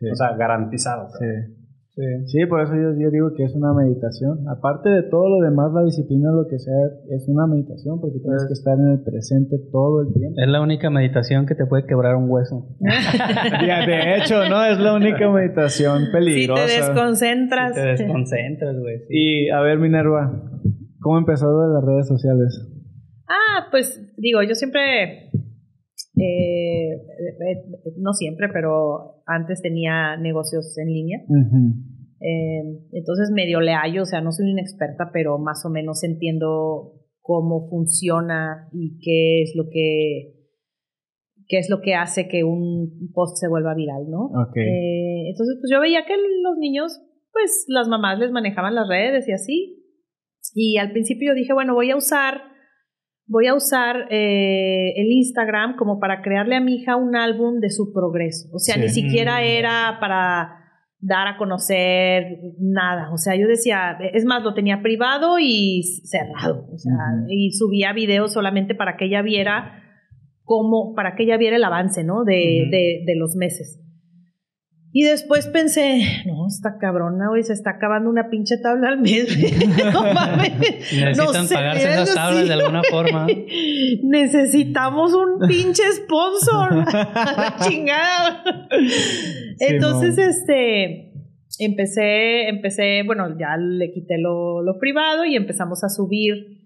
O 0.00 0.14
sea, 0.14 0.36
garantizado. 0.36 1.08
Sí. 1.18 1.57
Sí. 2.26 2.46
por 2.46 2.62
eso 2.62 2.74
yo, 2.74 2.94
yo, 2.98 3.10
digo 3.10 3.32
que 3.36 3.44
es 3.44 3.54
una 3.54 3.74
meditación. 3.74 4.46
Aparte 4.48 4.88
de 4.88 5.02
todo 5.04 5.28
lo 5.28 5.44
demás, 5.44 5.72
la 5.74 5.82
disciplina, 5.82 6.30
lo 6.30 6.46
que 6.46 6.58
sea, 6.58 6.74
es 7.10 7.28
una 7.28 7.46
meditación 7.46 8.00
porque 8.00 8.20
tienes 8.20 8.46
que 8.46 8.52
estar 8.52 8.78
en 8.78 8.92
el 8.92 9.02
presente 9.02 9.58
todo 9.72 10.02
el 10.02 10.12
tiempo. 10.14 10.40
Es 10.40 10.48
la 10.48 10.60
única 10.60 10.90
meditación 10.90 11.46
que 11.46 11.54
te 11.54 11.66
puede 11.66 11.86
quebrar 11.86 12.14
un 12.16 12.30
hueso. 12.30 12.68
de 12.78 14.16
hecho, 14.16 14.48
no, 14.48 14.64
es 14.64 14.78
la 14.78 14.94
única 14.94 15.28
meditación 15.30 16.10
peligrosa. 16.12 16.68
Si 16.68 16.80
te 16.80 16.86
desconcentras. 16.86 17.74
te 17.74 17.80
desconcentras, 17.80 18.78
güey. 18.78 19.02
Y 19.10 19.50
a 19.50 19.60
ver, 19.60 19.78
Minerva, 19.78 20.52
¿cómo 21.00 21.18
empezó 21.18 21.46
de 21.46 21.74
las 21.74 21.84
redes 21.84 22.06
sociales? 22.06 22.64
Ah, 23.28 23.66
pues 23.70 24.14
digo, 24.16 24.42
yo 24.42 24.54
siempre 24.54 25.28
eh, 26.20 26.94
eh, 26.94 27.64
no 27.96 28.12
siempre, 28.12 28.48
pero 28.52 29.22
antes 29.26 29.62
tenía 29.62 30.16
negocios 30.16 30.76
en 30.78 30.88
línea. 30.88 31.18
Eh, 32.20 32.62
entonces 32.92 33.30
medio 33.32 33.60
le 33.60 33.72
hallo, 33.72 34.02
o 34.02 34.06
sea, 34.06 34.20
no 34.20 34.32
soy 34.32 34.50
una 34.50 34.62
experta, 34.62 35.10
pero 35.12 35.38
más 35.38 35.64
o 35.64 35.70
menos 35.70 36.02
entiendo 36.02 36.94
cómo 37.20 37.68
funciona 37.68 38.68
y 38.72 38.98
qué 39.00 39.42
es 39.42 39.52
lo 39.54 39.68
que 39.70 40.34
qué 41.46 41.58
es 41.58 41.70
lo 41.70 41.80
que 41.80 41.94
hace 41.94 42.28
que 42.28 42.44
un 42.44 43.10
post 43.14 43.38
se 43.38 43.48
vuelva 43.48 43.74
viral, 43.74 44.10
¿no? 44.10 44.30
entonces, 44.54 45.56
pues 45.60 45.70
yo 45.72 45.80
veía 45.80 46.04
que 46.06 46.14
los 46.14 46.58
niños, 46.58 47.00
pues 47.32 47.64
las 47.68 47.88
mamás 47.88 48.18
les 48.18 48.30
manejaban 48.30 48.74
las 48.74 48.86
redes 48.86 49.26
y 49.28 49.32
así. 49.32 49.74
Y 50.54 50.76
al 50.76 50.92
principio 50.92 51.32
yo 51.32 51.34
dije, 51.34 51.54
bueno, 51.54 51.74
voy 51.74 51.90
a 51.90 51.96
usar 51.96 52.42
voy 53.28 53.46
a 53.46 53.54
usar 53.54 54.08
eh, 54.10 54.94
el 54.96 55.12
Instagram 55.12 55.76
como 55.76 56.00
para 56.00 56.22
crearle 56.22 56.56
a 56.56 56.60
mi 56.60 56.76
hija 56.76 56.96
un 56.96 57.14
álbum 57.14 57.60
de 57.60 57.70
su 57.70 57.92
progreso. 57.92 58.48
O 58.52 58.58
sea, 58.58 58.76
ni 58.76 58.88
siquiera 58.88 59.42
era 59.42 59.98
para 60.00 60.57
dar 61.00 61.28
a 61.28 61.36
conocer 61.36 62.38
nada. 62.58 63.10
O 63.12 63.18
sea, 63.18 63.36
yo 63.36 63.46
decía, 63.46 63.96
es 64.12 64.24
más, 64.24 64.42
lo 64.42 64.54
tenía 64.54 64.82
privado 64.82 65.38
y 65.38 65.82
cerrado. 66.04 66.66
O 66.72 66.78
sea, 66.78 66.92
y 67.28 67.52
subía 67.52 67.92
videos 67.92 68.32
solamente 68.32 68.74
para 68.74 68.96
que 68.96 69.06
ella 69.06 69.22
viera 69.22 69.82
cómo, 70.42 70.94
para 70.94 71.14
que 71.14 71.24
ella 71.24 71.36
viera 71.36 71.56
el 71.56 71.64
avance, 71.64 72.04
¿no? 72.04 72.24
De, 72.24 72.68
de, 72.70 73.04
de 73.06 73.16
los 73.16 73.36
meses. 73.36 73.80
Y 74.98 75.04
después 75.04 75.46
pensé, 75.46 76.24
no, 76.26 76.48
está 76.48 76.76
cabrona, 76.76 77.28
güey, 77.28 77.44
se 77.44 77.52
está 77.52 77.70
acabando 77.70 78.10
una 78.10 78.30
pinche 78.30 78.56
tabla 78.58 78.88
al 78.88 79.00
mes. 79.00 79.28
no 79.92 80.12
mames. 80.12 80.58
Necesitan 80.92 81.46
pagarse 81.46 81.88
esas 81.88 82.14
tablas 82.16 82.48
de 82.48 82.54
alguna 82.54 82.82
forma. 82.82 83.28
Necesitamos 84.02 85.14
un 85.14 85.46
pinche 85.46 85.84
sponsor. 85.92 86.84
La 87.14 87.56
chingada. 87.60 88.42
Entonces, 89.60 90.18
este, 90.18 91.12
empecé, 91.60 92.48
empecé, 92.48 93.04
bueno, 93.06 93.38
ya 93.38 93.56
le 93.56 93.92
quité 93.92 94.18
lo, 94.18 94.62
lo 94.62 94.80
privado 94.80 95.24
y 95.24 95.36
empezamos 95.36 95.84
a 95.84 95.90
subir 95.90 96.57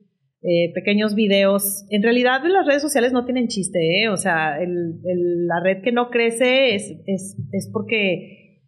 eh, 0.43 0.73
pequeños 0.75 1.15
videos. 1.15 1.85
En 1.91 2.03
realidad 2.03 2.41
las 2.45 2.67
redes 2.67 2.83
sociales 2.83 3.13
no 3.13 3.25
tienen 3.25 3.49
chiste, 3.49 4.03
¿eh? 4.03 4.09
O 4.09 4.17
sea, 4.17 4.61
el, 4.61 4.99
la 5.47 5.61
red 5.63 5.83
que 5.83 5.93
no 5.93 6.11
crece 6.11 6.75
es, 6.75 6.93
es, 7.07 7.37
es 7.53 7.71
porque 7.73 8.61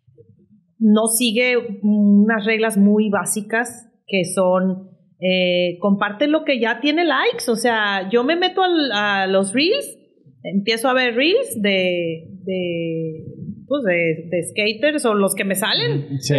no 0.78 1.06
sigue 1.08 1.56
unas 1.82 2.44
reglas 2.44 2.76
muy 2.76 3.10
básicas 3.10 3.90
que 4.06 4.24
son 4.24 4.90
eh, 5.20 5.78
comparte 5.80 6.26
lo 6.26 6.44
que 6.44 6.60
ya 6.60 6.80
tiene 6.80 7.04
likes. 7.04 7.50
O 7.50 7.56
sea, 7.56 8.08
yo 8.10 8.22
me 8.24 8.36
meto 8.36 8.62
a 8.92 9.26
los 9.26 9.52
reels, 9.52 9.98
empiezo 10.42 10.88
a 10.88 10.94
ver 10.94 11.14
reels 11.16 11.60
de, 11.60 12.28
de 12.44 13.24
pues 13.66 13.82
de, 13.84 14.28
de, 14.30 14.42
skaters 14.42 15.04
o 15.06 15.14
los 15.14 15.34
que 15.34 15.44
me 15.44 15.54
salen. 15.54 16.20
Sí. 16.20 16.34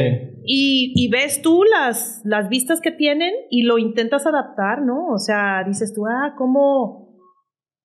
Y, 0.45 0.93
y, 0.95 1.09
ves 1.09 1.41
tú 1.41 1.63
las, 1.63 2.21
las 2.23 2.49
vistas 2.49 2.81
que 2.81 2.91
tienen 2.91 3.33
y 3.49 3.63
lo 3.63 3.77
intentas 3.77 4.25
adaptar, 4.27 4.81
¿no? 4.81 5.07
O 5.07 5.17
sea, 5.17 5.63
dices 5.65 5.93
tú, 5.93 6.05
ah, 6.05 6.35
¿cómo, 6.37 7.17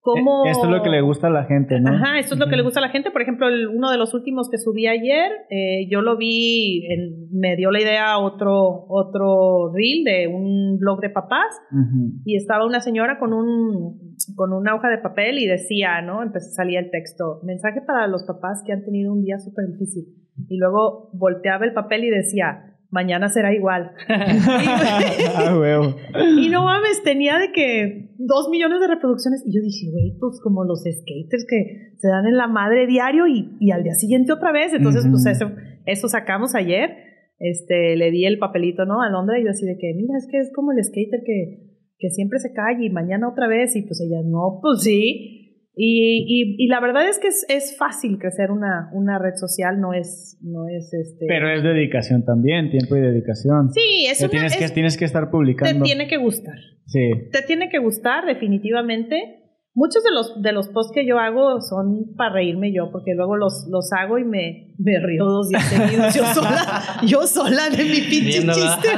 cómo... 0.01 0.45
Esto 0.47 0.65
es 0.65 0.71
lo 0.71 0.83
que 0.83 0.91
le 0.91 1.01
gusta 1.01 1.29
a 1.29 1.31
la 1.31 1.45
gente, 1.45 1.81
¿no? 1.81 1.91
Ajá, 1.95 2.19
esto 2.19 2.35
es 2.35 2.41
lo 2.41 2.49
que 2.49 2.57
le 2.57 2.63
gusta 2.63 2.81
a 2.81 2.83
la 2.83 2.91
gente. 2.91 3.11
Por 3.11 3.23
ejemplo, 3.23 3.49
el, 3.49 3.69
uno 3.69 3.91
de 3.91 3.97
los 3.97 4.13
últimos 4.15 4.49
que 4.51 4.59
subí 4.59 4.87
ayer, 4.87 5.33
eh, 5.49 5.89
yo 5.91 6.03
lo 6.03 6.17
vi, 6.17 6.87
en, 6.91 7.29
me 7.33 7.57
dio 7.57 7.71
la 7.71 7.81
idea 7.81 8.19
otro, 8.19 8.85
otro 8.89 9.73
reel 9.73 10.05
de 10.05 10.27
un 10.29 10.79
blog 10.79 11.01
de 11.01 11.11
papás 11.11 11.57
uh 11.73 11.77
-huh. 11.77 12.23
y 12.25 12.37
estaba 12.37 12.67
una 12.67 12.81
señora 12.81 13.19
con 13.19 13.33
un 13.33 14.11
con 14.37 14.53
una 14.53 14.75
hoja 14.75 14.89
de 14.89 14.99
papel 14.99 15.39
y 15.39 15.47
decía, 15.47 16.03
¿no? 16.03 16.23
Empezó, 16.23 16.51
salía 16.51 16.81
el 16.81 16.91
texto, 16.91 17.41
mensaje 17.43 17.81
para 17.87 18.07
los 18.07 18.25
papás 18.25 18.63
que 18.67 18.73
han 18.73 18.85
tenido 18.85 19.13
un 19.13 19.23
día 19.23 19.39
súper 19.39 19.67
difícil. 19.67 20.20
Y 20.49 20.59
luego 20.59 21.11
volteaba 21.12 21.64
el 21.64 21.72
papel 21.72 22.05
y 22.05 22.11
decía, 22.11 22.70
mañana 22.91 23.28
será 23.28 23.55
igual. 23.55 23.93
y 26.38 26.49
no 26.49 26.64
mames, 26.64 27.03
tenía 27.03 27.38
de 27.38 27.53
que 27.53 28.11
dos 28.18 28.49
millones 28.51 28.80
de 28.80 28.88
reproducciones. 28.88 29.45
Y 29.47 29.55
yo 29.55 29.62
dije, 29.62 29.91
güey, 29.91 30.16
pues 30.18 30.41
como 30.43 30.64
los 30.64 30.80
skaters 30.80 31.47
que 31.49 31.95
se 31.99 32.09
dan 32.09 32.26
en 32.26 32.36
la 32.36 32.49
madre 32.49 32.86
diario 32.86 33.26
y, 33.26 33.57
y 33.61 33.70
al 33.70 33.82
día 33.82 33.95
siguiente 33.95 34.32
otra 34.32 34.53
vez. 34.53 34.72
Entonces, 34.74 35.05
uh 35.05 35.09
-huh. 35.09 35.12
pues 35.12 35.26
eso, 35.26 35.51
eso 35.86 36.09
sacamos 36.09 36.55
ayer. 36.55 36.91
Este, 37.38 37.97
le 37.97 38.11
di 38.11 38.26
el 38.26 38.38
papelito, 38.38 38.84
¿no? 38.84 39.01
A 39.01 39.09
Londra 39.09 39.38
y 39.38 39.45
yo 39.45 39.51
así 39.51 39.64
de 39.64 39.78
que, 39.78 39.95
mira, 39.95 40.18
es 40.18 40.28
que 40.30 40.38
es 40.38 40.53
como 40.55 40.72
el 40.72 40.84
skater 40.84 41.20
que, 41.24 41.70
que 41.99 42.11
siempre 42.11 42.38
se 42.38 42.53
cae 42.53 42.84
y 42.84 42.91
mañana 42.91 43.28
otra 43.28 43.49
vez. 43.49 43.76
Y 43.76 43.82
pues 43.82 44.01
ella, 44.01 44.20
no, 44.24 44.59
pues 44.61 44.82
sí. 44.82 45.39
Y, 45.75 46.25
y, 46.27 46.64
y, 46.64 46.66
la 46.66 46.81
verdad 46.81 47.09
es 47.09 47.18
que 47.18 47.29
es, 47.29 47.47
es, 47.49 47.77
fácil 47.79 48.18
crecer 48.18 48.51
una, 48.51 48.91
una 48.93 49.18
red 49.18 49.35
social, 49.37 49.81
no 49.81 49.95
es, 49.95 50.37
no 50.43 50.68
es 50.68 50.93
este. 50.93 51.27
Pero 51.29 51.49
es 51.49 51.62
dedicación 51.62 52.25
también, 52.25 52.71
tiempo 52.71 52.97
y 52.97 53.01
dedicación. 53.01 53.73
Sí, 53.73 54.07
es 54.11 54.18
te 54.18 54.25
una, 54.25 54.31
tienes, 54.31 54.53
es, 54.53 54.59
que, 54.59 54.75
tienes 54.75 54.97
que 54.97 55.05
estar 55.05 55.31
publicando. 55.31 55.83
Te 55.83 55.85
tiene 55.85 56.09
que 56.09 56.16
gustar. 56.16 56.59
Sí. 56.87 57.11
Te 57.31 57.43
tiene 57.43 57.68
que 57.71 57.79
gustar, 57.79 58.27
definitivamente. 58.27 59.45
Muchos 59.73 60.03
de 60.03 60.11
los, 60.11 60.43
de 60.43 60.53
los 60.53 60.68
posts 60.68 60.93
que 60.93 61.07
yo 61.07 61.18
hago 61.18 61.61
son 61.61 62.16
para 62.16 62.35
reírme 62.35 62.73
yo, 62.75 62.91
porque 62.91 63.14
luego 63.14 63.37
los, 63.37 63.68
los 63.71 63.93
hago 63.93 64.18
y 64.18 64.25
me, 64.25 64.70
me 64.83 64.99
río 64.99 65.24
dos 65.24 65.49
días 65.49 65.64
seguidos 65.64 66.14
yo 66.14 66.24
sola, 66.35 67.01
yo 67.03 67.26
sola 67.26 67.68
de 67.70 67.85
mi 67.85 68.01
pinche 68.01 68.43
chiste. 68.43 68.89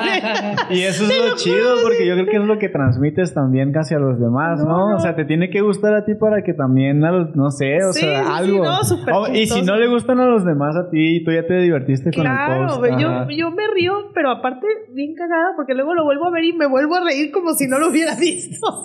y 0.70 0.83
eso 0.83 1.05
es 1.05 1.30
lo 1.30 1.37
chido, 1.37 1.76
porque 1.83 2.07
yo 2.07 2.14
creo 2.14 2.26
que 2.26 2.37
es 2.37 2.45
lo 2.45 2.59
que 2.59 2.68
transmites 2.68 3.35
también 3.35 3.72
casi 3.72 3.95
a 3.95 3.99
los 3.99 4.20
demás, 4.20 4.61
¿no? 4.64 4.91
¿no? 4.91 4.97
O 4.97 4.99
sea, 5.01 5.16
te 5.16 5.24
tiene 5.24 5.51
que 5.51 5.61
gustar 5.61 5.95
a 5.95 6.05
ti 6.05 6.14
para 6.14 6.43
que 6.43 6.55
también 6.55 7.05
a 7.05 7.11
los, 7.11 7.35
no 7.35 7.51
sé, 7.51 7.85
o 7.85 7.93
sí, 7.93 8.01
sea, 8.01 8.22
sí, 8.22 8.30
algo. 8.33 8.64
Sí, 8.85 8.95
no, 9.07 9.18
oh, 9.18 9.28
y 9.28 9.47
si 9.47 9.62
no 9.62 9.76
le 9.76 9.89
gustan 9.89 10.20
a 10.20 10.26
los 10.26 10.45
demás 10.45 10.76
a 10.76 10.89
ti, 10.91 11.24
tú 11.24 11.33
ya 11.33 11.47
te 11.47 11.55
divertiste 11.55 12.12
con 12.12 12.24
claro, 12.24 12.53
el 12.53 12.68
post. 12.68 12.80
Claro, 12.85 13.28
yo, 13.28 13.37
yo 13.37 13.51
me 13.51 13.66
río, 13.74 14.12
pero 14.14 14.30
aparte 14.30 14.66
bien 14.95 15.14
cagada, 15.14 15.53
porque 15.57 15.74
luego 15.74 15.95
lo 15.95 16.05
vuelvo 16.05 16.26
a 16.26 16.30
ver 16.30 16.45
y 16.45 16.53
me 16.53 16.66
vuelvo 16.66 16.97
a 16.97 17.05
reír 17.05 17.33
como 17.33 17.55
si 17.55 17.66
no 17.66 17.78
lo 17.78 17.89
hubiera 17.89 18.14
visto. 18.20 18.83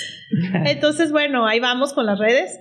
Entonces, 0.64 1.10
bueno, 1.10 1.46
ahí 1.46 1.58
vamos 1.60 1.92
con 1.92 2.06
las 2.06 2.18
redes. 2.18 2.60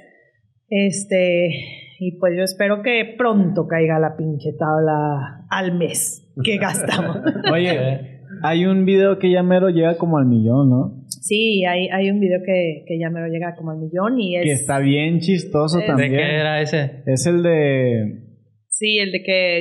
Este, 0.70 1.85
y 2.00 2.18
pues 2.20 2.34
yo 2.36 2.44
espero 2.44 2.82
que 2.82 3.16
pronto 3.18 3.68
caiga 3.68 4.00
la 4.00 4.16
pinche 4.18 4.54
tabla 4.54 5.46
al 5.50 5.78
mes 5.78 6.28
que 6.44 6.58
gastamos. 6.62 7.18
Oye, 7.52 8.22
hay 8.44 8.66
un 8.66 8.86
video 8.86 9.18
que 9.18 9.32
ya 9.32 9.44
mero 9.44 9.70
llega 9.70 9.98
como 9.98 10.18
al 10.18 10.26
millón, 10.26 10.70
¿no? 10.70 11.06
Sí, 11.08 11.64
hay, 11.66 11.88
hay 11.90 12.10
un 12.12 12.20
video 12.20 12.40
que, 12.46 12.84
que 12.88 13.00
ya 13.00 13.10
mero 13.10 13.28
llega 13.28 13.56
como 13.56 13.72
al 13.72 13.78
millón 13.78 14.20
y 14.20 14.36
es... 14.36 14.44
Que 14.44 14.52
está 14.52 14.80
bien 14.80 15.20
chistoso 15.20 15.80
¿De 15.80 15.86
también. 15.86 16.12
¿De 16.12 16.18
qué 16.18 16.36
era 16.36 16.62
ese? 16.62 17.04
Es 17.06 17.26
el 17.26 17.44
de... 17.44 18.22
Sí, 18.68 19.00
el 19.00 19.14
de 19.14 19.24
que... 19.24 19.60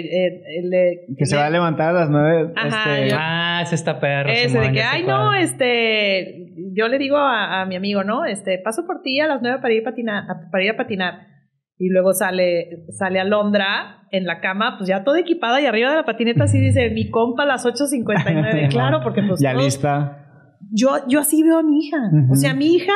El, 0.59 0.71
de, 0.71 1.07
que 1.17 1.27
se 1.27 1.37
va 1.37 1.47
a 1.47 1.51
levantar 1.51 1.91
a 1.91 2.01
las 2.01 2.11
nueve. 2.11 2.53
Ajá, 2.57 2.99
este... 2.99 3.11
yo, 3.11 3.17
ah, 3.19 3.61
ese 3.63 3.77
está 3.77 4.01
perro. 4.01 4.29
Ese 4.29 4.59
de 4.59 4.73
que, 4.73 4.83
ay, 4.83 5.05
no, 5.05 5.35
este... 5.35 6.53
Yo 6.77 6.89
le 6.89 6.99
digo 6.99 7.17
a, 7.17 7.63
a, 7.63 7.67
mi 7.67 7.77
amigo, 7.77 8.03
¿no? 8.03 8.25
Este, 8.25 8.59
paso 8.59 8.85
por 8.87 9.03
ti 9.03 9.21
a 9.21 9.29
las 9.29 9.41
nueve 9.41 9.59
para 9.63 9.73
ir, 9.73 9.85
patina, 9.85 10.49
para 10.51 10.65
ir 10.65 10.71
a 10.71 10.77
patinar. 10.77 11.34
Y 11.79 11.89
luego 11.91 12.13
sale, 12.13 12.85
sale 12.91 13.19
Alondra 13.21 14.07
en 14.11 14.25
la 14.25 14.41
cama, 14.41 14.77
pues 14.79 14.89
ya 14.89 15.03
toda 15.03 15.19
equipada 15.19 15.61
y 15.61 15.67
arriba 15.67 15.91
de 15.91 15.97
la 15.97 16.05
patineta 16.05 16.45
así 16.45 16.61
dice, 16.61 16.91
mi 16.91 17.11
compa 17.11 17.43
a 17.43 17.47
las 17.47 17.67
8.59. 17.67 18.69
claro, 18.71 19.01
porque 19.03 19.23
pues... 19.27 19.41
Ya 19.41 19.53
todos, 19.53 19.65
lista. 19.65 20.27
Yo, 20.71 20.91
yo 21.09 21.21
así 21.21 21.43
veo 21.43 21.59
a 21.59 21.63
mi 21.63 21.79
hija. 21.79 21.97
Uh 21.97 22.17
-huh. 22.17 22.33
O 22.33 22.35
sea, 22.37 22.55
mi 22.55 22.75
hija 22.75 22.95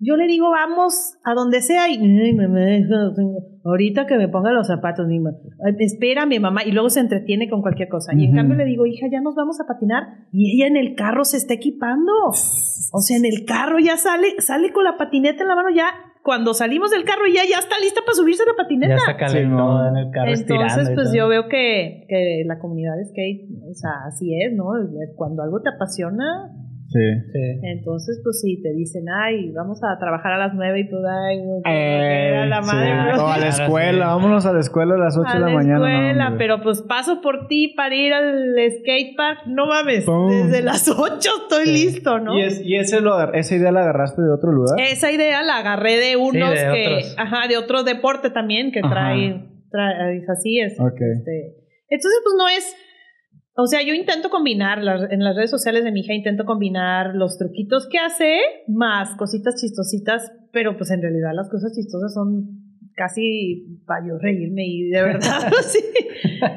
yo 0.00 0.16
le 0.16 0.28
digo, 0.28 0.48
vamos 0.50 1.18
a 1.24 1.34
donde 1.34 1.60
sea 1.60 1.88
y 1.88 1.96
ay, 1.96 2.32
mamá, 2.32 2.60
ahorita 3.64 4.06
que 4.06 4.16
me 4.16 4.28
ponga 4.28 4.52
los 4.52 4.68
zapatos, 4.68 5.08
ni 5.08 5.20
espérame, 5.80 6.40
mamá, 6.40 6.62
y 6.64 6.70
luego 6.70 6.88
se 6.88 7.00
entretiene 7.00 7.50
con 7.50 7.62
cualquier 7.62 7.88
cosa. 7.88 8.12
Y 8.14 8.24
en 8.24 8.30
uh 8.30 8.32
-huh. 8.32 8.36
cambio 8.36 8.56
le 8.58 8.64
digo, 8.64 8.86
hija, 8.86 9.08
ya 9.10 9.20
nos 9.20 9.34
vamos 9.34 9.60
a 9.60 9.66
patinar 9.66 10.04
y 10.32 10.54
ella 10.54 10.68
en 10.68 10.76
el 10.76 10.94
carro 10.94 11.24
se 11.24 11.36
está 11.36 11.54
equipando. 11.54 12.12
O 12.92 13.00
sea, 13.00 13.16
en 13.16 13.24
el 13.24 13.44
carro 13.44 13.80
ya 13.80 13.96
sale, 13.96 14.36
sale 14.38 14.72
con 14.72 14.84
la 14.84 14.96
patineta 14.96 15.42
en 15.42 15.48
la 15.48 15.56
mano, 15.56 15.70
ya 15.74 15.90
cuando 16.22 16.54
salimos 16.54 16.90
del 16.90 17.04
carro 17.04 17.26
ya, 17.26 17.42
ya 17.48 17.58
está 17.58 17.78
lista 17.78 18.00
para 18.04 18.14
subirse 18.14 18.42
a 18.42 18.46
la 18.46 18.56
patineta. 18.56 18.94
Ya 18.94 18.96
está 18.96 19.16
calentado 19.16 19.82
sí, 19.82 19.88
en 19.88 19.96
el 19.96 20.10
carro 20.10 20.32
Entonces, 20.32 20.90
pues 20.94 21.12
yo 21.12 21.28
veo 21.28 21.48
que, 21.48 22.06
que 22.08 22.42
la 22.46 22.58
comunidad 22.58 22.96
de 22.96 23.06
skate, 23.06 23.48
o 23.68 23.74
sea, 23.74 23.90
así 24.06 24.34
es, 24.40 24.52
¿no? 24.52 24.72
Cuando 25.16 25.42
algo 25.42 25.60
te 25.62 25.70
apasiona, 25.70 26.52
Sí. 26.88 27.00
sí. 27.32 27.60
Entonces, 27.64 28.18
pues 28.24 28.40
sí, 28.40 28.62
te 28.62 28.72
dicen, 28.72 29.04
ay, 29.10 29.52
vamos 29.52 29.78
a 29.84 29.98
trabajar 29.98 30.32
a 30.32 30.38
las 30.38 30.54
nueve 30.54 30.80
y 30.80 30.88
tú, 30.88 30.96
ay, 31.06 31.38
eh, 31.66 32.38
a 32.38 32.46
la 32.46 32.62
madre. 32.62 32.88
Sí. 32.88 33.18
O 33.18 33.26
a 33.26 33.38
la 33.38 33.48
escuela, 33.48 34.06
vámonos 34.06 34.46
a 34.46 34.52
la 34.52 34.60
escuela 34.60 34.94
a 34.94 34.98
las 34.98 35.18
8 35.18 35.32
de 35.32 35.38
la, 35.38 35.48
mañana. 35.48 35.76
A 35.76 35.80
la 35.80 35.98
escuela, 35.98 36.30
no, 36.30 36.38
pero 36.38 36.62
pues 36.62 36.82
paso 36.82 37.20
por 37.20 37.46
ti 37.48 37.74
para 37.76 37.94
ir 37.94 38.12
al 38.12 38.54
skatepark, 38.78 39.46
no 39.46 39.66
mames, 39.66 40.04
¡Pum! 40.04 40.30
desde 40.30 40.62
las 40.62 40.88
8 40.88 41.30
estoy 41.42 41.66
sí. 41.66 41.72
listo, 41.72 42.20
¿no? 42.20 42.38
¿Y, 42.38 42.42
es, 42.42 42.62
y 42.64 42.76
ese 42.76 43.00
lo, 43.00 43.32
esa 43.32 43.54
idea 43.54 43.72
la 43.72 43.80
agarraste 43.80 44.22
de 44.22 44.30
otro 44.30 44.52
lugar? 44.52 44.80
Esa 44.80 45.10
idea 45.10 45.42
la 45.42 45.58
agarré 45.58 45.96
de 45.98 46.16
unos 46.16 46.50
sí, 46.50 46.64
de 46.64 46.72
que, 46.72 46.86
otros. 46.86 47.14
ajá, 47.18 47.48
de 47.48 47.56
otro 47.56 47.82
deporte 47.82 48.30
también 48.30 48.72
que 48.72 48.80
trae, 48.80 49.44
trae, 49.70 50.22
así 50.28 50.60
es. 50.60 50.78
Okay. 50.78 51.08
Este, 51.18 51.58
entonces, 51.90 52.20
pues 52.22 52.34
no 52.38 52.48
es 52.48 52.76
o 53.60 53.66
sea, 53.66 53.80
yo 53.84 53.92
intento 53.92 54.30
combinar, 54.30 54.84
las, 54.84 55.10
en 55.10 55.18
las 55.18 55.34
redes 55.34 55.50
sociales 55.50 55.82
de 55.82 55.90
mi 55.90 56.00
hija 56.00 56.14
intento 56.14 56.44
combinar 56.44 57.16
los 57.16 57.38
truquitos 57.38 57.88
que 57.90 57.98
hace 57.98 58.38
más 58.68 59.16
cositas 59.16 59.60
chistositas, 59.60 60.30
pero 60.52 60.76
pues 60.76 60.92
en 60.92 61.02
realidad 61.02 61.32
las 61.34 61.50
cosas 61.50 61.72
chistosas 61.74 62.14
son 62.14 62.68
casi 62.94 63.82
para 63.84 64.06
yo 64.06 64.16
reírme 64.16 64.64
y 64.64 64.90
de 64.90 65.02
verdad, 65.02 65.50
sí, 65.62 65.80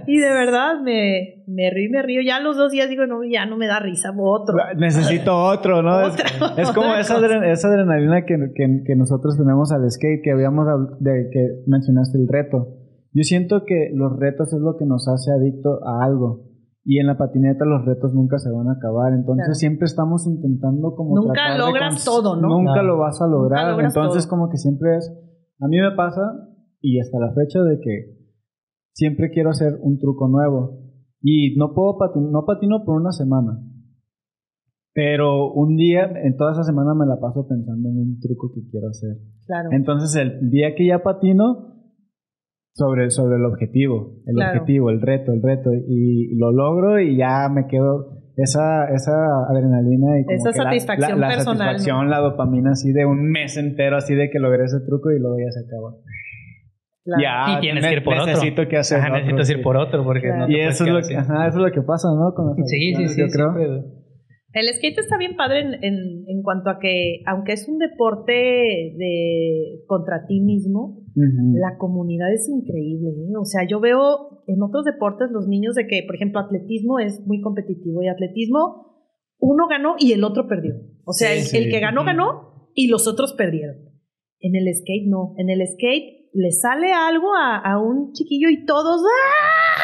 y 0.05 0.19
de 0.19 0.29
verdad 0.29 0.79
me, 0.83 1.43
me 1.47 1.71
río 1.71 1.87
y 1.87 1.89
me 1.89 2.03
río. 2.03 2.21
Ya 2.21 2.39
los 2.39 2.55
dos 2.55 2.71
días 2.71 2.87
digo, 2.87 3.07
no, 3.07 3.23
ya 3.23 3.47
no 3.47 3.57
me 3.57 3.65
da 3.65 3.79
risa, 3.79 4.13
otro. 4.15 4.55
Necesito 4.77 5.35
otro, 5.35 5.81
¿no? 5.81 6.05
Otra, 6.05 6.25
es, 6.55 6.57
es, 6.69 6.71
como 6.71 6.93
esa, 6.93 7.17
esa, 7.51 7.67
adrenalina 7.67 8.25
que, 8.25 8.35
que, 8.53 8.83
que, 8.85 8.95
nosotros 8.95 9.39
tenemos 9.39 9.71
al 9.71 9.89
skate, 9.89 10.21
que 10.23 10.31
habíamos, 10.31 10.67
de 10.99 11.29
que 11.33 11.63
mencionaste 11.65 12.19
el 12.19 12.27
reto. 12.27 12.77
Yo 13.11 13.23
siento 13.23 13.65
que 13.65 13.89
los 13.91 14.19
retos 14.19 14.53
es 14.53 14.59
lo 14.59 14.77
que 14.77 14.85
nos 14.85 15.07
hace 15.07 15.31
adicto 15.31 15.79
a 15.83 16.05
algo 16.05 16.50
y 16.83 16.99
en 16.99 17.07
la 17.07 17.17
patineta 17.17 17.65
los 17.65 17.85
retos 17.85 18.13
nunca 18.13 18.37
se 18.37 18.49
van 18.51 18.67
a 18.67 18.73
acabar, 18.73 19.13
entonces 19.13 19.45
claro. 19.45 19.53
siempre 19.55 19.85
estamos 19.85 20.25
intentando 20.27 20.95
como 20.95 21.15
nunca 21.15 21.57
logras 21.57 22.03
todo, 22.03 22.35
¿no? 22.35 22.49
Nunca 22.49 22.73
claro. 22.73 22.87
lo 22.87 22.97
vas 22.97 23.21
a 23.21 23.27
lograr, 23.27 23.79
entonces 23.79 24.23
todo. 24.23 24.29
como 24.29 24.49
que 24.49 24.57
siempre 24.57 24.97
es 24.97 25.11
a 25.59 25.67
mí 25.67 25.79
me 25.79 25.91
pasa 25.91 26.21
y 26.81 26.99
hasta 26.99 27.19
la 27.19 27.33
fecha 27.33 27.61
de 27.61 27.79
que 27.79 28.17
siempre 28.93 29.29
quiero 29.29 29.51
hacer 29.51 29.77
un 29.81 29.99
truco 29.99 30.27
nuevo 30.27 30.79
y 31.21 31.55
no 31.55 31.73
puedo 31.73 31.97
patinar, 31.97 32.31
no 32.31 32.45
patino 32.45 32.83
por 32.83 32.99
una 32.99 33.11
semana. 33.11 33.59
Pero 34.93 35.53
un 35.53 35.77
día, 35.77 36.05
en 36.23 36.35
toda 36.35 36.51
esa 36.51 36.63
semana 36.63 36.93
me 36.93 37.05
la 37.05 37.19
paso 37.19 37.47
pensando 37.47 37.89
en 37.89 37.97
un 37.97 38.19
truco 38.19 38.51
que 38.53 38.61
quiero 38.69 38.89
hacer. 38.89 39.17
Claro. 39.45 39.69
Entonces 39.71 40.15
el 40.15 40.49
día 40.49 40.75
que 40.75 40.87
ya 40.87 41.03
patino, 41.03 41.80
sobre, 42.73 43.09
sobre 43.11 43.35
el 43.35 43.45
objetivo, 43.45 44.21
el 44.25 44.41
objetivo, 44.41 44.89
el 44.89 45.01
reto, 45.01 45.33
el 45.33 45.41
reto, 45.41 45.71
y, 45.73 46.35
lo 46.35 46.51
logro 46.51 46.99
y 46.99 47.17
ya 47.17 47.49
me 47.49 47.67
quedo 47.67 48.21
esa, 48.37 48.85
esa 48.93 49.13
adrenalina 49.49 50.19
y 50.19 50.33
esa 50.33 50.51
satisfacción 50.53 51.19
la, 51.19 51.27
personal, 51.27 51.57
satisfacción, 51.57 52.09
la 52.09 52.19
dopamina 52.19 52.71
así 52.71 52.91
de 52.93 53.05
un 53.05 53.29
mes 53.29 53.57
entero, 53.57 53.97
así 53.97 54.15
de 54.15 54.29
que 54.29 54.39
logré 54.39 54.63
ese 54.63 54.79
truco 54.85 55.11
y 55.11 55.19
luego 55.19 55.37
ya 55.37 55.51
se 55.51 55.65
acaba. 55.65 55.95
Ya, 57.19 57.57
y 57.57 57.61
tienes 57.61 57.85
que 57.85 57.93
ir 57.93 58.03
por 58.03 58.15
necesito 58.15 58.61
otro. 58.61 58.69
que 58.69 58.77
hacer 58.77 58.99
ajá, 58.99 59.09
necesitas 59.09 59.49
ir 59.49 59.61
por 59.63 59.75
otro 59.75 60.03
porque 60.03 60.27
no 60.31 60.47
y 60.47 60.59
eso 60.59 60.85
es, 60.85 60.91
lo 60.91 61.01
que, 61.01 61.17
ajá, 61.17 61.47
eso 61.47 61.57
es 61.57 61.63
lo 61.63 61.71
que 61.71 61.81
pasa, 61.81 62.09
¿no? 62.13 62.31
Con 62.35 62.55
sí, 62.63 62.93
sí, 62.95 63.07
sí, 63.07 63.21
yo 63.21 63.27
creo. 63.27 64.00
El 64.53 64.67
skate 64.73 64.99
está 64.99 65.17
bien 65.17 65.35
padre 65.37 65.61
en, 65.61 65.73
en, 65.83 66.23
en, 66.27 66.41
cuanto 66.43 66.69
a 66.69 66.79
que, 66.79 67.21
aunque 67.25 67.53
es 67.53 67.69
un 67.69 67.77
deporte 67.77 68.33
de 68.33 69.83
contra 69.87 70.25
ti 70.27 70.41
mismo, 70.41 71.05
la 71.15 71.77
comunidad 71.77 72.33
es 72.33 72.49
increíble. 72.49 73.09
¿eh? 73.09 73.37
O 73.39 73.45
sea, 73.45 73.65
yo 73.67 73.79
veo 73.79 74.43
en 74.47 74.61
otros 74.61 74.83
deportes 74.83 75.29
los 75.31 75.47
niños 75.47 75.75
de 75.75 75.87
que, 75.87 76.03
por 76.05 76.15
ejemplo, 76.15 76.39
atletismo 76.39 76.99
es 76.99 77.21
muy 77.25 77.39
competitivo 77.41 78.03
y 78.03 78.07
atletismo, 78.07 79.07
uno 79.39 79.67
ganó 79.67 79.95
y 79.97 80.11
el 80.11 80.23
otro 80.23 80.47
perdió. 80.47 80.75
O 81.05 81.13
sea, 81.13 81.33
el, 81.33 81.47
que 81.49 81.79
ganó, 81.79 82.03
ganó 82.03 82.69
y 82.75 82.87
los 82.87 83.07
otros 83.07 83.33
perdieron. 83.33 83.77
En 84.39 84.55
el 84.55 84.73
skate 84.73 85.07
no. 85.07 85.33
En 85.37 85.49
el 85.49 85.65
skate 85.65 86.29
le 86.33 86.51
sale 86.51 86.91
algo 86.91 87.35
a, 87.35 87.57
a 87.57 87.81
un 87.81 88.11
chiquillo 88.13 88.49
y 88.49 88.65
todos 88.65 89.01
¡ah! 89.01 89.81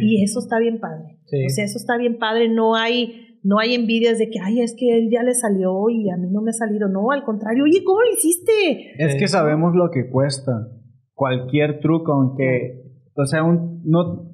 Y 0.00 0.22
eso 0.22 0.40
está 0.40 0.58
bien 0.58 0.78
padre. 0.78 1.18
O 1.24 1.48
sea, 1.48 1.64
eso 1.64 1.78
está 1.78 1.96
bien 1.96 2.18
padre. 2.18 2.48
No 2.48 2.74
hay 2.74 3.29
no 3.42 3.58
hay 3.58 3.74
envidias 3.74 4.18
de 4.18 4.28
que, 4.30 4.38
ay, 4.42 4.60
es 4.60 4.74
que 4.78 4.98
él 4.98 5.08
ya 5.10 5.22
le 5.22 5.34
salió 5.34 5.88
y 5.88 6.10
a 6.10 6.16
mí 6.16 6.28
no 6.30 6.42
me 6.42 6.50
ha 6.50 6.52
salido. 6.52 6.88
No, 6.88 7.10
al 7.10 7.24
contrario, 7.24 7.64
oye, 7.64 7.82
¿cómo 7.84 8.00
lo 8.00 8.10
hiciste? 8.12 8.52
Es 8.98 9.16
que 9.16 9.28
sabemos 9.28 9.74
lo 9.74 9.90
que 9.90 10.10
cuesta. 10.10 10.68
Cualquier 11.14 11.80
truco, 11.80 12.12
aunque, 12.12 12.82
o 13.14 13.24
sea, 13.26 13.42
un, 13.42 13.82
no, 13.84 14.30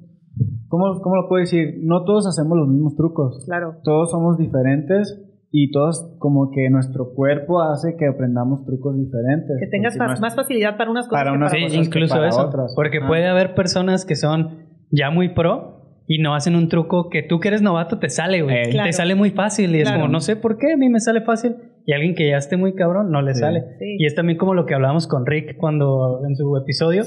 ¿cómo, 0.67 0.99
¿cómo 1.01 1.15
lo 1.15 1.27
puedo 1.27 1.41
decir? 1.41 1.75
No 1.81 2.03
todos 2.03 2.27
hacemos 2.27 2.57
los 2.57 2.67
mismos 2.67 2.95
trucos. 2.95 3.43
Claro. 3.45 3.75
Todos 3.83 4.11
somos 4.11 4.37
diferentes 4.37 5.23
y 5.51 5.71
todos 5.71 6.15
como 6.19 6.51
que 6.51 6.69
nuestro 6.69 7.13
cuerpo 7.13 7.61
hace 7.61 7.95
que 7.97 8.07
aprendamos 8.07 8.65
trucos 8.65 8.97
diferentes. 8.97 9.57
Que 9.59 9.67
tengas 9.67 9.97
más, 9.97 10.35
facilidad 10.35 10.77
para 10.77 10.91
unas 10.91 11.07
cosas 11.07 11.23
para 11.23 11.33
unas 11.33 11.51
sí, 11.51 11.59
incluso 11.73 12.23
eso. 12.23 12.47
Otras. 12.47 12.73
Porque 12.75 12.99
puede 13.01 13.27
haber 13.27 13.55
personas 13.55 14.05
que 14.05 14.15
son 14.15 14.67
ya 14.91 15.09
muy 15.09 15.33
pro 15.33 15.86
y 16.07 16.19
no 16.19 16.33
hacen 16.33 16.55
un 16.55 16.69
truco 16.69 17.09
que 17.09 17.21
tú 17.21 17.39
que 17.39 17.49
eres 17.49 17.61
novato 17.61 17.99
te 17.99 18.09
sale, 18.09 18.41
güey. 18.41 18.71
Te 18.71 18.93
sale 18.93 19.13
muy 19.13 19.31
fácil 19.31 19.75
y 19.75 19.81
es 19.81 19.91
como, 19.91 20.07
no 20.07 20.21
sé 20.21 20.37
por 20.37 20.57
qué, 20.57 20.73
a 20.73 20.77
mí 20.77 20.87
me 20.89 21.01
sale 21.01 21.21
fácil. 21.21 21.55
Y 21.85 21.93
alguien 21.93 22.15
que 22.15 22.29
ya 22.29 22.37
esté 22.37 22.57
muy 22.57 22.75
cabrón 22.75 23.11
no 23.11 23.21
le 23.21 23.33
sale. 23.33 23.63
Y 23.79 24.05
es 24.05 24.15
también 24.15 24.37
como 24.37 24.53
lo 24.53 24.65
que 24.65 24.73
hablábamos 24.73 25.07
con 25.07 25.25
Rick 25.25 25.57
cuando 25.57 26.21
en 26.27 26.35
su 26.35 26.57
episodio. 26.57 27.03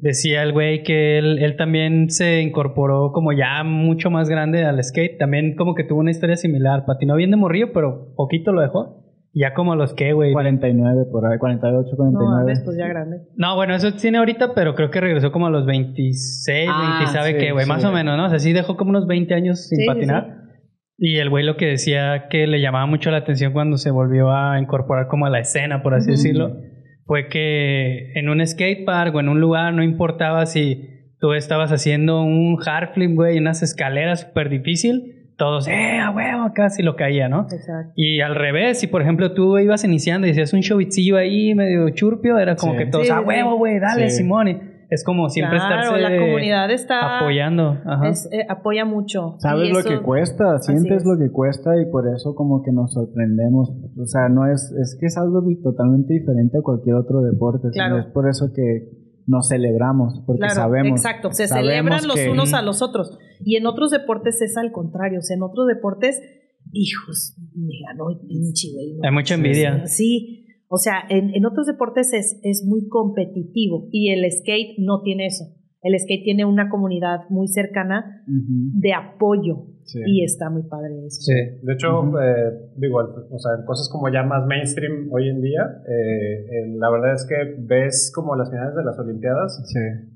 Decía 0.00 0.42
el 0.42 0.52
güey 0.52 0.82
que 0.82 1.18
él, 1.18 1.38
él 1.38 1.56
también 1.56 2.10
se 2.10 2.42
incorporó 2.42 3.12
como 3.12 3.32
ya 3.32 3.64
mucho 3.64 4.10
más 4.10 4.28
grande 4.28 4.64
al 4.64 4.82
skate. 4.82 5.18
También 5.18 5.54
como 5.56 5.74
que 5.74 5.84
tuvo 5.84 6.00
una 6.00 6.10
historia 6.10 6.36
similar. 6.36 6.84
Patinó 6.86 7.16
bien 7.16 7.30
de 7.30 7.36
morrillo, 7.36 7.72
pero 7.72 8.12
poquito 8.16 8.52
lo 8.52 8.60
dejó. 8.60 8.97
Ya 9.34 9.54
como 9.54 9.76
los 9.76 9.94
que, 9.94 10.12
güey. 10.12 10.32
49 10.32 11.06
por 11.12 11.26
ahí, 11.26 11.38
48, 11.38 11.96
49. 11.96 12.54
No, 12.54 12.64
pues 12.64 12.76
ya 12.76 12.88
grande. 12.88 13.18
No, 13.36 13.54
bueno, 13.56 13.74
eso 13.74 13.92
tiene 13.92 14.18
ahorita, 14.18 14.54
pero 14.54 14.74
creo 14.74 14.90
que 14.90 15.00
regresó 15.00 15.30
como 15.32 15.46
a 15.46 15.50
los 15.50 15.66
26, 15.66 16.68
ah, 16.72 16.98
20, 16.98 17.12
¿sabe 17.12 17.36
qué, 17.36 17.52
güey? 17.52 17.66
Más 17.66 17.84
o 17.84 17.92
menos, 17.92 18.16
¿no? 18.16 18.26
O 18.26 18.28
sea, 18.30 18.38
sí 18.38 18.52
dejó 18.52 18.76
como 18.76 18.90
unos 18.90 19.06
20 19.06 19.34
años 19.34 19.68
sin 19.68 19.86
patinar. 19.86 20.38
Y 20.96 21.18
el 21.18 21.30
güey 21.30 21.44
lo 21.44 21.56
que 21.56 21.66
decía 21.66 22.26
que 22.28 22.46
le 22.48 22.60
llamaba 22.60 22.86
mucho 22.86 23.10
la 23.12 23.18
atención 23.18 23.52
cuando 23.52 23.76
se 23.76 23.92
volvió 23.92 24.32
a 24.32 24.58
incorporar 24.60 25.06
como 25.06 25.26
a 25.26 25.30
la 25.30 25.38
escena, 25.38 25.82
por 25.82 25.94
así 25.94 26.10
decirlo, 26.10 26.56
fue 27.06 27.28
que 27.28 28.12
en 28.14 28.28
un 28.28 28.44
skatepark 28.44 29.14
o 29.14 29.20
en 29.20 29.28
un 29.28 29.40
lugar 29.40 29.72
no 29.74 29.84
importaba 29.84 30.44
si 30.46 31.14
tú 31.20 31.34
estabas 31.34 31.70
haciendo 31.70 32.22
un 32.22 32.58
hard 32.66 32.94
flip, 32.94 33.14
güey, 33.14 33.38
unas 33.38 33.62
escaleras 33.62 34.22
súper 34.22 34.48
difícil 34.48 35.17
todos, 35.38 35.68
eh, 35.68 36.00
a 36.00 36.10
huevo, 36.10 36.50
casi 36.52 36.82
lo 36.82 36.96
caía, 36.96 37.28
¿no? 37.28 37.46
Exacto. 37.50 37.92
Y 37.94 38.20
al 38.20 38.34
revés, 38.34 38.80
si 38.80 38.88
por 38.88 39.02
ejemplo 39.02 39.32
tú 39.32 39.56
ibas 39.58 39.84
iniciando 39.84 40.26
y 40.26 40.30
decías 40.30 40.52
un 40.52 40.60
showbitzillo 40.60 41.16
ahí 41.16 41.54
medio 41.54 41.88
churpio, 41.90 42.38
era 42.38 42.56
como 42.56 42.76
que 42.76 42.86
todos, 42.86 43.08
a 43.08 43.20
huevo, 43.20 43.56
güey, 43.56 43.78
dale, 43.78 44.10
Simón. 44.10 44.76
Es 44.90 45.04
como 45.04 45.28
siempre 45.28 45.58
claro, 45.58 45.98
la 45.98 46.16
comunidad 46.18 46.70
está 46.70 47.18
apoyando. 47.18 47.76
Ajá. 47.84 48.08
Eh, 48.32 48.46
apoya 48.48 48.86
mucho. 48.86 49.36
Sabes 49.38 49.70
lo 49.70 49.84
que 49.84 50.00
cuesta, 50.00 50.58
sientes 50.60 51.04
lo 51.04 51.18
que 51.18 51.30
cuesta 51.30 51.78
y 51.80 51.84
por 51.90 52.08
eso 52.08 52.34
como 52.34 52.62
que 52.62 52.72
nos 52.72 52.94
sorprendemos. 52.94 53.70
O 53.70 54.06
sea, 54.06 54.30
no 54.30 54.50
es, 54.50 54.72
es 54.80 54.96
que 54.98 55.06
es 55.06 55.18
algo 55.18 55.42
totalmente 55.62 56.14
diferente 56.14 56.58
a 56.58 56.62
cualquier 56.62 56.96
otro 56.96 57.20
deporte. 57.20 57.68
Claro. 57.70 57.98
Es 57.98 58.06
por 58.06 58.28
eso 58.28 58.50
que 58.54 58.88
nos 59.28 59.48
celebramos, 59.48 60.22
porque 60.26 60.48
sabemos. 60.48 60.98
Exacto, 60.98 61.30
se 61.32 61.46
celebran 61.46 62.06
los 62.08 62.18
unos 62.26 62.54
a 62.54 62.62
los 62.62 62.82
otros. 62.82 63.16
Y 63.44 63.56
en 63.56 63.66
otros 63.66 63.90
deportes 63.90 64.40
es 64.42 64.56
al 64.56 64.72
contrario, 64.72 65.20
o 65.20 65.22
sea, 65.22 65.36
en 65.36 65.42
otros 65.42 65.66
deportes, 65.66 66.20
hijos, 66.72 67.36
me 67.54 67.74
ganó 67.86 68.10
el 68.10 68.26
pinche 68.26 68.68
güey. 68.72 68.98
Hay 69.02 69.12
mucha 69.12 69.34
envidia. 69.34 69.86
Sí, 69.86 70.46
o 70.68 70.78
sea, 70.78 71.02
en, 71.08 71.34
en 71.34 71.44
otros 71.44 71.66
deportes 71.66 72.12
es, 72.14 72.40
es 72.42 72.64
muy 72.66 72.88
competitivo 72.88 73.88
y 73.92 74.10
el 74.10 74.24
skate 74.32 74.78
no 74.78 75.02
tiene 75.02 75.26
eso. 75.26 75.44
El 75.82 75.98
skate 75.98 76.24
tiene 76.24 76.44
una 76.44 76.70
comunidad 76.70 77.20
muy 77.28 77.48
cercana 77.48 78.24
de 78.26 78.92
apoyo. 78.94 79.66
Y 79.94 80.24
está 80.24 80.50
muy 80.50 80.62
padre 80.62 81.06
eso. 81.06 81.20
Sí, 81.22 81.34
de 81.62 81.72
hecho, 81.72 81.88
eh, 82.20 82.70
digo, 82.76 82.98
o 82.98 83.38
sea, 83.38 83.64
cosas 83.64 83.88
como 83.90 84.12
ya 84.12 84.22
más 84.22 84.46
mainstream 84.46 85.08
hoy 85.12 85.28
en 85.28 85.40
día, 85.40 85.62
eh, 85.88 86.74
la 86.76 86.90
verdad 86.90 87.14
es 87.14 87.26
que 87.26 87.56
ves 87.58 88.12
como 88.14 88.36
las 88.36 88.50
finales 88.50 88.74
de 88.74 88.84
las 88.84 88.98
Olimpiadas 88.98 89.62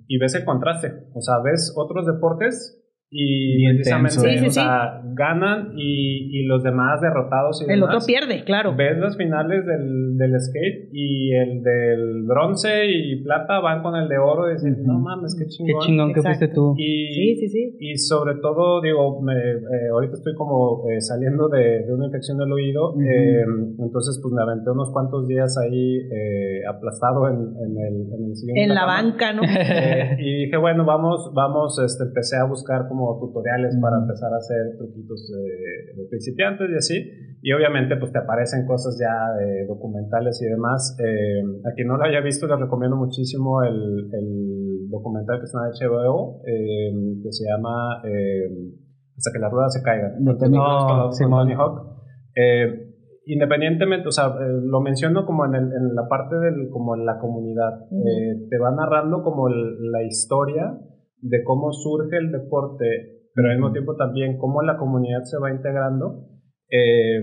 y 0.07 0.19
ves 0.19 0.35
el 0.35 0.45
contraste. 0.45 0.93
O 1.15 1.21
sea, 1.21 1.39
ves 1.39 1.73
otros 1.77 2.07
deportes 2.07 2.82
y 3.15 3.69
precisamente, 3.75 4.47
o 4.47 4.51
sea, 4.51 5.03
ganan 5.13 5.73
y, 5.77 6.41
y, 6.41 6.47
los 6.47 6.63
demás 6.63 6.99
derrotados. 7.03 7.63
Y 7.69 7.71
el 7.71 7.83
otro 7.83 7.99
pierde, 8.07 8.43
claro. 8.43 8.75
Ves 8.75 8.97
las 8.97 9.19
finales 9.19 9.67
del, 9.67 10.17
del, 10.17 10.41
skate 10.41 10.89
y 10.93 11.35
el 11.35 11.63
del 11.63 12.23
bronce 12.23 12.87
y 12.87 13.23
plata 13.23 13.61
van 13.61 13.83
con 13.83 13.97
el 13.97 14.09
de 14.09 14.17
oro 14.17 14.49
y 14.49 14.55
dicen, 14.55 14.83
no 14.87 14.99
mames, 14.99 15.37
qué 15.39 15.47
chingón. 15.47 15.81
Qué 15.81 15.87
chingón 15.87 16.15
que 16.15 16.23
fuiste 16.23 16.49
tú. 16.49 16.75
Y, 16.79 17.37
sí, 17.37 17.37
sí, 17.37 17.49
sí. 17.49 17.77
Y 17.81 17.99
sobre 17.99 18.37
todo, 18.37 18.81
digo, 18.81 19.21
me, 19.21 19.35
eh, 19.35 19.89
ahorita 19.93 20.15
estoy 20.15 20.35
como 20.35 20.89
eh, 20.89 21.03
saliendo 21.03 21.51
de, 21.51 21.85
de, 21.85 21.93
una 21.93 22.07
infección 22.07 22.39
del 22.39 22.51
oído, 22.51 22.95
eh, 22.99 23.45
entonces 23.79 24.19
pues 24.23 24.33
me 24.33 24.43
aventé 24.43 24.71
unos 24.71 24.91
cuantos 24.91 25.29
días 25.29 25.59
ahí 25.59 26.01
aplastado 26.67 27.29
en, 27.29 27.35
en, 27.35 27.79
el, 27.79 28.13
en 28.15 28.25
el 28.31 28.37
sillón. 28.37 28.57
En 28.57 28.75
la, 28.75 28.87
banca, 28.87 29.35
¿no? 29.35 29.43
y 30.19 30.45
dije, 30.45 30.57
bueno, 30.57 30.87
vamos, 30.87 31.31
vamos, 31.35 31.79
este, 31.79 32.05
empecé 32.05 32.37
a 32.37 32.45
buscar 32.45 32.89
como 32.89 33.02
tutoriales 33.21 33.77
para 33.81 33.99
empezar 33.99 34.33
a 34.33 34.37
hacer 34.37 34.77
truquitos 34.79 35.31
de, 35.31 36.07
principiantes 36.09 36.69
y 36.71 36.77
así. 36.77 36.97
Y 37.43 37.53
obviamente 37.53 37.97
pues 37.97 38.13
te 38.13 38.19
aparecen 38.19 38.67
cosas 38.67 38.99
ya 39.01 39.33
de 39.39 39.67
documentales 39.67 40.41
y 40.43 40.47
demás. 40.47 40.97
Eh, 41.01 41.43
a 41.65 41.75
quien 41.75 41.89
no 41.89 41.97
lo 41.97 42.05
haya 42.05 42.21
visto 42.21 42.47
les 42.47 42.59
recomiendo 42.59 42.97
muchísimo 42.97 43.63
el, 43.63 44.11
el 44.13 44.89
documental 44.89 45.39
que 45.39 45.45
está 45.45 45.59
en 45.59 45.91
HBO 45.91 46.43
eh, 46.47 46.93
que 47.23 47.33
se 47.33 47.45
llama 47.49 48.03
eh, 48.05 48.49
Hasta 49.17 49.33
que 49.33 49.39
las 49.39 49.51
ruedas 49.51 49.73
se 49.73 49.83
caigan. 49.83 50.23
No, 50.23 50.37
Tony 50.37 50.57
Hawk. 50.57 51.11
independientemente, 53.27 54.09
o 54.09 54.13
sea, 54.13 54.35
lo 54.39 54.81
menciono 54.81 55.27
como 55.27 55.45
en, 55.47 55.55
el, 55.55 55.65
en, 55.65 55.95
la 55.95 56.09
parte 56.09 56.37
del, 56.37 56.69
como 56.71 56.95
en 56.95 57.07
la 57.07 57.19
comunidad, 57.19 57.89
te 58.49 58.59
va 58.59 58.71
narrando 58.71 59.23
como 59.23 59.49
la 59.49 60.03
historia 60.05 60.79
de 61.23 61.43
cómo 61.45 61.73
surge 61.73 62.19
el 62.19 62.33
deporte, 62.33 62.85
pero 63.35 63.49
al 63.49 63.57
mismo 63.57 63.73
tiempo 63.73 63.97
también 63.97 64.37
cómo 64.39 64.61
la 64.63 64.77
comunidad 64.77 65.23
se 65.23 65.39
va 65.39 65.51
integrando. 65.51 66.27
Eh, 66.69 67.23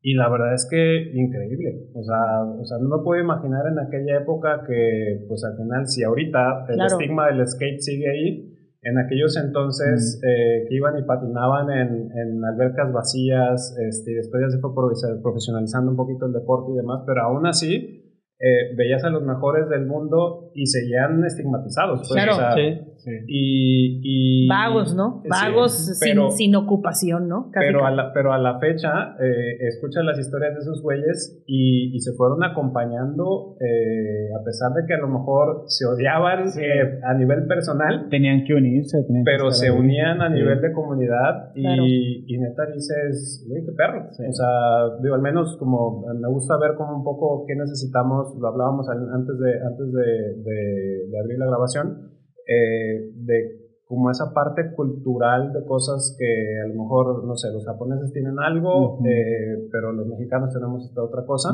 y 0.00 0.14
la 0.14 0.28
verdad 0.28 0.54
es 0.54 0.66
que 0.70 1.10
increíble. 1.14 1.90
O 1.94 2.02
sea, 2.02 2.42
o 2.44 2.64
sea, 2.64 2.78
no 2.78 2.98
me 2.98 3.02
puedo 3.02 3.20
imaginar 3.20 3.66
en 3.66 3.78
aquella 3.78 4.18
época 4.18 4.62
que, 4.66 5.24
pues 5.26 5.42
al 5.44 5.56
final, 5.56 5.86
si 5.86 6.04
ahorita 6.04 6.66
el 6.68 6.80
estigma 6.80 7.26
del 7.26 7.46
skate 7.46 7.80
sigue 7.80 8.10
ahí, 8.10 8.54
en 8.82 8.96
aquellos 8.96 9.36
entonces 9.36 10.20
eh, 10.24 10.66
que 10.68 10.74
iban 10.76 10.96
y 10.98 11.02
patinaban 11.02 11.70
en, 11.70 12.10
en 12.12 12.44
albercas 12.44 12.92
vacías, 12.92 13.76
este, 13.88 14.12
y 14.12 14.14
después 14.14 14.42
ya 14.42 14.50
se 14.50 14.60
fue 14.60 14.70
profesionalizando 14.72 15.90
un 15.90 15.96
poquito 15.96 16.26
el 16.26 16.32
deporte 16.32 16.72
y 16.72 16.76
demás, 16.76 17.02
pero 17.04 17.22
aún 17.22 17.46
así 17.46 17.98
eh, 18.40 18.74
veías 18.76 19.02
a 19.02 19.10
los 19.10 19.24
mejores 19.24 19.68
del 19.68 19.86
mundo 19.86 20.52
y 20.54 20.66
seguían 20.66 21.24
estigmatizados. 21.24 22.08
Pues, 22.08 22.12
claro, 22.12 22.54
sí, 22.54 22.78
Y, 23.26 24.48
Vagos, 24.48 24.94
¿no? 24.94 25.22
Vagos 25.28 25.98
sin, 25.98 26.30
sin, 26.32 26.56
ocupación, 26.56 27.28
¿no? 27.28 27.50
pero, 27.52 27.84
a 27.84 27.90
la, 27.90 28.12
pero 28.12 28.32
a 28.32 28.38
la 28.38 28.58
fecha, 28.58 29.16
eh, 29.20 29.56
escuchas 29.68 30.04
las 30.04 30.18
historias 30.18 30.54
de 30.54 30.60
esos 30.60 30.82
güeyes 30.82 31.42
y, 31.46 31.94
y 31.94 32.00
se 32.00 32.12
fueron 32.14 32.42
acompañando, 32.44 33.56
eh, 33.60 34.28
a 34.38 34.44
pesar 34.44 34.72
de 34.72 34.86
que 34.86 34.94
a 34.94 34.98
lo 34.98 35.08
mejor 35.08 35.64
se 35.66 35.86
odiaban 35.86 36.48
eh, 36.58 37.00
a 37.04 37.14
nivel 37.14 37.46
personal. 37.46 38.08
Tenían 38.10 38.44
que 38.44 38.54
unirse. 38.54 38.98
pero 39.24 39.50
se 39.50 39.70
unían 39.70 40.22
a 40.22 40.28
nivel 40.28 40.60
de 40.60 40.72
comunidad 40.72 41.52
y, 41.54 42.24
y 42.26 42.38
neta 42.38 42.66
dices, 42.74 43.44
güey, 43.48 43.64
qué 43.64 43.72
perro. 43.72 44.08
O 44.08 44.32
sea, 44.32 44.98
digo, 45.02 45.14
al 45.14 45.22
menos 45.22 45.56
como 45.58 46.06
me 46.14 46.28
gusta 46.28 46.56
ver 46.58 46.74
como 46.76 46.96
un 46.96 47.04
poco 47.04 47.44
qué 47.46 47.54
necesitamos 47.54 47.98
lo 48.38 48.48
hablábamos 48.48 48.88
antes 48.88 49.38
de, 49.38 49.50
antes 49.62 49.92
de, 49.92 50.42
de, 50.42 51.18
abrir 51.18 51.38
la 51.38 51.46
grabación, 51.46 52.10
eh, 52.48 53.12
de 53.14 53.68
como 53.84 54.10
esa 54.10 54.32
parte 54.34 54.74
cultural 54.76 55.52
de 55.52 55.64
cosas 55.64 56.14
que 56.18 56.60
a 56.62 56.68
lo 56.68 56.82
mejor, 56.82 57.24
no 57.24 57.34
sé, 57.36 57.48
los 57.50 57.64
japoneses 57.64 58.12
tienen 58.12 58.38
algo, 58.38 59.00
eh, 59.06 59.66
pero 59.72 59.92
los 59.92 60.06
mexicanos 60.06 60.52
tenemos 60.52 60.84
esta 60.84 61.02
otra 61.02 61.24
cosa. 61.24 61.48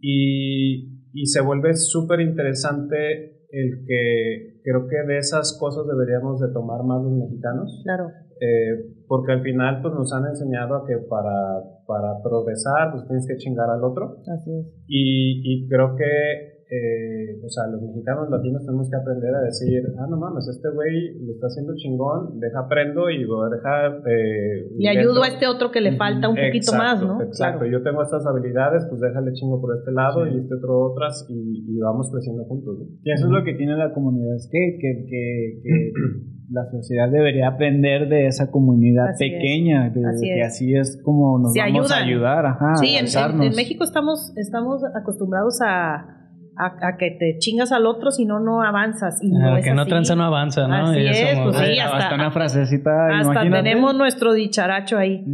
y, 0.00 1.04
y, 1.12 1.26
se 1.26 1.42
vuelve 1.42 1.74
súper 1.74 2.20
interesante 2.20 3.44
el 3.50 3.84
que 3.86 4.60
creo 4.64 4.86
que 4.88 5.06
de 5.06 5.18
esas 5.18 5.58
cosas 5.60 5.86
deberíamos 5.86 6.40
de 6.40 6.48
tomar 6.52 6.82
más 6.84 7.02
los 7.02 7.12
mexicanos. 7.12 7.82
Claro. 7.84 8.08
Eh, 8.40 8.94
porque 9.06 9.32
al 9.32 9.42
final 9.42 9.82
pues 9.82 9.92
nos 9.94 10.12
han 10.12 10.26
enseñado 10.26 10.76
a 10.76 10.86
que 10.86 10.96
para, 11.08 11.60
para 11.86 12.22
progresar 12.22 12.92
pues 12.92 13.06
tienes 13.06 13.26
que 13.26 13.36
chingar 13.36 13.68
al 13.68 13.84
otro. 13.84 14.16
Así 14.32 14.50
es. 14.52 14.66
Y, 14.86 15.42
y 15.44 15.68
creo 15.68 15.96
que 15.96 16.57
eh, 16.70 17.40
o 17.42 17.48
sea, 17.48 17.66
los 17.66 17.80
mexicanos 17.80 18.28
latinos 18.28 18.64
tenemos 18.66 18.90
que 18.90 18.96
aprender 18.96 19.34
a 19.34 19.40
decir, 19.40 19.82
ah, 19.98 20.06
no 20.08 20.18
mames, 20.18 20.46
este 20.48 20.68
güey 20.68 21.16
lo 21.24 21.32
está 21.32 21.46
haciendo 21.46 21.74
chingón, 21.76 22.38
deja 22.40 22.60
aprendo 22.60 23.08
y 23.08 23.24
voy 23.24 23.46
a 23.46 23.56
dejar... 23.56 24.02
Eh, 24.06 24.68
le 24.76 24.88
ayudo 24.88 25.22
a 25.22 25.28
este 25.28 25.46
otro 25.46 25.70
que 25.70 25.80
le 25.80 25.96
falta 25.96 26.28
un 26.28 26.36
poquito 26.36 26.72
más, 26.72 27.02
¿no? 27.02 27.22
Exacto, 27.22 27.64
yo 27.64 27.82
tengo 27.82 28.02
estas 28.02 28.26
habilidades, 28.26 28.84
pues 28.90 29.00
déjale 29.00 29.32
chingo 29.32 29.62
por 29.62 29.78
este 29.78 29.92
lado 29.92 30.26
y 30.26 30.40
este 30.40 30.56
otro 30.56 30.92
otras 30.92 31.26
y, 31.30 31.64
y 31.74 31.78
vamos 31.78 32.10
creciendo 32.12 32.44
juntos. 32.44 32.78
Y 33.02 33.12
eso 33.12 33.26
es 33.26 33.32
lo 33.32 33.42
que 33.44 33.54
tiene 33.54 33.74
la 33.74 33.94
comunidad 33.94 34.36
skate, 34.38 34.78
que, 34.78 35.06
que, 35.08 35.60
que 35.62 35.92
la 36.50 36.70
sociedad 36.70 37.10
debería 37.10 37.48
aprender 37.48 38.10
de 38.10 38.26
esa 38.26 38.50
comunidad 38.50 39.16
pequeña, 39.18 39.88
de, 39.88 40.04
así 40.06 40.26
que 40.26 40.40
es. 40.40 40.46
así 40.46 40.74
es 40.74 41.02
como 41.02 41.38
nos 41.38 41.54
vamos 41.54 41.92
a 41.92 41.96
ayudar. 41.96 42.44
Ajá, 42.44 42.76
sí, 42.76 42.94
en, 42.94 43.06
en, 43.42 43.56
México 43.56 43.84
estamos, 43.84 44.36
estamos 44.36 44.82
acostumbrados 44.94 45.60
a 45.62 46.17
a, 46.58 46.96
que 46.96 47.12
te 47.12 47.38
chingas 47.38 47.72
al 47.72 47.86
otro, 47.86 48.10
si 48.10 48.24
no, 48.24 48.40
no 48.40 48.62
avanzas. 48.62 49.22
Y 49.22 49.30
no 49.30 49.60
que 49.62 49.72
no 49.72 49.86
tranza 49.86 50.16
no 50.16 50.24
avanza, 50.24 50.66
¿no? 50.66 50.88
Así 50.88 51.00
es, 51.00 51.38
pues 51.38 51.56
sí, 51.56 51.78
hasta, 51.78 52.14
una 52.14 52.30
frasecita. 52.30 53.18
Hasta 53.20 53.42
tenemos 53.50 53.94
nuestro 53.94 54.32
dicharacho 54.32 54.98
ahí. 54.98 55.24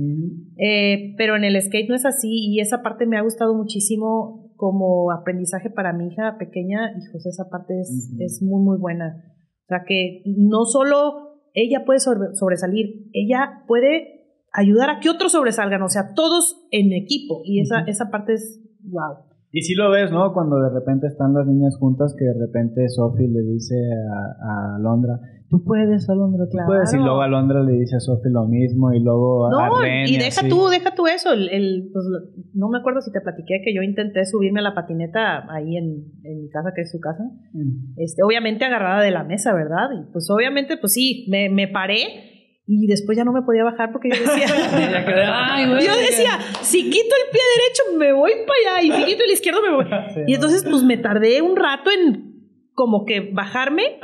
Eh, 0.59 1.15
pero 1.17 1.37
en 1.37 1.45
el 1.45 1.61
skate 1.61 1.89
no 1.89 1.95
es 1.95 2.05
así 2.05 2.29
y 2.31 2.61
esa 2.61 2.83
parte 2.83 3.07
me 3.07 3.17
ha 3.17 3.23
gustado 3.23 3.55
muchísimo 3.55 4.53
como 4.57 5.11
aprendizaje 5.11 5.71
para 5.71 5.93
mi 5.93 6.09
hija 6.09 6.37
pequeña. 6.39 6.91
Hijos, 6.91 7.27
esa 7.27 7.49
parte 7.51 7.81
es, 7.81 8.15
es 8.21 8.43
muy, 8.43 8.63
muy 8.63 8.79
buena. 8.79 9.17
O 9.65 9.67
sea, 9.69 9.85
que 9.87 10.23
no 10.27 10.65
solo 10.67 11.41
ella 11.55 11.85
puede 11.85 12.01
sobresalir, 12.01 13.09
ella 13.13 13.65
puede 13.67 14.15
ayudar 14.53 14.91
a 14.91 15.01
que 15.01 15.09
otros 15.09 15.33
sobresalgan, 15.33 15.83
o 15.83 15.89
sea, 15.89 16.15
todos 16.15 16.67
en 16.71 16.93
equipo. 16.93 17.43
Y 17.45 17.61
esa, 17.61 17.81
esa 17.87 18.11
parte 18.11 18.35
es 18.35 18.61
wow. 18.83 19.34
Y 19.57 19.63
sí 19.63 19.75
lo 19.77 19.89
ves, 19.89 20.11
¿no? 20.11 20.33
Cuando 20.33 20.57
de 20.57 20.69
repente 20.69 21.07
están 21.07 21.33
las 21.33 21.47
niñas 21.47 21.77
juntas, 21.79 22.17
que 22.19 22.25
de 22.25 22.35
repente 22.35 22.89
Sophie 22.89 23.29
le 23.29 23.41
dice 23.41 23.77
a, 24.11 24.75
a 24.75 24.77
Alondra, 24.77 25.21
tú 25.49 25.63
puedes, 25.63 26.11
Alondra, 26.11 26.47
tú 26.51 26.59
puedes. 26.67 26.93
Y 26.93 26.97
luego 26.97 27.21
Alondra 27.21 27.63
le 27.63 27.75
dice 27.75 27.95
a 27.95 28.01
Sophie 28.01 28.33
lo 28.33 28.49
mismo, 28.49 28.93
y 28.93 28.99
luego 28.99 29.49
no, 29.49 29.61
a 29.61 29.81
Ren 29.81 30.09
y 30.09 30.19
deja 30.19 30.49
tú, 30.49 30.67
deja 30.67 30.93
tú 30.97 31.07
eso. 31.07 31.33
El, 31.33 31.89
pues, 31.93 32.05
no 32.53 32.69
me 32.69 32.79
acuerdo 32.79 33.01
si 33.01 33.13
te 33.13 33.21
platiqué 33.21 33.63
que 33.65 33.73
yo 33.73 33.83
intenté 33.83 34.25
subirme 34.25 34.59
a 34.59 34.65
la 34.65 34.75
patineta 34.75 35.47
ahí 35.49 35.77
en, 35.77 36.03
en 36.25 36.43
mi 36.43 36.49
casa, 36.51 36.73
que 36.75 36.83
es 36.83 36.91
su 36.91 36.99
casa. 36.99 37.23
Mm. 37.53 37.95
Este, 37.97 38.25
obviamente 38.25 38.65
agarrada 38.65 39.03
de 39.03 39.13
la 39.13 39.23
mesa, 39.23 39.55
¿verdad? 39.55 39.89
Y 39.93 40.13
pues 40.13 40.29
obviamente, 40.31 40.77
pues 40.79 40.95
sí, 40.95 41.29
me, 41.31 41.49
me 41.49 41.69
paré 41.69 42.34
y 42.67 42.87
después 42.87 43.17
ya 43.17 43.25
no 43.25 43.33
me 43.33 43.43
podía 43.43 43.63
bajar 43.63 43.93
porque 43.93 44.09
yo 44.09 44.21
decía, 44.21 44.47
yo 45.87 45.97
decía, 45.97 46.39
si 46.63 46.85
quito 46.85 47.15
el 47.15 47.31
pie 47.31 47.43
derecho 47.57 47.99
me 47.99 48.13
voy 48.13 48.33
para 48.47 48.79
allá 48.79 48.83
y 48.83 48.91
si 48.91 49.05
quito 49.05 49.25
el 49.25 49.33
izquierdo 49.33 49.61
me 49.61 49.75
voy. 49.75 49.87
y 50.27 50.35
entonces 50.35 50.65
pues 50.69 50.83
me 50.83 50.97
tardé 50.97 51.43
un 51.43 51.57
rato 51.57 51.91
en 51.91 52.35
como 52.75 53.05
que 53.05 53.31
bajarme 53.33 54.01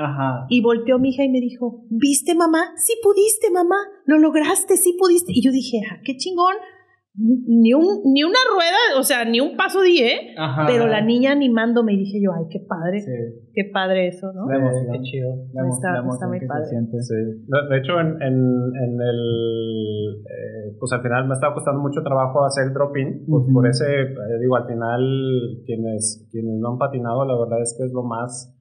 y 0.48 0.62
volteó 0.62 0.98
mi 0.98 1.10
hija 1.10 1.24
y 1.24 1.28
me 1.28 1.40
dijo, 1.40 1.84
¿viste 1.90 2.34
mamá? 2.34 2.72
Sí 2.76 2.94
pudiste 3.02 3.50
mamá, 3.50 3.76
lo 4.04 4.18
lograste, 4.18 4.76
sí 4.76 4.94
pudiste. 4.98 5.32
Y 5.34 5.42
yo 5.42 5.50
dije, 5.50 5.78
ah, 5.90 5.98
qué 6.04 6.16
chingón 6.16 6.54
ni, 7.14 7.74
un, 7.74 8.02
ni 8.04 8.22
una 8.22 8.38
rueda, 8.54 8.98
o 8.98 9.02
sea, 9.02 9.24
ni 9.24 9.40
un 9.40 9.56
paso 9.56 9.82
di, 9.82 9.98
¿eh? 9.98 10.34
Pero 10.66 10.86
la 10.86 11.00
niña 11.00 11.32
animándome 11.32 11.94
y 11.94 11.98
dije 11.98 12.20
yo, 12.22 12.32
ay, 12.32 12.44
qué 12.50 12.60
padre, 12.60 13.04
qué 13.52 13.70
padre 13.72 14.08
eso, 14.08 14.32
¿no? 14.32 14.46
qué 14.46 15.00
chido. 15.02 15.34
está, 15.68 16.02
muy 16.02 16.40
padre. 16.46 16.70
De 17.70 17.78
hecho, 17.78 18.00
en, 18.00 18.22
en, 18.22 18.34
en 18.34 19.00
el, 19.00 20.22
eh, 20.24 20.76
pues 20.78 20.92
al 20.92 21.02
final 21.02 21.26
me 21.26 21.34
estaba 21.34 21.54
costando 21.54 21.80
mucho 21.80 22.02
trabajo 22.02 22.44
hacer 22.44 22.72
drop-in, 22.72 23.26
pues 23.26 23.44
por 23.52 23.66
ese, 23.66 24.02
eh, 24.02 24.38
digo, 24.40 24.56
al 24.56 24.66
final 24.66 25.62
quienes, 25.66 26.28
quienes 26.30 26.58
no 26.60 26.72
han 26.72 26.78
patinado, 26.78 27.24
la 27.24 27.38
verdad 27.38 27.60
es 27.60 27.74
que 27.76 27.84
es 27.86 27.92
lo 27.92 28.02
más 28.02 28.56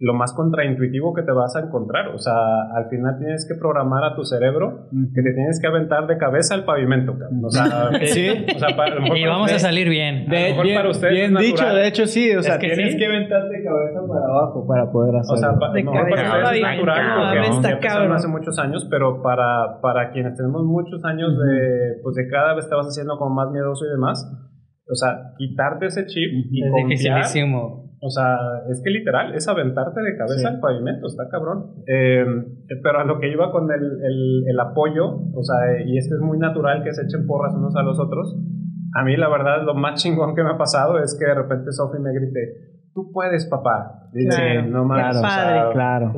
lo 0.00 0.14
más 0.14 0.32
contraintuitivo 0.32 1.12
que 1.12 1.22
te 1.22 1.30
vas 1.30 1.54
a 1.56 1.60
encontrar. 1.60 2.08
O 2.08 2.18
sea, 2.18 2.32
al 2.74 2.88
final 2.88 3.18
tienes 3.18 3.46
que 3.46 3.54
programar 3.54 4.02
a 4.02 4.16
tu 4.16 4.24
cerebro 4.24 4.88
que 5.14 5.22
te 5.22 5.34
tienes 5.34 5.60
que 5.60 5.66
aventar 5.68 6.06
de 6.06 6.16
cabeza 6.16 6.54
al 6.54 6.64
pavimento. 6.64 7.14
O 7.44 7.50
sea, 7.50 7.90
sí. 8.06 8.28
O 8.56 8.58
sea, 8.58 8.74
para, 8.74 8.96
y 8.96 9.26
vamos 9.26 9.52
a 9.52 9.58
salir 9.58 9.90
bien. 9.90 10.26
De, 10.26 10.56
bien, 10.62 10.74
para 10.74 10.88
ustedes 10.88 11.12
bien 11.12 11.34
dicho, 11.34 11.66
de 11.66 11.86
hecho 11.86 12.06
sí. 12.06 12.34
O 12.34 12.42
sea, 12.42 12.58
tienes 12.58 12.96
que 12.96 13.06
aventarte 13.06 13.58
de 13.58 13.62
cabeza 13.62 14.00
para 14.08 14.24
abajo 14.24 14.66
para 14.66 14.90
poder 14.90 15.16
hacerlo. 15.16 15.34
O 15.34 15.36
sea, 15.36 15.58
para, 15.58 15.74
de 15.74 15.84
para 15.84 16.32
ustedes 16.32 16.56
es 16.56 16.62
natural 16.62 17.68
porque 17.68 17.88
ya 17.88 18.14
hace 18.14 18.28
muchos 18.28 18.58
años, 18.58 18.86
pero 18.90 19.22
para, 19.22 19.82
para 19.82 20.12
quienes 20.12 20.34
tenemos 20.34 20.64
muchos 20.64 21.04
años 21.04 21.36
de, 21.38 22.00
pues 22.02 22.16
de 22.16 22.26
cada 22.28 22.54
vez 22.54 22.66
te 22.68 22.74
vas 22.74 22.86
haciendo 22.86 23.18
como 23.18 23.34
más 23.34 23.50
miedoso 23.50 23.84
y 23.84 23.90
demás, 23.90 24.24
o 24.90 24.94
sea, 24.94 25.34
quitarte 25.36 25.86
ese 25.86 26.06
chip 26.06 26.30
y 26.50 26.64
es 26.64 26.72
dificilísimo 26.72 27.89
o 28.02 28.08
sea, 28.08 28.38
es 28.70 28.80
que 28.82 28.90
literal, 28.90 29.34
es 29.34 29.46
aventarte 29.46 30.00
de 30.00 30.16
cabeza 30.16 30.48
al 30.48 30.60
pavimento, 30.60 31.06
está 31.06 31.28
cabrón. 31.28 31.82
Eh, 31.86 32.24
pero 32.82 33.00
a 33.00 33.04
lo 33.04 33.20
que 33.20 33.30
iba 33.30 33.52
con 33.52 33.70
el, 33.70 33.82
el, 33.82 34.44
el, 34.48 34.60
apoyo, 34.60 35.20
o 35.34 35.42
sea, 35.42 35.82
y 35.84 35.98
es 35.98 36.08
que 36.08 36.14
es 36.14 36.20
muy 36.20 36.38
natural 36.38 36.82
que 36.82 36.94
se 36.94 37.02
echen 37.02 37.26
porras 37.26 37.54
unos 37.54 37.76
a 37.76 37.82
los 37.82 38.00
otros. 38.00 38.34
A 38.96 39.04
mí, 39.04 39.16
la 39.16 39.28
verdad, 39.28 39.62
lo 39.64 39.74
más 39.74 40.02
chingón 40.02 40.34
que 40.34 40.42
me 40.42 40.50
ha 40.50 40.58
pasado 40.58 40.98
es 40.98 41.14
que 41.18 41.26
de 41.26 41.34
repente 41.34 41.72
Sophie 41.72 42.00
me 42.00 42.12
grite, 42.14 42.70
tú 42.94 43.12
puedes, 43.12 43.46
papá. 43.46 44.08
Dice, 44.12 44.62
no 44.62 44.84
más. 44.86 45.20
Claro, 45.20 45.70
claro. 45.72 46.12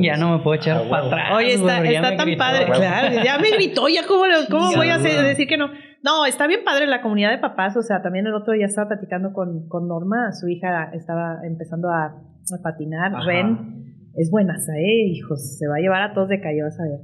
ya 0.00 0.16
no 0.16 0.36
me 0.36 0.42
puedo 0.42 0.56
echar 0.56 0.82
para 0.90 1.06
atrás. 1.06 1.36
Oye, 1.36 1.54
está, 1.54 1.82
está 1.82 2.16
tan 2.16 2.36
padre. 2.36 2.66
Claro, 2.66 3.22
ya 3.24 3.38
me 3.38 3.50
gritó, 3.52 3.88
ya 3.88 4.06
cómo, 4.06 4.24
cómo 4.50 4.72
voy 4.74 4.90
a 4.90 4.98
decir 4.98 5.46
que 5.46 5.56
no. 5.56 5.70
No, 6.02 6.24
está 6.24 6.46
bien 6.46 6.60
padre 6.64 6.86
la 6.86 7.02
comunidad 7.02 7.30
de 7.30 7.38
papás. 7.38 7.76
O 7.76 7.82
sea, 7.82 8.02
también 8.02 8.26
el 8.26 8.34
otro 8.34 8.54
día 8.54 8.66
estaba 8.66 8.88
platicando 8.88 9.32
con, 9.32 9.68
con 9.68 9.86
Norma, 9.86 10.32
su 10.32 10.48
hija 10.48 10.90
estaba 10.92 11.40
empezando 11.44 11.88
a, 11.90 12.06
a 12.06 12.62
patinar. 12.62 13.12
Ren 13.26 13.80
es 14.16 14.30
buena, 14.30 14.54
¿eh? 14.54 15.06
Hijos, 15.08 15.58
se 15.58 15.68
va 15.68 15.76
a 15.76 15.80
llevar 15.80 16.02
a 16.02 16.14
todos 16.14 16.28
de 16.28 16.40
calle, 16.40 16.62
vas 16.62 16.78
a 16.80 16.84
ver. 16.84 17.00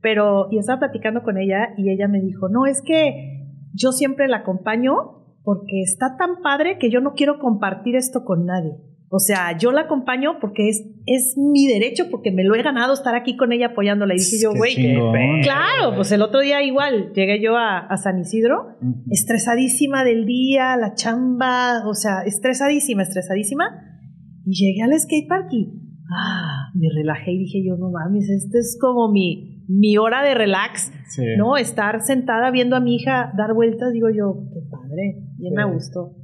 Pero, 0.00 0.48
y 0.50 0.58
estaba 0.58 0.80
platicando 0.80 1.22
con 1.22 1.38
ella 1.38 1.70
y 1.76 1.90
ella 1.90 2.08
me 2.08 2.20
dijo, 2.20 2.48
no, 2.48 2.66
es 2.66 2.82
que 2.82 3.48
yo 3.72 3.92
siempre 3.92 4.28
la 4.28 4.38
acompaño 4.38 4.92
porque 5.42 5.80
está 5.82 6.16
tan 6.16 6.42
padre 6.42 6.78
que 6.78 6.90
yo 6.90 7.00
no 7.00 7.14
quiero 7.14 7.38
compartir 7.38 7.96
esto 7.96 8.24
con 8.24 8.44
nadie. 8.46 8.72
O 9.08 9.18
sea, 9.18 9.56
yo 9.56 9.70
la 9.70 9.82
acompaño 9.82 10.38
porque 10.40 10.68
es, 10.68 10.84
es 11.06 11.36
mi 11.36 11.66
derecho, 11.66 12.10
porque 12.10 12.32
me 12.32 12.42
lo 12.42 12.54
he 12.54 12.62
ganado 12.62 12.94
estar 12.94 13.14
aquí 13.14 13.36
con 13.36 13.52
ella 13.52 13.68
apoyándola. 13.68 14.14
Y 14.14 14.18
dije 14.18 14.38
yo, 14.42 14.52
güey, 14.54 14.74
claro, 15.42 15.94
pues 15.94 16.10
el 16.12 16.22
otro 16.22 16.40
día 16.40 16.62
igual 16.62 17.12
llegué 17.14 17.40
yo 17.40 17.56
a, 17.56 17.88
San 17.96 18.18
Isidro, 18.18 18.76
estresadísima 19.10 20.04
del 20.04 20.26
día, 20.26 20.76
la 20.76 20.94
chamba, 20.94 21.86
o 21.86 21.94
sea, 21.94 22.22
estresadísima, 22.26 23.02
estresadísima. 23.02 23.64
Y 24.44 24.52
llegué 24.52 24.82
al 24.82 24.98
skatepark 24.98 25.52
y 25.52 25.68
ah, 26.12 26.70
me 26.74 26.88
relajé 26.94 27.32
y 27.32 27.38
dije 27.38 27.62
yo, 27.66 27.76
no 27.76 27.90
mames, 27.90 28.28
este 28.28 28.58
es 28.58 28.76
como 28.80 29.10
mi, 29.12 29.64
mi 29.68 29.96
hora 29.96 30.22
de 30.22 30.34
relax, 30.34 30.92
¿no? 31.38 31.56
Estar 31.56 32.00
sentada 32.02 32.50
viendo 32.50 32.76
a 32.76 32.80
mi 32.80 32.96
hija 32.96 33.32
dar 33.36 33.54
vueltas, 33.54 33.92
digo 33.92 34.08
yo, 34.10 34.48
qué 34.52 34.60
padre, 34.68 35.22
bien 35.38 35.54
me 35.54 35.72
gustó. 35.72 36.23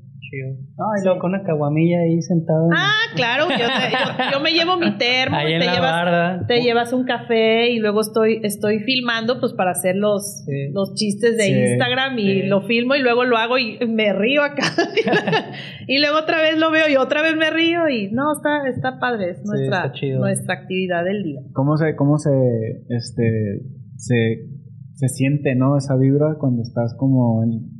Ah, 0.78 1.00
y 1.00 1.04
luego 1.04 1.20
con 1.20 1.30
una 1.34 1.42
caguamilla 1.42 2.00
ahí 2.00 2.20
sentada. 2.22 2.68
Ah, 2.74 3.12
claro, 3.14 3.48
yo, 3.50 4.40
me 4.40 4.52
llevo 4.52 4.76
mi 4.76 4.96
termo, 4.96 5.36
te, 5.36 5.58
llevas, 5.58 6.46
te 6.46 6.62
llevas 6.62 6.92
un 6.92 7.04
café 7.04 7.70
y 7.70 7.78
luego 7.78 8.00
estoy, 8.00 8.40
estoy 8.42 8.80
filmando 8.80 9.40
pues 9.40 9.52
para 9.54 9.72
hacer 9.72 9.96
los, 9.96 10.44
los 10.72 10.94
chistes 10.94 11.36
de 11.36 11.70
Instagram 11.70 12.18
y 12.18 12.42
lo 12.44 12.62
filmo 12.62 12.94
y 12.94 13.00
luego 13.02 13.24
lo 13.24 13.36
hago 13.36 13.58
y 13.58 13.78
me 13.88 14.12
río 14.12 14.42
acá. 14.42 14.64
y 15.86 15.98
luego 15.98 16.18
otra 16.18 16.40
vez 16.40 16.58
lo 16.58 16.70
veo 16.70 16.88
y 16.88 16.96
otra 16.96 17.22
vez 17.22 17.36
me 17.36 17.50
río 17.50 17.88
y 17.88 18.10
no, 18.12 18.32
está, 18.32 18.68
está 18.68 18.98
padre, 18.98 19.30
es 19.30 19.44
nuestra, 19.44 19.92
nuestra 20.18 20.54
actividad 20.54 21.04
del 21.04 21.22
día. 21.22 21.40
¿Cómo 21.52 21.76
se, 21.76 21.96
cómo 21.96 22.18
se, 22.18 22.30
este, 22.88 23.62
se, 23.96 24.46
se 24.94 25.08
siente, 25.08 25.54
no, 25.54 25.76
esa 25.76 25.96
vibra 25.96 26.36
cuando 26.38 26.62
estás 26.62 26.94
como 26.96 27.42
en 27.42 27.79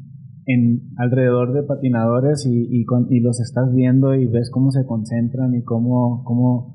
en 0.52 0.94
alrededor 0.96 1.52
de 1.52 1.62
patinadores 1.62 2.46
y, 2.46 2.66
y, 2.70 2.84
y, 3.08 3.20
los 3.20 3.40
estás 3.40 3.74
viendo 3.74 4.14
y 4.14 4.26
ves 4.26 4.50
cómo 4.50 4.70
se 4.70 4.84
concentran 4.86 5.54
y 5.54 5.62
cómo, 5.62 6.22
cómo 6.24 6.74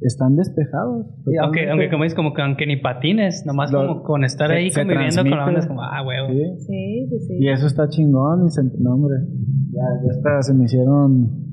están 0.00 0.36
despejados. 0.36 1.06
aunque, 1.42 1.70
aunque 1.70 1.90
como 1.90 2.04
dices, 2.04 2.16
como 2.16 2.34
que 2.34 2.42
aunque 2.42 2.66
ni 2.66 2.76
patines, 2.76 3.44
nomás 3.46 3.72
como 3.72 4.02
con 4.02 4.24
estar 4.24 4.50
ahí 4.50 4.70
conviviendo 4.70 5.22
con 5.22 5.30
la 5.30 5.44
banda 5.44 5.60
es 5.60 5.66
como, 5.66 5.82
ah, 5.82 6.02
huevo. 6.06 6.28
¿Sí? 6.28 7.06
sí, 7.08 7.18
sí, 7.26 7.34
Y 7.40 7.48
eso 7.48 7.66
está 7.66 7.88
chingón 7.88 8.46
y 8.46 8.50
se, 8.50 8.62
no, 8.78 8.94
hombre, 8.94 9.16
ya, 9.72 9.82
ya 10.04 10.10
está, 10.10 10.42
se 10.42 10.54
me 10.54 10.64
hicieron... 10.64 11.44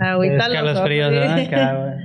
Ahorita 0.00 0.62
los, 0.62 0.80
fríos, 0.82 1.10
¿verdad? 1.10 1.98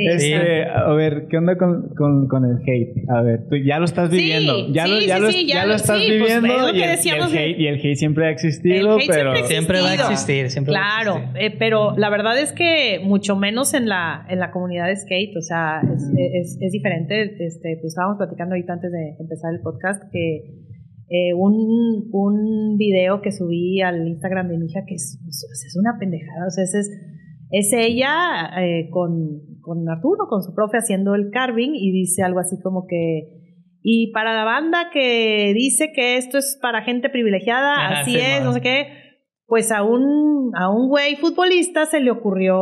Sí. 0.00 0.32
Este, 0.32 0.64
a 0.64 0.92
ver, 0.92 1.26
¿qué 1.28 1.38
onda 1.38 1.56
con, 1.56 1.88
con, 1.96 2.28
con, 2.28 2.44
el 2.44 2.58
hate? 2.66 2.94
A 3.10 3.22
ver, 3.22 3.46
tú 3.48 3.56
ya 3.56 3.78
lo 3.78 3.84
estás 3.86 4.10
viviendo. 4.10 4.54
Sí, 4.66 4.72
ya, 4.72 4.84
sí, 4.86 4.90
lo, 4.92 5.00
ya, 5.00 5.16
sí, 5.16 5.22
lo, 5.22 5.30
sí, 5.32 5.46
ya 5.46 5.54
ya 5.54 5.62
lo 5.62 5.68
lo- 5.68 5.74
estás 5.76 5.98
sí, 6.00 6.06
pues, 6.06 6.18
viviendo 6.20 6.46
es 6.54 6.60
lo 6.62 6.72
que 6.72 6.78
y, 6.78 6.82
el, 6.82 6.88
y, 7.04 7.08
el 7.08 7.22
hate, 7.22 7.58
y 7.58 7.66
el 7.66 7.74
hate 7.80 7.96
siempre 7.96 8.26
ha 8.26 8.30
existido, 8.30 8.96
El 8.96 9.00
hate 9.02 9.10
pero... 9.10 9.32
siempre 9.34 9.48
Siempre 9.48 9.80
va 9.80 9.88
a 9.90 9.94
existido. 9.94 10.12
existir, 10.12 10.50
siempre 10.50 10.74
va 10.74 10.78
a 10.78 11.02
Claro, 11.02 11.16
existir. 11.18 11.42
eh, 11.42 11.56
pero 11.58 11.96
la 11.96 12.10
verdad 12.10 12.38
es 12.38 12.52
que 12.52 13.00
mucho 13.02 13.36
menos 13.36 13.74
en 13.74 13.88
la, 13.88 14.26
en 14.28 14.38
la 14.38 14.50
comunidad 14.50 14.86
de 14.86 14.96
skate, 14.96 15.36
o 15.36 15.42
sea, 15.42 15.80
es, 15.82 16.02
es- 16.34 16.58
es 16.60 16.72
diferente. 16.72 17.22
Este, 17.44 17.76
pues 17.80 17.92
estábamos 17.92 18.18
platicando 18.18 18.54
ahorita 18.54 18.72
antes 18.74 18.92
de 18.92 19.16
empezar 19.18 19.52
el 19.54 19.60
podcast 19.60 20.02
que 20.12 20.42
eh, 21.10 21.32
un, 21.34 22.08
un 22.12 22.76
video 22.76 23.22
que 23.22 23.32
subí 23.32 23.80
al 23.80 24.06
Instagram 24.06 24.48
de 24.48 24.58
mi 24.58 24.66
hija 24.66 24.80
que 24.86 24.94
es, 24.94 25.18
es 25.26 25.76
una 25.80 25.98
pendejada, 25.98 26.46
o 26.46 26.50
sea, 26.50 26.64
es, 26.64 26.74
es, 26.74 26.90
es 27.50 27.72
ella 27.72 28.50
eh, 28.60 28.88
con, 28.90 29.60
con 29.60 29.88
Arturo, 29.88 30.26
con 30.28 30.42
su 30.42 30.54
profe 30.54 30.78
haciendo 30.78 31.14
el 31.14 31.30
carving 31.30 31.74
y 31.74 31.92
dice 31.92 32.22
algo 32.22 32.40
así 32.40 32.56
como 32.62 32.86
que 32.86 33.38
y 33.82 34.10
para 34.12 34.34
la 34.34 34.44
banda 34.44 34.90
que 34.92 35.52
dice 35.54 35.92
que 35.94 36.16
esto 36.16 36.38
es 36.38 36.58
para 36.60 36.82
gente 36.82 37.08
privilegiada, 37.08 37.74
Ajá, 37.74 38.00
así 38.00 38.12
sí, 38.12 38.18
es, 38.20 38.44
no 38.44 38.52
sé 38.52 38.60
qué, 38.60 38.88
pues 39.46 39.72
a 39.72 39.82
un, 39.82 40.50
a 40.54 40.68
un 40.68 40.88
güey 40.88 41.16
futbolista 41.16 41.86
se 41.86 42.00
le 42.00 42.10
ocurrió 42.10 42.60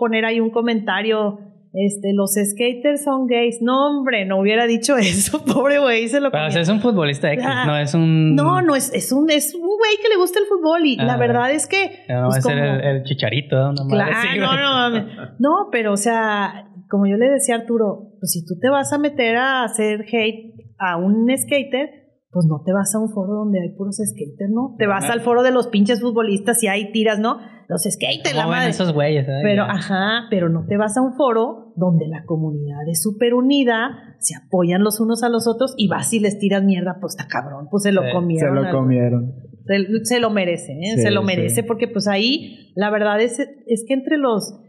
poner 0.00 0.24
ahí 0.24 0.40
un 0.40 0.50
comentario, 0.50 1.38
este, 1.74 2.12
los 2.14 2.34
skaters 2.34 3.04
son 3.04 3.26
gays. 3.26 3.58
No, 3.60 3.88
hombre, 3.90 4.24
no 4.24 4.38
hubiera 4.40 4.66
dicho 4.66 4.96
eso, 4.98 5.44
pobre 5.44 5.78
güey, 5.80 6.08
se 6.08 6.20
lo 6.20 6.30
Pero 6.30 6.46
o 6.46 6.50
sea, 6.50 6.62
es 6.62 6.68
un 6.68 6.80
futbolista 6.80 7.32
X, 7.32 7.44
Ah, 7.46 7.64
no 7.66 7.76
es 7.76 7.92
un... 7.94 8.34
No, 8.34 8.62
no, 8.62 8.74
es, 8.76 8.92
es 8.94 9.12
un, 9.12 9.28
es 9.30 9.54
un 9.54 9.62
güey 9.66 9.96
que 10.02 10.08
le 10.08 10.16
gusta 10.16 10.38
el 10.38 10.46
fútbol 10.46 10.86
y 10.86 10.96
la 10.96 11.14
Ah. 11.14 11.18
verdad 11.18 11.50
es 11.50 11.66
que... 11.66 12.04
No, 12.08 12.14
va 12.14 12.26
a 12.26 12.28
pues, 12.28 12.42
ser 12.44 12.58
como- 12.58 12.64
el, 12.80 12.80
el 12.96 13.02
chicharito, 13.04 13.56
¿no? 13.72 13.84
Una 13.84 13.94
Claro, 14.06 14.12
así, 14.16 14.38
no, 14.38 14.90
no, 14.90 15.06
no, 15.38 15.68
pero 15.72 15.92
o 15.92 15.96
sea, 15.96 16.68
como 16.88 17.06
yo 17.06 17.16
le 17.16 17.28
decía 17.28 17.56
a 17.56 17.58
Arturo, 17.58 18.12
pues 18.20 18.30
si 18.32 18.44
tú 18.46 18.54
te 18.60 18.68
vas 18.70 18.92
a 18.92 18.98
meter 18.98 19.36
a 19.36 19.64
hacer 19.64 20.02
hate 20.02 20.54
a 20.78 20.96
un 20.96 21.26
skater, 21.36 21.88
pues 22.30 22.46
no 22.46 22.62
te 22.64 22.72
vas 22.72 22.92
a 22.94 22.98
un 22.98 23.08
foro 23.10 23.32
donde 23.34 23.60
hay 23.60 23.76
puros 23.76 23.96
skaters, 23.96 24.50
¿no? 24.52 24.74
Te 24.78 24.86
vas 24.86 25.04
Ah. 25.08 25.12
al 25.12 25.20
foro 25.20 25.42
de 25.42 25.50
los 25.52 25.68
pinches 25.68 26.00
futbolistas 26.00 26.62
y 26.62 26.68
hay 26.68 26.90
tiras, 26.92 27.18
¿no? 27.20 27.38
Los 27.68 27.82
skaters, 27.82 28.34
la 28.34 28.42
¿Cómo 28.42 28.50
ven 28.52 28.58
madre. 28.60 28.70
esos 28.70 28.92
güeyes? 28.92 29.26
ay, 29.28 29.42
Pero, 29.42 29.66
ya. 29.66 29.72
ajá, 29.72 30.26
pero 30.30 30.48
no 30.48 30.66
te 30.66 30.76
vas 30.76 30.96
a 30.96 31.02
un 31.02 31.14
foro 31.16 31.72
donde 31.76 32.06
la 32.08 32.24
comunidad 32.24 32.80
es 32.90 33.02
súper 33.02 33.34
unida, 33.34 33.90
se 34.20 34.34
apoyan 34.36 34.82
los 34.82 35.00
unos 35.00 35.22
a 35.22 35.28
los 35.28 35.46
otros 35.46 35.74
y 35.76 35.88
vas 35.88 36.12
y 36.12 36.20
les 36.20 36.38
tiras 36.38 36.62
mierda, 36.62 36.98
pues 37.00 37.14
está 37.16 37.26
cabrón, 37.28 37.68
pues 37.70 37.82
se 37.84 37.92
lo 37.92 38.02
Sí, 38.02 38.08
Se 38.08 38.12
comieron. 38.14 38.54
lo 38.54 38.60
al- 38.62 38.70
comieron. 38.72 39.32
se, 39.66 40.04
se 40.04 40.20
lo 40.20 40.30
merece, 40.30 40.72
¿eh? 40.72 40.96
Sí, 40.96 41.02
se 41.02 41.10
lo 41.10 41.20
sí. 41.20 41.26
merece 41.26 41.62
porque 41.64 41.88
pues 41.88 42.06
ahí 42.08 42.72
la 42.76 42.90
verdad 42.90 43.20
es, 43.20 43.38
es 43.38 43.84
que 43.88 43.94
entre 43.94 44.18
los 44.18 44.60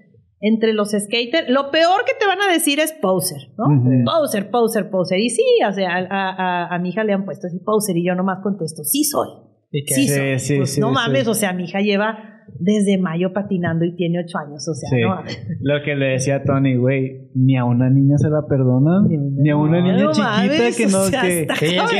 entre 0.41 0.73
los 0.73 0.91
skaters, 0.91 1.49
lo 1.49 1.71
peor 1.71 2.03
que 2.05 2.11
te 2.19 2.27
van 2.27 2.39
a 2.41 2.51
decir 2.51 2.79
es 2.79 2.91
poser, 2.91 3.39
¿no? 3.57 3.65
Ujú. 3.73 4.03
Poser, 4.05 4.51
poser, 4.51 4.89
poser. 4.91 5.19
Y 5.19 5.29
sí, 5.29 5.43
o 5.67 5.71
sea, 5.71 5.89
a, 5.95 6.29
a- 6.69 6.75
a 6.75 6.79
mi 6.79 6.89
hija 6.89 7.03
le 7.03 7.13
han 7.13 7.25
puesto 7.25 7.47
así 7.47 7.57
poser 7.59 7.97
y 7.97 8.05
yo 8.05 8.13
nomás 8.15 8.39
contesto, 8.43 8.83
sí 8.83 9.05
soy, 9.05 9.29
¿Y 9.71 9.81
sí, 9.87 10.07
Sí, 10.07 10.07
soy. 10.09 10.39
sí, 10.39 10.57
Pues 10.57 10.73
sí, 10.75 10.81
no 10.81 10.89
sí. 10.89 10.93
mames, 10.93 11.27
o 11.27 11.33
sea, 11.33 11.53
mi 11.53 11.63
hija 11.63 11.79
lleva 11.79 12.34
desde 12.59 12.97
mayo 12.97 13.33
patinando 13.33 13.85
y 13.85 13.95
tiene 13.95 14.19
ocho 14.19 14.37
años, 14.37 14.67
o 14.67 14.73
sea, 14.73 14.89
Sí. 14.89 15.01
no. 15.01 15.21
Lo 15.61 15.83
que 15.83 15.95
le 15.95 16.05
decía 16.11 16.37
a 16.37 16.43
Tony, 16.43 16.75
güey, 16.75 17.29
ni 17.35 17.57
a 17.57 17.65
una 17.65 17.89
niña 17.89 18.17
se 18.17 18.29
la 18.29 18.41
perdonan, 18.47 19.07
Ni 19.09 19.15
a 19.15 19.19
una- 19.19 19.41
ni 19.41 19.49
a 19.49 19.57
una 19.57 19.77
No, 19.79 19.83
niña 19.83 20.03
no 20.03 20.11
chiquita 20.11 20.29
mames, 20.31 20.77
que 20.77 20.87
no, 20.87 20.99
o 20.99 21.03
sea, 21.03 21.21
que, 21.21 21.47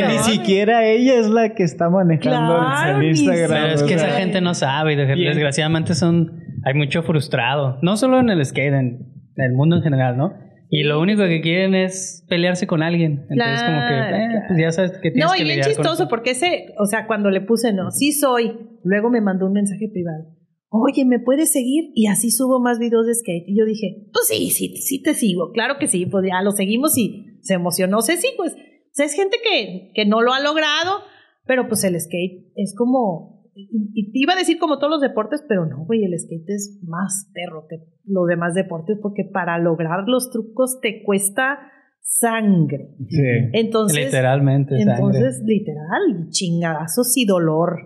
ni 0.08 0.18
siquiera 0.20 0.86
ella 0.86 1.20
es 1.20 1.30
la 1.30 1.54
que 1.54 1.64
está 1.64 1.90
manejando 1.90 2.54
el- 2.56 2.60
Claro, 2.62 2.96
el 2.98 3.00
ni 3.02 3.08
Instagram. 3.10 3.50
Pero 3.64 3.74
es 3.74 3.84
o 3.84 3.86
que 3.88 3.98
sea, 3.98 4.08
esa 4.08 4.18
gente 4.20 4.42
no 4.42 4.54
sabe 4.54 4.94
y 4.94 4.96
desgraciadamente 4.96 5.94
son 5.96 6.32
hay 6.64 6.74
mucho 6.74 7.04
frustrado, 7.04 7.78
no 7.84 7.96
solo 7.98 8.20
en 8.20 8.30
el 8.30 8.44
skate, 8.44 8.74
en 8.74 9.00
el 9.38 9.54
mundo 9.54 9.76
en 9.76 9.84
general, 9.84 10.18
¿no? 10.18 10.34
Y 10.70 10.84
lo 10.84 11.00
único 11.00 11.24
que 11.24 11.42
quieren 11.42 11.76
es 11.76 12.26
pelearse 12.28 12.68
con 12.68 12.82
alguien. 12.82 13.26
Entonces 13.30 13.64
como 13.64 13.80
que, 13.88 13.94
eh, 13.94 14.42
pues 14.48 14.60
ya 14.60 14.72
sabes 14.72 14.92
que 14.94 15.12
tienes 15.12 15.26
No, 15.26 15.34
que 15.34 15.42
y 15.42 15.46
bien 15.46 15.62
chistoso 15.62 16.08
porque 16.08 16.32
ese, 16.32 16.74
o 16.80 16.86
sea, 16.86 17.08
cuando 17.08 17.30
le 17.30 17.42
puse 17.42 17.74
no, 17.74 17.92
sí 17.92 18.12
soy, 18.12 18.52
luego 18.84 19.10
me 19.10 19.22
mandó 19.22 19.46
un 19.46 19.54
mensaje 19.54 19.88
privado. 19.92 20.36
Oye, 20.70 21.06
¿me 21.06 21.20
puedes 21.20 21.52
seguir? 21.52 21.92
Y 21.94 22.08
así 22.08 22.32
subo 22.32 22.60
más 22.60 22.80
videos 22.80 23.06
de 23.06 23.14
skate. 23.14 23.46
Y 23.48 23.58
yo 23.58 23.66
dije, 23.66 24.08
pues 24.12 24.28
sí, 24.28 24.50
sí, 24.50 24.76
sí 24.78 25.02
te 25.02 25.14
sigo. 25.14 25.52
Claro 25.54 25.78
que 25.80 25.88
sí, 25.88 26.06
pues 26.06 26.26
ya 26.28 26.42
lo 26.42 26.52
seguimos 26.52 26.98
y 26.98 27.40
se 27.42 27.54
emocionó. 27.54 28.02
sí, 28.02 28.18
pues, 28.36 28.54
o 28.54 28.58
sea, 28.92 29.06
es 29.06 29.14
gente 29.14 29.38
que, 29.44 29.92
que 29.94 30.06
no 30.06 30.22
lo 30.22 30.34
ha 30.34 30.42
logrado, 30.42 31.00
pero 31.46 31.68
pues 31.68 31.84
el 31.84 32.00
skate 32.00 32.52
es 32.56 32.76
como, 32.76 33.35
y 33.56 34.12
te 34.12 34.20
iba 34.20 34.34
a 34.34 34.38
decir 34.38 34.58
como 34.60 34.78
todos 34.80 34.92
los 34.92 35.02
deportes, 35.02 35.44
pero 35.48 35.66
no, 35.66 35.86
güey, 35.86 36.04
el 36.04 36.18
skate 36.20 36.50
es 36.50 36.80
más 36.84 37.32
perro 37.34 37.66
que 37.70 37.78
los 38.06 38.28
demás 38.28 38.54
deportes 38.54 38.98
porque 39.02 39.24
para 39.24 39.58
lograr 39.60 40.04
los 40.08 40.30
trucos 40.30 40.80
te 40.82 41.04
cuesta 41.04 41.58
sangre. 42.02 42.96
Sí. 43.10 43.22
Entonces, 43.54 44.06
Literalmente, 44.06 44.78
sangre. 44.78 44.94
entonces, 44.94 45.42
literal, 45.46 46.28
chingadazos 46.30 47.16
y 47.18 47.26
dolor. 47.26 47.78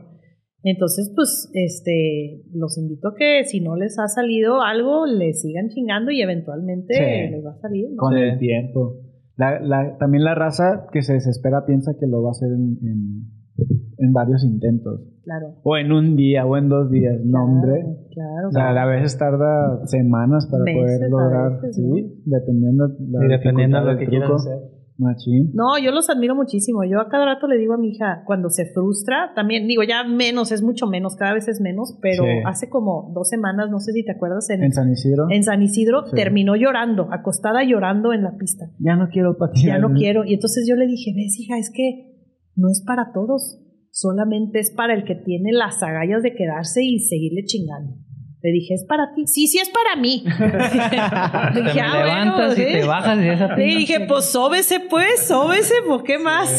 Entonces, 0.61 1.13
pues, 1.15 1.49
este, 1.53 2.43
los 2.53 2.77
invito 2.77 3.09
a 3.09 3.15
que 3.17 3.45
si 3.45 3.61
no 3.61 3.77
les 3.77 3.97
ha 3.97 4.07
salido 4.09 4.61
algo, 4.61 5.05
le 5.05 5.31
sigan 5.33 5.69
chingando 5.69 6.11
y 6.11 6.21
eventualmente 6.21 6.95
Sí. 6.95 7.31
les 7.31 7.45
va 7.45 7.51
a 7.51 7.59
salir. 7.61 7.89
¿no? 7.91 7.97
Con 7.97 8.13
Sí. 8.13 8.19
el 8.21 8.39
tiempo. 8.39 8.97
La, 9.37 9.61
la, 9.61 9.97
también 9.97 10.25
la 10.25 10.35
raza 10.35 10.87
que 10.91 11.01
se 11.01 11.13
desespera 11.13 11.65
piensa 11.65 11.93
que 11.97 12.07
lo 12.07 12.21
va 12.23 12.29
a 12.29 12.31
hacer 12.31 12.49
en, 12.49 12.77
en, 12.85 13.88
en 13.99 14.13
varios 14.13 14.43
intentos. 14.43 15.01
Claro. 15.23 15.55
O 15.63 15.77
en 15.77 15.91
un 15.91 16.15
día, 16.15 16.45
o 16.45 16.57
en 16.57 16.69
dos 16.69 16.89
días. 16.89 17.17
No, 17.23 17.43
hombre. 17.43 17.83
Claro. 18.13 18.47
O 18.47 18.51
sea, 18.51 18.69
a 18.69 18.85
veces 18.87 19.17
tarda 19.17 19.85
semanas 19.85 20.47
para 20.49 20.63
Meses 20.63 20.81
poder 20.81 21.09
lograr. 21.11 21.51
veces, 21.61 21.75
sí, 21.75 21.81
¿no? 21.83 21.95
dependiendo, 22.25 22.87
la 23.11 23.25
Y 23.25 23.27
dependiendo 23.29 23.77
de 23.79 23.83
lo 23.83 23.89
del 23.91 23.99
que 23.99 24.07
quieras 24.07 24.31
hacer. 24.31 24.57
Machín. 25.01 25.51
No, 25.53 25.79
yo 25.81 25.91
los 25.91 26.09
admiro 26.09 26.35
muchísimo. 26.35 26.83
Yo 26.83 26.99
a 26.99 27.07
cada 27.07 27.23
rato 27.25 27.47
le 27.47 27.57
digo 27.57 27.73
a 27.73 27.77
mi 27.77 27.91
hija, 27.91 28.23
cuando 28.25 28.49
se 28.49 28.65
frustra, 28.73 29.31
también 29.33 29.65
digo, 29.65 29.81
ya 29.83 30.03
menos, 30.03 30.51
es 30.51 30.61
mucho 30.61 30.87
menos, 30.87 31.15
cada 31.15 31.33
vez 31.33 31.47
es 31.47 31.61
menos, 31.61 31.97
pero 32.01 32.23
Sí. 32.23 32.29
hace 32.45 32.69
como 32.69 33.09
dos 33.15 33.29
semanas, 33.29 33.69
no 33.71 33.79
sé 33.79 33.93
si 33.93 34.03
te 34.03 34.11
acuerdas, 34.11 34.49
en, 34.49 34.61
En 34.61 34.73
San 34.73 34.89
Isidro. 34.91 35.27
en 35.29 35.43
San 35.43 35.61
Isidro, 35.61 36.05
Sí. 36.07 36.15
terminó 36.17 36.57
llorando, 36.57 37.07
acostada 37.13 37.63
llorando 37.63 38.11
en 38.11 38.23
la 38.23 38.35
pista. 38.35 38.65
Ya 38.79 38.97
no 38.97 39.07
quiero 39.07 39.37
patinar. 39.37 39.79
ya 39.79 39.87
no 39.87 39.93
quiero. 39.93 40.25
Y 40.25 40.33
entonces 40.33 40.65
yo 40.67 40.75
le 40.75 40.85
dije, 40.85 41.13
ves, 41.15 41.39
hija, 41.39 41.57
es 41.57 41.71
que 41.73 42.25
no 42.57 42.67
es 42.69 42.83
para 42.85 43.13
todos, 43.13 43.57
solamente 43.91 44.59
es 44.59 44.71
para 44.75 44.93
el 44.93 45.03
que 45.03 45.15
tiene 45.15 45.51
las 45.51 45.81
agallas 45.83 46.23
de 46.23 46.33
quedarse 46.35 46.83
y 46.83 46.99
seguirle 46.99 47.43
chingando. 47.45 47.95
Le 48.41 48.51
dije, 48.53 48.73
es 48.73 48.85
para 48.87 49.13
ti. 49.13 49.27
Sí, 49.27 49.47
sí, 49.47 49.57
es 49.59 49.69
para 49.69 50.01
mí. 50.01 50.23
Te 51.53 51.61
Dije, 51.61 51.81
"Ah, 51.81 51.99
bueno, 52.01 52.37
levantas 52.37 52.57
y 52.57 52.61
¿sí?". 52.61 52.71
te 52.71 52.85
bajas 52.85 53.19
y 53.23 53.27
esa 53.27 53.55
Sí, 53.55 53.61
dije, 53.63 53.99
pues 54.07 54.25
sóbese, 54.25 54.79
pues, 54.89 55.27
sóbese, 55.27 55.73
pues, 55.87 56.03
¿qué 56.03 56.17
más? 56.19 56.49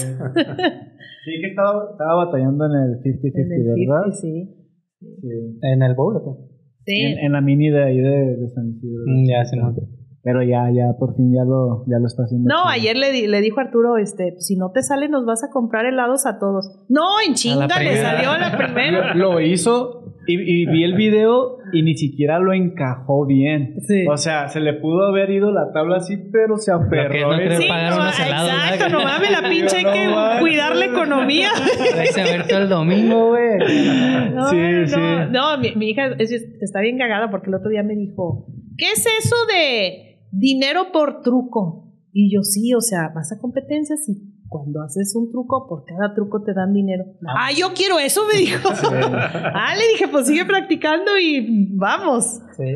Sí, 1.24 1.30
que 1.40 1.46
estaba, 1.48 1.88
estaba 1.92 2.24
batallando 2.26 2.66
en 2.66 2.72
el 2.72 3.00
50-50, 3.00 3.32
En 3.34 3.52
el 3.52 3.86
¿verdad? 3.86 4.12
50, 4.12 4.16
sí. 4.20 4.56
Sí. 5.00 5.58
¿En 5.62 5.82
el 5.82 5.94
bowl 5.94 6.16
o 6.16 6.24
qué? 6.24 6.54
Sí. 6.84 7.00
En, 7.00 7.18
en 7.26 7.32
la 7.32 7.40
mini 7.40 7.70
de 7.70 7.82
ahí 7.82 7.96
de, 7.96 8.36
de 8.36 8.48
San 8.50 8.68
Isidro. 8.68 9.02
Mm, 9.06 9.24
ya, 9.26 9.44
sí, 9.46 9.56
no. 9.56 9.74
Pero 10.22 10.42
ya, 10.42 10.68
ya, 10.70 10.92
por 10.98 11.16
fin 11.16 11.32
ya 11.32 11.44
lo, 11.44 11.82
ya 11.86 11.98
lo 11.98 12.06
está 12.06 12.24
haciendo. 12.24 12.46
No, 12.48 12.56
chido. 12.64 12.68
ayer 12.68 12.96
le, 12.96 13.10
di- 13.10 13.26
le 13.26 13.40
dijo 13.40 13.58
Arturo, 13.60 13.96
este, 13.96 14.34
si 14.38 14.54
no 14.56 14.70
te 14.70 14.82
sale, 14.82 15.08
nos 15.08 15.24
vas 15.24 15.42
a 15.44 15.48
comprar 15.50 15.86
helados 15.86 16.26
a 16.26 16.38
todos. 16.38 16.70
No, 16.90 17.04
en 17.26 17.32
chinga, 17.34 17.66
le 17.80 17.96
salió 17.96 18.30
a 18.30 18.38
la 18.38 18.56
primera. 18.56 19.14
Lo, 19.14 19.32
lo 19.32 19.40
hizo 19.40 20.14
y, 20.26 20.34
y 20.34 20.66
vi 20.66 20.84
el 20.84 20.94
video 20.94 21.56
y 21.72 21.82
ni 21.82 21.94
siquiera 21.96 22.38
lo 22.38 22.52
encajó 22.52 23.24
bien. 23.24 23.76
Sí. 23.88 24.06
O 24.06 24.18
sea, 24.18 24.48
se 24.48 24.60
le 24.60 24.74
pudo 24.74 25.06
haber 25.06 25.30
ido 25.30 25.52
la 25.52 25.72
tabla 25.72 25.96
así, 25.96 26.18
pero 26.30 26.58
se 26.58 26.70
aferró. 26.70 27.34
no 27.34 27.56
Sí, 27.56 27.66
pagar 27.66 27.90
no, 27.94 28.00
unos 28.02 28.20
helados, 28.20 28.50
exacto, 28.50 28.84
¿verdad? 28.84 28.98
no 28.98 29.04
mames, 29.04 29.30
la 29.30 29.48
pinche 29.48 29.76
hay 29.78 29.84
que 29.84 30.40
cuidar 30.40 30.76
la 30.76 30.84
economía. 30.84 31.48
Traes 31.94 32.18
a 32.18 32.24
ver 32.24 32.46
todo 32.46 32.58
el 32.58 32.68
domingo, 32.68 33.28
güey. 33.28 33.58
No, 34.34 34.48
Sí, 34.48 34.56
no, 34.58 34.86
sí. 34.86 35.00
no, 35.30 35.58
mi, 35.58 35.74
mi 35.76 35.90
hija 35.90 36.08
es- 36.18 36.30
está 36.60 36.80
bien 36.80 36.98
cagada 36.98 37.30
porque 37.30 37.48
el 37.48 37.54
otro 37.54 37.70
día 37.70 37.82
me 37.82 37.94
dijo, 37.94 38.46
¿qué 38.76 38.86
es 38.92 39.06
eso 39.24 39.36
de 39.52 40.09
dinero 40.30 40.92
por 40.92 41.22
truco? 41.22 41.86
Y 42.12 42.34
yo 42.34 42.42
sí, 42.42 42.74
o 42.74 42.80
sea, 42.80 43.12
vas 43.14 43.32
a 43.32 43.38
competencias 43.40 44.08
y 44.08 44.40
cuando 44.48 44.82
haces 44.82 45.14
un 45.14 45.30
truco, 45.30 45.66
por 45.68 45.84
cada 45.84 46.12
truco 46.14 46.42
te 46.42 46.52
dan 46.54 46.72
dinero. 46.72 47.04
Ah, 47.38 47.50
yo 47.56 47.68
quiero 47.74 47.98
eso, 48.00 48.22
me 48.32 48.38
dijo. 48.38 48.68
ah, 48.72 49.74
le 49.76 49.92
dije, 49.92 50.06
pues 50.10 50.26
sigue 50.26 50.44
practicando 50.44 51.12
y 51.22 51.68
vamos. 51.76 52.40
Sí. 52.56 52.74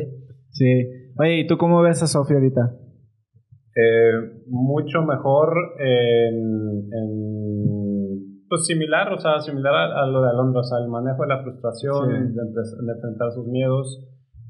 Sí. 0.51 0.65
Oye, 1.19 1.39
¿y 1.41 1.47
tú 1.47 1.57
cómo 1.57 1.81
ves 1.81 2.01
a 2.01 2.07
Sofía 2.07 2.37
ahorita? 2.37 2.61
Eh, 3.75 4.43
mucho 4.47 5.01
mejor 5.01 5.49
en, 5.79 6.89
en- 6.93 8.45
pues 8.47 8.65
similar, 8.67 9.11
o 9.11 9.17
sea, 9.19 9.39
similar 9.41 9.73
a, 9.73 10.03
a 10.03 10.07
lo 10.07 10.21
de 10.23 10.29
Alondra, 10.29 10.61
o 10.61 10.63
sea, 10.63 10.77
el 10.79 10.87
manejo 10.87 11.23
de 11.23 11.27
la 11.27 11.41
frustración, 11.43 12.07
Sí. 12.07 12.13
de, 12.13 12.85
de 12.85 12.93
enfrentar 12.93 13.31
sus 13.33 13.47
miedos, 13.47 14.05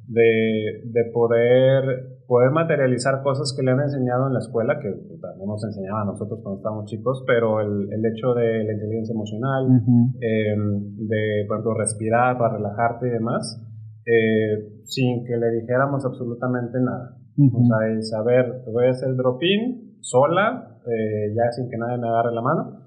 de, 0.08 0.82
de 0.92 1.12
poder, 1.12 2.15
poder 2.28 2.52
materializar 2.52 3.22
cosas 3.24 3.54
que 3.56 3.64
le 3.64 3.72
han 3.72 3.82
enseñado 3.82 4.28
en 4.28 4.34
la 4.34 4.40
escuela, 4.40 4.80
que 4.80 4.90
puta, 4.92 5.28
no 5.38 5.46
nos 5.46 5.64
enseñaba 5.64 6.02
a 6.02 6.06
nosotros 6.06 6.40
cuando 6.42 6.58
estábamos 6.58 6.86
chicos, 6.86 7.24
pero 7.28 7.62
el, 7.62 7.92
el 7.92 8.06
hecho 8.06 8.34
de 8.34 8.64
la 8.64 8.74
inteligencia 8.74 9.14
emocional, 9.14 9.66
Ujú. 9.66 10.18
eh, 10.22 10.56
de, 10.58 11.46
por 11.48 11.58
ejemplo, 11.58 11.74
respirar 11.76 12.38
para 12.38 12.58
relajarte 12.58 13.08
y 13.08 13.12
demás, 13.12 13.62
eh, 14.06 14.82
sin 14.86 15.26
que 15.26 15.38
le 15.38 15.52
dijéramos 15.62 16.06
absolutamente 16.06 16.80
nada. 16.80 17.18
Ujú. 17.38 17.62
O 17.62 17.66
sea, 17.66 17.88
el 17.88 18.04
saber, 18.04 18.64
voy 18.72 18.88
a 18.88 18.92
hacer 18.92 19.10
el 19.10 19.18
drop-in 19.18 19.98
sola, 20.02 20.80
eh, 20.88 21.34
ya 21.36 21.52
sin 21.52 21.70
que 21.70 21.78
nadie 21.78 21.98
me 21.98 22.08
agarre 22.08 22.34
la 22.34 22.42
mano, 22.42 22.82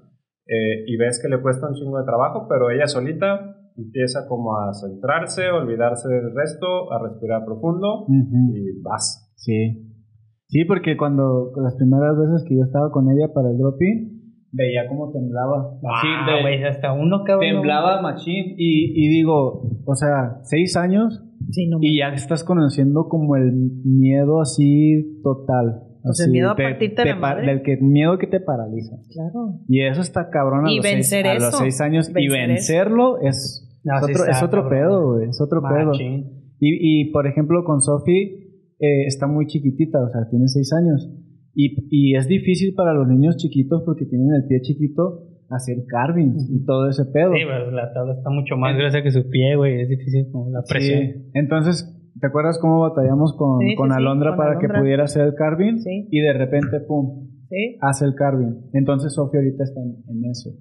eh, 0.47 0.83
y 0.87 0.97
ves 0.97 1.21
que 1.21 1.29
le 1.29 1.41
cuesta 1.41 1.67
un 1.67 1.75
chingo 1.75 1.99
de 1.99 2.05
trabajo, 2.05 2.47
pero 2.49 2.71
ella 2.71 2.87
solita 2.87 3.55
empieza 3.77 4.27
como 4.27 4.57
a 4.57 4.73
centrarse, 4.73 5.49
olvidarse 5.51 6.09
del 6.09 6.35
resto, 6.35 6.91
a 6.91 7.01
respirar 7.01 7.45
profundo 7.45 8.03
Ujú. 8.03 8.55
y 8.55 8.81
vas. 8.81 9.25
Sí. 9.39 9.85
Sí, 10.47 10.65
porque 10.65 10.97
cuando 10.97 11.51
las 11.61 11.75
primeras 11.75 12.17
veces 12.17 12.43
que 12.47 12.55
yo 12.57 12.63
estaba 12.63 12.91
con 12.91 13.09
ella 13.11 13.31
para 13.33 13.49
el 13.51 13.57
drop-in, 13.57 14.19
veía 14.51 14.87
cómo 14.87 15.11
temblaba. 15.11 15.77
Así 15.77 16.07
Ah, 16.09 16.25
de- 16.35 16.41
güey, 16.41 16.63
hasta 16.63 16.91
uno 16.93 17.23
cabrón. 17.23 17.49
temblaba 17.51 18.01
machín. 18.01 18.55
Y, 18.57 18.93
y 18.95 19.07
digo, 19.09 19.69
o 19.85 19.95
sea, 19.95 20.39
seis 20.43 20.75
años 20.75 21.23
Sí, 21.51 21.67
no. 21.67 21.77
y 21.81 21.99
ya 21.99 22.09
estás 22.09 22.43
conociendo 22.43 23.07
como 23.09 23.35
el 23.35 23.51
miedo 23.85 24.41
así 24.41 25.21
total. 25.23 25.83
Pues 26.01 26.19
el 26.25 26.31
miedo 26.31 26.51
a 26.51 26.55
te- 26.55 26.63
partirte 26.63 27.03
te 27.03 27.09
la 27.09 27.15
pa- 27.15 27.21
madre. 27.35 27.45
Del 27.45 27.61
que, 27.61 27.77
miedo 27.77 28.17
que 28.17 28.25
te 28.27 28.39
paraliza. 28.39 28.95
Claro. 29.13 29.59
Y 29.67 29.81
eso 29.81 30.01
está 30.01 30.29
cabrón 30.31 30.65
a, 30.65 30.71
Y 30.71 30.77
los, 30.77 30.85
seis, 30.85 30.95
vencer 30.95 31.27
a 31.27 31.33
los 31.35 31.43
eso. 31.49 31.57
seis 31.59 31.79
años. 31.81 32.09
y 32.09 32.13
Vencer 32.13 32.47
vencerlo 32.47 33.19
es, 33.21 33.79
No, 33.83 33.95
es 33.97 34.05
sí 34.05 34.11
otro, 34.13 34.23
está 34.25 34.31
es 34.37 34.43
otro 34.43 34.61
cabrón. 34.63 34.79
pedo, 34.79 35.13
güey. 35.13 35.29
Es 35.29 35.41
otro 35.41 35.61
pedo. 35.61 35.91
Y, 35.99 36.25
y, 37.01 37.11
por 37.11 37.27
ejemplo, 37.27 37.63
con 37.65 37.81
Sophie 37.81 38.48
eh, 38.79 39.05
está 39.05 39.27
muy 39.27 39.45
chiquitita, 39.47 40.01
o 40.03 40.09
sea, 40.09 40.27
tiene 40.29 40.47
seis 40.47 40.71
años. 40.73 41.09
Y, 41.55 41.75
y 41.89 42.15
es 42.15 42.27
difícil 42.27 42.73
para 42.75 42.93
los 42.93 43.07
niños 43.07 43.37
chiquitos 43.37 43.83
porque 43.85 44.05
tienen 44.05 44.29
el 44.33 44.47
pie 44.47 44.61
chiquito 44.61 45.25
hacer 45.49 45.77
carvings 45.87 46.47
y 46.49 46.63
todo 46.63 46.87
ese 46.89 47.05
pedo. 47.05 47.33
Sí, 47.33 47.41
pues 47.43 47.73
la 47.73 47.91
tabla 47.91 48.13
está 48.13 48.29
mucho 48.29 48.55
más 48.55 48.75
gruesa 48.77 49.01
que 49.01 49.11
su 49.11 49.27
pie, 49.29 49.55
güey. 49.55 49.81
Es 49.81 49.89
difícil 49.89 50.27
como 50.31 50.51
la 50.51 50.61
presión. 50.61 50.99
Sí. 51.01 51.31
Entonces, 51.33 52.11
¿te 52.21 52.27
acuerdas 52.27 52.59
cómo 52.61 52.79
batallamos 52.81 53.35
con, 53.35 53.59
Sí, 53.59 53.69
sí, 53.71 53.75
con 53.75 53.89
sí, 53.89 53.95
Alondra 53.97 54.29
con 54.31 54.37
para 54.37 54.51
Alondra. 54.51 54.75
que 54.75 54.79
pudiera 54.81 55.03
hacer 55.05 55.25
el 55.25 55.33
carving? 55.33 55.79
Sí. 55.79 56.07
Y 56.11 56.19
de 56.21 56.33
repente, 56.33 56.79
pum, 56.87 57.27
Sí. 57.49 57.77
hace 57.81 58.05
el 58.05 58.13
carving. 58.13 58.69
Entonces, 58.73 59.11
Sofía 59.15 59.39
ahorita 59.39 59.63
está 59.63 59.81
en, 59.81 59.95
en 60.07 60.29
eso. 60.29 60.51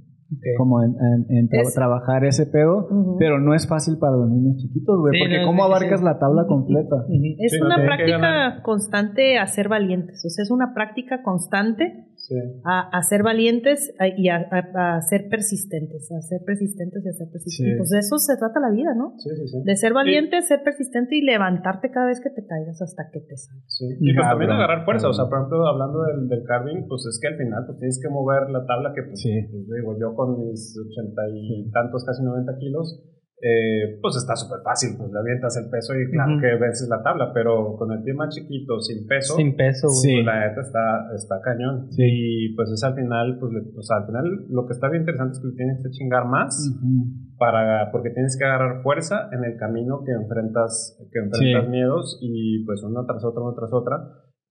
Como 0.59 0.83
en, 0.83 0.91
en- 0.91 1.37
en 1.39 1.49
tra- 1.49 1.63
Es- 1.63 1.75
trabajar 1.75 2.25
ese 2.25 2.47
pedo, 2.47 2.87
pero 3.19 3.41
no 3.41 3.55
es 3.55 3.67
fácil 3.67 3.97
para 3.99 4.17
los 4.17 4.29
niños 4.31 4.57
chiquitos, 4.59 4.99
güey, 5.01 5.15
Sí, 5.15 5.21
porque 5.25 5.41
no, 5.41 5.47
¿cómo 5.47 5.65
abarcas 5.65 6.01
sí. 6.01 6.05
la 6.05 6.19
tabla 6.19 6.47
completa? 6.47 6.97
Es 7.39 7.53
Sí, 7.53 7.61
una 7.63 7.77
práctica 7.77 8.61
constante 8.63 9.39
a 9.39 9.47
ser 9.47 9.69
valientes. 9.69 10.23
O 10.25 10.29
sea, 10.29 10.43
es 10.43 10.51
una 10.51 10.75
práctica 10.75 11.23
constante 11.23 12.08
Sí. 12.29 12.37
a, 12.65 12.89
a 12.93 13.03
ser 13.03 13.23
valientes 13.23 13.95
a- 13.99 14.07
y 14.09 14.29
a, 14.29 14.37
a- 14.51 14.97
a 14.97 15.01
ser 15.01 15.29
persistentes, 15.31 16.13
a 16.13 16.21
ser 16.21 16.43
persistentes 16.45 17.03
y 17.05 17.09
a 17.09 17.13
ser 17.13 17.29
persistentes. 17.33 17.73
Sí. 17.73 17.79
Pues 17.79 17.89
de 17.91 17.99
eso 18.01 18.19
se 18.19 18.37
trata 18.37 18.61
la 18.61 18.71
vida, 18.71 18.93
¿no? 18.95 19.15
Sí, 19.17 19.31
sí, 19.35 19.49
sí. 19.49 19.63
De 19.65 19.77
ser 19.77 19.95
valiente, 19.95 20.43
ser 20.43 20.63
persistente 20.63 21.17
y 21.17 21.23
levantarte 21.23 21.91
cada 21.91 22.07
vez 22.07 22.21
que 22.21 22.29
te 22.31 22.45
caigas 22.47 22.83
hasta 22.83 23.09
que 23.11 23.21
te 23.21 23.37
salgas. 23.37 23.65
Sí. 23.67 23.87
Y 24.01 24.15
pues 24.15 24.27
también 24.29 24.51
agarrar 24.51 24.85
fuerza, 24.85 25.09
o 25.09 25.13
sea, 25.15 25.25
por 25.29 25.39
ejemplo, 25.39 25.67
hablando 25.67 26.03
del, 26.05 26.29
del 26.29 26.45
carving, 26.45 26.87
pues 26.87 27.07
es 27.07 27.19
que 27.21 27.29
al 27.29 27.37
final 27.39 27.65
pues 27.67 27.79
tienes 27.79 27.99
que 28.03 28.09
mover 28.11 28.51
la 28.51 28.67
tabla 28.67 28.93
que, 28.95 29.03
pues, 29.09 29.21
Sí. 29.21 29.33
pues, 29.51 29.65
digo, 29.67 29.97
yo 29.99 30.15
con 30.15 30.39
mis 30.39 30.77
ochenta 30.77 31.23
y 31.33 31.71
tantos, 31.73 32.05
casi 32.05 32.23
90 32.23 32.59
kilos, 32.59 33.01
eh, 33.41 33.99
pues 34.03 34.17
está 34.17 34.35
súper 34.35 34.59
fácil, 34.65 34.99
pues 34.99 35.13
le 35.13 35.19
avientas 35.21 35.55
el 35.63 35.71
peso 35.71 35.95
y 35.95 36.11
claro 36.11 36.33
Ujú. 36.35 36.41
que 36.43 36.59
vences 36.59 36.89
la 36.91 37.03
tabla, 37.03 37.31
pero 37.33 37.77
con 37.79 37.93
el 37.93 38.03
más 38.15 38.35
chiquito, 38.35 38.81
sin 38.81 39.07
peso, 39.07 39.37
Sin 39.37 39.55
peso. 39.55 39.87
Sí. 39.89 40.11
pues 40.15 40.27
la 40.27 40.49
neta 40.49 40.61
está, 40.61 40.85
está 41.15 41.41
cañón. 41.41 41.87
Sí. 41.93 42.03
Y 42.03 42.55
pues 42.57 42.71
es 42.71 42.83
al 42.83 42.95
final, 42.97 43.39
pues, 43.39 43.53
le- 43.53 43.71
o 43.79 43.83
sea, 43.83 43.99
al 43.99 44.07
final 44.07 44.25
lo 44.51 44.67
que 44.67 44.73
está 44.73 44.89
bien 44.91 45.03
interesante 45.03 45.33
es 45.33 45.41
que 45.41 45.49
le 45.49 45.55
tienes 45.55 45.83
que 45.85 45.91
chingar 45.91 46.27
más 46.27 46.51
Ujú. 46.67 47.37
para 47.39 47.93
porque 47.93 48.11
tienes 48.11 48.37
que 48.37 48.45
agarrar 48.45 48.83
fuerza 48.83 49.29
en 49.31 49.45
el 49.45 49.57
camino 49.57 50.03
que 50.05 50.11
enfrentas 50.13 50.99
que 51.13 51.19
enfrentas 51.21 51.65
Sí. 51.65 51.71
miedos 51.71 52.19
y 52.21 52.65
pues 52.67 52.83
una 52.83 53.07
tras 53.07 53.25
otra 53.25 53.43
una 53.45 53.55
tras 53.55 53.73
otra 53.73 53.97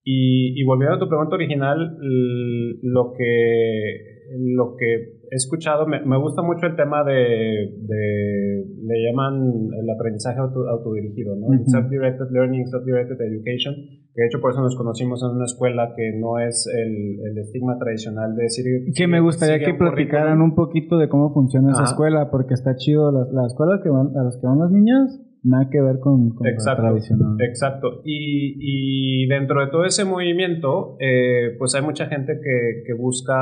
y, 0.05 0.55
y 0.55 0.63
volviendo 0.65 0.95
a 0.95 0.99
tu 0.99 1.09
pregunta 1.09 1.35
original 1.35 1.97
lo 2.83 3.11
que 3.17 4.27
lo 4.39 4.75
que 4.77 5.16
he 5.31 5.35
escuchado 5.35 5.85
me, 5.87 5.99
me 6.05 6.17
gusta 6.17 6.41
mucho 6.41 6.65
el 6.67 6.75
tema 6.75 7.03
de, 7.03 7.13
de 7.13 8.65
le 8.83 8.95
llaman 9.05 9.69
el 9.81 9.89
aprendizaje 9.89 10.39
auto- 10.39 10.67
autodirigido 10.69 11.35
no 11.35 11.47
self-directed 11.65 12.31
learning 12.31 12.65
self-directed 12.67 13.19
education 13.21 13.75
que 14.13 14.21
de 14.23 14.27
hecho 14.27 14.39
por 14.41 14.51
eso 14.51 14.61
nos 14.61 14.75
conocimos 14.75 15.21
en 15.23 15.35
una 15.35 15.45
escuela 15.45 15.93
que 15.95 16.17
no 16.19 16.39
es 16.39 16.65
el, 16.73 17.19
el 17.29 17.37
estigma 17.37 17.77
tradicional 17.77 18.35
de 18.35 18.43
decir 18.43 18.65
Que 18.95 19.07
me 19.07 19.19
gustaría 19.19 19.59
que 19.59 19.73
platicaran 19.73 20.41
un 20.41 20.55
poquito 20.55 20.97
de 20.97 21.07
cómo 21.07 21.33
funciona 21.33 21.71
esa 21.71 21.83
escuela, 21.83 22.31
porque 22.31 22.53
está 22.55 22.75
chido. 22.75 23.11
La, 23.11 23.27
la 23.31 23.45
escuela 23.45 23.79
que 23.83 23.89
van, 23.89 24.17
a 24.17 24.23
las 24.23 24.37
que 24.41 24.47
van 24.47 24.57
las 24.59 24.71
niñas, 24.71 25.21
nada 25.43 25.69
que 25.71 25.81
ver 25.81 25.99
con, 25.99 26.29
con 26.35 26.45
Exacto, 26.47 26.81
la 26.83 26.89
tradicional. 26.89 27.37
exacto. 27.41 28.01
Y, 28.03 28.55
y 29.23 29.27
dentro 29.27 29.61
de 29.63 29.71
todo 29.71 29.85
ese 29.85 30.03
movimiento, 30.05 30.97
eh, 30.99 31.55
pues 31.57 31.73
hay 31.75 31.81
mucha 31.81 32.07
gente 32.07 32.33
que, 32.43 32.83
que 32.85 32.93
busca 32.93 33.35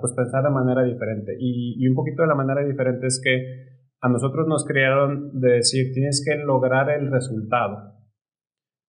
pues 0.00 0.12
pensar 0.14 0.42
de 0.44 0.50
manera 0.50 0.82
diferente. 0.84 1.32
Y, 1.38 1.76
y 1.78 1.88
un 1.88 1.94
poquito 1.94 2.22
de 2.22 2.28
la 2.28 2.34
manera 2.34 2.64
diferente 2.64 3.06
es 3.06 3.20
que 3.22 3.74
a 4.00 4.08
nosotros 4.08 4.46
nos 4.48 4.64
crearon 4.66 5.40
de 5.40 5.50
decir, 5.56 5.92
tienes 5.92 6.24
que 6.26 6.36
lograr 6.44 6.90
el 6.90 7.10
resultado. 7.10 7.92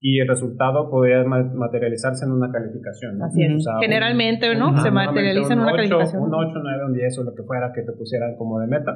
Y 0.01 0.19
el 0.19 0.27
resultado 0.27 0.89
podría 0.91 1.23
ma- 1.23 1.41
materializarse 1.55 2.25
en 2.25 2.31
una 2.33 2.51
calificación. 2.51 3.17
¿no? 3.17 3.25
Así 3.25 3.43
es. 3.43 3.55
O 3.55 3.59
sea, 3.59 3.75
un- 3.75 3.81
Generalmente, 3.81 4.53
¿no? 4.55 4.67
Ajá, 4.67 4.83
Se 4.83 4.91
materializa 4.91 5.53
en 5.53 5.59
un 5.59 5.65
una 5.65 5.75
calificación. 5.75 6.21
Un 6.23 6.33
8, 6.33 6.59
9, 6.61 6.85
un 6.85 6.93
10 6.93 7.19
o 7.19 7.23
lo 7.23 7.33
que 7.33 7.43
fuera 7.43 7.71
que 7.73 7.81
te 7.81 7.93
pusieran 7.93 8.35
como 8.37 8.59
de 8.59 8.67
meta. 8.67 8.91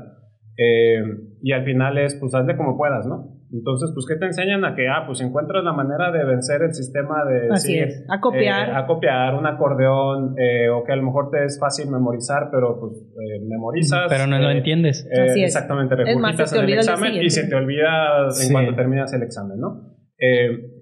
Eh, 0.62 1.01
y 1.41 1.53
al 1.53 1.64
final 1.64 1.97
es, 1.97 2.16
pues 2.16 2.36
hazle 2.36 2.57
como 2.57 2.76
puedas, 2.78 3.07
¿no? 3.07 3.38
Entonces, 3.51 3.91
pues, 3.95 4.05
¿qué 4.07 4.16
te 4.20 4.26
enseñan? 4.26 4.64
A 4.66 4.76
que, 4.76 4.88
ah, 4.89 5.05
pues 5.07 5.22
encuentras 5.22 5.64
la 5.64 5.72
manera 5.74 6.12
de 6.12 6.24
vencer 6.26 6.62
el 6.62 6.74
sistema 6.74 7.24
de 7.26 7.47
Así 7.49 7.74
decir, 7.80 7.88
es, 7.88 8.05
a 8.10 8.20
copiar. 8.20 8.70
eh, 8.70 8.72
a 8.76 8.86
copiar 8.86 9.34
un 9.36 9.47
acordeón, 9.47 10.36
eh, 10.38 10.70
o 10.70 10.84
que 10.84 10.91
a 10.91 10.95
lo 10.97 11.03
mejor 11.03 11.32
te 11.32 11.45
es 11.45 11.57
fácil 11.60 11.89
memorizar, 11.89 12.49
pero 12.51 12.80
pues 12.80 12.93
eh, 12.97 13.39
memorizas. 13.47 14.05
Pero 14.10 14.28
no 14.28 14.38
lo 14.38 14.49
eh, 14.51 14.57
entiendes. 14.57 15.07
eh, 15.12 15.22
Así 15.22 15.41
es. 15.43 15.55
Exactamente, 15.55 15.95
te 15.95 16.01
en 16.03 16.10
el 16.10 16.74
examen 16.74 17.14
y 17.24 17.30
se 17.30 17.47
te 17.47 17.55
olvida 17.55 18.26
en 18.28 18.32
Sí. 18.34 18.51
cuanto 18.53 18.76
terminas 18.76 19.12
el 19.14 19.24
examen, 19.24 19.60
¿no? 19.60 19.82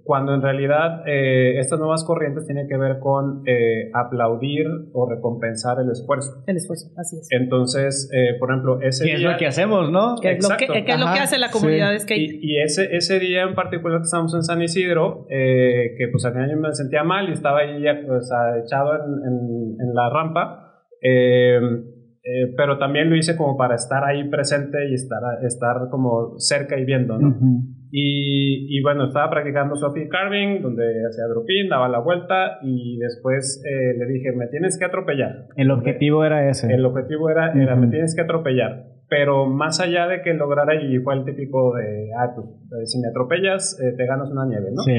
Cuando 0.07 0.33
en 0.33 0.41
realidad 0.41 1.03
eh, 1.05 1.59
estas 1.59 1.77
nuevas 1.79 2.03
corrientes 2.05 2.45
tienen 2.45 2.67
que 2.67 2.77
ver 2.77 2.97
con 2.99 3.43
eh, 3.45 3.91
aplaudir 3.93 4.65
o 4.93 5.07
recompensar 5.09 5.77
el 5.81 5.91
esfuerzo. 5.91 6.43
El 6.47 6.55
esfuerzo, 6.55 6.87
así 6.97 7.17
es. 7.17 7.27
Entonces, 7.29 8.09
eh, 8.15 8.39
por 8.39 8.49
ejemplo, 8.49 8.79
ese 8.81 9.03
¿Qué 9.05 9.13
es 9.13 9.19
día... 9.19 9.31
lo 9.33 9.37
que 9.37 9.47
hacemos, 9.47 9.91
no? 9.91 10.15
¿Qué 10.21 10.31
es, 10.31 10.41
lo 10.49 10.55
que, 10.55 10.63
exacto. 10.65 10.85
qué 10.85 10.91
es 10.93 10.99
lo 10.99 11.13
que 11.13 11.19
hace 11.19 11.37
la 11.37 11.49
sí. 11.49 11.53
comunidad 11.59 11.91
de 11.91 11.99
skate? 11.99 12.19
Y, 12.21 12.39
y 12.53 12.61
ese, 12.63 12.95
ese 12.95 13.19
día 13.19 13.43
en 13.43 13.53
particular 13.53 13.99
que 13.99 14.05
estábamos 14.05 14.33
en 14.33 14.43
San 14.43 14.61
Isidro, 14.61 15.27
eh, 15.29 15.93
que 15.97 16.07
pues 16.09 16.23
al 16.25 16.31
final 16.33 16.49
yo 16.49 16.57
me 16.57 16.71
sentía 16.73 17.03
mal 17.03 17.27
y 17.29 17.33
estaba 17.33 17.59
ahí 17.59 17.83
sea, 17.83 18.57
echado 18.63 18.93
en, 18.95 19.11
en- 19.27 19.77
en 19.89 19.93
la 19.93 20.09
rampa, 20.09 20.83
eh, 21.01 21.59
eh, 22.23 22.53
pero 22.57 22.77
también 22.77 23.09
lo 23.09 23.15
hice 23.15 23.35
como 23.37 23.55
para 23.57 23.75
estar 23.75 24.03
ahí 24.03 24.27
presente 24.29 24.77
y 24.89 24.93
estar, 24.95 25.19
estar 25.45 25.89
como 25.91 26.37
cerca 26.39 26.77
y 26.79 26.85
viendo, 26.85 27.17
¿no? 27.17 27.27
Ujú. 27.29 27.76
Y, 27.91 28.77
y 28.77 28.81
bueno, 28.81 29.05
estaba 29.05 29.29
practicando 29.29 29.75
Sophie 29.75 30.09
Carving, 30.09 30.61
donde 30.61 30.83
hacía 31.07 31.25
drop-in, 31.27 31.69
daba 31.69 31.87
la 31.87 31.99
vuelta 31.99 32.59
y 32.61 32.97
después 32.97 33.63
eh, 33.65 33.97
le 33.97 34.05
dije, 34.05 34.31
me 34.33 34.47
tienes 34.47 34.77
que 34.77 34.85
atropellar. 34.85 35.45
El 35.55 35.71
objetivo 35.71 36.25
era 36.25 36.49
ese. 36.49 36.73
El 36.73 36.85
objetivo 36.85 37.29
era, 37.29 37.53
era 37.53 37.73
Ujú. 37.73 37.83
me 37.83 37.87
tienes 37.87 38.15
que 38.15 38.21
atropellar. 38.21 38.85
Pero 39.09 39.45
más 39.45 39.79
allá 39.79 40.05
de 40.07 40.21
que 40.21 40.33
lograra, 40.33 40.75
y 40.75 40.97
fue 40.99 41.15
el 41.15 41.23
típico 41.23 41.73
de, 41.75 42.09
ah, 42.19 42.33
pues, 42.35 42.47
eh, 42.47 42.85
si 42.85 42.99
me 42.99 43.07
atropellas, 43.07 43.79
eh, 43.81 43.93
te 43.95 44.05
ganas 44.05 44.29
una 44.29 44.45
nieve, 44.45 44.67
¿no? 44.73 44.81
Sí. 44.83 44.91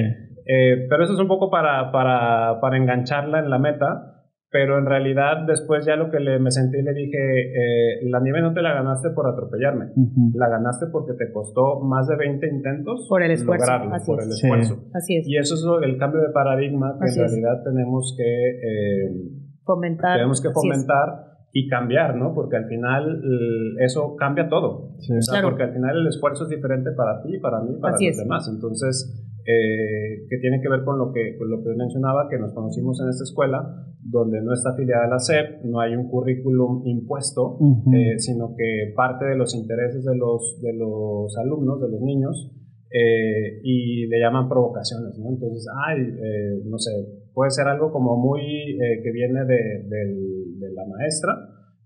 Eh, 0.47 0.86
pero 0.89 1.05
eso 1.05 1.12
es 1.12 1.20
un 1.20 1.28
poco 1.28 1.51
para, 1.51 1.93
para, 1.93 2.59
para 2.62 2.78
engancharla 2.78 3.41
en 3.41 3.51
la 3.51 3.59
meta. 3.59 4.17
Pero 4.51 4.78
en 4.78 4.86
realidad, 4.86 5.44
después 5.46 5.84
ya 5.84 5.94
lo 5.96 6.11
que 6.11 6.20
le, 6.20 6.38
me 6.38 6.51
sentí, 6.51 6.80
le 6.80 6.94
dije, 6.94 7.18
eh, 7.18 8.09
la 8.09 8.18
nieve 8.20 8.40
no 8.40 8.55
te 8.55 8.62
la 8.62 8.72
ganaste 8.72 9.11
por 9.11 9.26
atropellarme. 9.26 9.92
La 10.34 10.49
ganaste 10.49 10.86
porque 10.90 11.12
te 11.12 11.30
costó 11.32 11.80
más 11.80 12.09
de 12.09 12.16
20 12.16 12.49
intentos 12.49 13.07
Por 13.11 13.22
el 13.22 13.32
esfuerzo, 13.32 13.66
lograrlo, 13.66 13.94
así 13.94 14.11
por 14.11 14.20
es. 14.20 14.26
el 14.26 14.32
Sí. 14.32 14.46
esfuerzo. 14.46 14.84
Así 14.94 15.16
es. 15.18 15.28
Y 15.28 15.36
eso 15.36 15.55
es 15.55 15.62
lo- 15.66 15.82
el 15.82 15.99
cambio 15.99 16.22
de 16.22 16.30
paradigma 16.32 16.96
que 16.99 17.05
Así 17.05 17.18
en 17.20 17.26
es. 17.26 17.30
realidad 17.32 17.62
tenemos 17.62 18.14
que, 18.16 18.24
eh, 18.24 19.11
Fomentar. 19.66 20.16
tenemos 20.16 20.40
que 20.40 20.49
así 20.49 20.57
es. 20.57 20.62
fomentar 20.62 21.24
y 21.53 21.68
cambiar, 21.68 22.16
¿no? 22.16 22.34
Porque 22.34 22.57
al 22.57 22.66
final 22.68 23.20
eso 23.84 24.16
cambia 24.16 24.49
todo. 24.49 24.94
Sí. 24.99 25.12
O 25.14 25.20
sea, 25.20 25.40
Claro. 25.40 25.49
porque 25.51 25.64
al 25.64 25.72
final 25.74 25.96
el 25.99 26.07
esfuerzo 26.07 26.44
es 26.44 26.51
diferente 26.51 26.90
para 26.96 27.20
ti, 27.22 27.38
para 27.38 27.61
mí, 27.61 27.76
para 27.80 27.94
Así 27.96 28.07
los 28.07 28.16
es. 28.16 28.22
demás. 28.22 28.51
Entonces, 28.51 29.28
eh, 29.51 30.26
que 30.28 30.36
tiene 30.38 30.61
que 30.61 30.68
ver 30.68 30.84
con 30.84 30.99
lo 30.99 31.11
que, 31.12 31.38
con 31.38 31.49
lo 31.51 31.62
que 31.64 31.70
mencionaba, 31.74 32.28
que 32.28 32.38
nos 32.38 32.53
conocimos 32.53 33.01
en 33.01 33.09
esta 33.09 33.24
escuela, 33.24 33.59
donde 34.03 34.42
no 34.42 34.53
está 34.53 34.70
afiliada 34.70 35.07
a 35.07 35.09
la 35.09 35.18
SEP, 35.18 35.64
no 35.64 35.80
hay 35.80 35.96
un 35.96 36.09
currículum 36.11 36.82
impuesto, 36.86 37.57
Ujú. 37.59 37.90
eh, 37.94 38.18
sino 38.18 38.55
que 38.57 38.92
parte 38.94 39.24
de 39.24 39.36
los 39.36 39.55
intereses 39.55 40.05
de 40.05 40.16
los, 40.16 40.61
de 40.61 40.72
los 40.74 41.34
alumnos, 41.38 41.80
de 41.80 41.88
los 41.88 42.01
niños, 42.03 42.53
eh, 42.90 43.61
y 43.62 44.07
le 44.07 44.20
llaman 44.20 44.49
provocaciones, 44.49 45.18
¿no? 45.18 45.30
Entonces, 45.30 45.66
ay, 45.88 45.99
eh, 46.03 46.62
no 46.66 46.78
sé, 46.78 46.90
puede 47.34 47.51
ser 47.51 47.68
algo 47.68 47.90
como 47.92 48.16
muy 48.16 48.40
eh, 48.42 49.01
que 49.03 49.11
viene 49.12 49.44
de, 49.46 49.84
del- 49.88 50.59
de 50.61 50.72
la 50.72 50.84
maestra. 50.86 51.32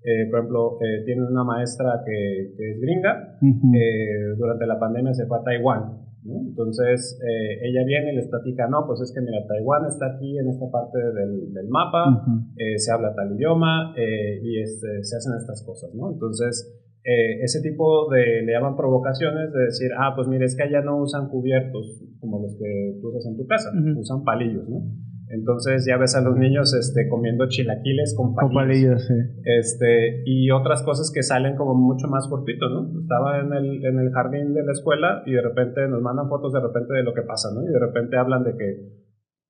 Eh, 0.04 0.26
por 0.30 0.40
ejemplo, 0.40 0.78
eh, 0.80 1.04
tienen 1.04 1.24
una 1.26 1.44
maestra 1.44 2.02
que, 2.04 2.54
que 2.56 2.70
es 2.72 2.80
gringa, 2.80 3.38
Ujú. 3.40 3.72
eh, 3.74 4.34
durante 4.36 4.66
la 4.66 4.78
pandemia 4.80 5.14
se 5.14 5.26
fue 5.26 5.38
a 5.38 5.42
Taiwán 5.44 6.02
Entonces, 6.24 7.18
eh, 7.18 7.66
ella 7.66 7.84
viene 7.84 8.12
y 8.12 8.16
les 8.16 8.28
platica, 8.28 8.68
no, 8.68 8.86
pues 8.86 9.00
es 9.00 9.12
que 9.12 9.20
mira, 9.20 9.44
Taiwán 9.46 9.86
está 9.86 10.06
aquí 10.14 10.38
en 10.38 10.48
esta 10.48 10.70
parte 10.70 10.98
del, 10.98 11.52
del 11.52 11.68
mapa, 11.68 12.24
eh, 12.56 12.78
se 12.78 12.92
habla 12.92 13.14
tal 13.14 13.34
idioma 13.34 13.92
eh, 13.96 14.40
y 14.42 14.60
este, 14.60 15.02
se 15.02 15.16
hacen 15.16 15.34
estas 15.36 15.64
cosas, 15.66 15.90
¿no? 15.94 16.12
Entonces, 16.12 16.78
ese 17.04 17.60
tipo 17.62 18.08
de, 18.10 18.42
le 18.42 18.52
llaman 18.52 18.76
provocaciones 18.76 19.52
de 19.52 19.64
decir, 19.64 19.90
ah, 19.98 20.12
pues 20.14 20.28
mira, 20.28 20.44
es 20.44 20.54
que 20.54 20.62
allá 20.62 20.82
no 20.82 21.02
usan 21.02 21.28
cubiertos 21.28 22.00
como 22.20 22.40
los 22.40 22.54
que 22.56 23.00
tú 23.00 23.08
usas 23.08 23.26
en 23.26 23.36
tu 23.36 23.44
casa, 23.48 23.70
usan 23.96 24.22
palillos, 24.22 24.68
¿no? 24.68 24.86
Entonces 25.32 25.86
ya 25.88 25.96
ves 25.96 26.14
a 26.14 26.20
los 26.20 26.36
niños 26.36 26.74
este, 26.74 27.08
comiendo 27.08 27.48
chilaquiles 27.48 28.14
con 28.14 28.34
palillos. 28.34 29.08
este, 29.44 30.22
y 30.26 30.50
otras 30.50 30.82
cosas 30.82 31.10
que 31.12 31.22
salen 31.22 31.56
como 31.56 31.74
mucho 31.74 32.06
más 32.06 32.28
cortitos, 32.28 32.70
¿no? 32.70 33.00
Estaba 33.00 33.40
en 33.40 33.52
el, 33.54 33.84
en 33.84 33.98
el 33.98 34.12
jardín 34.12 34.52
de 34.52 34.62
la 34.62 34.72
escuela 34.72 35.22
y 35.24 35.32
de 35.32 35.40
repente 35.40 35.88
nos 35.88 36.02
mandan 36.02 36.28
fotos 36.28 36.52
de 36.52 36.60
repente 36.60 36.92
de 36.92 37.02
lo 37.02 37.14
que 37.14 37.22
pasa, 37.22 37.48
¿no? 37.54 37.62
Y 37.62 37.72
de 37.72 37.78
repente 37.78 38.18
hablan 38.18 38.44
de 38.44 38.56
que 38.58 38.92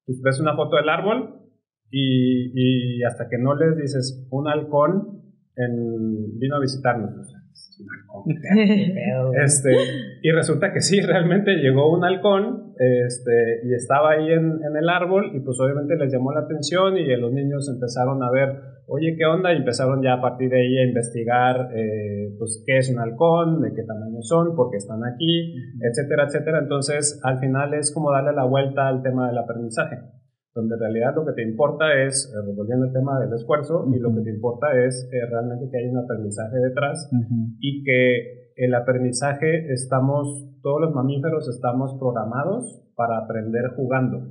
pues, 0.06 0.22
ves 0.22 0.38
una 0.38 0.54
foto 0.54 0.76
del 0.76 0.88
árbol 0.88 1.40
y, 1.90 2.52
y 2.54 3.02
hasta 3.02 3.28
que 3.28 3.38
no 3.38 3.56
les 3.56 3.76
dices 3.76 4.28
un 4.30 4.46
halcón 4.46 5.20
en, 5.56 6.38
vino 6.38 6.56
a 6.56 6.60
visitarnos. 6.60 7.34
este, 9.44 9.70
y 10.22 10.30
resulta 10.30 10.72
que 10.72 10.80
sí, 10.80 11.00
realmente 11.00 11.57
llegó 11.57 11.92
un 11.92 12.05
halcón 12.05 12.74
este, 12.78 13.61
y 13.64 13.74
estaba 13.74 14.12
ahí 14.12 14.32
en, 14.32 14.61
en, 14.64 14.76
el 14.76 14.88
árbol 14.88 15.32
y 15.34 15.40
pues 15.40 15.59
obviamente 15.61 15.96
les 15.96 16.12
llamó 16.12 16.32
la 16.32 16.40
atención 16.40 16.96
y 16.96 17.07
los 17.16 17.32
niños 17.32 17.68
empezaron 17.68 18.22
a 18.22 18.30
ver, 18.30 18.48
oye, 18.86 19.16
¿qué 19.16 19.24
onda? 19.24 19.53
Y 19.53 19.57
empezaron 19.57 20.03
ya 20.03 20.14
a 20.14 20.20
partir 20.20 20.50
de 20.50 20.61
ahí 20.61 20.78
a 20.78 20.84
investigar 20.84 21.70
eh, 21.74 22.34
pues 22.38 22.62
qué 22.66 22.78
es 22.78 22.90
un 22.90 23.00
halcón, 23.00 23.61
de 23.61 23.72
qué 23.74 23.82
tamaño 23.82 24.22
son, 24.22 24.55
por 24.55 24.70
qué 24.70 24.76
están 24.76 25.00
aquí, 25.05 25.55
etcétera, 25.80 26.26
etcétera. 26.26 26.61
Entonces 26.61 27.20
al 27.24 27.38
final 27.38 27.74
es 27.74 27.92
como 27.92 28.12
darle 28.12 28.32
la 28.32 28.44
vuelta 28.44 28.88
al 28.88 29.03
tema 29.03 29.28
del 29.28 29.38
aprendizaje 29.38 29.96
donde 30.55 30.74
en 30.74 30.80
realidad 30.80 31.14
lo 31.16 31.24
que 31.24 31.32
te 31.32 31.42
importa 31.42 31.84
es, 32.03 32.30
eh, 32.32 32.46
revolviendo 32.46 32.86
el 32.86 32.92
tema 32.92 33.18
del 33.20 33.32
esfuerzo, 33.32 33.86
y 33.94 33.98
lo 33.98 34.14
que 34.14 34.22
te 34.22 34.30
importa 34.30 34.66
es 34.84 35.09
eh, 35.12 35.26
realmente 35.30 35.68
que 35.70 35.78
hay 35.78 35.88
un 35.88 35.98
aprendizaje 35.98 36.59
detrás 36.59 37.11
y 37.59 37.82
que 37.84 38.53
el 38.57 38.74
aprendizaje 38.74 39.72
estamos, 39.72 40.26
todos 40.62 40.80
los 40.80 40.94
mamíferos 40.94 41.48
estamos 41.48 41.96
programados 41.98 42.82
para 42.94 43.18
aprender 43.18 43.70
jugando 43.76 44.28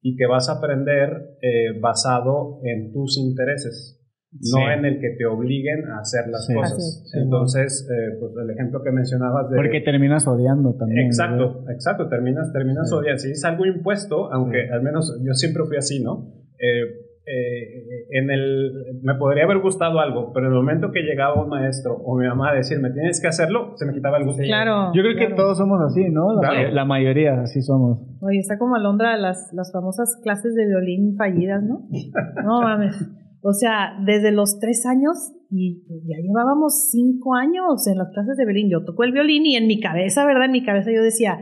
y 0.00 0.16
que 0.16 0.26
vas 0.26 0.48
a 0.48 0.58
aprender 0.58 1.38
eh, 1.42 1.78
basado 1.80 2.60
en 2.62 2.92
tus 2.92 3.18
intereses 3.18 3.97
no 4.30 4.70
en 4.70 4.84
el 4.84 5.00
que 5.00 5.10
te 5.16 5.24
obliguen 5.26 5.86
a 5.90 6.00
hacer 6.00 6.28
las 6.28 6.48
cosas. 6.52 7.12
Entonces, 7.14 7.88
eh, 7.90 8.16
pues 8.20 8.32
el 8.42 8.50
ejemplo 8.50 8.82
que 8.82 8.92
mencionabas 8.92 9.50
de... 9.50 9.56
Porque 9.56 9.80
terminas 9.80 10.26
odiando 10.26 10.74
también. 10.74 11.06
Exacto, 11.06 11.64
exacto, 11.70 12.08
terminas, 12.08 12.52
terminas 12.52 12.92
odiando. 12.92 13.18
Si 13.18 13.30
es 13.30 13.44
algo 13.44 13.64
impuesto, 13.64 14.32
aunque 14.32 14.68
al 14.70 14.82
menos 14.82 15.18
yo 15.24 15.32
siempre 15.32 15.64
fui 15.64 15.76
así, 15.76 16.02
¿no? 16.02 16.32
Eh, 16.58 17.08
eh, 17.30 18.06
en 18.10 18.30
el, 18.30 19.00
me 19.02 19.14
podría 19.14 19.44
haber 19.44 19.58
gustado 19.58 20.00
algo, 20.00 20.32
pero 20.32 20.46
en 20.46 20.52
el 20.52 20.58
momento 20.58 20.90
que 20.92 21.00
llegaba 21.00 21.42
un 21.42 21.50
maestro 21.50 21.94
o 21.94 22.16
mi 22.16 22.26
mamá 22.26 22.52
a 22.52 22.54
decirme 22.54 22.90
tienes 22.90 23.20
que 23.20 23.28
hacerlo, 23.28 23.72
se 23.76 23.84
me 23.84 23.92
quitaba 23.92 24.16
el 24.16 24.24
gusto. 24.24 24.42
Claro. 24.42 24.92
Yo 24.94 25.02
creo 25.02 25.16
que 25.16 25.34
todos 25.34 25.58
somos 25.58 25.78
así, 25.82 26.08
¿no? 26.08 26.40
La, 26.40 26.70
la, 26.70 26.84
mayoría 26.86 27.40
así 27.42 27.60
somos. 27.60 27.98
Oye, 28.22 28.38
está 28.38 28.58
como 28.58 28.76
Alondra 28.76 29.16
las, 29.18 29.52
las 29.52 29.70
famosas 29.72 30.18
clases 30.22 30.54
de 30.54 30.66
violín 30.66 31.16
fallidas, 31.16 31.62
¿no? 31.62 31.86
No 32.44 32.62
mames. 32.62 32.96
O 33.40 33.52
sea, 33.52 33.96
desde 34.04 34.32
los 34.32 34.58
tres 34.58 34.84
años 34.86 35.32
y 35.50 35.84
pues, 35.86 36.00
ya 36.04 36.16
llevábamos 36.20 36.90
cinco 36.90 37.34
años 37.34 37.86
en 37.86 37.98
las 37.98 38.10
clases 38.12 38.36
de 38.36 38.44
violín. 38.44 38.70
Yo 38.70 38.84
toco 38.84 39.04
el 39.04 39.12
violín 39.12 39.46
y 39.46 39.56
en 39.56 39.66
mi 39.66 39.80
cabeza, 39.80 40.26
¿verdad? 40.26 40.46
En 40.46 40.52
mi 40.52 40.64
cabeza 40.64 40.90
yo 40.92 41.02
decía, 41.02 41.38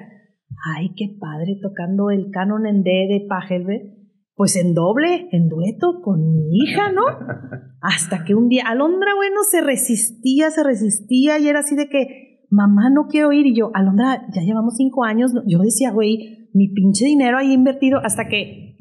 ay, 0.77 0.93
qué 0.97 1.17
padre 1.19 1.59
tocando 1.61 2.11
el 2.11 2.31
canon 2.31 2.67
en 2.67 2.83
D 2.83 2.91
de 2.91 3.27
Pachelbel. 3.29 3.93
Pues 4.35 4.55
en 4.57 4.75
doble, 4.75 5.29
en 5.33 5.49
dueto 5.49 6.03
con 6.03 6.21
mi 6.35 6.59
hija, 6.59 6.93
¿no? 6.93 7.05
Hasta 7.81 8.25
que 8.25 8.35
un 8.35 8.49
día 8.49 8.65
Alondra, 8.67 9.15
bueno, 9.17 9.41
se 9.51 9.63
resistía, 9.63 10.51
se 10.51 10.63
resistía 10.63 11.39
y 11.39 11.49
era 11.49 11.61
así 11.61 11.75
de 11.75 11.89
que, 11.89 12.45
mamá, 12.51 12.91
no 12.91 13.07
quiero 13.09 13.33
ir. 13.33 13.47
Y 13.47 13.57
yo, 13.57 13.71
Alondra, 13.73 14.27
ya 14.35 14.43
llevamos 14.43 14.77
cinco 14.77 15.05
años. 15.05 15.33
Yo 15.47 15.59
decía, 15.61 15.91
güey, 15.91 16.51
mi 16.53 16.69
pinche 16.69 17.07
dinero 17.07 17.39
ahí 17.39 17.53
invertido 17.53 17.99
hasta 18.05 18.29
que 18.29 18.76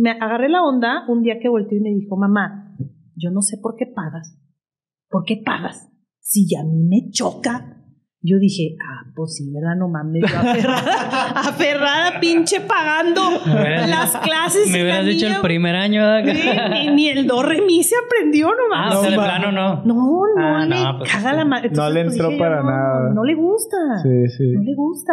me 0.00 0.10
agarré 0.10 0.48
la 0.48 0.62
onda 0.62 1.04
un 1.08 1.22
día 1.22 1.38
que 1.40 1.48
volteó 1.48 1.78
y 1.78 1.80
me 1.80 1.90
dijo, 1.90 2.16
mamá, 2.16 2.76
yo 3.16 3.30
no 3.30 3.42
sé 3.42 3.58
por 3.58 3.76
qué 3.76 3.86
pagas. 3.86 4.38
¿Por 5.08 5.24
qué 5.24 5.42
pagas? 5.44 5.90
Si 6.20 6.46
a 6.56 6.64
mí 6.64 6.84
me 6.88 7.10
choca. 7.10 7.78
Yo 8.24 8.38
dije, 8.38 8.76
ah, 8.80 9.10
pues 9.16 9.34
sí, 9.34 9.52
¿verdad? 9.52 9.76
No 9.76 9.88
mames, 9.88 10.22
yo 10.22 10.38
aferrada, 10.38 11.30
aferrada, 11.48 12.20
pinche 12.20 12.60
pagando 12.60 13.20
las 13.44 14.16
clases. 14.18 14.70
Me 14.70 14.80
hubieras 14.80 15.04
dicho 15.04 15.26
el 15.26 15.40
primer 15.40 15.74
año. 15.74 16.02
ni, 16.94 17.08
el 17.08 17.26
do 17.26 17.42
re 17.42 17.62
mi 17.62 17.82
se 17.82 17.96
aprendió 17.96 18.50
nomás. 18.54 18.94
Ah, 18.94 19.10
no, 19.10 19.16
plano 19.16 19.50
no. 19.50 19.84
No, 19.84 19.94
no, 20.36 20.56
ah, 20.56 20.64
le 20.64 20.76
no, 20.76 20.98
pues 20.98 21.22
la 21.22 21.44
madre. 21.44 21.70
No 21.70 21.90
le 21.90 22.04
pues, 22.04 22.14
entró 22.14 22.38
para 22.38 22.62
nada. 22.62 23.12
No, 23.12 23.24
le 23.24 23.34
gusta. 23.34 23.76
Sí, 24.04 24.28
sí. 24.28 24.52
No 24.52 24.62
le 24.62 24.74
gusta. 24.76 25.12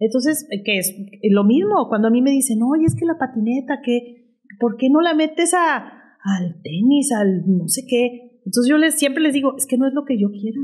Entonces, 0.00 0.48
que 0.64 0.78
es 0.78 0.94
lo 1.30 1.44
mismo, 1.44 1.86
cuando 1.88 2.08
a 2.08 2.10
mí 2.10 2.22
me 2.22 2.30
dicen, 2.30 2.58
oye, 2.62 2.86
es 2.86 2.96
que 2.96 3.04
la 3.04 3.18
patineta, 3.18 3.80
que, 3.84 4.34
¿por 4.58 4.76
qué 4.78 4.88
no 4.88 5.02
la 5.02 5.14
metes 5.14 5.52
a, 5.52 5.76
al 5.76 6.62
tenis, 6.62 7.12
al 7.12 7.44
no 7.46 7.68
sé 7.68 7.82
qué? 7.86 8.40
Entonces 8.46 8.70
yo 8.70 8.78
les, 8.78 8.94
siempre 8.98 9.22
les 9.22 9.34
digo, 9.34 9.54
es 9.58 9.66
que 9.66 9.76
no 9.76 9.86
es 9.86 9.92
lo 9.92 10.04
que 10.06 10.18
yo 10.18 10.30
quiera, 10.30 10.58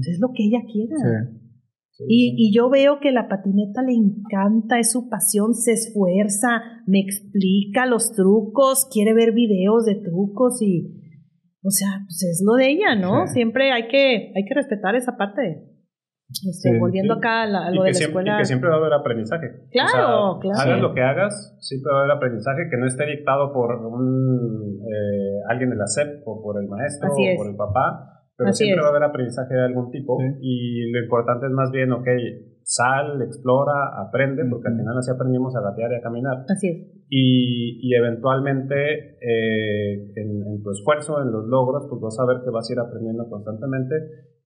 es 0.00 0.18
lo 0.20 0.32
que 0.34 0.44
ella 0.44 0.62
quiera. 0.66 0.96
y, 2.08 2.34
y, 2.36 2.52
yo 2.52 2.68
veo 2.68 2.98
que 3.00 3.12
la 3.12 3.28
patineta 3.28 3.82
le 3.82 3.94
encanta, 3.94 4.80
es 4.80 4.90
su 4.90 5.08
pasión, 5.08 5.54
se 5.54 5.74
esfuerza, 5.74 6.82
me 6.88 6.98
explica 6.98 7.86
los 7.86 8.12
trucos, 8.12 8.88
quiere 8.92 9.14
ver 9.14 9.32
videos 9.32 9.84
de 9.84 9.94
trucos 9.94 10.60
y, 10.62 10.98
o 11.62 11.70
sea, 11.70 12.02
pues 12.04 12.24
es 12.24 12.42
lo 12.44 12.54
de 12.54 12.70
ella, 12.72 12.96
¿no? 12.96 13.28
Siempre 13.28 13.70
hay 13.70 13.86
que, 13.86 14.32
hay 14.34 14.44
que 14.44 14.54
respetar 14.54 14.96
esa 14.96 15.16
parte. 15.16 15.67
Este, 16.28 16.78
volviendo 16.78 17.14
acá 17.14 17.42
a, 17.42 17.70
lo 17.70 17.82
de 17.84 17.92
la 17.92 17.98
escuela. 17.98 18.36
Y 18.36 18.38
que 18.40 18.44
siempre 18.44 18.68
va 18.68 18.76
a 18.76 18.78
haber 18.78 18.92
aprendizaje. 18.92 19.46
Claro, 19.72 20.38
claro. 20.40 20.60
Hagas 20.60 20.80
lo 20.80 20.92
que 20.92 21.00
hagas, 21.00 21.56
siempre 21.60 21.90
va 21.90 22.00
a 22.00 22.04
haber 22.04 22.16
aprendizaje 22.16 22.68
que 22.70 22.76
no 22.76 22.86
esté 22.86 23.06
dictado 23.06 23.50
por 23.52 23.74
un, 23.76 24.78
eh, 24.84 25.40
alguien 25.48 25.70
de 25.70 25.76
la 25.76 25.86
SEP 25.86 26.22
o 26.26 26.42
por 26.42 26.60
el 26.62 26.68
maestro 26.68 27.08
o 27.08 27.36
por 27.36 27.48
el 27.48 27.56
papá, 27.56 28.26
pero 28.36 28.52
siempre 28.52 28.82
va 28.82 28.88
a 28.88 28.90
haber 28.90 29.04
aprendizaje 29.04 29.54
de 29.54 29.64
algún 29.64 29.90
tipo. 29.90 30.18
Y 30.42 30.90
lo 30.92 31.02
importante 31.02 31.46
es 31.46 31.52
más 31.52 31.70
bien, 31.70 31.92
ok, 31.92 32.06
sal, 32.62 33.22
explora, 33.22 33.98
aprende, 33.98 34.44
porque 34.50 34.68
al 34.68 34.76
final 34.76 34.98
así 34.98 35.10
aprendimos 35.10 35.56
a 35.56 35.62
gatear 35.62 35.92
y 35.92 35.94
a 35.94 36.02
caminar. 36.02 36.44
Así 36.46 36.68
es. 36.68 36.76
Y, 37.08 37.80
y 37.88 37.94
eventualmente 37.94 39.16
eh, 39.16 40.12
en, 40.14 40.46
en, 40.46 40.62
tu 40.62 40.70
esfuerzo, 40.72 41.22
en 41.22 41.32
los 41.32 41.46
logros, 41.46 41.86
pues 41.88 42.02
vas 42.02 42.20
a 42.20 42.26
ver 42.26 42.44
que 42.44 42.50
vas 42.50 42.68
a 42.68 42.72
ir 42.74 42.78
aprendiendo 42.78 43.26
constantemente 43.30 43.94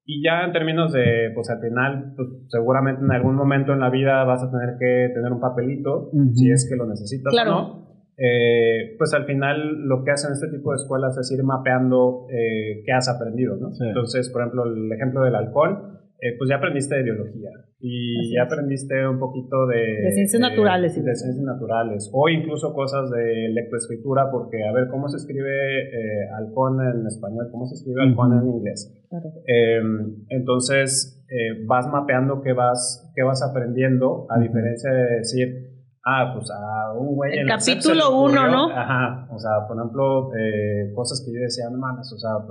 y 0.05 0.23
ya 0.23 0.45
en 0.45 0.53
términos 0.53 0.93
de, 0.93 1.31
pues 1.35 1.49
al 1.51 1.61
final, 1.61 2.15
pues 2.17 2.29
seguramente 2.49 3.03
en 3.05 3.13
algún 3.13 3.37
momento 3.37 3.73
en 3.73 3.81
la 3.81 3.91
vida 3.91 4.25
vas 4.25 4.43
a 4.43 4.51
tener 4.51 4.77
que 4.79 5.13
tener 5.15 5.33
un 5.33 5.41
papelito, 5.41 6.11
si 6.35 6.51
es 6.51 6.69
que 6.69 6.77
lo 6.77 6.87
necesitas 6.87 7.33
o 7.33 7.45
no. 7.45 7.83
Eh, 8.17 8.95
pues 8.99 9.15
al 9.15 9.25
final 9.25 9.87
lo 9.87 10.05
que 10.05 10.11
hacen 10.11 10.33
este 10.33 10.49
tipo 10.49 10.71
de 10.71 10.77
escuelas 10.77 11.17
es 11.17 11.31
ir 11.33 11.43
mapeando 11.45 12.27
eh, 12.31 12.83
qué 12.85 12.93
has 12.93 13.09
aprendido, 13.09 13.57
¿no? 13.57 13.71
Entonces, 13.81 14.29
por 14.31 14.43
ejemplo, 14.43 14.65
el 14.65 14.93
ejemplo 14.93 15.23
del 15.23 15.35
alcohol, 15.35 16.01
eh, 16.25 16.37
pues 16.39 16.49
ya 16.49 16.55
aprendiste 16.59 16.95
de 16.95 17.03
biología 17.03 17.51
y 17.81 18.33
ya 18.33 18.45
aprendiste 18.45 18.95
un 19.09 19.19
poquito 19.19 19.67
de... 19.67 20.07
De 20.07 20.13
ciencias 20.13 20.41
naturales. 20.41 20.95
De, 20.95 21.15
ciencias 21.17 21.45
naturales 21.45 22.09
o 22.15 22.29
incluso 22.29 22.73
cosas 22.75 23.11
de 23.11 23.49
lectoescritura 23.49 24.31
porque 24.31 24.63
a 24.63 24.73
ver 24.73 24.87
cómo 24.89 25.09
se 25.09 25.17
escribe 25.17 25.51
eh, 25.51 26.29
halcón 26.39 26.79
en 26.81 27.05
español, 27.09 27.49
cómo 27.51 27.67
se 27.67 27.75
escribe 27.75 28.05
halcón 28.05 28.39
en 28.39 28.49
inglés. 28.51 28.95
Em, 29.49 30.25
entonces 30.29 31.27
eh, 31.29 31.65
vas 31.67 31.89
mapeando 31.89 32.41
qué 32.41 32.53
vas, 32.53 33.13
qué 33.17 33.25
vas 33.25 33.43
aprendiendo 33.43 34.29
a 34.31 34.39
diferencia 34.39 34.93
de 34.93 35.17
decir, 35.17 35.49
ah, 36.07 36.35
pues 36.37 36.49
a 36.53 36.93
un 37.01 37.17
güey... 37.17 37.37
El 37.37 37.49
capítulo 37.49 38.23
1, 38.23 38.49
¿no? 38.49 38.71
Ajá, 38.71 39.27
o 39.29 39.39
sea, 39.41 39.67
por 39.67 39.77
ejemplo, 39.77 40.31
cosas 40.95 41.21
que 41.27 41.35
yo 41.35 41.41
decía, 41.41 41.65
no 41.69 41.79
mames, 41.79 42.13
o 42.13 42.17
sea 42.17 42.47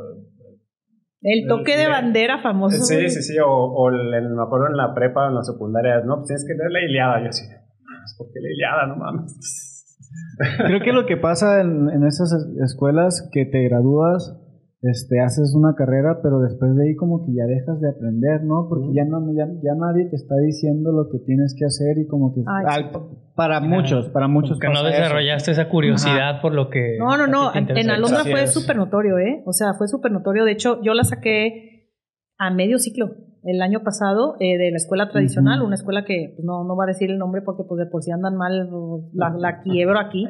el 1.22 1.48
toque 1.48 1.78
de 1.78 1.88
bandera 1.88 2.42
famoso. 2.42 2.84
Sí, 2.84 3.10
sí, 3.10 3.22
sí, 3.22 3.38
o, 3.40 3.48
o 3.48 3.92
me 3.92 4.42
acuerdo 4.42 4.68
en 4.68 4.78
la 4.78 4.94
prepa, 4.94 5.28
en 5.28 5.36
la 5.36 5.44
secundaria, 5.44 6.02
no, 6.02 6.18
pues 6.18 6.28
tienes 6.28 6.46
que 6.46 6.54
leer 6.54 6.72
la 6.72 6.82
Iliada. 6.84 7.24
Yo 7.24 7.30
así, 7.30 7.46
¿por 8.18 8.28
qué 8.32 8.40
la 8.42 8.50
Iliada? 8.50 8.88
No 8.88 8.96
mames. 8.96 9.98
Creo 10.66 10.82
que 10.82 10.94
lo 10.94 11.06
que 11.06 11.18
pasa 11.18 11.62
en, 11.62 11.90
en 11.90 12.06
esas 12.06 12.34
escuelas 12.64 13.30
que 13.32 13.46
te 13.46 13.64
gradúas 13.64 14.38
este, 14.82 15.20
haces 15.22 15.54
una 15.54 15.76
carrera, 15.76 16.22
pero 16.24 16.40
después 16.40 16.76
de 16.76 16.90
ahí 16.90 16.96
como 16.96 17.24
que 17.24 17.34
ya 17.34 17.46
dejas 17.46 17.80
de 17.82 17.90
aprender, 17.90 18.44
¿no? 18.44 18.68
Porque 18.68 18.90
ya 18.94 19.06
no 19.06 19.22
ya, 19.32 19.46
ya, 19.62 19.76
nadie 19.76 20.06
te 20.10 20.16
está 20.16 20.36
diciendo 20.38 20.92
lo 20.92 21.08
que 21.10 21.20
tienes 21.20 21.56
que 21.58 21.66
hacer 21.66 22.00
y 22.00 22.08
como 22.08 22.34
que 22.34 22.42
para 23.36 23.60
muchos, 23.60 24.10
para 24.10 24.28
muchos 24.28 24.60
que 24.60 24.68
no 24.70 24.84
desarrollaste 24.84 25.52
esa 25.52 25.70
curiosidad 25.70 26.42
por 26.42 26.54
lo 26.54 26.70
que 26.70 26.98
No, 27.00 27.18
no, 27.18 27.28
no, 27.28 27.52
en 27.54 27.90
Alondra 27.90 28.24
fue 28.24 28.48
súper 28.48 28.76
notorio, 28.76 29.18
¿eh? 29.18 29.44
O 29.46 29.54
sea, 29.54 29.74
fue 29.78 29.88
súper 29.88 30.12
notorio, 30.12 30.46
de 30.46 30.52
hecho, 30.52 30.82
yo 30.82 30.94
la 30.94 31.04
saqué 31.04 31.90
a 32.38 32.50
medio 32.50 32.80
ciclo. 32.80 33.12
el 33.44 33.62
año 33.62 33.84
pasado 33.84 34.36
eh, 34.40 34.58
de 34.58 34.72
la 34.72 34.78
escuela 34.78 35.10
tradicional, 35.10 35.62
una 35.62 35.76
escuela 35.76 36.06
que 36.06 36.34
pues, 36.36 36.46
no, 36.46 36.64
no 36.64 36.76
va 36.76 36.86
a 36.86 36.88
decir 36.88 37.10
el 37.10 37.18
nombre 37.18 37.42
porque 37.42 37.64
pues 37.68 37.80
de 37.80 37.86
por 37.86 38.04
sí 38.04 38.12
andan 38.12 38.36
mal, 38.36 38.70
la, 39.14 39.34
la 39.38 39.62
quiebro 39.62 40.00
aquí, 40.00 40.28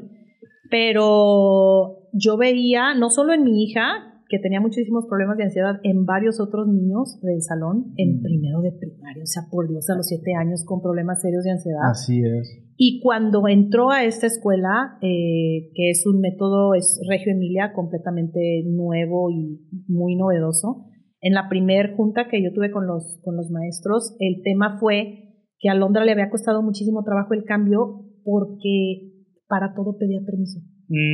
pero 0.69 2.09
yo 2.13 2.37
veía, 2.37 2.93
no 2.93 3.09
solo 3.09 3.33
en 3.33 3.43
mi 3.43 3.63
hija, 3.63 4.10
que 4.31 4.39
tenía 4.39 4.61
muchísimos 4.61 5.05
problemas 5.07 5.37
de 5.37 5.43
ansiedad 5.43 5.75
en 5.83 6.05
varios 6.05 6.39
otros 6.39 6.69
niños 6.69 7.19
del 7.21 7.41
salón 7.41 7.91
en 7.97 8.21
primero 8.21 8.61
de 8.61 8.71
primaria, 8.71 9.23
o 9.23 9.25
sea, 9.25 9.43
por 9.51 9.67
Dios, 9.67 9.89
a 9.89 9.95
los 9.95 10.07
siete 10.07 10.33
años 10.33 10.63
con 10.65 10.81
problemas 10.81 11.21
serios 11.21 11.43
de 11.43 11.51
ansiedad. 11.51 11.81
Así 11.83 12.23
es. 12.23 12.63
Y 12.77 13.01
cuando 13.03 13.47
entró 13.49 13.91
a 13.91 14.05
esta 14.05 14.27
escuela, 14.27 14.97
eh, 15.01 15.69
que 15.75 15.89
es 15.89 16.07
un 16.07 16.21
método, 16.21 16.73
es 16.75 16.99
Regio 17.09 17.33
Emilia, 17.33 17.73
completamente 17.73 18.63
nuevo 18.65 19.29
y 19.29 19.59
muy 19.87 20.15
novedoso, 20.15 20.85
en 21.19 21.33
la 21.33 21.49
primer 21.49 21.95
junta 21.95 22.29
que 22.29 22.41
yo 22.41 22.53
tuve 22.53 22.71
con 22.71 22.87
los, 22.87 23.19
con 23.23 23.35
los 23.35 23.51
maestros, 23.51 24.15
el 24.19 24.41
tema 24.43 24.79
fue 24.79 25.35
que 25.59 25.69
a 25.69 25.75
Londra 25.75 26.05
le 26.05 26.13
había 26.13 26.29
costado 26.29 26.63
muchísimo 26.63 27.03
trabajo 27.03 27.33
el 27.33 27.43
cambio 27.43 28.05
porque 28.23 29.10
para 29.51 29.73
todo 29.73 29.97
pedía 29.97 30.21
permiso. 30.25 30.61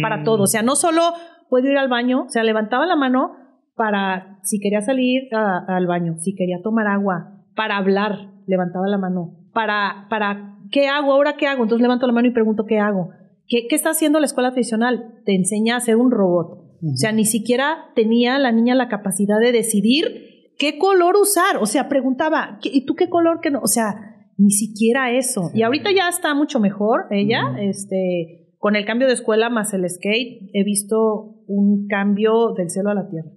Para 0.03 0.23
todo. 0.23 0.43
O 0.43 0.47
sea, 0.47 0.61
no 0.61 0.75
solo 0.75 1.01
puedo 1.49 1.67
ir 1.67 1.77
al 1.77 1.89
baño, 1.89 2.25
o 2.25 2.29
sea, 2.29 2.43
levantaba 2.43 2.85
la 2.85 2.95
mano 2.95 3.31
para 3.75 4.37
si 4.43 4.59
quería 4.59 4.81
salir 4.81 5.23
al 5.33 5.87
baño, 5.87 6.17
si 6.19 6.35
quería 6.35 6.61
tomar 6.61 6.85
agua, 6.85 7.33
para 7.55 7.77
hablar, 7.77 8.31
levantaba 8.45 8.87
la 8.87 8.99
mano, 8.99 9.35
para, 9.53 10.05
para, 10.11 10.59
¿qué 10.71 10.87
hago? 10.87 11.13
¿Ahora 11.13 11.35
qué 11.35 11.47
hago? 11.47 11.63
Entonces 11.63 11.81
levanto 11.81 12.05
la 12.05 12.13
mano 12.13 12.27
y 12.27 12.31
pregunto, 12.31 12.65
¿qué 12.67 12.77
hago? 12.77 13.09
¿Qué, 13.47 13.65
qué 13.67 13.75
está 13.75 13.89
haciendo 13.89 14.19
la 14.19 14.27
escuela 14.27 14.51
tradicional? 14.51 15.15
Te 15.25 15.35
enseña 15.35 15.77
a 15.77 15.79
ser 15.79 15.95
un 15.95 16.11
robot. 16.11 16.59
O 16.83 16.95
sea, 16.95 17.11
ni 17.11 17.25
siquiera 17.25 17.85
tenía 17.95 18.37
la 18.37 18.51
niña 18.51 18.75
la 18.75 18.87
capacidad 18.87 19.39
de 19.39 19.51
decidir 19.51 20.51
qué 20.59 20.77
color 20.77 21.15
usar. 21.15 21.57
O 21.59 21.65
sea, 21.65 21.89
preguntaba, 21.89 22.59
¿y 22.61 22.85
tú 22.85 22.93
qué 22.93 23.09
color 23.09 23.39
que 23.41 23.49
no? 23.49 23.61
O 23.61 23.67
sea, 23.67 24.16
ni 24.37 24.51
siquiera 24.51 25.11
eso. 25.11 25.49
Y 25.53 25.63
ahorita 25.63 25.89
ya 25.91 26.09
está 26.09 26.33
mucho 26.33 26.59
mejor 26.59 27.05
ella, 27.11 27.55
este, 27.59 28.47
con 28.59 28.75
el 28.75 28.85
cambio 28.85 29.07
de 29.07 29.13
escuela 29.13 29.49
más 29.49 29.73
el 29.73 29.89
skate, 29.89 30.49
he 30.53 30.63
visto 30.63 31.35
un 31.47 31.87
cambio 31.87 32.53
del 32.55 32.69
cielo 32.69 32.89
a 32.89 32.95
la 32.95 33.09
tierra. 33.09 33.29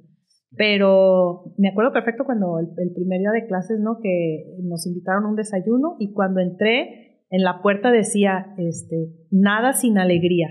Pero 0.56 1.54
me 1.58 1.68
acuerdo 1.68 1.92
perfecto 1.92 2.24
cuando 2.24 2.58
el, 2.58 2.92
primer 2.92 3.20
día 3.20 3.30
de 3.30 3.46
clases, 3.46 3.78
¿no? 3.80 3.98
Que 4.02 4.56
nos 4.62 4.86
invitaron 4.86 5.24
a 5.24 5.28
un 5.28 5.36
desayuno 5.36 5.96
y 5.98 6.12
cuando 6.12 6.40
entré 6.40 7.24
en 7.30 7.44
la 7.44 7.62
puerta 7.62 7.90
decía, 7.90 8.54
este, 8.58 9.10
nada 9.30 9.72
sin 9.72 9.98
alegría. 9.98 10.48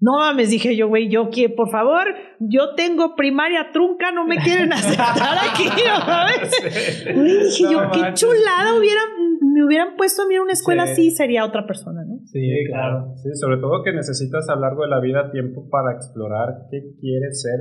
No 0.00 0.18
mames, 0.18 0.50
dije 0.50 0.74
yo, 0.74 0.88
güey, 0.88 1.08
yo 1.08 1.30
que, 1.30 1.48
por 1.48 1.70
favor, 1.70 2.02
yo 2.40 2.74
tengo 2.74 3.14
primaria 3.14 3.70
trunca, 3.72 4.10
no 4.10 4.26
me 4.26 4.36
quieren 4.38 4.72
aceptar 4.72 5.38
aquí, 5.38 5.64
¿no? 5.64 7.22
dije 7.22 7.64
yo, 7.70 7.78
qué 7.92 8.14
chulada 8.14 8.76
hubiera 8.76 9.00
me 9.52 9.64
hubieran 9.64 9.96
puesto 9.96 10.22
a 10.22 10.26
mí 10.26 10.34
en 10.34 10.42
una 10.42 10.52
escuela 10.52 10.84
así, 10.84 11.10
sería 11.10 11.44
otra 11.44 11.66
persona, 11.66 12.04
¿no? 12.04 12.20
Sí, 12.26 12.40
claro. 12.66 13.14
Sí, 13.16 13.30
sobre 13.34 13.58
todo 13.58 13.82
que 13.84 13.92
necesitas 13.92 14.48
a 14.48 14.54
lo 14.54 14.62
largo 14.62 14.82
de 14.82 14.88
la 14.88 15.00
vida 15.00 15.30
tiempo 15.30 15.68
para 15.70 15.92
explorar 15.94 16.66
qué 16.70 16.94
quieres 17.00 17.42
ser 17.42 17.60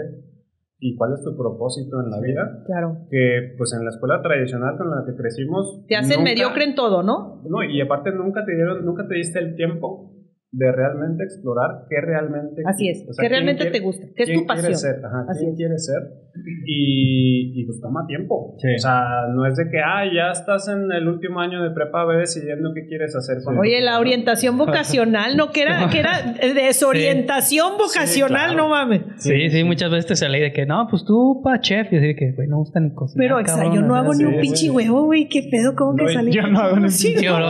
y 0.80 0.96
cuál 0.96 1.14
es 1.14 1.24
tu 1.24 1.38
propósito 1.38 2.00
en 2.02 2.10
la 2.10 2.20
vida. 2.20 2.64
Claro. 2.66 3.06
Que 3.10 3.54
pues 3.58 3.74
en 3.74 3.84
la 3.84 3.92
escuela 3.92 4.22
tradicional 4.22 4.78
con 4.78 4.90
la 4.90 5.04
que 5.06 5.16
crecimos... 5.16 5.86
Te 5.88 5.96
hacen 5.96 6.24
mediocre 6.24 6.64
en 6.64 6.76
todo, 6.76 7.04
¿no? 7.04 7.42
No, 7.48 7.64
y 7.64 7.80
aparte 7.82 8.12
nunca 8.12 8.44
te 8.46 8.56
dieron, 8.56 8.84
nunca 8.86 9.08
te 9.08 9.16
diste 9.16 9.40
el 9.40 9.56
tiempo 9.56 10.12
de 10.54 10.70
realmente 10.70 11.24
explorar 11.24 11.86
qué 11.90 12.02
realmente 12.02 12.62
así 12.66 12.90
es 12.90 13.06
qué 13.18 13.30
realmente 13.30 13.72
te 13.72 13.80
gusta 13.80 14.06
qué 14.14 14.24
es 14.24 14.34
tu 14.34 14.46
pasión. 14.46 14.76
ser, 14.76 14.96
ajá, 14.98 15.26
quién 15.40 15.56
quiere 15.56 15.78
ser. 15.78 16.22
Y, 16.66 17.60
y, 17.60 17.66
pues 17.66 17.82
toma 17.82 18.06
tiempo. 18.08 18.56
O 18.56 18.58
sea 18.78 19.28
no 19.34 19.46
es 19.46 19.56
de 19.56 19.70
que 19.70 19.80
ah 19.80 20.04
ya 20.06 20.32
estás 20.32 20.68
en 20.70 20.92
el 20.92 21.08
último 21.08 21.40
año 21.40 21.62
de 21.62 21.72
prepa 21.72 22.06
ve 22.06 22.18
decidiendo 22.18 22.72
qué 22.74 22.86
quieres 22.86 23.16
hacer 23.16 23.38
oye 23.58 23.82
la 23.82 24.00
orientación 24.00 24.58
vocacional 24.58 25.38
no 25.38 25.52
que 25.54 25.62
era 25.62 25.90
que 25.90 26.00
era 26.00 26.36
desorientación 26.54 27.78
vocacional 27.78 28.56
no 28.58 28.70
mames. 28.70 29.02
Sí 29.18 29.50
sí 29.50 29.64
muchas 29.64 29.90
veces 29.90 30.06
te 30.06 30.16
sale 30.18 30.40
de 30.40 30.52
que 30.52 30.66
no 30.66 30.88
pues 30.90 31.06
tú 31.06 31.42
pa 31.44 31.60
chef 31.62 31.92
y 31.92 31.96
decir 31.96 32.16
que 32.18 32.34
güey 32.34 32.48
no 32.48 32.58
gusta 32.58 32.80
ni 32.80 32.94
cocinar 32.94 33.26
pero 33.26 33.40
exacto 33.40 33.74
yo 33.74 33.82
no 33.82 33.96
hago 33.96 34.14
ni 34.14 34.26
un 34.26 34.40
pinche 34.40 34.70
huevo 34.70 35.06
güey 35.06 35.30
qué 35.30 35.48
pedo 35.50 35.76
cómo 35.76 35.96
que 35.96 36.14
sale 36.14 36.32
yo 36.32 36.48
no 36.48 36.60
hago 36.60 36.76
ni 36.76 36.86
un 36.86 36.92
pinche 36.92 37.32
huevo 37.32 37.48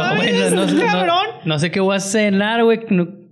no 1.45 1.59
sé 1.59 1.71
qué 1.71 1.79
voy 1.79 1.95
a 1.95 1.99
cenar 1.99 2.63
güey 2.63 2.79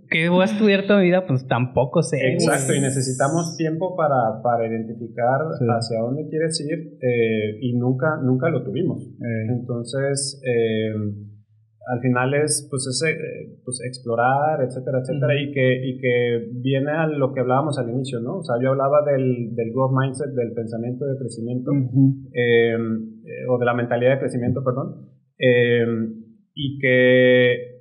¿qué 0.09 0.29
voy 0.29 0.41
a 0.41 0.45
estudiar 0.45 0.87
toda 0.87 0.99
mi 0.99 1.05
vida? 1.05 1.25
Pues 1.27 1.47
tampoco 1.47 2.01
sé. 2.01 2.17
Exacto, 2.33 2.73
y 2.73 2.81
necesitamos 2.81 3.55
tiempo 3.57 3.95
para, 3.95 4.41
para 4.41 4.67
identificar 4.67 5.39
hacia 5.77 5.99
dónde 5.99 6.27
quieres 6.29 6.59
ir 6.61 6.97
eh, 7.01 7.57
y 7.61 7.73
nunca, 7.77 8.17
nunca 8.23 8.49
lo 8.49 8.63
tuvimos. 8.63 9.03
Eh. 9.07 9.45
Entonces, 9.49 10.41
eh, 10.45 10.93
al 11.87 12.01
final 12.01 12.33
es 12.33 12.67
pues, 12.69 12.87
ese, 12.87 13.17
pues 13.63 13.81
explorar, 13.85 14.61
etcétera, 14.63 14.99
etcétera, 14.99 15.33
y, 15.41 15.51
que, 15.51 15.89
y 15.89 15.97
que 15.99 16.49
viene 16.53 16.91
a 16.91 17.07
lo 17.07 17.33
que 17.33 17.41
hablábamos 17.41 17.77
al 17.79 17.89
inicio, 17.89 18.19
¿no? 18.19 18.37
O 18.37 18.43
sea, 18.43 18.55
yo 18.61 18.71
hablaba 18.71 19.03
del, 19.05 19.55
del 19.55 19.71
growth 19.71 19.93
mindset, 19.99 20.33
del 20.33 20.53
pensamiento 20.53 21.05
de 21.05 21.17
crecimiento, 21.17 21.71
o 21.71 23.57
de 23.57 23.65
la 23.65 23.73
mentalidad 23.73 24.13
de 24.13 24.19
crecimiento, 24.19 24.63
perdón, 24.63 25.09
y 26.53 26.77
que 26.79 27.78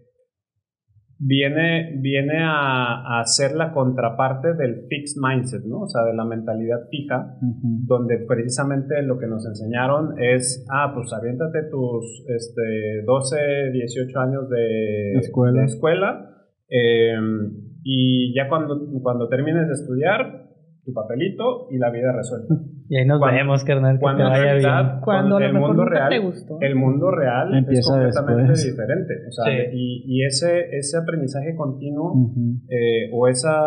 viene, 1.19 1.99
viene 2.01 2.43
a, 2.43 3.20
a, 3.20 3.24
ser 3.24 3.55
la 3.57 3.73
contraparte 3.73 4.55
del 4.55 4.86
fixed 4.89 5.20
mindset, 5.20 5.65
¿no? 5.65 5.81
O 5.81 5.89
sea, 5.89 6.05
de 6.05 6.15
la 6.15 6.24
mentalidad 6.24 6.89
fija, 6.90 7.36
donde 7.40 8.19
precisamente 8.27 9.03
lo 9.03 9.19
que 9.19 9.27
nos 9.27 9.45
enseñaron 9.47 10.15
es, 10.19 10.65
ah, 10.70 10.93
pues 10.95 11.12
aviéntate 11.12 11.65
tus 11.70 12.24
este, 12.28 13.03
12, 13.05 13.36
18 13.73 14.20
años 14.20 14.49
de 14.49 15.12
escuela, 15.15 15.61
de 15.61 15.66
escuela 15.66 16.31
em, 16.69 17.53
y 17.82 18.35
ya 18.35 18.49
cuando, 18.49 18.78
cuando 19.03 19.28
termines 19.28 19.66
de 19.66 19.74
estudiar, 19.74 20.49
tu 20.85 20.93
papelito 20.93 21.69
y 21.70 21.78
la 21.78 21.90
vida 21.90 22.12
resuelta. 22.12 22.55
Y 22.89 22.97
ahí 22.97 23.06
nos 23.06 23.20
vemos, 23.20 23.65
carnal. 23.65 23.98
Cuando 24.01 24.27
en 24.27 24.32
realidad, 24.32 25.01
cuando 25.02 25.39
el 25.39 25.52
mundo 25.52 25.85
real, 25.85 26.12
el 26.60 26.74
mundo 26.74 27.10
real 27.10 27.55
Empieza 27.55 28.09
es 28.09 28.16
completamente 28.16 28.65
diferente. 28.65 29.15
O 29.28 29.32
sea, 29.32 29.44
y, 29.73 30.05
y, 30.06 30.24
ese, 30.24 30.77
ese 30.77 30.97
aprendizaje 30.97 31.55
continuo 31.55 32.32
eh, 32.69 33.10
o 33.12 33.28
esa, 33.28 33.60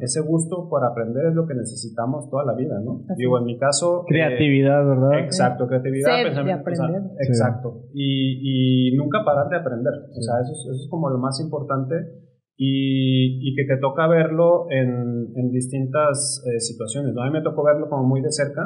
ese 0.00 0.20
gusto 0.20 0.68
por 0.70 0.84
aprender 0.84 1.26
es 1.26 1.34
lo 1.34 1.46
que 1.46 1.54
necesitamos 1.54 2.30
toda 2.30 2.44
la 2.44 2.54
vida, 2.54 2.80
¿no? 2.80 3.02
Digo, 3.16 3.38
en 3.38 3.44
mi 3.44 3.58
caso... 3.58 4.02
Eh, 4.02 4.08
creatividad, 4.08 4.86
¿verdad? 4.86 5.18
Exacto, 5.20 5.66
creatividad. 5.68 6.22
pensamiento, 6.24 6.60
aprender. 6.60 7.02
exacto. 7.20 7.82
Y, 7.92 8.92
y, 8.92 8.96
nunca 8.96 9.24
parar 9.24 9.48
de 9.50 9.56
aprender. 9.58 9.92
O 10.16 10.22
sea, 10.22 10.40
eso 10.40 10.52
eso 10.52 10.72
es 10.72 10.88
como 10.90 11.10
lo 11.10 11.18
más 11.18 11.38
importante 11.40 12.25
y, 12.56 13.50
y, 13.50 13.54
que 13.54 13.64
te 13.64 13.78
toca 13.78 14.06
verlo 14.06 14.66
en, 14.70 15.28
en 15.34 15.50
distintas 15.50 16.42
eh, 16.46 16.58
situaciones. 16.60 17.12
¿no? 17.14 17.22
A 17.22 17.26
mí 17.26 17.32
me 17.32 17.42
tocó 17.42 17.64
verlo 17.64 17.88
como 17.88 18.04
muy 18.04 18.22
de 18.22 18.32
cerca. 18.32 18.62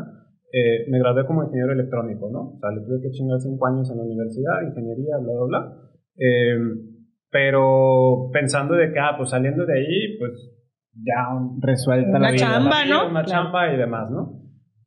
Eh, 0.53 0.87
me 0.91 0.99
gradué 0.99 1.27
como 1.27 1.45
ingeniero 1.45 1.73
electrónico, 1.73 2.29
¿no? 2.31 2.55
O 2.55 2.59
sea, 2.61 2.71
le 2.71 2.81
tuve 2.83 3.01
que 3.03 3.11
chingar 3.11 3.39
cinco 3.41 3.67
años 3.67 3.89
en 3.91 3.99
la 3.99 4.03
universidad, 4.03 4.63
ingeniería, 4.67 5.17
bla, 5.19 5.33
bla, 5.33 5.45
bla. 5.47 5.77
Eh, 6.17 6.59
pero 7.31 8.31
pensando 8.33 8.75
de 8.75 8.93
que, 8.93 8.99
ah, 8.99 9.15
pues 9.17 9.31
saliendo 9.31 9.65
de 9.65 9.75
ahí, 9.75 10.19
pues 10.19 10.51
ya 10.95 11.39
resuelta 11.61 12.19
la 12.19 12.33
vida. 12.33 12.47
chamba, 12.47 12.85
¿no? 12.85 13.09
Una 13.11 13.25
chamba 13.25 13.73
y 13.73 13.77
demás, 13.77 14.11
¿no? 14.11 14.40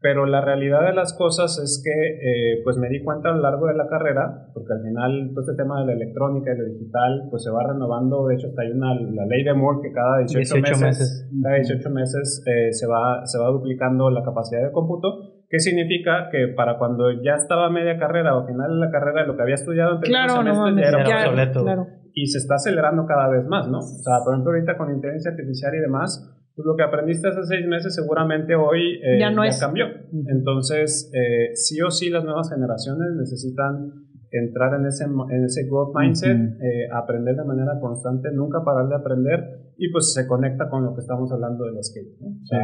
Pero 0.04 0.26
la 0.26 0.42
realidad 0.42 0.86
de 0.86 0.94
las 0.94 1.16
cosas 1.18 1.58
es 1.64 1.82
que 1.82 1.90
eh, 1.90 2.62
pues 2.66 2.78
me 2.78 2.90
di 2.90 3.02
cuenta 3.02 3.30
a 3.30 3.32
lo 3.32 3.42
largo 3.42 3.68
de 3.68 3.76
la 3.76 3.88
carrera, 3.88 4.52
porque 4.54 4.74
al 4.74 4.84
final 4.84 5.32
todo 5.32 5.40
este 5.40 5.56
tema 5.56 5.80
de 5.80 5.86
la 5.88 5.94
electrónica 5.94 6.52
y 6.54 6.58
lo 6.58 6.66
digital 6.66 7.28
pues 7.32 7.42
se 7.42 7.50
va 7.50 7.64
renovando, 7.64 8.28
de 8.28 8.36
hecho 8.36 8.48
está 8.48 8.64
hay 8.64 8.72
una 8.72 8.94
la 8.96 9.26
ley 9.26 9.46
de 9.46 9.54
Moore 9.54 9.80
que 9.82 9.94
cada 9.94 10.20
18, 10.20 10.60
meses, 10.60 11.32
cada 11.42 11.56
18 11.56 11.90
meses 11.90 12.44
eh, 12.46 12.74
se, 12.74 12.86
va, 12.86 13.26
se 13.26 13.40
va 13.40 13.48
duplicando 13.48 14.10
la 14.10 14.24
capacidad 14.24 14.62
de 14.62 14.74
cómputo, 14.74 15.08
que 15.48 15.60
significa 15.60 16.28
que 16.30 16.50
para 16.54 16.78
cuando 16.78 17.10
ya 17.24 17.36
estaba 17.36 17.70
media 17.70 17.98
carrera 17.98 18.36
o 18.36 18.46
final 18.46 18.72
de 18.72 18.86
la 18.86 18.92
carrera 18.92 19.26
lo 19.26 19.38
que 19.38 19.44
había 19.44 19.56
estudiado 19.56 19.96
en 19.96 20.02
claro, 20.02 20.34
semestres 20.34 20.76
ya 20.76 20.90
era 20.90 21.30
obsoleto. 21.30 21.88
Y 22.14 22.28
se 22.28 22.40
está 22.40 22.56
acelerando 22.56 23.06
cada 23.08 23.30
vez 23.30 23.48
más, 23.48 23.70
¿no? 23.70 23.80
O 23.80 24.04
sea, 24.04 24.20
por 24.26 24.34
ejemplo 24.34 24.52
ahorita 24.52 24.78
con 24.78 24.94
inteligencia 24.94 25.32
artificial 25.32 25.74
y 25.76 25.80
demás, 25.80 26.43
pues 26.56 26.66
lo 26.66 26.76
que 26.76 26.84
aprendiste 26.84 27.28
hace 27.28 27.44
seis 27.44 27.66
meses 27.66 27.96
seguramente 27.96 28.56
hoy 28.56 29.02
eh, 29.04 29.20
ya, 29.20 29.32
no 29.32 29.42
cambió. 29.60 29.88
Entonces, 30.28 31.12
eh, 31.14 31.56
sí 31.56 31.82
o 31.82 31.90
sí 31.90 32.10
las 32.10 32.24
nuevas 32.24 32.50
generaciones 32.54 33.10
necesitan 33.18 34.06
entrar 34.30 34.80
en 34.80 34.86
ese, 34.86 35.06
en 35.06 35.46
ese 35.46 35.68
growth 35.68 35.96
mindset, 35.96 36.38
eh, 36.38 36.88
aprender 36.94 37.36
de 37.36 37.44
manera 37.44 37.80
constante, 37.80 38.30
nunca 38.34 38.64
parar 38.64 38.88
de 38.88 38.96
aprender 38.96 39.74
y 39.78 39.92
pues 39.92 40.14
se 40.14 40.28
conecta 40.28 40.70
con 40.70 40.86
lo 40.86 40.94
que 40.94 41.02
estamos 41.02 41.32
hablando 41.32 41.66
del 41.66 41.84
skate. 41.84 42.22
O 42.22 42.46
sea, 42.46 42.62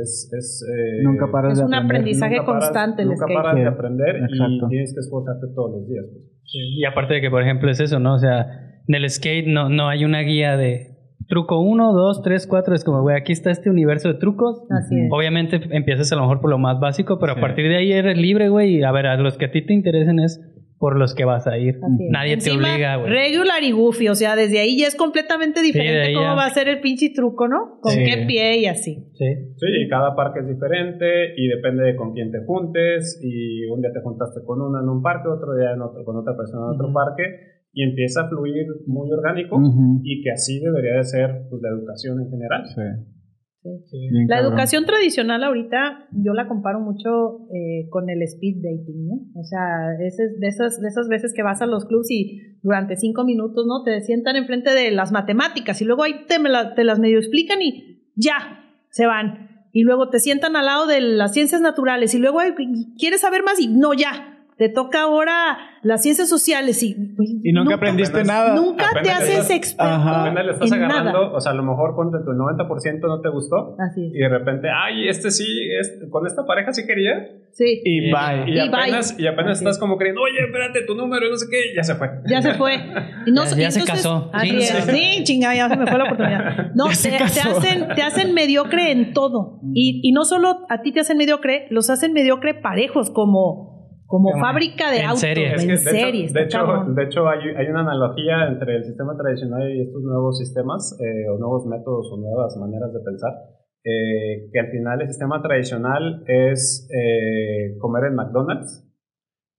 es, 0.00 0.30
es, 0.32 0.64
nunca 1.02 1.30
paras 1.30 1.58
es 1.58 1.64
un 1.64 1.74
aprendizaje 1.74 2.44
constante 2.44 3.02
el 3.02 3.08
nunca 3.08 3.26
paras 3.26 3.56
de 3.56 3.66
aprender 3.66 4.20
y 4.28 4.68
tienes 4.68 4.94
que 4.94 5.00
esforzarte 5.00 5.46
todos 5.54 5.80
los 5.80 5.88
días. 5.88 6.04
Pues. 6.10 6.24
Y 6.54 6.84
aparte 6.84 7.14
de 7.14 7.20
que, 7.20 7.30
por 7.30 7.42
ejemplo, 7.42 7.70
es 7.70 7.80
eso, 7.80 7.98
¿no? 7.98 8.14
O 8.14 8.18
sea, 8.18 8.46
en 8.86 8.94
el 8.94 9.08
skate 9.10 9.46
no, 9.46 9.68
no 9.68 9.88
hay 9.88 10.04
una 10.04 10.20
guía 10.20 10.56
de 10.56 10.95
truco 11.28 11.60
1, 11.60 11.92
2, 11.92 12.22
3, 12.22 12.46
4, 12.46 12.74
es 12.74 12.84
como, 12.84 13.02
güey, 13.02 13.16
aquí 13.16 13.32
está 13.32 13.50
este 13.50 13.68
universo 13.70 14.08
de 14.08 14.14
trucos. 14.18 14.62
Así 14.70 14.94
es. 14.98 15.08
Obviamente 15.10 15.60
empiezas 15.70 16.12
a 16.12 16.16
lo 16.16 16.22
mejor 16.22 16.40
por 16.40 16.50
lo 16.50 16.58
más 16.58 16.78
básico, 16.80 17.18
pero 17.18 17.34
Sí. 17.34 17.38
a 17.38 17.40
partir 17.40 17.68
de 17.68 17.76
ahí 17.76 17.92
eres 17.92 18.16
libre, 18.16 18.48
güey, 18.48 18.76
y 18.78 18.82
a 18.82 18.92
ver, 18.92 19.06
a 19.06 19.16
los 19.16 19.36
que 19.36 19.46
a 19.46 19.50
ti 19.50 19.64
te 19.64 19.72
interesen 19.74 20.20
es 20.20 20.40
por 20.78 20.98
los 20.98 21.14
que 21.14 21.24
vas 21.24 21.46
a 21.46 21.56
ir. 21.56 21.76
Así 21.82 22.04
es. 22.04 22.10
Nadie 22.10 22.34
Encima, 22.34 22.62
te 22.68 22.72
obliga, 22.74 22.96
güey. 22.96 23.10
Regular 23.10 23.62
y 23.62 23.72
goofy, 23.72 24.08
o 24.08 24.14
sea, 24.14 24.36
desde 24.36 24.58
ahí 24.60 24.78
ya 24.78 24.86
es 24.88 24.94
completamente 24.94 25.62
diferente 25.62 26.02
ahí 26.02 26.12
cómo 26.14 26.26
ya. 26.26 26.34
va 26.34 26.44
a 26.44 26.50
ser 26.50 26.68
el 26.68 26.80
pinche 26.80 27.10
truco, 27.14 27.48
¿no? 27.48 27.80
Con 27.80 27.92
Sí. 27.92 28.04
qué 28.04 28.24
pie 28.26 28.58
y 28.58 28.66
así. 28.66 28.94
Sí. 29.14 29.24
Sí, 29.56 29.66
y 29.84 29.88
cada 29.88 30.14
parque 30.14 30.40
es 30.40 30.48
diferente 30.48 31.32
y 31.38 31.48
depende 31.48 31.82
de 31.82 31.96
con 31.96 32.12
quién 32.12 32.30
te 32.30 32.44
juntes 32.44 33.18
y 33.24 33.64
un 33.70 33.80
día 33.80 33.90
te 33.90 34.02
juntaste 34.02 34.40
con 34.44 34.60
uno 34.60 34.78
en 34.82 34.88
un 34.90 35.00
parque, 35.00 35.28
otro 35.28 35.56
día 35.56 35.72
en 35.72 35.80
otro, 35.80 36.04
con 36.04 36.14
otra 36.18 36.36
persona 36.36 36.66
en 36.66 36.74
otro 36.74 36.88
Ujú. 36.88 36.94
parque 36.94 37.24
y 37.78 37.82
empieza 37.84 38.22
a 38.22 38.28
fluir 38.30 38.64
muy 38.86 39.08
orgánico 39.12 39.56
Ujú. 39.56 40.00
y 40.02 40.22
que 40.22 40.30
así 40.30 40.58
debería 40.60 40.96
de 40.96 41.04
ser 41.04 41.28
pues, 41.50 41.60
la 41.62 41.68
educación 41.68 42.18
en 42.22 42.30
general. 42.30 42.62
Sí. 42.74 42.82
Sí. 43.90 43.98
Bien 44.12 44.26
La 44.28 44.36
cabrón. 44.36 44.52
educación 44.52 44.84
tradicional 44.86 45.42
ahorita 45.42 46.08
yo 46.12 46.32
la 46.34 46.46
comparo 46.46 46.78
mucho 46.80 47.48
eh, 47.52 47.88
con 47.90 48.08
el 48.08 48.22
speed 48.22 48.62
dating, 48.62 49.08
¿no? 49.08 49.14
O 49.34 49.42
sea, 49.44 49.92
es 50.00 50.16
de 50.16 50.46
esas, 50.46 50.80
de 50.80 50.86
esas 50.88 51.08
veces 51.08 51.34
que 51.34 51.42
vas 51.42 51.60
a 51.62 51.66
los 51.66 51.84
clubs 51.84 52.08
y 52.10 52.58
durante 52.62 52.96
cinco 52.96 53.24
minutos, 53.24 53.66
¿no? 53.66 53.82
Te 53.84 54.00
sientan 54.02 54.36
enfrente 54.36 54.70
de 54.70 54.92
las 54.92 55.10
matemáticas 55.12 55.82
y 55.82 55.84
luego 55.84 56.04
ahí 56.04 56.12
te, 56.28 56.38
me 56.38 56.48
la- 56.48 56.74
te 56.74 56.84
las 56.84 56.98
medio 57.00 57.18
explican 57.18 57.60
y 57.60 58.04
ya, 58.14 58.36
se 58.90 59.04
van. 59.06 59.66
Y 59.72 59.82
luego 59.82 60.08
te 60.10 60.20
sientan 60.20 60.54
al 60.56 60.66
lado 60.66 60.86
de 60.86 61.00
las 61.00 61.34
ciencias 61.34 61.60
naturales 61.60 62.14
y 62.14 62.18
luego 62.18 62.38
quieres 62.98 63.20
saber 63.20 63.42
más 63.42 63.60
y 63.60 63.66
no, 63.68 63.92
ya. 63.94 64.35
Te 64.58 64.70
toca 64.70 65.02
ahora 65.02 65.58
las 65.82 66.02
ciencias 66.02 66.30
sociales 66.30 66.82
y... 66.82 66.96
Y 67.42 67.52
nunca 67.52 67.74
aprendiste 67.74 68.20
apenas- 68.20 68.26
nada. 68.26 68.54
Nunca 68.56 68.86
te 69.02 69.10
haces 69.10 69.50
experto 69.50 69.92
Ajá. 69.92 70.22
Apenas 70.24 70.46
le 70.46 70.52
estás 70.52 70.72
en 70.72 70.82
agarrando, 70.82 71.12
nada. 71.12 71.32
o 71.36 71.40
sea, 71.40 71.52
a 71.52 71.54
lo 71.54 71.62
mejor 71.62 71.94
ponte 71.94 72.18
tu 72.24 72.30
90% 72.32 73.00
no 73.02 73.20
te 73.20 73.28
gustó 73.28 73.76
Así 73.78 74.06
y 74.14 74.18
de 74.18 74.28
repente, 74.30 74.68
ay, 74.74 75.08
este 75.08 75.30
sí, 75.30 75.44
es, 75.78 75.98
con 76.10 76.26
esta 76.26 76.46
pareja 76.46 76.72
sí 76.72 76.86
quería 76.86 77.18
es. 77.18 77.30
Sí. 77.52 77.80
Y 77.84 78.08
Y- 78.08 78.12
bye. 78.12 78.50
y, 78.50 78.56
Y 78.56 78.58
apenas, 78.60 79.14
bye. 79.14 79.24
y 79.24 79.26
apenas 79.28 79.52
Así 79.52 79.64
estás 79.64 79.76
es. 79.76 79.78
como 79.80 79.96
creyendo, 79.98 80.22
oye, 80.22 80.44
espérate, 80.46 80.82
tu 80.86 80.94
número, 80.94 81.26
y 81.26 81.30
no 81.30 81.36
sé 81.36 81.46
qué, 81.50 81.72
y 81.72 81.76
ya 81.76 81.82
se 81.82 81.94
fue. 81.94 82.08
Ya 82.26 82.40
se 82.42 82.54
fue. 82.54 82.74
Y 83.26 83.30
no, 83.32 83.44
Ya- 83.44 83.56
ya 83.56 83.70
se 83.70 83.84
casó. 83.84 84.30
Así 84.32 84.48
Sí. 84.50 84.56
es. 84.56 84.84
Sí, 84.84 85.24
chinga, 85.24 85.54
ya 85.54 85.68
se 85.68 85.76
me 85.76 85.86
fue 85.86 85.98
la 85.98 86.04
oportunidad. 86.04 86.70
No, 86.74 86.88
te, 86.88 86.94
se 86.94 87.10
te 87.10 87.16
hacen, 87.24 87.88
te 87.94 88.02
hacen 88.02 88.32
mediocre 88.34 88.90
en 88.90 89.12
todo. 89.12 89.60
Y, 89.74 90.00
y 90.02 90.12
no 90.12 90.24
solo 90.24 90.66
a 90.70 90.80
ti 90.82 90.92
te 90.92 91.00
hacen 91.00 91.16
mediocre, 91.18 91.66
los 91.70 91.88
hacen 91.90 92.12
mediocre 92.14 92.54
parejos, 92.54 93.10
como, 93.10 93.75
como 94.06 94.30
fábrica 94.40 94.90
de 94.90 94.98
en 95.00 95.04
autos. 95.06 95.20
serie. 95.20 95.54
Es 95.54 95.62
En 95.62 95.68
que, 95.68 95.72
de 95.74 95.78
serie. 95.78 96.24
hecho, 96.24 96.34
de 96.34 96.42
hecho, 96.44 96.60
de 96.94 97.02
hecho 97.04 97.28
hay, 97.28 97.40
hay 97.56 97.66
una 97.68 97.80
analogía 97.80 98.46
entre 98.48 98.76
el 98.76 98.84
sistema 98.84 99.16
tradicional 99.16 99.68
y 99.70 99.82
estos 99.82 100.02
nuevos 100.02 100.38
sistemas 100.38 100.96
eh, 101.00 101.28
o 101.30 101.38
nuevos 101.38 101.66
métodos 101.66 102.10
o 102.12 102.16
nuevas 102.16 102.56
maneras 102.58 102.92
de 102.92 103.00
pensar. 103.00 103.32
eh, 103.84 104.50
que 104.52 104.58
al 104.60 104.70
final 104.70 105.00
el 105.00 105.08
sistema 105.08 105.40
tradicional 105.42 106.24
es 106.26 106.88
eh, 106.92 107.76
comer 107.78 108.04
en 108.10 108.14
McDonald's 108.16 108.82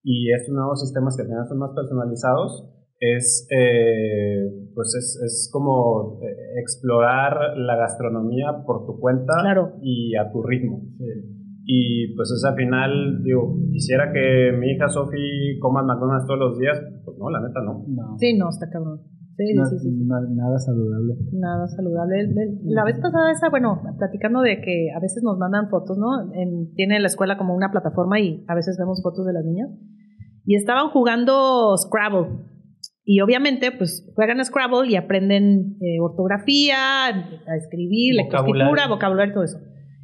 y 0.03 0.32
estos 0.34 0.53
nuevos 0.53 0.82
sistemas 0.82 1.15
que 1.15 1.24
al 1.24 1.28
final 1.30 1.48
son 1.48 1.60
más 1.60 1.72
personalizados 1.76 2.74
es 2.99 3.48
eh, 3.52 4.41
pues 4.74 4.95
es, 4.95 5.22
es 5.24 5.49
como 5.53 6.19
eh, 6.24 6.60
explorar 6.60 7.56
la 7.57 7.76
gastronomía 7.78 8.64
por 8.65 8.86
tu 8.86 8.99
cuenta 8.99 9.34
Claro. 9.41 9.74
y 9.82 10.15
a 10.15 10.32
tu 10.32 10.41
ritmo. 10.44 10.82
Y 11.69 12.15
pues 12.15 12.31
es 12.31 12.45
al 12.48 12.56
final, 12.56 13.22
digo, 13.23 13.60
quisiera 13.73 14.11
que 14.14 14.56
mi 14.57 14.72
hija 14.72 14.88
Sophie 14.88 15.60
coma 15.60 15.84
McDonald's 15.84 16.26
todos 16.26 16.39
los 16.39 16.57
días. 16.57 16.80
Pues 17.03 17.18
no, 17.19 17.30
la 17.30 17.41
neta 17.45 17.60
no. 17.61 17.84
No. 17.88 18.18
Sí, 18.18 18.38
no, 18.38 18.48
está 18.49 18.69
cabrón. 18.69 19.02
Sí, 19.35 19.45
sí, 19.48 19.53
No, 19.53 19.65
sí, 19.65 19.77
sí, 19.77 19.89
sí. 19.91 20.06
na- 20.07 20.22
nada 20.34 20.57
saludable. 20.57 21.14
Nada 21.34 21.68
saludable. 21.68 22.26
La 22.64 22.85
vez 22.85 22.98
pasada 22.99 23.31
esa, 23.31 23.49
bueno, 23.49 23.81
platicando 23.99 24.41
de 24.41 24.61
que 24.61 24.88
a 24.95 24.99
veces 25.02 25.22
nos 25.23 25.38
mandan 25.38 25.69
fotos, 25.69 25.98
¿no? 25.98 26.34
En- 26.34 26.73
tiene 26.73 26.99
la 27.02 27.07
escuela 27.07 27.38
como 27.38 27.53
una 27.53 27.69
plataforma 27.69 28.19
y 28.19 28.45
a 28.48 28.56
veces 28.56 28.77
vemos 28.80 29.02
fotos 29.03 29.26
de 29.27 29.34
las 29.34 29.44
niñas. 29.45 29.69
Y 30.45 30.56
estaban 30.56 30.89
jugando 30.89 31.76
Scrabble. 31.77 32.30
Y 33.03 33.19
obviamente, 33.22 33.72
pues 33.77 34.10
juegan 34.15 34.39
a 34.39 34.45
Scrabble 34.45 34.89
y 34.89 34.95
aprenden 34.95 35.76
eh, 35.81 35.99
ortografía, 36.02 37.07
a 37.07 37.56
escribir, 37.57 38.15
Vocabulario. 38.23 38.89
vocabulario 38.89 39.31
y 39.31 39.34
todo 39.34 39.44
eso. 39.44 39.57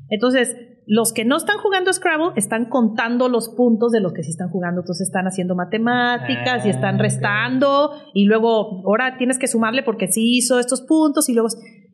Entonces, 0.09 0.55
los 0.85 1.13
que 1.13 1.25
no 1.25 1.37
están 1.37 1.57
jugando 1.57 1.91
Scrabble 1.93 2.31
están 2.35 2.65
contando 2.65 3.29
los 3.29 3.49
puntos 3.49 3.91
de 3.91 4.01
los 4.01 4.13
que 4.13 4.23
sí 4.23 4.31
están 4.31 4.49
jugando. 4.49 4.81
Entonces 4.81 5.07
están 5.07 5.25
haciendo 5.27 5.55
matemáticas 5.55 6.65
y 6.65 6.69
Ah, 6.69 6.71
están 6.71 6.95
ok. 6.95 7.01
restando. 7.01 7.91
Y 8.13 8.25
luego, 8.25 8.81
ahora 8.85 9.17
tienes 9.17 9.39
que 9.39 9.47
sumarle 9.47 9.83
porque 9.83 10.07
sí 10.07 10.37
hizo 10.37 10.59
estos 10.59 10.81
puntos 10.81 11.29
y 11.29 11.33
luego... 11.33 11.49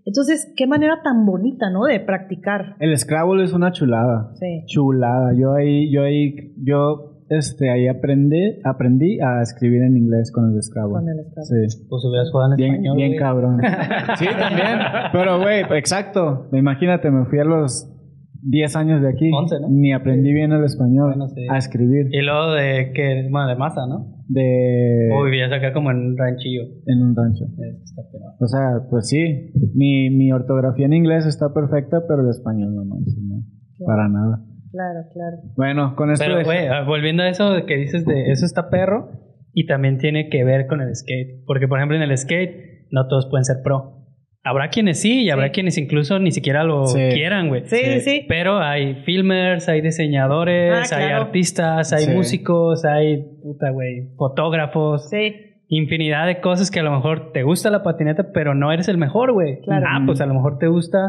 Entonces, 0.05 0.51
qué 0.55 0.65
manera 0.65 1.01
tan 1.03 1.25
bonita, 1.25 1.69
¿no? 1.69 1.83
De 1.83 1.99
practicar. 1.99 2.75
El 2.79 2.97
Scrabble 2.97 3.43
es 3.43 3.53
una 3.53 3.71
chulada. 3.71 4.31
Sí. 4.39 4.63
Chulada. 4.65 5.33
Yo 5.37 5.53
ahí, 5.53 5.91
yo 5.91 6.01
ahí, 6.03 6.53
yo 6.63 7.17
este 7.29 7.69
ahí 7.69 7.87
aprendí, 7.87 8.59
aprendí 8.63 9.19
a 9.19 9.41
escribir 9.43 9.83
en 9.83 9.97
inglés 9.97 10.31
con 10.31 10.51
el 10.51 10.63
Scrabble. 10.63 10.93
Con 10.95 11.09
el 11.09 11.25
Scrabble. 11.25 11.69
Sí. 11.69 11.85
Pues 11.87 12.03
hubieras 12.05 12.31
jugado 12.31 12.53
en 12.53 12.57
Bien, 12.57 12.71
español. 12.75 12.95
bien 12.95 13.09
güey. 13.09 13.19
cabrón. 13.19 13.61
Sí, 14.17 14.25
también. 14.39 14.79
Pero, 15.11 15.39
güey, 15.41 15.61
exacto. 15.77 16.47
Imagínate, 16.53 17.11
me 17.11 17.25
fui 17.25 17.37
a 17.39 17.43
los 17.43 17.87
10 18.41 18.75
años 18.75 19.01
de 19.01 19.09
aquí. 19.09 19.29
11, 19.33 19.55
¿no? 19.61 19.67
Ni 19.69 19.93
aprendí 19.93 20.31
bien 20.33 20.51
el 20.51 20.63
español 20.63 21.09
Bueno, 21.09 21.27
sí. 21.29 21.45
a 21.49 21.57
escribir. 21.57 22.07
Y 22.11 22.21
luego 22.21 22.51
de 22.53 22.91
que, 22.93 23.27
bueno, 23.29 23.47
de 23.47 23.55
masa, 23.55 23.81
¿no? 23.87 24.15
De. 24.27 25.09
O 25.13 25.23
vivías 25.25 25.51
acá 25.51 25.73
como 25.73 25.91
en 25.91 25.97
un 25.97 26.17
ranchillo. 26.17 26.63
En 26.85 27.01
un 27.01 27.15
rancho. 27.15 27.45
Es- 27.45 27.93
Está. 27.97 28.17
O 28.39 28.47
sea, 28.47 28.87
pues 28.89 29.07
sí. 29.09 29.51
Mi, 29.75 30.09
mi 30.09 30.31
ortografía 30.31 30.85
en 30.85 30.93
inglés 30.93 31.25
está 31.25 31.53
perfecta, 31.53 32.01
pero 32.07 32.21
el 32.21 32.29
español 32.29 32.75
no 32.75 32.85
manches, 32.85 33.17
no. 33.21 33.43
Para 33.85 34.07
nada. 34.07 34.41
Claro, 34.71 34.99
claro. 35.13 35.37
Bueno, 35.57 35.95
con 35.95 36.11
esto. 36.11 36.23
Pero, 36.27 36.43
güey, 36.45 36.67
ah, 36.67 36.83
volviendo 36.85 37.23
a 37.23 37.29
eso 37.29 37.51
de 37.53 37.65
que 37.65 37.75
dices 37.77 38.05
de 38.05 38.31
eso 38.31 38.45
está 38.45 38.69
perro 38.69 39.09
y 39.53 39.65
también 39.65 39.97
tiene 39.97 40.29
que 40.29 40.43
ver 40.43 40.67
con 40.67 40.79
el 40.81 40.95
skate. 40.95 41.43
Porque, 41.47 41.67
por 41.67 41.79
ejemplo, 41.79 41.97
en 41.97 42.03
el 42.03 42.15
skate 42.17 42.87
no 42.91 43.07
todos 43.07 43.27
pueden 43.29 43.45
ser 43.45 43.57
pro. 43.63 43.95
Habrá 44.43 44.69
quienes 44.69 45.01
sí 45.01 45.23
y 45.23 45.29
habrá 45.29 45.47
Sí. 45.47 45.51
quienes 45.51 45.77
incluso 45.77 46.17
ni 46.19 46.31
siquiera 46.31 46.63
lo 46.63 46.85
Sí. 46.87 46.99
quieran, 47.11 47.49
güey. 47.49 47.63
Sí, 47.65 47.75
sí, 47.77 47.99
sí. 47.99 48.25
Pero 48.29 48.59
hay 48.59 48.95
filmers, 49.03 49.67
hay 49.67 49.81
diseñadores, 49.81 50.91
Ah, 50.91 50.95
hay 50.97 51.07
claro. 51.07 51.25
artistas, 51.25 51.91
hay 51.93 52.07
músicos, 52.15 52.85
hay, 52.85 53.17
puta, 53.43 53.69
güey, 53.71 54.07
fotógrafos. 54.17 55.09
Sí. 55.09 55.35
Infinidad 55.67 56.25
de 56.25 56.39
cosas 56.39 56.71
que 56.71 56.79
a 56.79 56.83
lo 56.83 56.91
mejor 56.91 57.31
te 57.31 57.43
gusta 57.43 57.69
la 57.69 57.83
patineta, 57.83 58.31
pero 58.33 58.55
no 58.55 58.71
eres 58.71 58.87
el 58.87 58.97
mejor, 58.97 59.33
güey. 59.33 59.59
Claro. 59.61 59.85
Ah, 59.87 60.01
pues 60.05 60.19
a 60.21 60.25
lo 60.25 60.33
mejor 60.33 60.57
te 60.57 60.67
gusta 60.67 60.99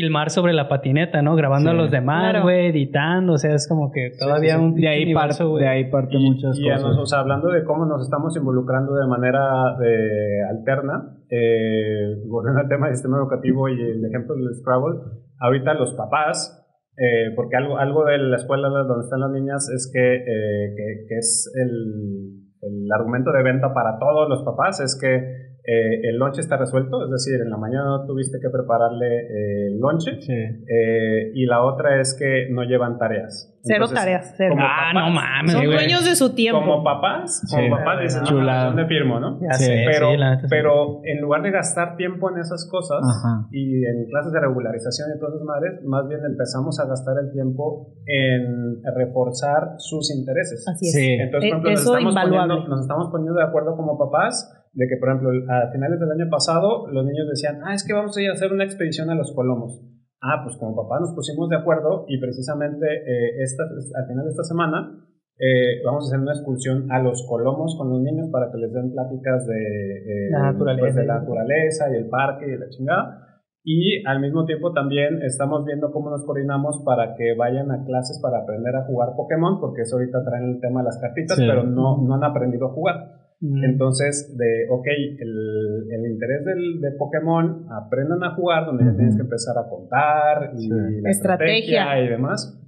filmar 0.00 0.30
sobre 0.30 0.52
la 0.52 0.68
patineta, 0.68 1.22
¿no? 1.22 1.36
Grabando 1.36 1.70
Sí. 1.70 1.76
a 1.76 1.80
los 1.80 1.90
demás, 1.90 2.30
Claro. 2.30 2.42
güey, 2.44 2.66
editando, 2.68 3.34
o 3.34 3.38
sea, 3.38 3.54
es 3.54 3.68
como 3.68 3.90
que 3.92 4.12
todavía 4.18 4.54
sí, 4.54 4.58
sí. 4.58 4.64
un 4.64 4.74
de, 4.74 4.88
ahí 4.88 5.14
parte, 5.14 5.44
de 5.44 5.68
ahí 5.68 5.90
parte 5.90 6.16
Y- 6.16 6.24
muchas 6.30 6.58
y 6.58 6.64
cosas. 6.68 6.82
nos- 6.82 6.98
o 6.98 7.06
sea, 7.06 7.20
hablando 7.20 7.48
de 7.50 7.64
cómo 7.64 7.86
nos 7.86 8.02
estamos 8.02 8.36
involucrando 8.36 8.94
de 8.94 9.06
manera 9.06 9.76
eh, 9.84 10.40
alterna, 10.50 11.16
eh, 11.30 12.16
volviendo 12.28 12.60
al 12.60 12.68
tema 12.68 12.86
del 12.86 12.96
sistema 12.96 13.18
educativo 13.18 13.68
y 13.68 13.80
el 13.80 14.04
ejemplo 14.04 14.34
del 14.34 14.54
Scrabble, 14.54 15.00
ahorita 15.40 15.74
los 15.74 15.94
papás, 15.94 16.60
eh, 16.96 17.32
porque 17.34 17.56
algo, 17.56 17.76
algo 17.78 18.04
de 18.04 18.18
la 18.18 18.36
escuela 18.36 18.68
donde 18.68 19.04
están 19.04 19.20
las 19.20 19.30
niñas 19.32 19.68
es 19.68 19.90
que, 19.92 20.16
eh, 20.16 20.74
que, 20.76 21.06
que 21.08 21.16
es 21.18 21.52
el, 21.60 22.40
el 22.62 22.92
argumento 22.92 23.32
de 23.32 23.42
venta 23.42 23.74
para 23.74 23.98
todos 23.98 24.28
los 24.28 24.42
papás, 24.44 24.80
es 24.80 24.98
que 25.00 25.53
eh, 25.66 26.08
el 26.10 26.16
lonche 26.18 26.40
está 26.42 26.56
resuelto, 26.58 27.04
es 27.04 27.10
decir, 27.10 27.40
en 27.40 27.48
la 27.50 27.56
mañana 27.56 27.84
no 27.84 28.06
tuviste 28.06 28.38
que 28.40 28.50
prepararle 28.50 29.06
eh, 29.22 29.66
el 29.68 29.78
lonche, 29.80 30.20
Sí. 30.20 30.32
eh, 30.32 31.32
y 31.34 31.46
la 31.46 31.62
otra 31.64 32.00
es 32.00 32.14
que 32.18 32.48
no 32.50 32.64
llevan 32.64 32.98
tareas. 32.98 33.50
Cero 33.66 33.76
Entonces, 33.88 33.98
tareas, 33.98 34.34
cero. 34.36 34.50
como 34.50 34.62
Ah, 34.62 34.92
papás, 34.92 34.94
no 34.94 35.10
mames, 35.14 35.52
Son 35.52 35.64
güey. 35.64 35.76
dueños 35.78 36.04
de 36.04 36.14
su 36.16 36.34
tiempo. 36.34 36.60
como 36.60 36.84
papás, 36.84 37.40
como 37.50 37.64
Sí. 37.64 37.70
papás 37.70 38.00
dicen, 38.02 38.20
no, 38.20 38.28
Chulada. 38.28 38.64
¿dónde 38.66 38.84
firmo, 38.86 39.18
no? 39.20 39.40
Ya 39.40 39.54
Sí. 39.54 39.64
sé, 39.64 39.84
Pero, 39.90 40.10
sí, 40.10 40.16
la 40.18 40.30
neta 40.36 40.42
sí. 40.42 40.46
pero 40.50 41.00
en 41.04 41.20
lugar 41.22 41.40
de 41.40 41.50
gastar 41.50 41.96
tiempo 41.96 42.28
en 42.30 42.38
esas 42.40 42.68
cosas 42.70 43.00
Ajá. 43.02 43.48
y 43.50 43.86
en 43.86 44.04
clases 44.10 44.32
de 44.32 44.40
regularización 44.40 45.08
y 45.16 45.18
todas 45.18 45.36
esas 45.36 45.46
madres, 45.46 45.80
más 45.86 46.06
bien 46.08 46.20
empezamos 46.28 46.78
a 46.78 46.84
gastar 46.86 47.16
el 47.24 47.32
tiempo 47.32 47.88
en 48.06 48.82
reforzar 48.94 49.76
sus 49.78 50.14
intereses. 50.14 50.62
Así 50.68 50.86
es. 50.88 50.92
Sí. 50.92 51.12
Entonces, 51.20 51.50
por 51.50 51.58
ejemplo, 51.64 51.70
nos 51.70 51.80
eso 51.80 51.96
estamos, 51.96 52.14
poniendo, 52.14 52.68
nos 52.68 52.80
estamos 52.82 53.08
poniendo 53.10 53.38
de 53.38 53.44
acuerdo 53.44 53.76
como 53.76 53.96
papás 53.98 54.53
de 54.74 54.86
que, 54.88 54.96
por 54.98 55.08
ejemplo, 55.08 55.30
a 55.48 55.70
finales 55.72 55.98
del 56.00 56.10
año 56.10 56.28
pasado, 56.30 56.86
los 56.90 57.04
niños 57.06 57.28
decían, 57.30 57.60
ah, 57.64 57.74
es 57.74 57.86
que 57.86 57.94
vamos 57.94 58.16
a 58.16 58.22
ir 58.22 58.28
a 58.30 58.32
hacer 58.34 58.52
una 58.52 58.64
expedición 58.64 59.08
a 59.10 59.14
los 59.14 59.32
Colomos. 59.32 59.80
Ah, 60.20 60.40
pues 60.42 60.56
como 60.56 60.74
papá 60.74 60.98
nos 61.00 61.12
pusimos 61.14 61.48
de 61.48 61.56
acuerdo 61.56 62.06
y 62.08 62.18
precisamente 62.18 62.86
eh, 62.86 63.42
esta, 63.42 63.62
al 63.64 64.06
final 64.08 64.24
de 64.24 64.30
esta 64.30 64.42
semana 64.42 65.04
eh, 65.38 65.82
vamos 65.84 66.04
a 66.04 66.06
hacer 66.08 66.20
una 66.20 66.32
excursión 66.32 66.90
a 66.90 67.02
los 67.02 67.26
Colomos 67.28 67.76
con 67.78 67.90
los 67.90 68.00
niños 68.00 68.28
para 68.32 68.50
que 68.50 68.58
les 68.58 68.72
den 68.72 68.90
pláticas 68.92 69.46
de, 69.46 69.54
eh, 69.56 70.30
La 70.30 70.52
naturaleza. 70.52 70.80
pues, 70.80 70.94
de 70.96 71.04
la 71.06 71.18
naturaleza 71.20 71.84
y 71.92 71.96
el 71.96 72.08
parque 72.08 72.46
y 72.48 72.56
la 72.58 72.68
chingada. 72.70 73.20
Y 73.66 74.04
al 74.06 74.20
mismo 74.20 74.44
tiempo 74.44 74.72
también 74.72 75.22
estamos 75.22 75.64
viendo 75.64 75.90
cómo 75.90 76.10
nos 76.10 76.24
coordinamos 76.24 76.82
para 76.84 77.14
que 77.16 77.34
vayan 77.34 77.70
a 77.70 77.84
clases 77.84 78.18
para 78.22 78.38
aprender 78.42 78.76
a 78.76 78.84
jugar 78.84 79.10
Pokémon, 79.16 79.58
porque 79.60 79.82
eso 79.82 79.96
ahorita 79.96 80.22
traen 80.24 80.50
el 80.50 80.60
tema 80.60 80.80
de 80.80 80.84
las 80.86 80.98
cartitas, 81.00 81.36
Sí. 81.38 81.44
pero 81.46 81.64
no, 81.64 82.02
no 82.02 82.14
han 82.14 82.24
aprendido 82.24 82.66
a 82.66 82.72
jugar. 82.72 83.23
Mm. 83.40 83.64
Entonces, 83.64 84.34
de, 84.38 84.66
ok, 84.70 84.86
el, 85.18 85.92
el 85.92 86.10
interés 86.12 86.44
del, 86.44 86.80
de 86.80 86.92
Pokémon, 86.98 87.66
aprendan 87.70 88.22
a 88.24 88.34
jugar, 88.36 88.64
donde 88.66 88.84
ya 88.84 88.94
tienes 88.96 89.16
que 89.16 89.22
empezar 89.22 89.56
a 89.58 89.68
contar 89.68 90.52
y 90.56 90.62
Sí. 90.62 90.68
la 91.02 91.10
Estrategia. 91.10 91.82
estrategia 91.82 92.04
y 92.04 92.08
demás. 92.08 92.60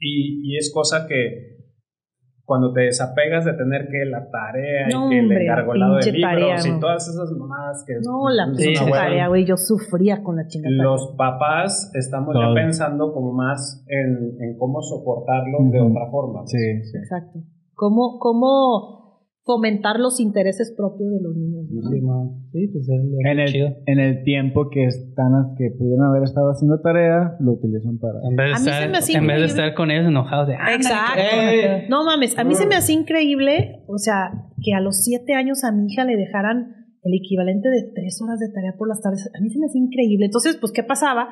Y, 0.00 0.52
y 0.52 0.56
es 0.56 0.72
cosa 0.72 1.06
que 1.06 1.50
cuando 2.44 2.72
te 2.72 2.80
desapegas 2.80 3.44
de 3.44 3.52
tener 3.52 3.86
que 3.88 4.04
la 4.10 4.28
tarea 4.28 4.88
No, 4.90 5.06
y 5.06 5.10
que 5.14 5.20
hombre, 5.20 5.36
el 5.36 5.42
encargolado 5.44 5.96
de 5.98 6.10
libros 6.10 6.32
tarea, 6.32 6.56
y 6.66 6.70
no. 6.72 6.80
todas 6.80 7.06
esas 7.08 7.30
mamadas 7.30 7.84
que 7.86 7.94
No, 8.04 8.28
la 8.28 8.46
Sí, 8.56 8.64
pinche 8.66 8.90
tarea, 8.90 9.28
güey. 9.28 9.44
Yo 9.44 9.56
sufría 9.56 10.24
con 10.24 10.34
la 10.34 10.48
chingada. 10.48 10.74
Los 10.74 11.14
papás 11.16 11.92
estamos 11.94 12.32
Todo. 12.34 12.42
ya 12.48 12.54
pensando 12.60 13.12
como 13.12 13.32
más 13.34 13.84
en, 13.86 14.34
en 14.42 14.58
cómo 14.58 14.82
soportarlos 14.82 15.70
de 15.70 15.80
otra 15.80 16.10
forma. 16.10 16.40
Sí, 16.46 16.82
sí. 16.82 16.98
Exacto. 16.98 17.38
¿Cómo, 17.74 18.18
cómo 18.18 18.99
fomentar 19.50 19.98
los 19.98 20.20
intereses 20.20 20.72
propios 20.76 21.10
de 21.10 21.20
los 21.20 21.34
niños? 21.34 21.66
¿no? 21.70 21.90
Sí, 21.90 22.00
man. 22.00 22.30
Sí, 22.52 22.68
pues 22.68 22.88
es 22.88 23.02
En 23.26 23.38
el, 23.40 23.48
chido. 23.48 23.68
en 23.86 23.98
el 23.98 24.22
tiempo 24.22 24.70
que 24.70 24.84
están 24.84 25.32
que 25.58 25.70
pudieron 25.76 26.06
haber 26.06 26.22
estado 26.22 26.50
haciendo 26.50 26.80
tarea, 26.80 27.34
lo 27.40 27.52
utilizan 27.52 27.98
para. 27.98 28.20
En 28.28 28.36
vez 28.36 28.46
de, 28.64 28.70
estar, 28.70 29.16
en 29.16 29.26
vez 29.26 29.40
de 29.40 29.46
estar 29.46 29.74
con 29.74 29.90
ellos 29.90 30.06
enojados 30.06 30.46
de... 30.46 30.54
"Ándale, 30.54 30.76
Exacto. 30.76 31.20
cabrón". 31.30 31.80
No 31.90 32.04
mames, 32.04 32.38
a 32.38 32.44
mí 32.44 32.54
se 32.54 32.66
me 32.66 32.76
hace 32.76 32.92
increíble, 32.92 33.82
o 33.88 33.98
sea, 33.98 34.30
que 34.62 34.72
a 34.72 34.80
los 34.80 35.02
siete 35.02 35.34
años 35.34 35.64
a 35.64 35.72
mi 35.72 35.86
hija 35.92 36.04
le 36.04 36.16
dejaran 36.16 36.76
el 37.02 37.14
equivalente 37.14 37.68
de 37.70 37.90
tres 37.94 38.20
horas 38.22 38.38
de 38.38 38.48
tarea 38.52 38.74
por 38.78 38.86
las 38.88 39.00
tardes. 39.00 39.28
A 39.36 39.40
mí 39.42 39.50
se 39.50 39.58
me 39.58 39.66
hace 39.66 39.78
increíble. 39.78 40.26
Entonces, 40.26 40.56
pues, 40.60 40.70
¿qué 40.70 40.82
pasaba? 40.84 41.28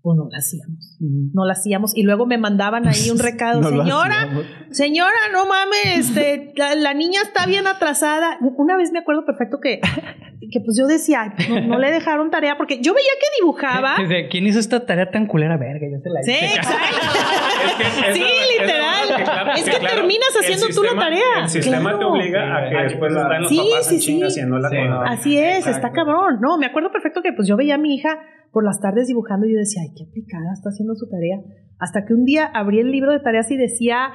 Pues 0.00 0.16
no 0.16 0.28
la 0.30 0.38
hacíamos. 0.38 0.96
Ujú. 1.00 1.30
No 1.34 1.44
la 1.44 1.52
hacíamos. 1.52 1.96
Y 1.96 2.02
luego 2.04 2.24
me 2.26 2.38
mandaban 2.38 2.86
ahí 2.86 3.10
un 3.10 3.18
recado. 3.28 3.60
No 3.60 3.68
Señora. 3.70 4.28
Señora, 4.70 5.18
no 5.32 5.44
mames, 5.46 6.08
este, 6.10 6.52
la, 6.56 6.74
la 6.76 6.94
niña 6.94 7.20
está 7.22 7.46
bien 7.46 7.66
atrasada. 7.66 8.38
Una 8.56 8.76
vez 8.76 8.92
me 8.92 9.00
acuerdo 9.00 9.24
perfecto 9.26 9.58
que, 9.62 9.80
que 9.80 10.60
pues 10.64 10.78
yo 10.80 10.86
decía, 10.86 11.22
"Ay, 11.22 11.30
pues, 11.36 11.48
no, 11.50 11.60
no 11.62 11.78
le 11.78 11.90
dejaron 11.90 12.30
tarea 12.30 12.56
porque 12.56 12.80
yo 12.80 12.94
veía 12.94 13.10
que 13.20 13.42
dibujaba. 13.42 13.96
Dice, 13.98 14.28
¿Quién 14.30 14.46
hizo 14.46 14.58
esta 14.60 14.86
tarea 14.86 15.10
tan 15.10 15.26
culera? 15.26 15.56
Verga, 15.56 15.86
yo 15.90 15.98
se 16.00 16.10
la 16.10 16.22
Sí, 16.22 16.32
hice. 16.32 16.56
exacto. 16.56 16.78
Es 17.58 17.74
que 17.74 17.82
eso- 17.82 18.14
sí, 18.14 18.60
literal. 18.60 19.02
es 19.04 19.10
lo 19.10 19.16
que, 19.16 19.22
claro, 19.24 19.52
es 19.52 19.64
que 19.64 19.78
claro, 19.78 19.96
terminas 19.96 20.28
haciendo 20.40 20.66
tú 20.68 20.82
la 20.84 20.90
sistema- 20.90 21.02
tarea. 21.02 21.42
El 21.42 21.48
sistema 21.48 21.80
Claro. 21.90 21.98
te 21.98 22.04
obliga 22.04 22.56
a 22.56 22.62
que 22.62 22.76
Sí, 22.76 22.82
después 22.84 23.12
están 23.12 23.42
los 23.42 23.50
Sí, 23.50 23.56
papás 23.58 23.86
sí, 23.88 24.00
sí. 24.00 24.22
haciendo 24.22 24.58
la 24.58 24.68
Sí. 24.70 24.76
Así 25.06 25.38
es, 25.38 25.58
está 25.58 25.70
Exacto. 25.70 25.92
cabrón. 25.96 26.38
No, 26.40 26.56
me 26.56 26.66
acuerdo 26.66 26.92
perfecto 26.92 27.20
que 27.20 27.32
pues 27.32 27.48
yo 27.48 27.56
veía 27.56 27.74
a 27.74 27.78
mi 27.78 27.94
hija 27.96 28.18
por 28.58 28.64
las 28.64 28.80
tardes 28.80 29.06
dibujando 29.06 29.46
y 29.46 29.52
yo 29.52 29.58
decía, 29.60 29.82
ay, 29.84 29.94
qué 29.96 30.02
aplicada, 30.02 30.52
está 30.52 30.70
haciendo 30.70 30.96
su 30.96 31.08
tarea. 31.08 31.38
Hasta 31.78 32.04
que 32.04 32.12
un 32.12 32.24
día 32.24 32.44
abrí 32.44 32.80
el 32.80 32.90
libro 32.90 33.12
de 33.12 33.20
tareas 33.20 33.48
y 33.52 33.56
decía 33.56 34.10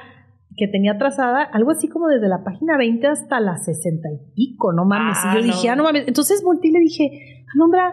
que 0.54 0.68
tenía 0.68 0.98
trazada 0.98 1.42
algo 1.44 1.70
así 1.70 1.88
como 1.88 2.08
desde 2.08 2.28
la 2.28 2.44
página 2.44 2.76
20 2.76 3.06
hasta 3.06 3.40
la 3.40 3.56
60 3.56 4.06
y 4.12 4.34
pico, 4.34 4.74
no 4.74 4.84
mames. 4.84 5.16
Ah, 5.22 5.32
y 5.32 5.40
yo 5.40 5.46
no. 5.46 5.46
dije, 5.46 5.68
ah, 5.70 5.76
no 5.76 5.84
mames. 5.84 6.06
Entonces 6.06 6.42
volteé 6.44 6.68
y 6.68 6.74
le 6.74 6.80
dije, 6.80 7.44
Alondra, 7.54 7.90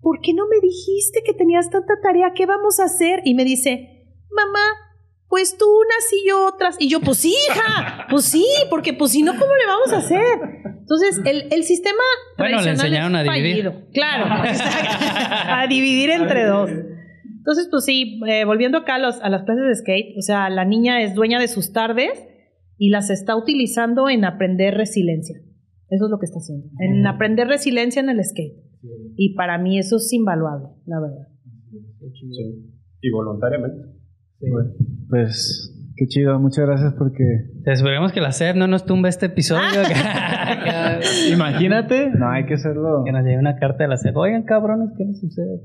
¿por 0.00 0.20
qué 0.20 0.32
no 0.32 0.44
me 0.46 0.60
dijiste 0.62 1.22
que 1.26 1.34
tenías 1.34 1.70
tanta 1.70 1.94
tarea? 2.00 2.34
¿Qué 2.36 2.46
vamos 2.46 2.78
a 2.78 2.84
hacer? 2.84 3.20
Y 3.24 3.34
me 3.34 3.42
dice, 3.42 4.14
mamá, 4.30 4.89
pues 5.30 5.56
tú 5.56 5.64
unas 5.64 6.12
y 6.12 6.28
yo 6.28 6.46
otras. 6.46 6.76
Y 6.78 6.90
yo, 6.90 7.00
pues 7.00 7.16
sí, 7.18 7.32
hija, 7.48 8.06
pues 8.10 8.26
sí, 8.26 8.44
porque 8.68 8.92
pues 8.92 9.12
si 9.12 9.22
no, 9.22 9.32
¿cómo 9.32 9.52
le 9.56 9.66
vamos 9.66 9.92
a 9.94 9.98
hacer? 9.98 10.38
Entonces, 10.80 11.20
el, 11.24 11.50
el 11.52 11.62
sistema 11.62 12.02
Bueno, 12.36 12.60
le 12.60 12.70
enseñaron 12.70 13.14
es 13.16 13.20
a 13.28 13.32
dividir. 13.32 13.64
fallido. 13.64 13.86
Claro, 13.94 14.24
a 14.28 15.66
dividir 15.68 16.10
entre 16.10 16.44
dos. 16.44 16.68
Entonces, 17.38 17.68
pues 17.70 17.84
sí, 17.84 18.20
eh, 18.28 18.44
volviendo 18.44 18.78
acá 18.78 18.96
a, 18.96 18.98
los- 18.98 19.20
a 19.22 19.28
las 19.30 19.44
clases 19.44 19.64
de 19.66 19.74
skate, 19.76 20.18
o 20.18 20.22
sea, 20.22 20.50
la 20.50 20.64
niña 20.66 21.00
es 21.02 21.14
dueña 21.14 21.38
de 21.40 21.48
sus 21.48 21.72
tardes 21.72 22.10
y 22.76 22.90
las 22.90 23.08
está 23.08 23.34
utilizando 23.36 24.08
en 24.10 24.24
aprender 24.24 24.74
resiliencia. 24.74 25.36
Eso 25.88 26.04
es 26.04 26.10
lo 26.10 26.18
que 26.18 26.26
está 26.26 26.38
haciendo, 26.38 26.66
en 26.80 27.06
aprender 27.06 27.46
resiliencia 27.48 28.00
en 28.00 28.10
el 28.10 28.22
skate. 28.24 28.56
Y 29.16 29.34
para 29.34 29.58
mí 29.58 29.78
eso 29.78 29.96
es 29.96 30.12
invaluable, 30.12 30.68
la 30.86 31.00
verdad. 31.00 31.28
Sí. 32.14 32.72
Y 33.02 33.10
voluntariamente. 33.10 33.78
Pues, 35.10 35.92
qué 35.96 36.06
chido, 36.06 36.38
muchas 36.38 36.66
gracias 36.66 36.94
porque. 36.96 37.24
Esperemos 37.66 38.12
que 38.12 38.20
la 38.20 38.32
SEP 38.32 38.56
no 38.56 38.68
nos 38.68 38.86
tumbe 38.86 39.08
este 39.08 39.26
episodio. 39.26 39.82
Imagínate. 41.32 42.10
No, 42.10 42.30
hay 42.30 42.46
que 42.46 42.54
hacerlo. 42.54 43.02
que 43.04 43.12
nos 43.12 43.24
llegue 43.24 43.38
una 43.38 43.56
carta 43.56 43.84
de 43.84 43.88
la 43.88 43.96
SEP. 43.96 44.16
Oigan, 44.16 44.44
cabrones, 44.44 44.90
¿qué 44.96 45.04
les 45.04 45.20
sucede? 45.20 45.60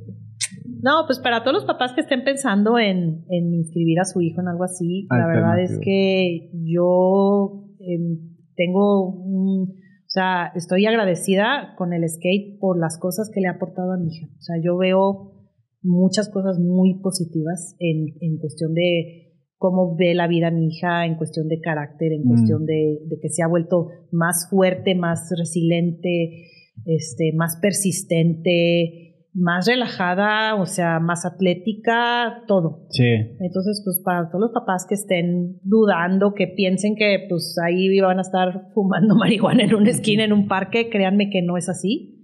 No, 0.82 1.04
pues 1.06 1.20
para 1.20 1.42
todos 1.42 1.54
los 1.54 1.66
papás 1.66 1.94
que 1.94 2.02
estén 2.02 2.24
pensando 2.24 2.78
en, 2.78 3.24
en 3.30 3.54
inscribir 3.54 4.00
a 4.00 4.06
su 4.06 4.22
hijo 4.22 4.42
en 4.42 4.48
algo 4.48 4.64
así, 4.64 5.08
la 5.10 5.26
verdad 5.28 5.60
es 5.60 5.80
que 5.82 6.52
yo 6.54 7.70
em, 7.80 8.36
tengo 8.56 9.10
un, 9.10 9.70
o 9.72 10.10
sea, 10.10 10.52
estoy 10.54 10.86
agradecida 10.86 11.74
con 11.78 11.94
el 11.94 12.08
skate 12.08 12.60
por 12.60 12.80
las 12.80 13.00
cosas 13.00 13.32
que 13.34 13.42
le 13.42 13.48
ha 13.48 13.52
aportado 13.52 13.94
a 13.94 13.98
mi 13.98 14.08
hija. 14.08 14.28
O 14.28 14.42
sea, 14.42 14.56
yo 14.64 14.78
veo 14.78 15.34
muchas 15.82 16.30
cosas 16.30 16.60
muy 16.60 17.00
positivas 17.02 17.76
en, 17.80 18.16
en 18.22 18.38
cuestión 18.38 18.74
de 18.74 19.25
cómo 19.58 19.96
ve 19.96 20.14
la 20.14 20.28
vida 20.28 20.52
mi 20.52 20.68
hija, 20.68 21.06
en 21.06 21.16
cuestión 21.16 21.48
de 21.48 21.60
carácter, 21.60 22.12
en 22.12 22.24
Mm. 22.24 22.28
cuestión 22.28 22.66
de, 22.66 23.00
de 23.08 23.20
que 23.22 23.30
se 23.30 23.42
ha 23.44 23.48
vuelto 23.48 23.88
más 24.12 24.48
fuerte, 24.50 24.96
más 24.96 25.30
resiliente, 25.38 26.48
este, 26.86 27.32
más 27.36 27.58
persistente, 27.62 29.02
más 29.34 29.68
relajada, 29.68 30.56
o 30.56 30.66
sea, 30.66 31.00
más 31.00 31.26
atlética, 31.26 32.44
todo. 32.48 32.86
Sí. 32.90 33.04
Entonces, 33.40 33.82
pues 33.84 34.02
para 34.04 34.30
todos 34.30 34.40
los 34.40 34.52
papás 34.54 34.86
que 34.88 34.96
estén 34.96 35.60
dudando, 35.64 36.34
que 36.34 36.48
piensen 36.48 36.96
que 36.96 37.26
pues 37.28 37.58
ahí 37.66 38.00
van 38.00 38.18
a 38.18 38.22
estar 38.22 38.70
fumando 38.74 39.16
marihuana 39.18 39.64
en 39.64 39.76
una 39.76 39.90
esquina, 39.90 40.24
en 40.24 40.32
un 40.34 40.48
parque, 40.48 40.90
créanme 40.90 41.30
que 41.30 41.42
no 41.42 41.58
es 41.58 41.68
así. 41.70 42.15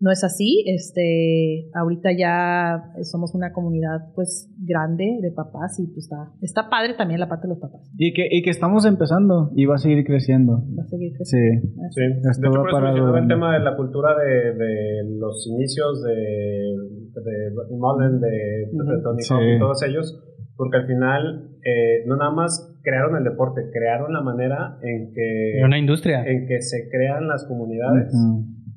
No 0.00 0.10
es 0.10 0.24
así. 0.24 0.64
Este, 0.66 1.68
ahorita 1.74 2.08
ya 2.16 2.82
somos 3.02 3.34
una 3.34 3.52
comunidad 3.52 4.12
pues 4.14 4.50
grande 4.58 5.18
de 5.20 5.30
papás 5.30 5.78
y 5.78 5.86
pues 5.88 6.08
está, 6.10 6.32
está 6.40 6.70
padre 6.70 6.94
también 6.96 7.20
la 7.20 7.28
parte 7.28 7.46
de 7.46 7.54
los 7.54 7.60
papás. 7.60 7.82
Y 7.98 8.14
que, 8.14 8.26
y 8.30 8.42
que 8.42 8.48
estamos 8.50 8.86
empezando 8.86 9.50
y 9.54 9.66
va 9.66 9.74
a 9.74 9.78
seguir 9.78 10.04
creciendo. 10.04 10.64
Va 10.78 10.84
a 10.84 10.86
seguir 10.86 11.12
Sí. 11.12 11.16
creciendo. 11.18 11.68
Sí, 11.90 12.00
Esto 12.30 12.40
de 12.42 12.48
hecho, 12.48 12.60
por 12.62 12.70
para 12.70 13.18
el 13.20 13.28
tema 13.28 13.52
de 13.52 13.60
la 13.64 13.76
cultura 13.76 14.16
de, 14.16 14.54
de 14.54 15.18
los 15.18 15.46
inicios 15.46 16.02
de, 16.02 16.12
de 16.12 17.50
Rodney 17.54 17.78
Mullen, 17.78 18.20
de, 18.20 18.28
de 18.72 19.02
Tony 19.02 19.20
Sí. 19.22 19.34
Hawk 19.34 19.42
y 19.56 19.58
todos 19.58 19.82
ellos, 19.82 20.18
porque 20.56 20.78
al 20.78 20.86
final 20.86 21.50
eh, 21.64 22.04
no 22.06 22.16
nada 22.16 22.30
más 22.32 22.78
crearon 22.82 23.16
el 23.18 23.24
deporte, 23.24 23.60
crearon 23.70 24.12
la 24.14 24.22
manera 24.22 24.78
en 24.82 25.12
que, 25.12 25.60
Una 25.64 25.78
industria. 25.78 26.24
en 26.24 26.46
que 26.46 26.62
se 26.62 26.88
crean 26.90 27.28
las 27.28 27.44
comunidades. 27.46 28.12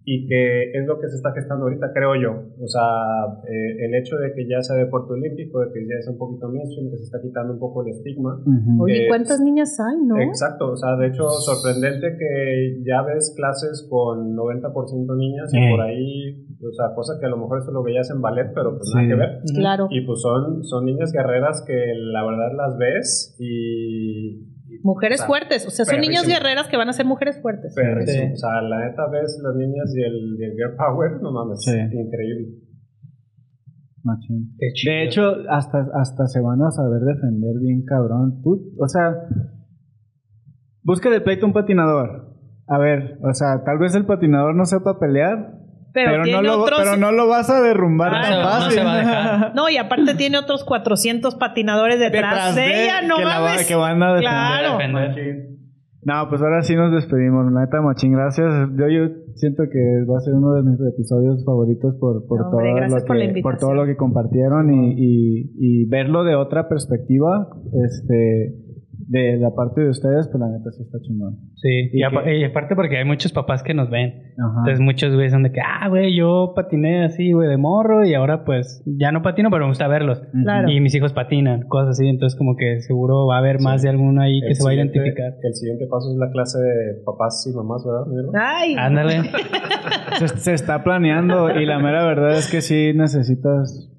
Y 0.06 0.28
que 0.28 0.72
es 0.74 0.86
lo 0.86 1.00
que 1.00 1.08
se 1.08 1.16
está 1.16 1.32
gestando 1.32 1.64
ahorita, 1.66 1.92
creo 1.94 2.16
yo. 2.16 2.32
O 2.60 2.68
sea, 2.68 2.84
eh, 3.48 3.86
el 3.86 3.96
hecho 3.96 4.18
de 4.18 4.34
que 4.34 4.46
ya 4.48 4.62
sea 4.62 4.76
deporte 4.76 5.14
olímpico, 5.14 5.62
de 5.62 5.72
que 5.72 5.80
ya 5.88 5.96
es 6.00 6.08
un 6.10 6.18
poquito 6.18 6.50
mainstream, 6.50 6.92
que 6.92 6.98
se 6.98 7.04
está 7.04 7.22
quitando 7.22 7.54
un 7.54 7.60
poco 7.60 7.84
el 7.84 7.90
estigma. 7.90 8.38
Eh, 8.90 9.08
¿cuántas 9.08 9.40
niñas 9.40 9.80
hay, 9.80 10.04
no? 10.06 10.20
Exacto, 10.20 10.72
o 10.72 10.76
sea, 10.76 10.98
de 10.98 11.08
hecho, 11.08 11.24
sorprendente 11.30 12.18
que 12.18 12.84
ya 12.86 13.02
ves 13.04 13.34
clases 13.38 13.88
con 13.90 14.36
90% 14.36 15.16
niñas 15.18 15.50
y 15.54 15.72
por 15.72 15.82
ahí, 15.82 16.48
o 16.62 16.72
sea, 16.74 16.94
cosa 16.96 17.14
que 17.20 17.26
a 17.26 17.30
lo 17.30 17.38
mejor 17.38 17.60
eso 17.60 17.72
lo 17.72 17.82
veías 17.82 18.10
en 18.12 18.22
ballet, 18.22 18.52
pero 18.54 18.72
pues 18.78 18.90
Sí. 18.92 18.98
nada 18.98 19.08
que 19.08 19.16
ver. 19.16 19.30
Claro. 19.56 19.88
Y 19.90 20.02
pues 20.06 20.22
son, 20.22 20.64
son 20.66 20.86
niñas 20.86 21.14
guerreras 21.14 21.64
que 21.66 21.74
la 21.96 22.26
verdad 22.26 22.52
las 22.58 22.78
ves 22.78 23.36
y... 23.40 24.52
Mujeres 24.84 25.20
o 25.20 25.24
sea, 25.24 25.28
fuertes, 25.28 25.66
o 25.66 25.70
sea, 25.72 25.86
son 25.86 26.02
niñas 26.02 26.28
guerreras 26.28 26.68
que 26.68 26.76
van 26.78 26.90
a 26.90 26.94
ser 26.94 27.06
mujeres 27.06 27.42
fuertes. 27.42 27.74
perrísimo. 27.74 28.28
Sí. 28.28 28.34
O 28.34 28.36
sea, 28.36 28.62
la 28.62 28.86
neta 28.86 29.08
ves 29.10 29.40
las 29.42 29.56
niñas 29.56 29.94
y 29.96 30.02
el, 30.04 30.36
y 30.38 30.44
el 30.44 30.52
girl 30.52 30.76
power, 30.78 31.22
no 31.22 31.32
mames, 31.32 31.64
Sí. 31.64 31.72
increíble. 31.72 32.60
Machín. 34.04 34.54
Qué 34.60 34.68
chido. 34.74 34.94
De 34.94 35.04
hecho, 35.06 35.22
hasta, 35.50 35.88
hasta 35.94 36.28
se 36.28 36.42
van 36.42 36.62
a 36.62 36.72
saber 36.72 37.00
defender 37.02 37.56
bien 37.62 37.86
cabrón. 37.86 38.42
Tú, 38.44 38.74
o 38.78 38.88
sea, 38.90 39.16
busca 40.84 41.10
de 41.10 41.22
pleito 41.22 41.46
un 41.46 41.54
patinador. 41.54 42.34
A 42.68 42.78
ver, 42.78 43.18
o 43.24 43.34
sea, 43.34 43.64
tal 43.64 43.78
vez 43.80 43.96
el 43.96 44.06
patinador 44.06 44.56
no 44.56 44.66
sepa 44.66 45.00
pelear, 45.00 45.54
Pero, 45.94 46.12
pero, 46.12 46.24
tiene 46.24 46.42
no, 46.42 46.44
lo, 46.58 46.62
otros. 46.64 46.80
pero 46.84 46.98
no 46.98 47.12
lo 47.12 47.28
vas 47.28 47.50
a 47.52 47.62
derrumbar 47.62 48.12
Ah, 48.16 48.22
tan 48.24 48.32
no, 48.32 48.38
no 48.40 48.44
fácil. 48.50 48.72
se 48.80 48.84
va 48.84 48.94
a 48.94 48.98
dejar. 48.98 49.52
No, 49.56 49.70
y 49.70 49.78
aparte 49.78 50.16
tiene 50.16 50.38
otros 50.40 50.64
400 50.64 51.36
patinadores 51.36 52.00
detrás, 52.00 52.56
de 52.56 52.84
ella, 52.86 53.02
no 53.08 53.18
que, 53.18 53.24
va- 53.26 53.40
mames. 53.42 53.68
que 53.68 53.76
van 53.76 54.02
a 54.02 54.08
defender. 54.16 54.22
Claro. 54.32 54.78
Defender. 54.80 55.50
No, 56.06 56.28
pues 56.28 56.42
ahora 56.42 56.64
sí 56.64 56.76
nos 56.76 56.92
despedimos. 56.92 57.46
Neta, 57.54 57.80
machín, 57.82 58.12
gracias. 58.12 58.52
Yo, 58.76 58.90
yo 58.90 59.08
siento 59.36 59.64
que 59.72 59.80
va 60.12 60.18
a 60.18 60.22
ser 60.22 60.34
uno 60.34 60.52
de 60.54 60.64
mis 60.64 60.80
episodios 60.82 61.46
favoritos 61.46 61.96
por, 62.00 62.28
por, 62.28 62.42
hombre, 62.42 62.74
todo, 62.74 63.00
lo 63.00 63.06
por 63.06 63.18
que, 63.18 63.24
invitación. 63.24 63.44
por 63.44 63.58
todo 63.58 63.74
lo 63.74 63.86
que 63.86 63.96
compartieron 63.96 64.74
y, 64.74 64.96
y, 64.98 65.52
y 65.60 65.86
verlo 65.86 66.26
de 66.26 66.36
otra 66.36 66.68
perspectiva. 66.68 67.48
Este, 67.86 68.54
de 69.08 69.38
la 69.38 69.52
parte 69.54 69.82
de 69.82 69.90
ustedes, 69.90 70.28
pues 70.30 70.40
la 70.40 70.48
neta 70.48 70.72
sí 70.72 70.84
está 70.84 70.98
chingón. 71.02 71.38
Sí, 71.56 71.90
y, 71.94 72.00
¿Y 72.00 72.04
apa- 72.04 72.32
y 72.32 72.44
aparte 72.44 72.76
porque 72.76 72.98
hay 72.98 73.06
muchos 73.06 73.32
papás 73.34 73.64
que 73.64 73.74
nos 73.74 73.90
ven. 73.90 74.34
Ajá. 74.38 74.60
Entonces 74.60 74.80
muchos 74.80 75.14
güeyes 75.14 75.32
son 75.32 75.44
de 75.44 75.52
que, 75.52 75.60
ah, 75.62 75.88
güey, 75.90 76.16
yo 76.16 76.54
patiné 76.56 77.04
así, 77.06 77.32
güey, 77.34 77.48
de 77.50 77.58
morro 77.58 78.06
y 78.06 78.14
ahora 78.14 78.44
pues 78.46 78.82
ya 78.86 79.12
no 79.12 79.22
patino, 79.22 79.50
pero 79.52 79.66
me 79.66 79.72
gusta 79.72 79.88
verlos. 79.88 80.22
Claro. 80.44 80.70
Y 80.72 80.80
mis 80.80 80.96
hijos 80.96 81.14
patinan, 81.14 81.64
cosas 81.68 81.90
así. 82.00 82.08
Entonces 82.08 82.38
como 82.38 82.56
que 82.56 82.80
seguro 82.82 83.28
va 83.28 83.36
a 83.36 83.40
haber 83.40 83.60
más 83.62 83.82
de 83.82 83.90
alguno 83.90 84.22
ahí 84.22 84.40
que 84.42 84.56
se 84.56 84.64
va 84.64 84.72
a 84.72 84.74
identificar. 84.76 85.34
El 85.44 85.54
siguiente 85.54 85.86
paso 85.90 86.12
es 86.12 86.18
la 86.18 86.32
clase 86.32 86.60
de 86.60 87.04
papás 87.06 87.46
y 87.52 87.56
mamás, 87.56 87.86
¿verdad? 87.86 88.32
Ay, 88.42 88.76
Ándale. 88.78 89.22
Se, 90.20 90.28
se 90.28 90.54
está 90.54 90.84
planeando 90.84 91.60
y 91.60 91.66
la 91.66 91.80
mera 91.80 92.06
verdad 92.06 92.38
es 92.38 92.50
que 92.50 92.62
sí 92.62 92.92
necesitas. 92.96 93.90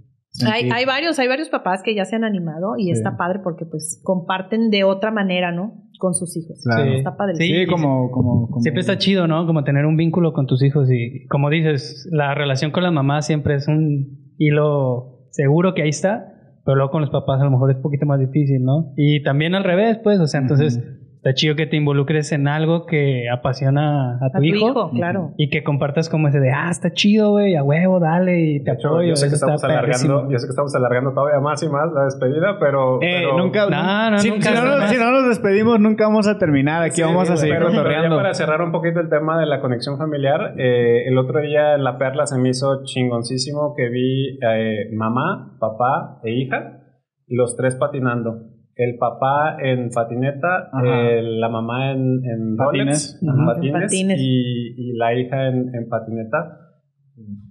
Hay, 0.47 0.69
hay 0.71 0.85
varios, 0.85 1.19
hay 1.19 1.29
varios 1.29 1.49
papás 1.49 1.83
que 1.85 1.95
ya 1.95 2.05
se 2.05 2.17
han 2.17 2.25
animado 2.25 2.75
y 2.77 2.85
Sí. 2.87 2.91
está 2.93 3.17
padre 3.17 3.41
porque 3.43 3.65
pues 3.67 4.01
comparten 4.03 4.71
de 4.71 4.85
otra 4.85 5.11
manera, 5.11 5.53
¿no? 5.53 5.83
Con 5.99 6.15
sus 6.15 6.37
hijos. 6.37 6.61
Claro. 6.65 6.85
Sí. 6.91 6.97
Está 6.99 7.17
padre. 7.17 7.35
Sí, 7.37 7.47
Sí, 7.47 7.67
como, 7.67 8.11
como, 8.11 8.49
como- 8.49 8.61
Siempre 8.61 8.81
está 8.81 8.99
chido, 8.99 9.27
¿no? 9.29 9.47
Como 9.47 9.63
tener 9.65 9.87
un 9.87 9.97
vínculo 9.97 10.33
con 10.33 10.47
tus 10.47 10.63
hijos 10.65 10.91
y 10.91 11.27
como 11.29 11.51
dices, 11.51 12.09
la 12.11 12.35
relación 12.35 12.73
con 12.73 12.83
la 12.83 12.91
mamá 12.91 13.23
siempre 13.23 13.55
es 13.55 13.69
un 13.69 14.33
hilo 14.39 15.27
seguro 15.31 15.75
que 15.75 15.83
ahí 15.83 15.89
está, 15.91 16.33
pero 16.65 16.77
luego 16.77 16.91
con 16.91 17.01
los 17.03 17.11
papás 17.11 17.41
a 17.41 17.45
lo 17.45 17.51
mejor 17.51 17.71
es 17.71 17.77
un 17.77 17.83
poquito 17.83 18.07
más 18.07 18.19
difícil, 18.19 18.65
¿no? 18.65 18.93
Y 18.97 19.23
también 19.23 19.55
al 19.55 19.65
revés, 19.65 19.99
pues, 20.03 20.19
o 20.19 20.27
sea, 20.27 20.41
entonces 20.41 20.81
está 21.25 21.33
chido 21.33 21.57
que 21.57 21.67
te 21.67 21.77
involucres 21.77 22.33
en 22.33 22.47
algo 22.49 22.85
que 22.85 23.31
apasiona 23.33 24.17
a 24.17 24.31
tu, 24.31 24.37
A 24.37 24.41
tu 24.41 24.45
hijo, 24.45 24.57
hijo, 24.69 24.91
claro. 24.91 25.33
y 25.39 25.49
que 25.49 25.65
compartas 25.65 26.11
como 26.11 26.29
ese 26.29 26.39
de, 26.39 26.51
ah, 26.53 26.69
está 26.71 26.93
chido, 26.93 27.31
güey, 27.31 27.57
a 27.57 27.63
huevo, 27.63 27.99
dale 27.99 28.39
y 28.41 28.63
te 28.63 28.73
hecho, 28.73 28.89
apoyo. 28.89 29.09
yo 29.09 29.17
sé, 29.17 29.29
que 29.29 29.35
está 29.37 29.47
estamos 29.55 29.65
alargando, 29.65 29.89
perrísimo. 29.91 30.31
yo 30.31 30.39
sé 30.39 30.47
que 30.47 30.51
estamos 30.51 30.75
alargando 30.75 31.15
todavía 31.15 31.41
más 31.41 31.63
y 31.63 31.69
más 31.71 31.91
la 31.95 32.05
despedida, 32.05 32.59
pero... 32.61 32.97
Eh, 33.03 33.23
pero- 33.23 33.39
nunca. 33.39 33.71
No, 33.71 34.11
no, 34.11 34.19
si, 34.19 34.31
nunca 34.31 34.51
si 34.51 34.55
no, 34.55 34.65
nos, 34.67 34.91
si 34.91 34.97
no 34.99 35.11
nos 35.13 35.29
despedimos, 35.29 35.81
nunca 35.81 36.05
vamos 36.07 36.29
a 36.29 36.37
terminar. 36.39 36.83
Aquí 36.83 36.97
Sí, 36.97 37.03
vamos 37.03 37.31
a 37.31 37.37
seguir 37.39 37.57
pero- 37.57 37.69
pero 37.71 37.91
ya 37.91 38.09
para 38.15 38.35
cerrar 38.35 38.61
un 38.61 38.71
poquito 38.71 39.01
el 39.01 39.09
tema 39.09 39.39
de 39.41 39.47
la 39.47 39.61
conexión 39.63 39.97
familiar, 39.97 40.55
eh, 40.59 41.09
el 41.09 41.17
otro 41.17 41.41
día 41.41 41.75
en 41.75 41.85
La 41.85 41.97
Perla 41.97 42.27
se 42.27 42.39
me 42.39 42.51
hizo 42.51 42.83
chingoncísimo 42.85 43.75
que 43.75 43.89
vi 43.89 44.39
eh, 44.47 44.91
mamá, 44.93 45.57
papá 45.59 46.21
e 46.23 46.33
hija, 46.33 46.83
los 47.29 47.57
tres 47.57 47.77
patinando. 47.77 48.51
El 48.77 48.97
papá 48.99 49.57
en 49.63 49.89
patineta, 49.91 50.69
eh, 50.85 51.23
la 51.23 51.49
mamá 51.49 51.93
en, 51.93 52.21
en 52.25 52.57
Patines. 52.57 53.19
rollers, 53.21 53.23
en 53.23 53.29
Ajá. 53.31 53.47
patines, 53.55 53.75
En 53.75 53.81
patines. 53.83 54.21
Y, 54.21 54.75
y 54.77 54.93
la 54.97 55.15
hija 55.15 55.47
en, 55.49 55.75
en 55.75 55.89
patineta. 55.89 56.61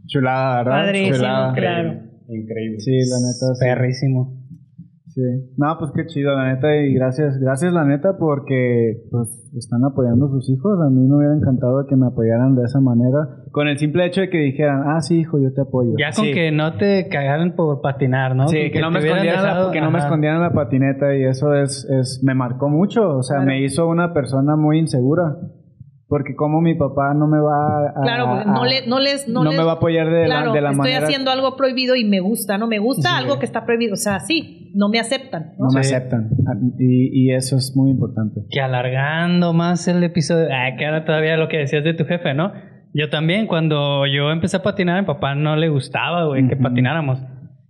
Chulada, 0.08 0.58
¿verdad? 0.64 0.86
Padrísimo, 0.86 1.16
Chulada. 1.16 1.54
claro. 1.54 1.94
Increíble. 2.28 2.80
Sí, 2.80 2.92
la 2.92 3.18
neta. 3.20 3.56
sí. 3.56 3.66
Perrísimo. 3.66 4.43
Sí. 5.14 5.22
No, 5.58 5.76
pues 5.78 5.92
qué 5.96 6.06
chido, 6.08 6.36
la 6.36 6.54
neta, 6.56 6.76
y 6.76 6.94
gracias, 6.96 7.38
gracias 7.40 7.72
la 7.72 7.84
neta 7.86 8.18
porque 8.18 9.04
pues 9.12 9.30
están 9.56 9.84
apoyando 9.86 10.26
a 10.26 10.30
sus 10.30 10.50
hijos. 10.50 10.80
A 10.82 10.90
mí 10.90 11.08
me 11.08 11.18
hubiera 11.18 11.36
encantado 11.36 11.86
que 11.88 11.96
me 11.96 12.08
apoyaran 12.08 12.56
de 12.56 12.64
esa 12.64 12.80
manera, 12.80 13.20
con 13.52 13.68
el 13.68 13.78
simple 13.78 14.08
hecho 14.08 14.22
de 14.22 14.30
que 14.32 14.40
dijeran, 14.40 14.82
ah, 14.88 15.02
sí, 15.02 15.20
hijo, 15.20 15.38
yo 15.40 15.54
te 15.54 15.62
apoyo. 15.62 15.92
Ya 16.00 16.10
con 16.16 16.26
Sí. 16.26 16.32
que 16.34 16.52
no 16.52 16.78
te 16.78 17.08
cagaran 17.10 17.56
por 17.56 17.82
patinar, 17.82 18.36
¿no? 18.36 18.48
Sí, 18.48 18.72
que, 18.72 18.82
no 18.82 18.90
me 18.90 19.00
escondieran 19.00 19.44
la, 19.44 19.72
que 19.72 19.82
no 19.82 19.92
me 19.92 20.00
escondieran 20.00 20.42
la 20.42 20.52
patineta 20.52 21.16
y 21.16 21.24
eso 21.26 21.54
es, 21.54 21.88
es 21.92 22.22
me 22.24 22.34
marcó 22.34 22.68
mucho, 22.70 23.18
o 23.18 23.22
sea, 23.22 23.38
Claro. 23.38 23.52
me 23.52 23.64
hizo 23.64 23.88
una 23.88 24.14
persona 24.14 24.56
muy 24.56 24.80
insegura. 24.80 25.36
Porque 26.08 26.36
como 26.36 26.62
mi 26.62 26.76
papá 26.76 27.14
no 27.16 27.26
me 27.28 27.40
va 27.40 27.88
a... 27.90 28.02
Claro, 28.04 28.26
porque 28.30 28.46
no, 28.46 28.66
le- 28.66 28.88
no 28.88 29.00
les... 29.00 29.28
No, 29.28 29.44
no 29.44 29.50
les- 29.50 29.58
me 29.60 29.66
va 29.66 29.72
a 29.72 29.76
apoyar 29.76 30.12
de 30.12 30.26
claro, 30.26 30.48
la, 30.48 30.54
de 30.54 30.62
la 30.62 30.70
estoy 30.72 30.84
manera... 30.92 31.06
haciendo 31.08 31.32
algo 31.32 31.56
prohibido 31.56 31.96
y 31.96 32.04
me 32.06 32.20
gusta, 32.20 32.60
¿no? 32.60 32.68
Me 32.68 32.78
gusta 32.78 33.10
Sí. 33.10 33.16
algo 33.24 33.40
que 33.40 33.46
está 33.46 33.66
prohibido. 33.66 33.94
O 33.94 33.98
sea, 33.98 34.20
sí, 34.20 34.63
no 34.74 34.90
me 34.90 35.00
aceptan. 35.00 35.54
¿no? 35.58 35.68
No 35.68 35.74
me 35.78 35.84
Sí. 35.84 35.94
aceptan. 35.94 36.30
Y, 36.80 37.28
y 37.28 37.32
eso 37.34 37.56
es 37.58 37.74
muy 37.76 37.92
importante. 37.92 38.42
que 38.50 38.60
alargando 38.60 39.54
más 39.54 39.88
el 39.88 40.04
episodio, 40.04 40.48
ah, 40.52 40.76
que 40.78 40.86
ahora 40.86 41.06
todavía 41.06 41.38
lo 41.38 41.48
que 41.48 41.58
decías 41.58 41.84
de 41.84 41.94
tu 41.94 42.06
jefe, 42.06 42.34
¿no? 42.34 42.52
Yo 42.94 43.10
también, 43.10 43.48
cuando 43.48 44.06
yo 44.06 44.32
empecé 44.32 44.58
a 44.58 44.62
patinar, 44.64 44.98
a 44.98 45.02
mi 45.02 45.08
papá 45.08 45.34
no 45.36 45.56
le 45.56 45.70
gustaba, 45.70 46.26
güey, 46.28 46.48
que 46.48 46.56
patináramos. 46.56 47.20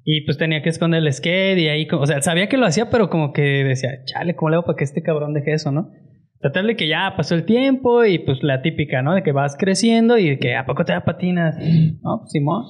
Y 0.06 0.22
pues 0.26 0.38
tenía 0.38 0.62
que 0.62 0.68
esconder 0.70 1.02
el 1.02 1.14
skate 1.14 1.60
y 1.60 1.68
ahí, 1.70 1.88
o 1.92 2.06
sea, 2.06 2.22
sabía 2.22 2.48
que 2.48 2.58
lo 2.58 2.66
hacía, 2.66 2.90
pero 2.90 3.10
como 3.10 3.32
que 3.32 3.42
decía, 3.64 3.90
chale, 4.06 4.36
¿cómo 4.36 4.50
le 4.50 4.56
hago 4.58 4.66
para 4.66 4.76
que 4.76 4.84
este 4.84 5.02
cabrón 5.02 5.34
deje 5.34 5.54
eso, 5.54 5.72
no? 5.72 5.92
Total 6.42 6.68
de 6.68 6.76
que 6.76 6.90
ya 6.90 7.14
pasó 7.16 7.36
el 7.36 7.46
tiempo 7.46 8.04
y 8.04 8.20
pues 8.20 8.44
la 8.44 8.62
típica, 8.62 9.02
¿no? 9.02 9.14
De 9.16 9.24
que 9.24 9.32
vas 9.32 9.56
creciendo 9.58 10.18
y 10.18 10.28
de 10.32 10.40
que 10.40 10.56
¿a 10.58 10.66
poco 10.66 10.84
te 10.84 10.92
da 10.92 11.06
patinas? 11.06 11.56
No, 12.02 12.18
pues 12.20 12.32
Simón. 12.34 12.66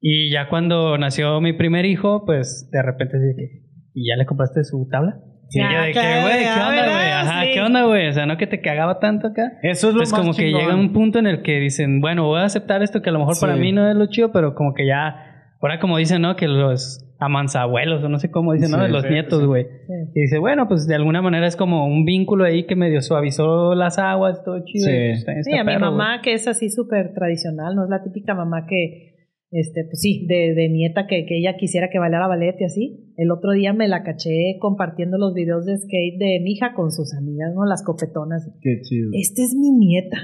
Y 0.00 0.30
ya 0.32 0.48
cuando 0.48 0.96
nació 0.96 1.38
mi 1.42 1.52
primer 1.52 1.84
hijo, 1.84 2.24
pues 2.24 2.70
de 2.72 2.82
repente 2.82 3.18
dije, 3.20 3.66
¿y 3.94 4.08
ya 4.08 4.16
le 4.16 4.26
compraste 4.26 4.64
su 4.64 4.88
tabla? 4.90 5.20
Sí. 5.48 5.58
Y 5.58 5.62
yo 5.62 5.68
Ah, 5.68 5.80
de 5.82 5.86
que, 5.88 5.92
claro, 5.92 6.22
güey, 6.22 6.38
¿qué 6.38 6.48
onda, 6.50 6.84
güey? 6.92 7.10
Ajá, 7.10 7.42
Sí. 7.42 7.48
¿qué 7.54 7.60
onda, 7.60 7.82
güey? 7.84 8.08
O 8.08 8.12
sea, 8.12 8.26
no 8.26 8.36
que 8.36 8.46
te 8.46 8.60
cagaba 8.60 8.98
tanto 9.00 9.26
acá. 9.28 9.52
Eso 9.62 9.88
es 9.88 9.94
lo 9.94 10.00
Entonces 10.02 10.12
más 10.12 10.20
como 10.20 10.32
que 10.34 10.52
llega 10.52 10.74
un 10.76 10.92
punto 10.92 11.18
en 11.18 11.26
el 11.26 11.42
que 11.42 11.58
dicen, 11.58 12.00
bueno, 12.00 12.24
voy 12.26 12.40
a 12.40 12.44
aceptar 12.44 12.82
esto 12.82 13.02
que 13.02 13.10
a 13.10 13.12
lo 13.12 13.18
mejor 13.18 13.34
Sí. 13.34 13.40
para 13.44 13.56
mí 13.56 13.72
no 13.72 13.88
es 13.90 13.96
lo 13.96 14.06
chido, 14.06 14.30
pero 14.32 14.54
como 14.54 14.74
que 14.74 14.86
ya, 14.86 15.16
ahora 15.60 15.80
como 15.80 15.96
dicen, 15.98 16.22
¿no? 16.22 16.36
Que 16.36 16.46
los 16.46 17.04
amansabuelos, 17.18 18.02
o 18.02 18.08
no 18.08 18.18
sé 18.18 18.30
cómo 18.30 18.52
dicen, 18.54 18.70
¿no? 18.70 18.78
Sí, 18.78 18.82
De 18.84 18.88
los 18.90 19.02
sí, 19.02 19.08
nietos, 19.10 19.44
güey. 19.44 19.64
Sí. 19.64 19.92
Y 20.14 20.20
dice, 20.22 20.38
bueno, 20.38 20.68
pues 20.68 20.86
de 20.86 20.94
alguna 20.94 21.20
manera 21.20 21.46
es 21.46 21.56
como 21.56 21.84
un 21.86 22.04
vínculo 22.04 22.44
ahí 22.44 22.64
que 22.66 22.76
medio 22.76 23.02
suavizó 23.02 23.74
las 23.74 23.98
aguas, 23.98 24.42
todo 24.44 24.64
chido. 24.64 24.86
Sí. 24.86 24.90
y, 24.92 25.08
pues, 25.08 25.18
está- 25.18 25.32
Sí, 25.42 25.50
está 25.50 25.60
a 25.60 25.64
mi 25.64 25.78
mamá, 25.80 26.20
que 26.22 26.32
es 26.32 26.48
así 26.48 26.70
súper 26.70 27.12
tradicional, 27.12 27.74
no 27.74 27.84
es 27.84 27.90
la 27.90 28.02
típica 28.02 28.34
mamá 28.34 28.66
que, 28.66 29.19
este, 29.52 29.84
pues 29.84 30.00
sí, 30.00 30.26
de, 30.28 30.54
de 30.54 30.68
nieta 30.68 31.06
que, 31.08 31.26
que 31.26 31.38
ella 31.38 31.56
quisiera 31.58 31.88
que 31.90 31.98
bailara 31.98 32.28
ballet 32.28 32.54
y 32.60 32.64
así. 32.64 33.12
El 33.16 33.30
otro 33.32 33.52
día 33.52 33.72
me 33.72 33.88
la 33.88 34.02
caché 34.02 34.56
compartiendo 34.60 35.18
los 35.18 35.34
videos 35.34 35.66
de 35.66 35.76
skate 35.76 36.18
de 36.18 36.40
mi 36.42 36.52
hija 36.52 36.72
con 36.74 36.90
sus 36.90 37.12
amigas, 37.14 37.52
¿no? 37.54 37.64
Las 37.66 37.82
copetonas. 37.84 38.48
Qué 38.62 38.80
chido. 38.82 39.10
Esta 39.12 39.42
es 39.42 39.54
mi 39.58 39.70
nieta. 39.72 40.16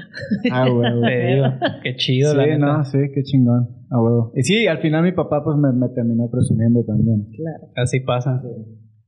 Ah, 0.51 0.65
huevo. 0.65 0.99
güey. 0.99 1.13
Te 1.13 1.27
digo, 1.33 1.45
qué 1.83 1.95
chido, 1.95 2.33
la 2.33 2.43
sí, 2.45 2.49
neta. 2.51 2.65
no, 2.65 2.85
sí, 2.85 2.97
qué 3.13 3.23
chingón. 3.23 3.67
A 3.89 4.01
huevo. 4.01 4.31
Y 4.35 4.43
sí, 4.43 4.65
al 4.67 4.79
final 4.79 5.03
mi 5.03 5.11
papá 5.11 5.43
pues 5.43 5.57
me, 5.57 5.71
me 5.73 5.89
terminó 5.93 6.29
presumiendo 6.31 6.83
también. 6.85 7.27
Claro. 7.35 7.71
Así 7.75 7.99
pasa. 7.99 8.41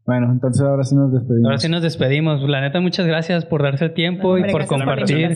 Bueno, 0.10 0.32
entonces 0.32 0.66
ahora 0.66 0.84
sí 0.84 0.96
nos 0.96 1.14
despedimos. 1.14 1.46
Ahora 1.46 1.58
sí 1.60 1.70
nos 1.70 1.84
despedimos. 1.84 2.42
La 2.50 2.62
neta, 2.62 2.80
muchas 2.82 3.06
gracias 3.06 3.46
por 3.46 3.62
darse 3.62 3.86
el 3.86 3.94
tiempo 3.94 4.30
Hombre, 4.30 4.50
y 4.50 4.52
por 4.52 4.66
compartir 4.66 5.30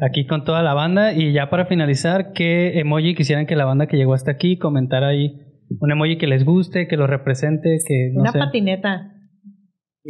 aquí 0.00 0.24
con 0.24 0.44
toda 0.44 0.62
la 0.62 0.72
banda. 0.72 1.12
Y 1.14 1.32
ya 1.32 1.50
para 1.50 1.66
finalizar, 1.66 2.30
¿qué 2.32 2.78
emoji 2.78 3.16
quisieran 3.16 3.46
que 3.46 3.56
la 3.56 3.64
banda 3.64 3.88
que 3.88 3.96
llegó 3.96 4.14
hasta 4.14 4.30
aquí 4.30 4.56
comentara 4.56 5.08
ahí? 5.08 5.34
Un 5.80 5.90
emoji 5.90 6.16
que 6.16 6.28
les 6.28 6.44
guste, 6.44 6.86
que 6.86 6.96
lo 6.96 7.08
represente, 7.08 7.78
que 7.84 8.12
no 8.14 8.20
Una 8.20 8.30
sé. 8.30 8.38
patineta. 8.38 9.14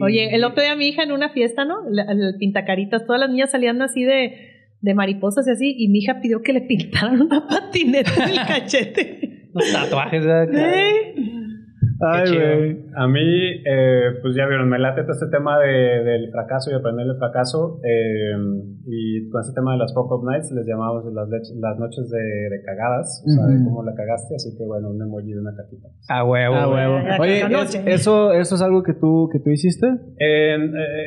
Oye, 0.03 0.35
el 0.37 0.45
otro 0.45 0.63
día 0.63 0.77
mi 0.77 0.89
hija 0.89 1.03
en 1.03 1.13
una 1.13 1.31
fiesta, 1.31 1.65
¿no? 1.65 1.77
El, 1.89 1.99
el 1.99 2.35
pintacaritas, 2.39 3.07
todas 3.07 3.21
las 3.21 3.31
niñas 3.31 3.53
salían 3.53 3.81
así 3.81 4.05
de, 4.05 4.35
de 4.83 4.95
mariposas 4.95 5.49
y 5.49 5.51
así, 5.51 5.75
y 5.79 5.89
mi 5.89 6.01
hija 6.01 6.21
pidió 6.21 6.43
que 6.43 6.53
le 6.53 6.61
pintaran 6.61 7.23
una 7.23 7.47
patineta 7.49 8.11
en 8.23 8.31
el 8.33 8.37
cachete. 8.47 9.49
Los 9.55 9.73
tatuajes, 9.73 10.27
¿verdad? 10.27 10.55
¿Eh? 10.55 11.40
Ay, 12.03 12.25
chido. 12.25 12.41
güey. 12.41 12.85
A 12.97 13.07
mí, 13.07 13.21
eh, 13.65 14.03
pues 14.23 14.35
ya 14.37 14.47
vieron, 14.47 14.69
me 14.69 14.79
late 14.79 15.03
todo 15.03 15.13
este 15.13 15.29
tema 15.29 15.59
de- 15.59 16.03
del 16.05 16.31
fracaso 16.31 16.71
y 16.71 16.75
aprender 16.75 17.07
el 17.07 17.17
fracaso. 17.17 17.81
eh, 17.85 18.33
y 18.87 19.29
con 19.31 19.41
este 19.41 19.53
tema 19.55 19.73
de 19.73 19.79
las 19.79 19.93
Fuck 19.95 20.11
Up 20.11 20.25
Nights 20.29 20.51
les 20.53 20.67
llamamos 20.67 21.05
las, 21.13 21.29
las 21.29 21.79
noches 21.79 22.11
de, 22.11 22.19
de 22.19 22.63
cagadas, 22.65 23.23
o 23.27 23.31
sea, 23.31 23.47
de 23.47 23.65
cómo 23.65 23.83
la 23.85 23.95
cagaste. 23.95 24.35
Así 24.35 24.57
que 24.57 24.65
bueno, 24.67 24.91
un 24.91 25.01
emoji 25.01 25.33
de 25.33 25.41
una 25.41 25.55
caquita. 25.55 25.89
A 26.09 26.25
huevo. 26.25 26.55
Ah, 26.57 26.67
güey. 26.67 26.87
huevo. 26.87 27.23
Oye, 27.23 27.39
ya, 27.41 27.47
¿es- 27.47 27.53
noche. 27.53 27.83
eso, 27.93 28.33
¿eso 28.33 28.55
es 28.55 28.63
algo 28.63 28.83
que 28.83 28.95
tú, 28.95 29.29
que 29.33 29.39
tú 29.39 29.51
hiciste? 29.51 29.87
Eh, 30.19 30.59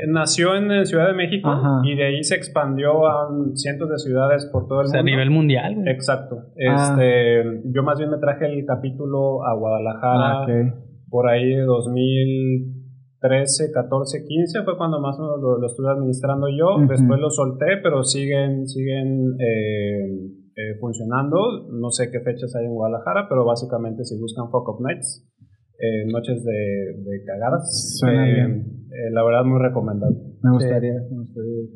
nació 0.08 0.56
en, 0.56 0.86
Ciudad 0.86 1.08
de 1.08 1.14
México 1.14 1.50
Ajá. 1.50 1.82
y 1.84 1.96
de 1.96 2.04
ahí 2.06 2.24
se 2.24 2.36
expandió 2.36 3.06
a 3.08 3.28
cientos 3.56 3.90
de 3.90 3.98
ciudades 3.98 4.46
por 4.52 4.68
todo 4.68 4.80
O 4.80 4.82
el 4.82 4.88
sea, 4.88 5.00
a 5.00 5.04
mundo. 5.04 5.12
nivel 5.12 5.30
mundial, 5.32 5.76
güey. 5.76 5.90
Exacto. 5.90 6.38
Ah. 6.70 6.96
Este, 6.98 7.62
Yo 7.74 7.84
más 7.84 7.98
bien 7.98 8.10
me 8.12 8.18
traje 8.18 8.46
el 8.46 8.66
capítulo 8.66 9.46
a 9.46 9.54
Guadalajara 9.56 10.14
Ah, 10.14 10.44
ok. 10.44 10.83
Por 11.14 11.30
ahí 11.30 11.46
de 11.46 11.62
2013, 11.62 13.70
14, 13.72 14.26
15 14.26 14.64
fue 14.66 14.76
cuando 14.78 15.00
más 15.00 15.16
o 15.20 15.22
menos 15.22 15.40
lo, 15.40 15.60
lo 15.60 15.68
estuve 15.68 15.92
administrando 15.92 16.48
yo. 16.50 16.76
Después 16.90 17.20
lo 17.20 17.30
solté, 17.30 17.78
pero 17.84 18.02
siguen, 18.04 18.68
siguen 18.68 19.36
eh, 19.40 20.10
eh, 20.58 20.74
funcionando. 20.82 21.70
No 21.72 21.92
sé 21.92 22.10
qué 22.12 22.20
fechas 22.22 22.56
hay 22.56 22.66
en 22.66 22.74
Guadalajara, 22.74 23.28
pero 23.30 23.46
básicamente 23.46 24.04
si 24.06 24.18
buscan 24.20 24.50
Fuck 24.50 24.70
Up 24.70 24.82
Nights, 24.84 25.24
eh, 25.78 26.08
noches 26.12 26.44
de, 26.44 26.96
de 27.06 27.24
cagadas, 27.26 28.00
Suena 28.00 28.28
eh, 28.28 28.34
bien. 28.34 28.88
eh, 28.90 29.12
la 29.12 29.24
verdad 29.24 29.44
muy 29.46 29.60
recomendable. 29.62 30.18
Me 30.42 30.50
gustaría, 30.52 30.96
me 31.12 31.18
gustaría. 31.20 31.68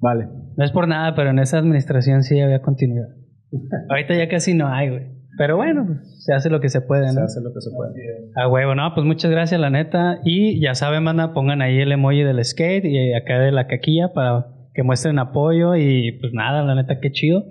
Vale. 0.00 0.28
No 0.56 0.64
es 0.64 0.70
por 0.70 0.86
nada, 0.86 1.16
pero 1.16 1.30
en 1.30 1.40
esa 1.40 1.58
administración 1.58 2.22
sí 2.22 2.38
había 2.40 2.62
continuidad. 2.62 3.08
Ahorita 3.90 4.14
ya 4.16 4.28
casi 4.28 4.54
no 4.54 4.68
hay, 4.68 4.90
güey. 4.90 5.17
Pero 5.38 5.56
bueno, 5.56 5.84
pues, 5.86 6.24
se 6.24 6.34
hace 6.34 6.50
lo 6.50 6.60
que 6.60 6.68
se 6.68 6.80
puede, 6.82 7.08
Se 7.08 7.18
¿no? 7.18 7.24
hace 7.24 7.40
lo 7.40 7.54
que 7.54 7.60
se 7.60 7.70
puede. 7.70 7.92
A 8.36 8.48
huevo, 8.48 8.74
no, 8.74 8.92
pues 8.94 9.06
muchas 9.06 9.30
gracias, 9.30 9.60
la 9.60 9.70
neta. 9.70 10.18
Y 10.24 10.60
ya 10.60 10.74
saben, 10.74 11.04
manda, 11.04 11.32
pongan 11.32 11.62
ahí 11.62 11.78
el 11.78 11.92
emoji 11.92 12.22
del 12.22 12.44
skate 12.44 12.84
y 12.84 13.14
acá 13.14 13.38
de 13.38 13.52
la 13.52 13.66
caquilla 13.68 14.12
para 14.12 14.46
que 14.74 14.82
muestren 14.82 15.18
apoyo. 15.18 15.76
Y 15.76 16.12
pues 16.20 16.32
nada, 16.34 16.62
la 16.64 16.74
neta, 16.74 16.98
qué 17.00 17.10
chido. 17.12 17.44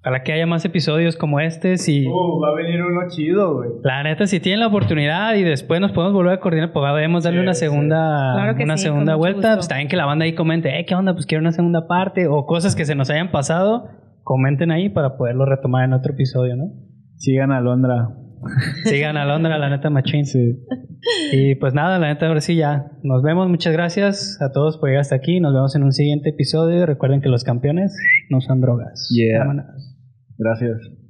Ojalá 0.00 0.22
que 0.22 0.32
haya 0.34 0.46
más 0.46 0.62
episodios 0.66 1.16
como 1.16 1.40
este. 1.40 1.78
Si, 1.78 2.06
Uh, 2.06 2.38
va 2.40 2.50
a 2.50 2.54
venir 2.54 2.82
uno 2.82 3.02
chido, 3.08 3.54
güey. 3.56 3.70
la 3.82 4.02
neta, 4.02 4.26
si 4.26 4.38
tienen 4.38 4.60
la 4.60 4.66
oportunidad 4.66 5.34
y 5.34 5.42
después 5.44 5.80
nos 5.80 5.92
podemos 5.92 6.12
volver 6.14 6.34
a 6.34 6.40
coordinar, 6.40 6.72
pues 6.72 6.82
podemos 6.90 7.24
darle 7.24 7.38
Sí, 7.40 7.42
una 7.42 7.54
sí. 7.54 7.60
segunda, 7.60 8.32
Claro 8.34 8.54
que 8.56 8.64
una 8.64 8.76
sí, 8.76 8.84
segunda 8.84 9.14
vuelta. 9.14 9.38
gusto. 9.48 9.56
Pues 9.60 9.68
también 9.68 9.88
que 9.88 9.96
la 9.96 10.04
banda 10.04 10.26
ahí 10.26 10.34
comente, 10.34 10.78
eh, 10.78 10.84
¿qué 10.84 10.94
onda? 10.94 11.14
Pues 11.14 11.24
quiero 11.24 11.40
una 11.40 11.52
segunda 11.52 11.86
parte 11.86 12.26
o 12.26 12.44
cosas 12.44 12.76
que 12.76 12.84
se 12.84 12.94
nos 12.94 13.08
hayan 13.08 13.30
pasado. 13.30 13.88
Comenten 14.24 14.70
ahí 14.70 14.90
para 14.90 15.16
poderlo 15.16 15.46
retomar 15.46 15.84
en 15.84 15.92
otro 15.94 16.12
episodio, 16.12 16.54
¿no? 16.56 16.70
Sigan 17.16 17.52
a 17.52 17.60
Londra. 17.60 18.08
Sigan 18.84 19.16
a 19.16 19.24
Londra, 19.24 19.58
la 19.58 19.70
neta, 19.70 19.90
machín. 19.90 20.26
Sí. 20.26 20.58
Y 21.32 21.54
pues 21.56 21.74
nada, 21.74 21.98
la 21.98 22.08
neta, 22.08 22.26
ahora 22.26 22.40
sí 22.40 22.56
ya. 22.56 22.92
Nos 23.02 23.22
vemos. 23.22 23.48
Muchas 23.48 23.72
gracias 23.72 24.40
a 24.40 24.52
todos 24.52 24.78
por 24.78 24.88
llegar 24.88 25.02
hasta 25.02 25.16
aquí. 25.16 25.40
Nos 25.40 25.54
vemos 25.54 25.74
en 25.76 25.82
un 25.82 25.92
siguiente 25.92 26.30
episodio. 26.30 26.86
Recuerden 26.86 27.20
que 27.20 27.28
los 27.28 27.44
campeones 27.44 27.96
no 28.30 28.38
usan 28.38 28.60
drogas. 28.60 29.08
Yeah. 29.14 29.40
Vámonos. 29.40 29.66
Gracias. 30.38 31.03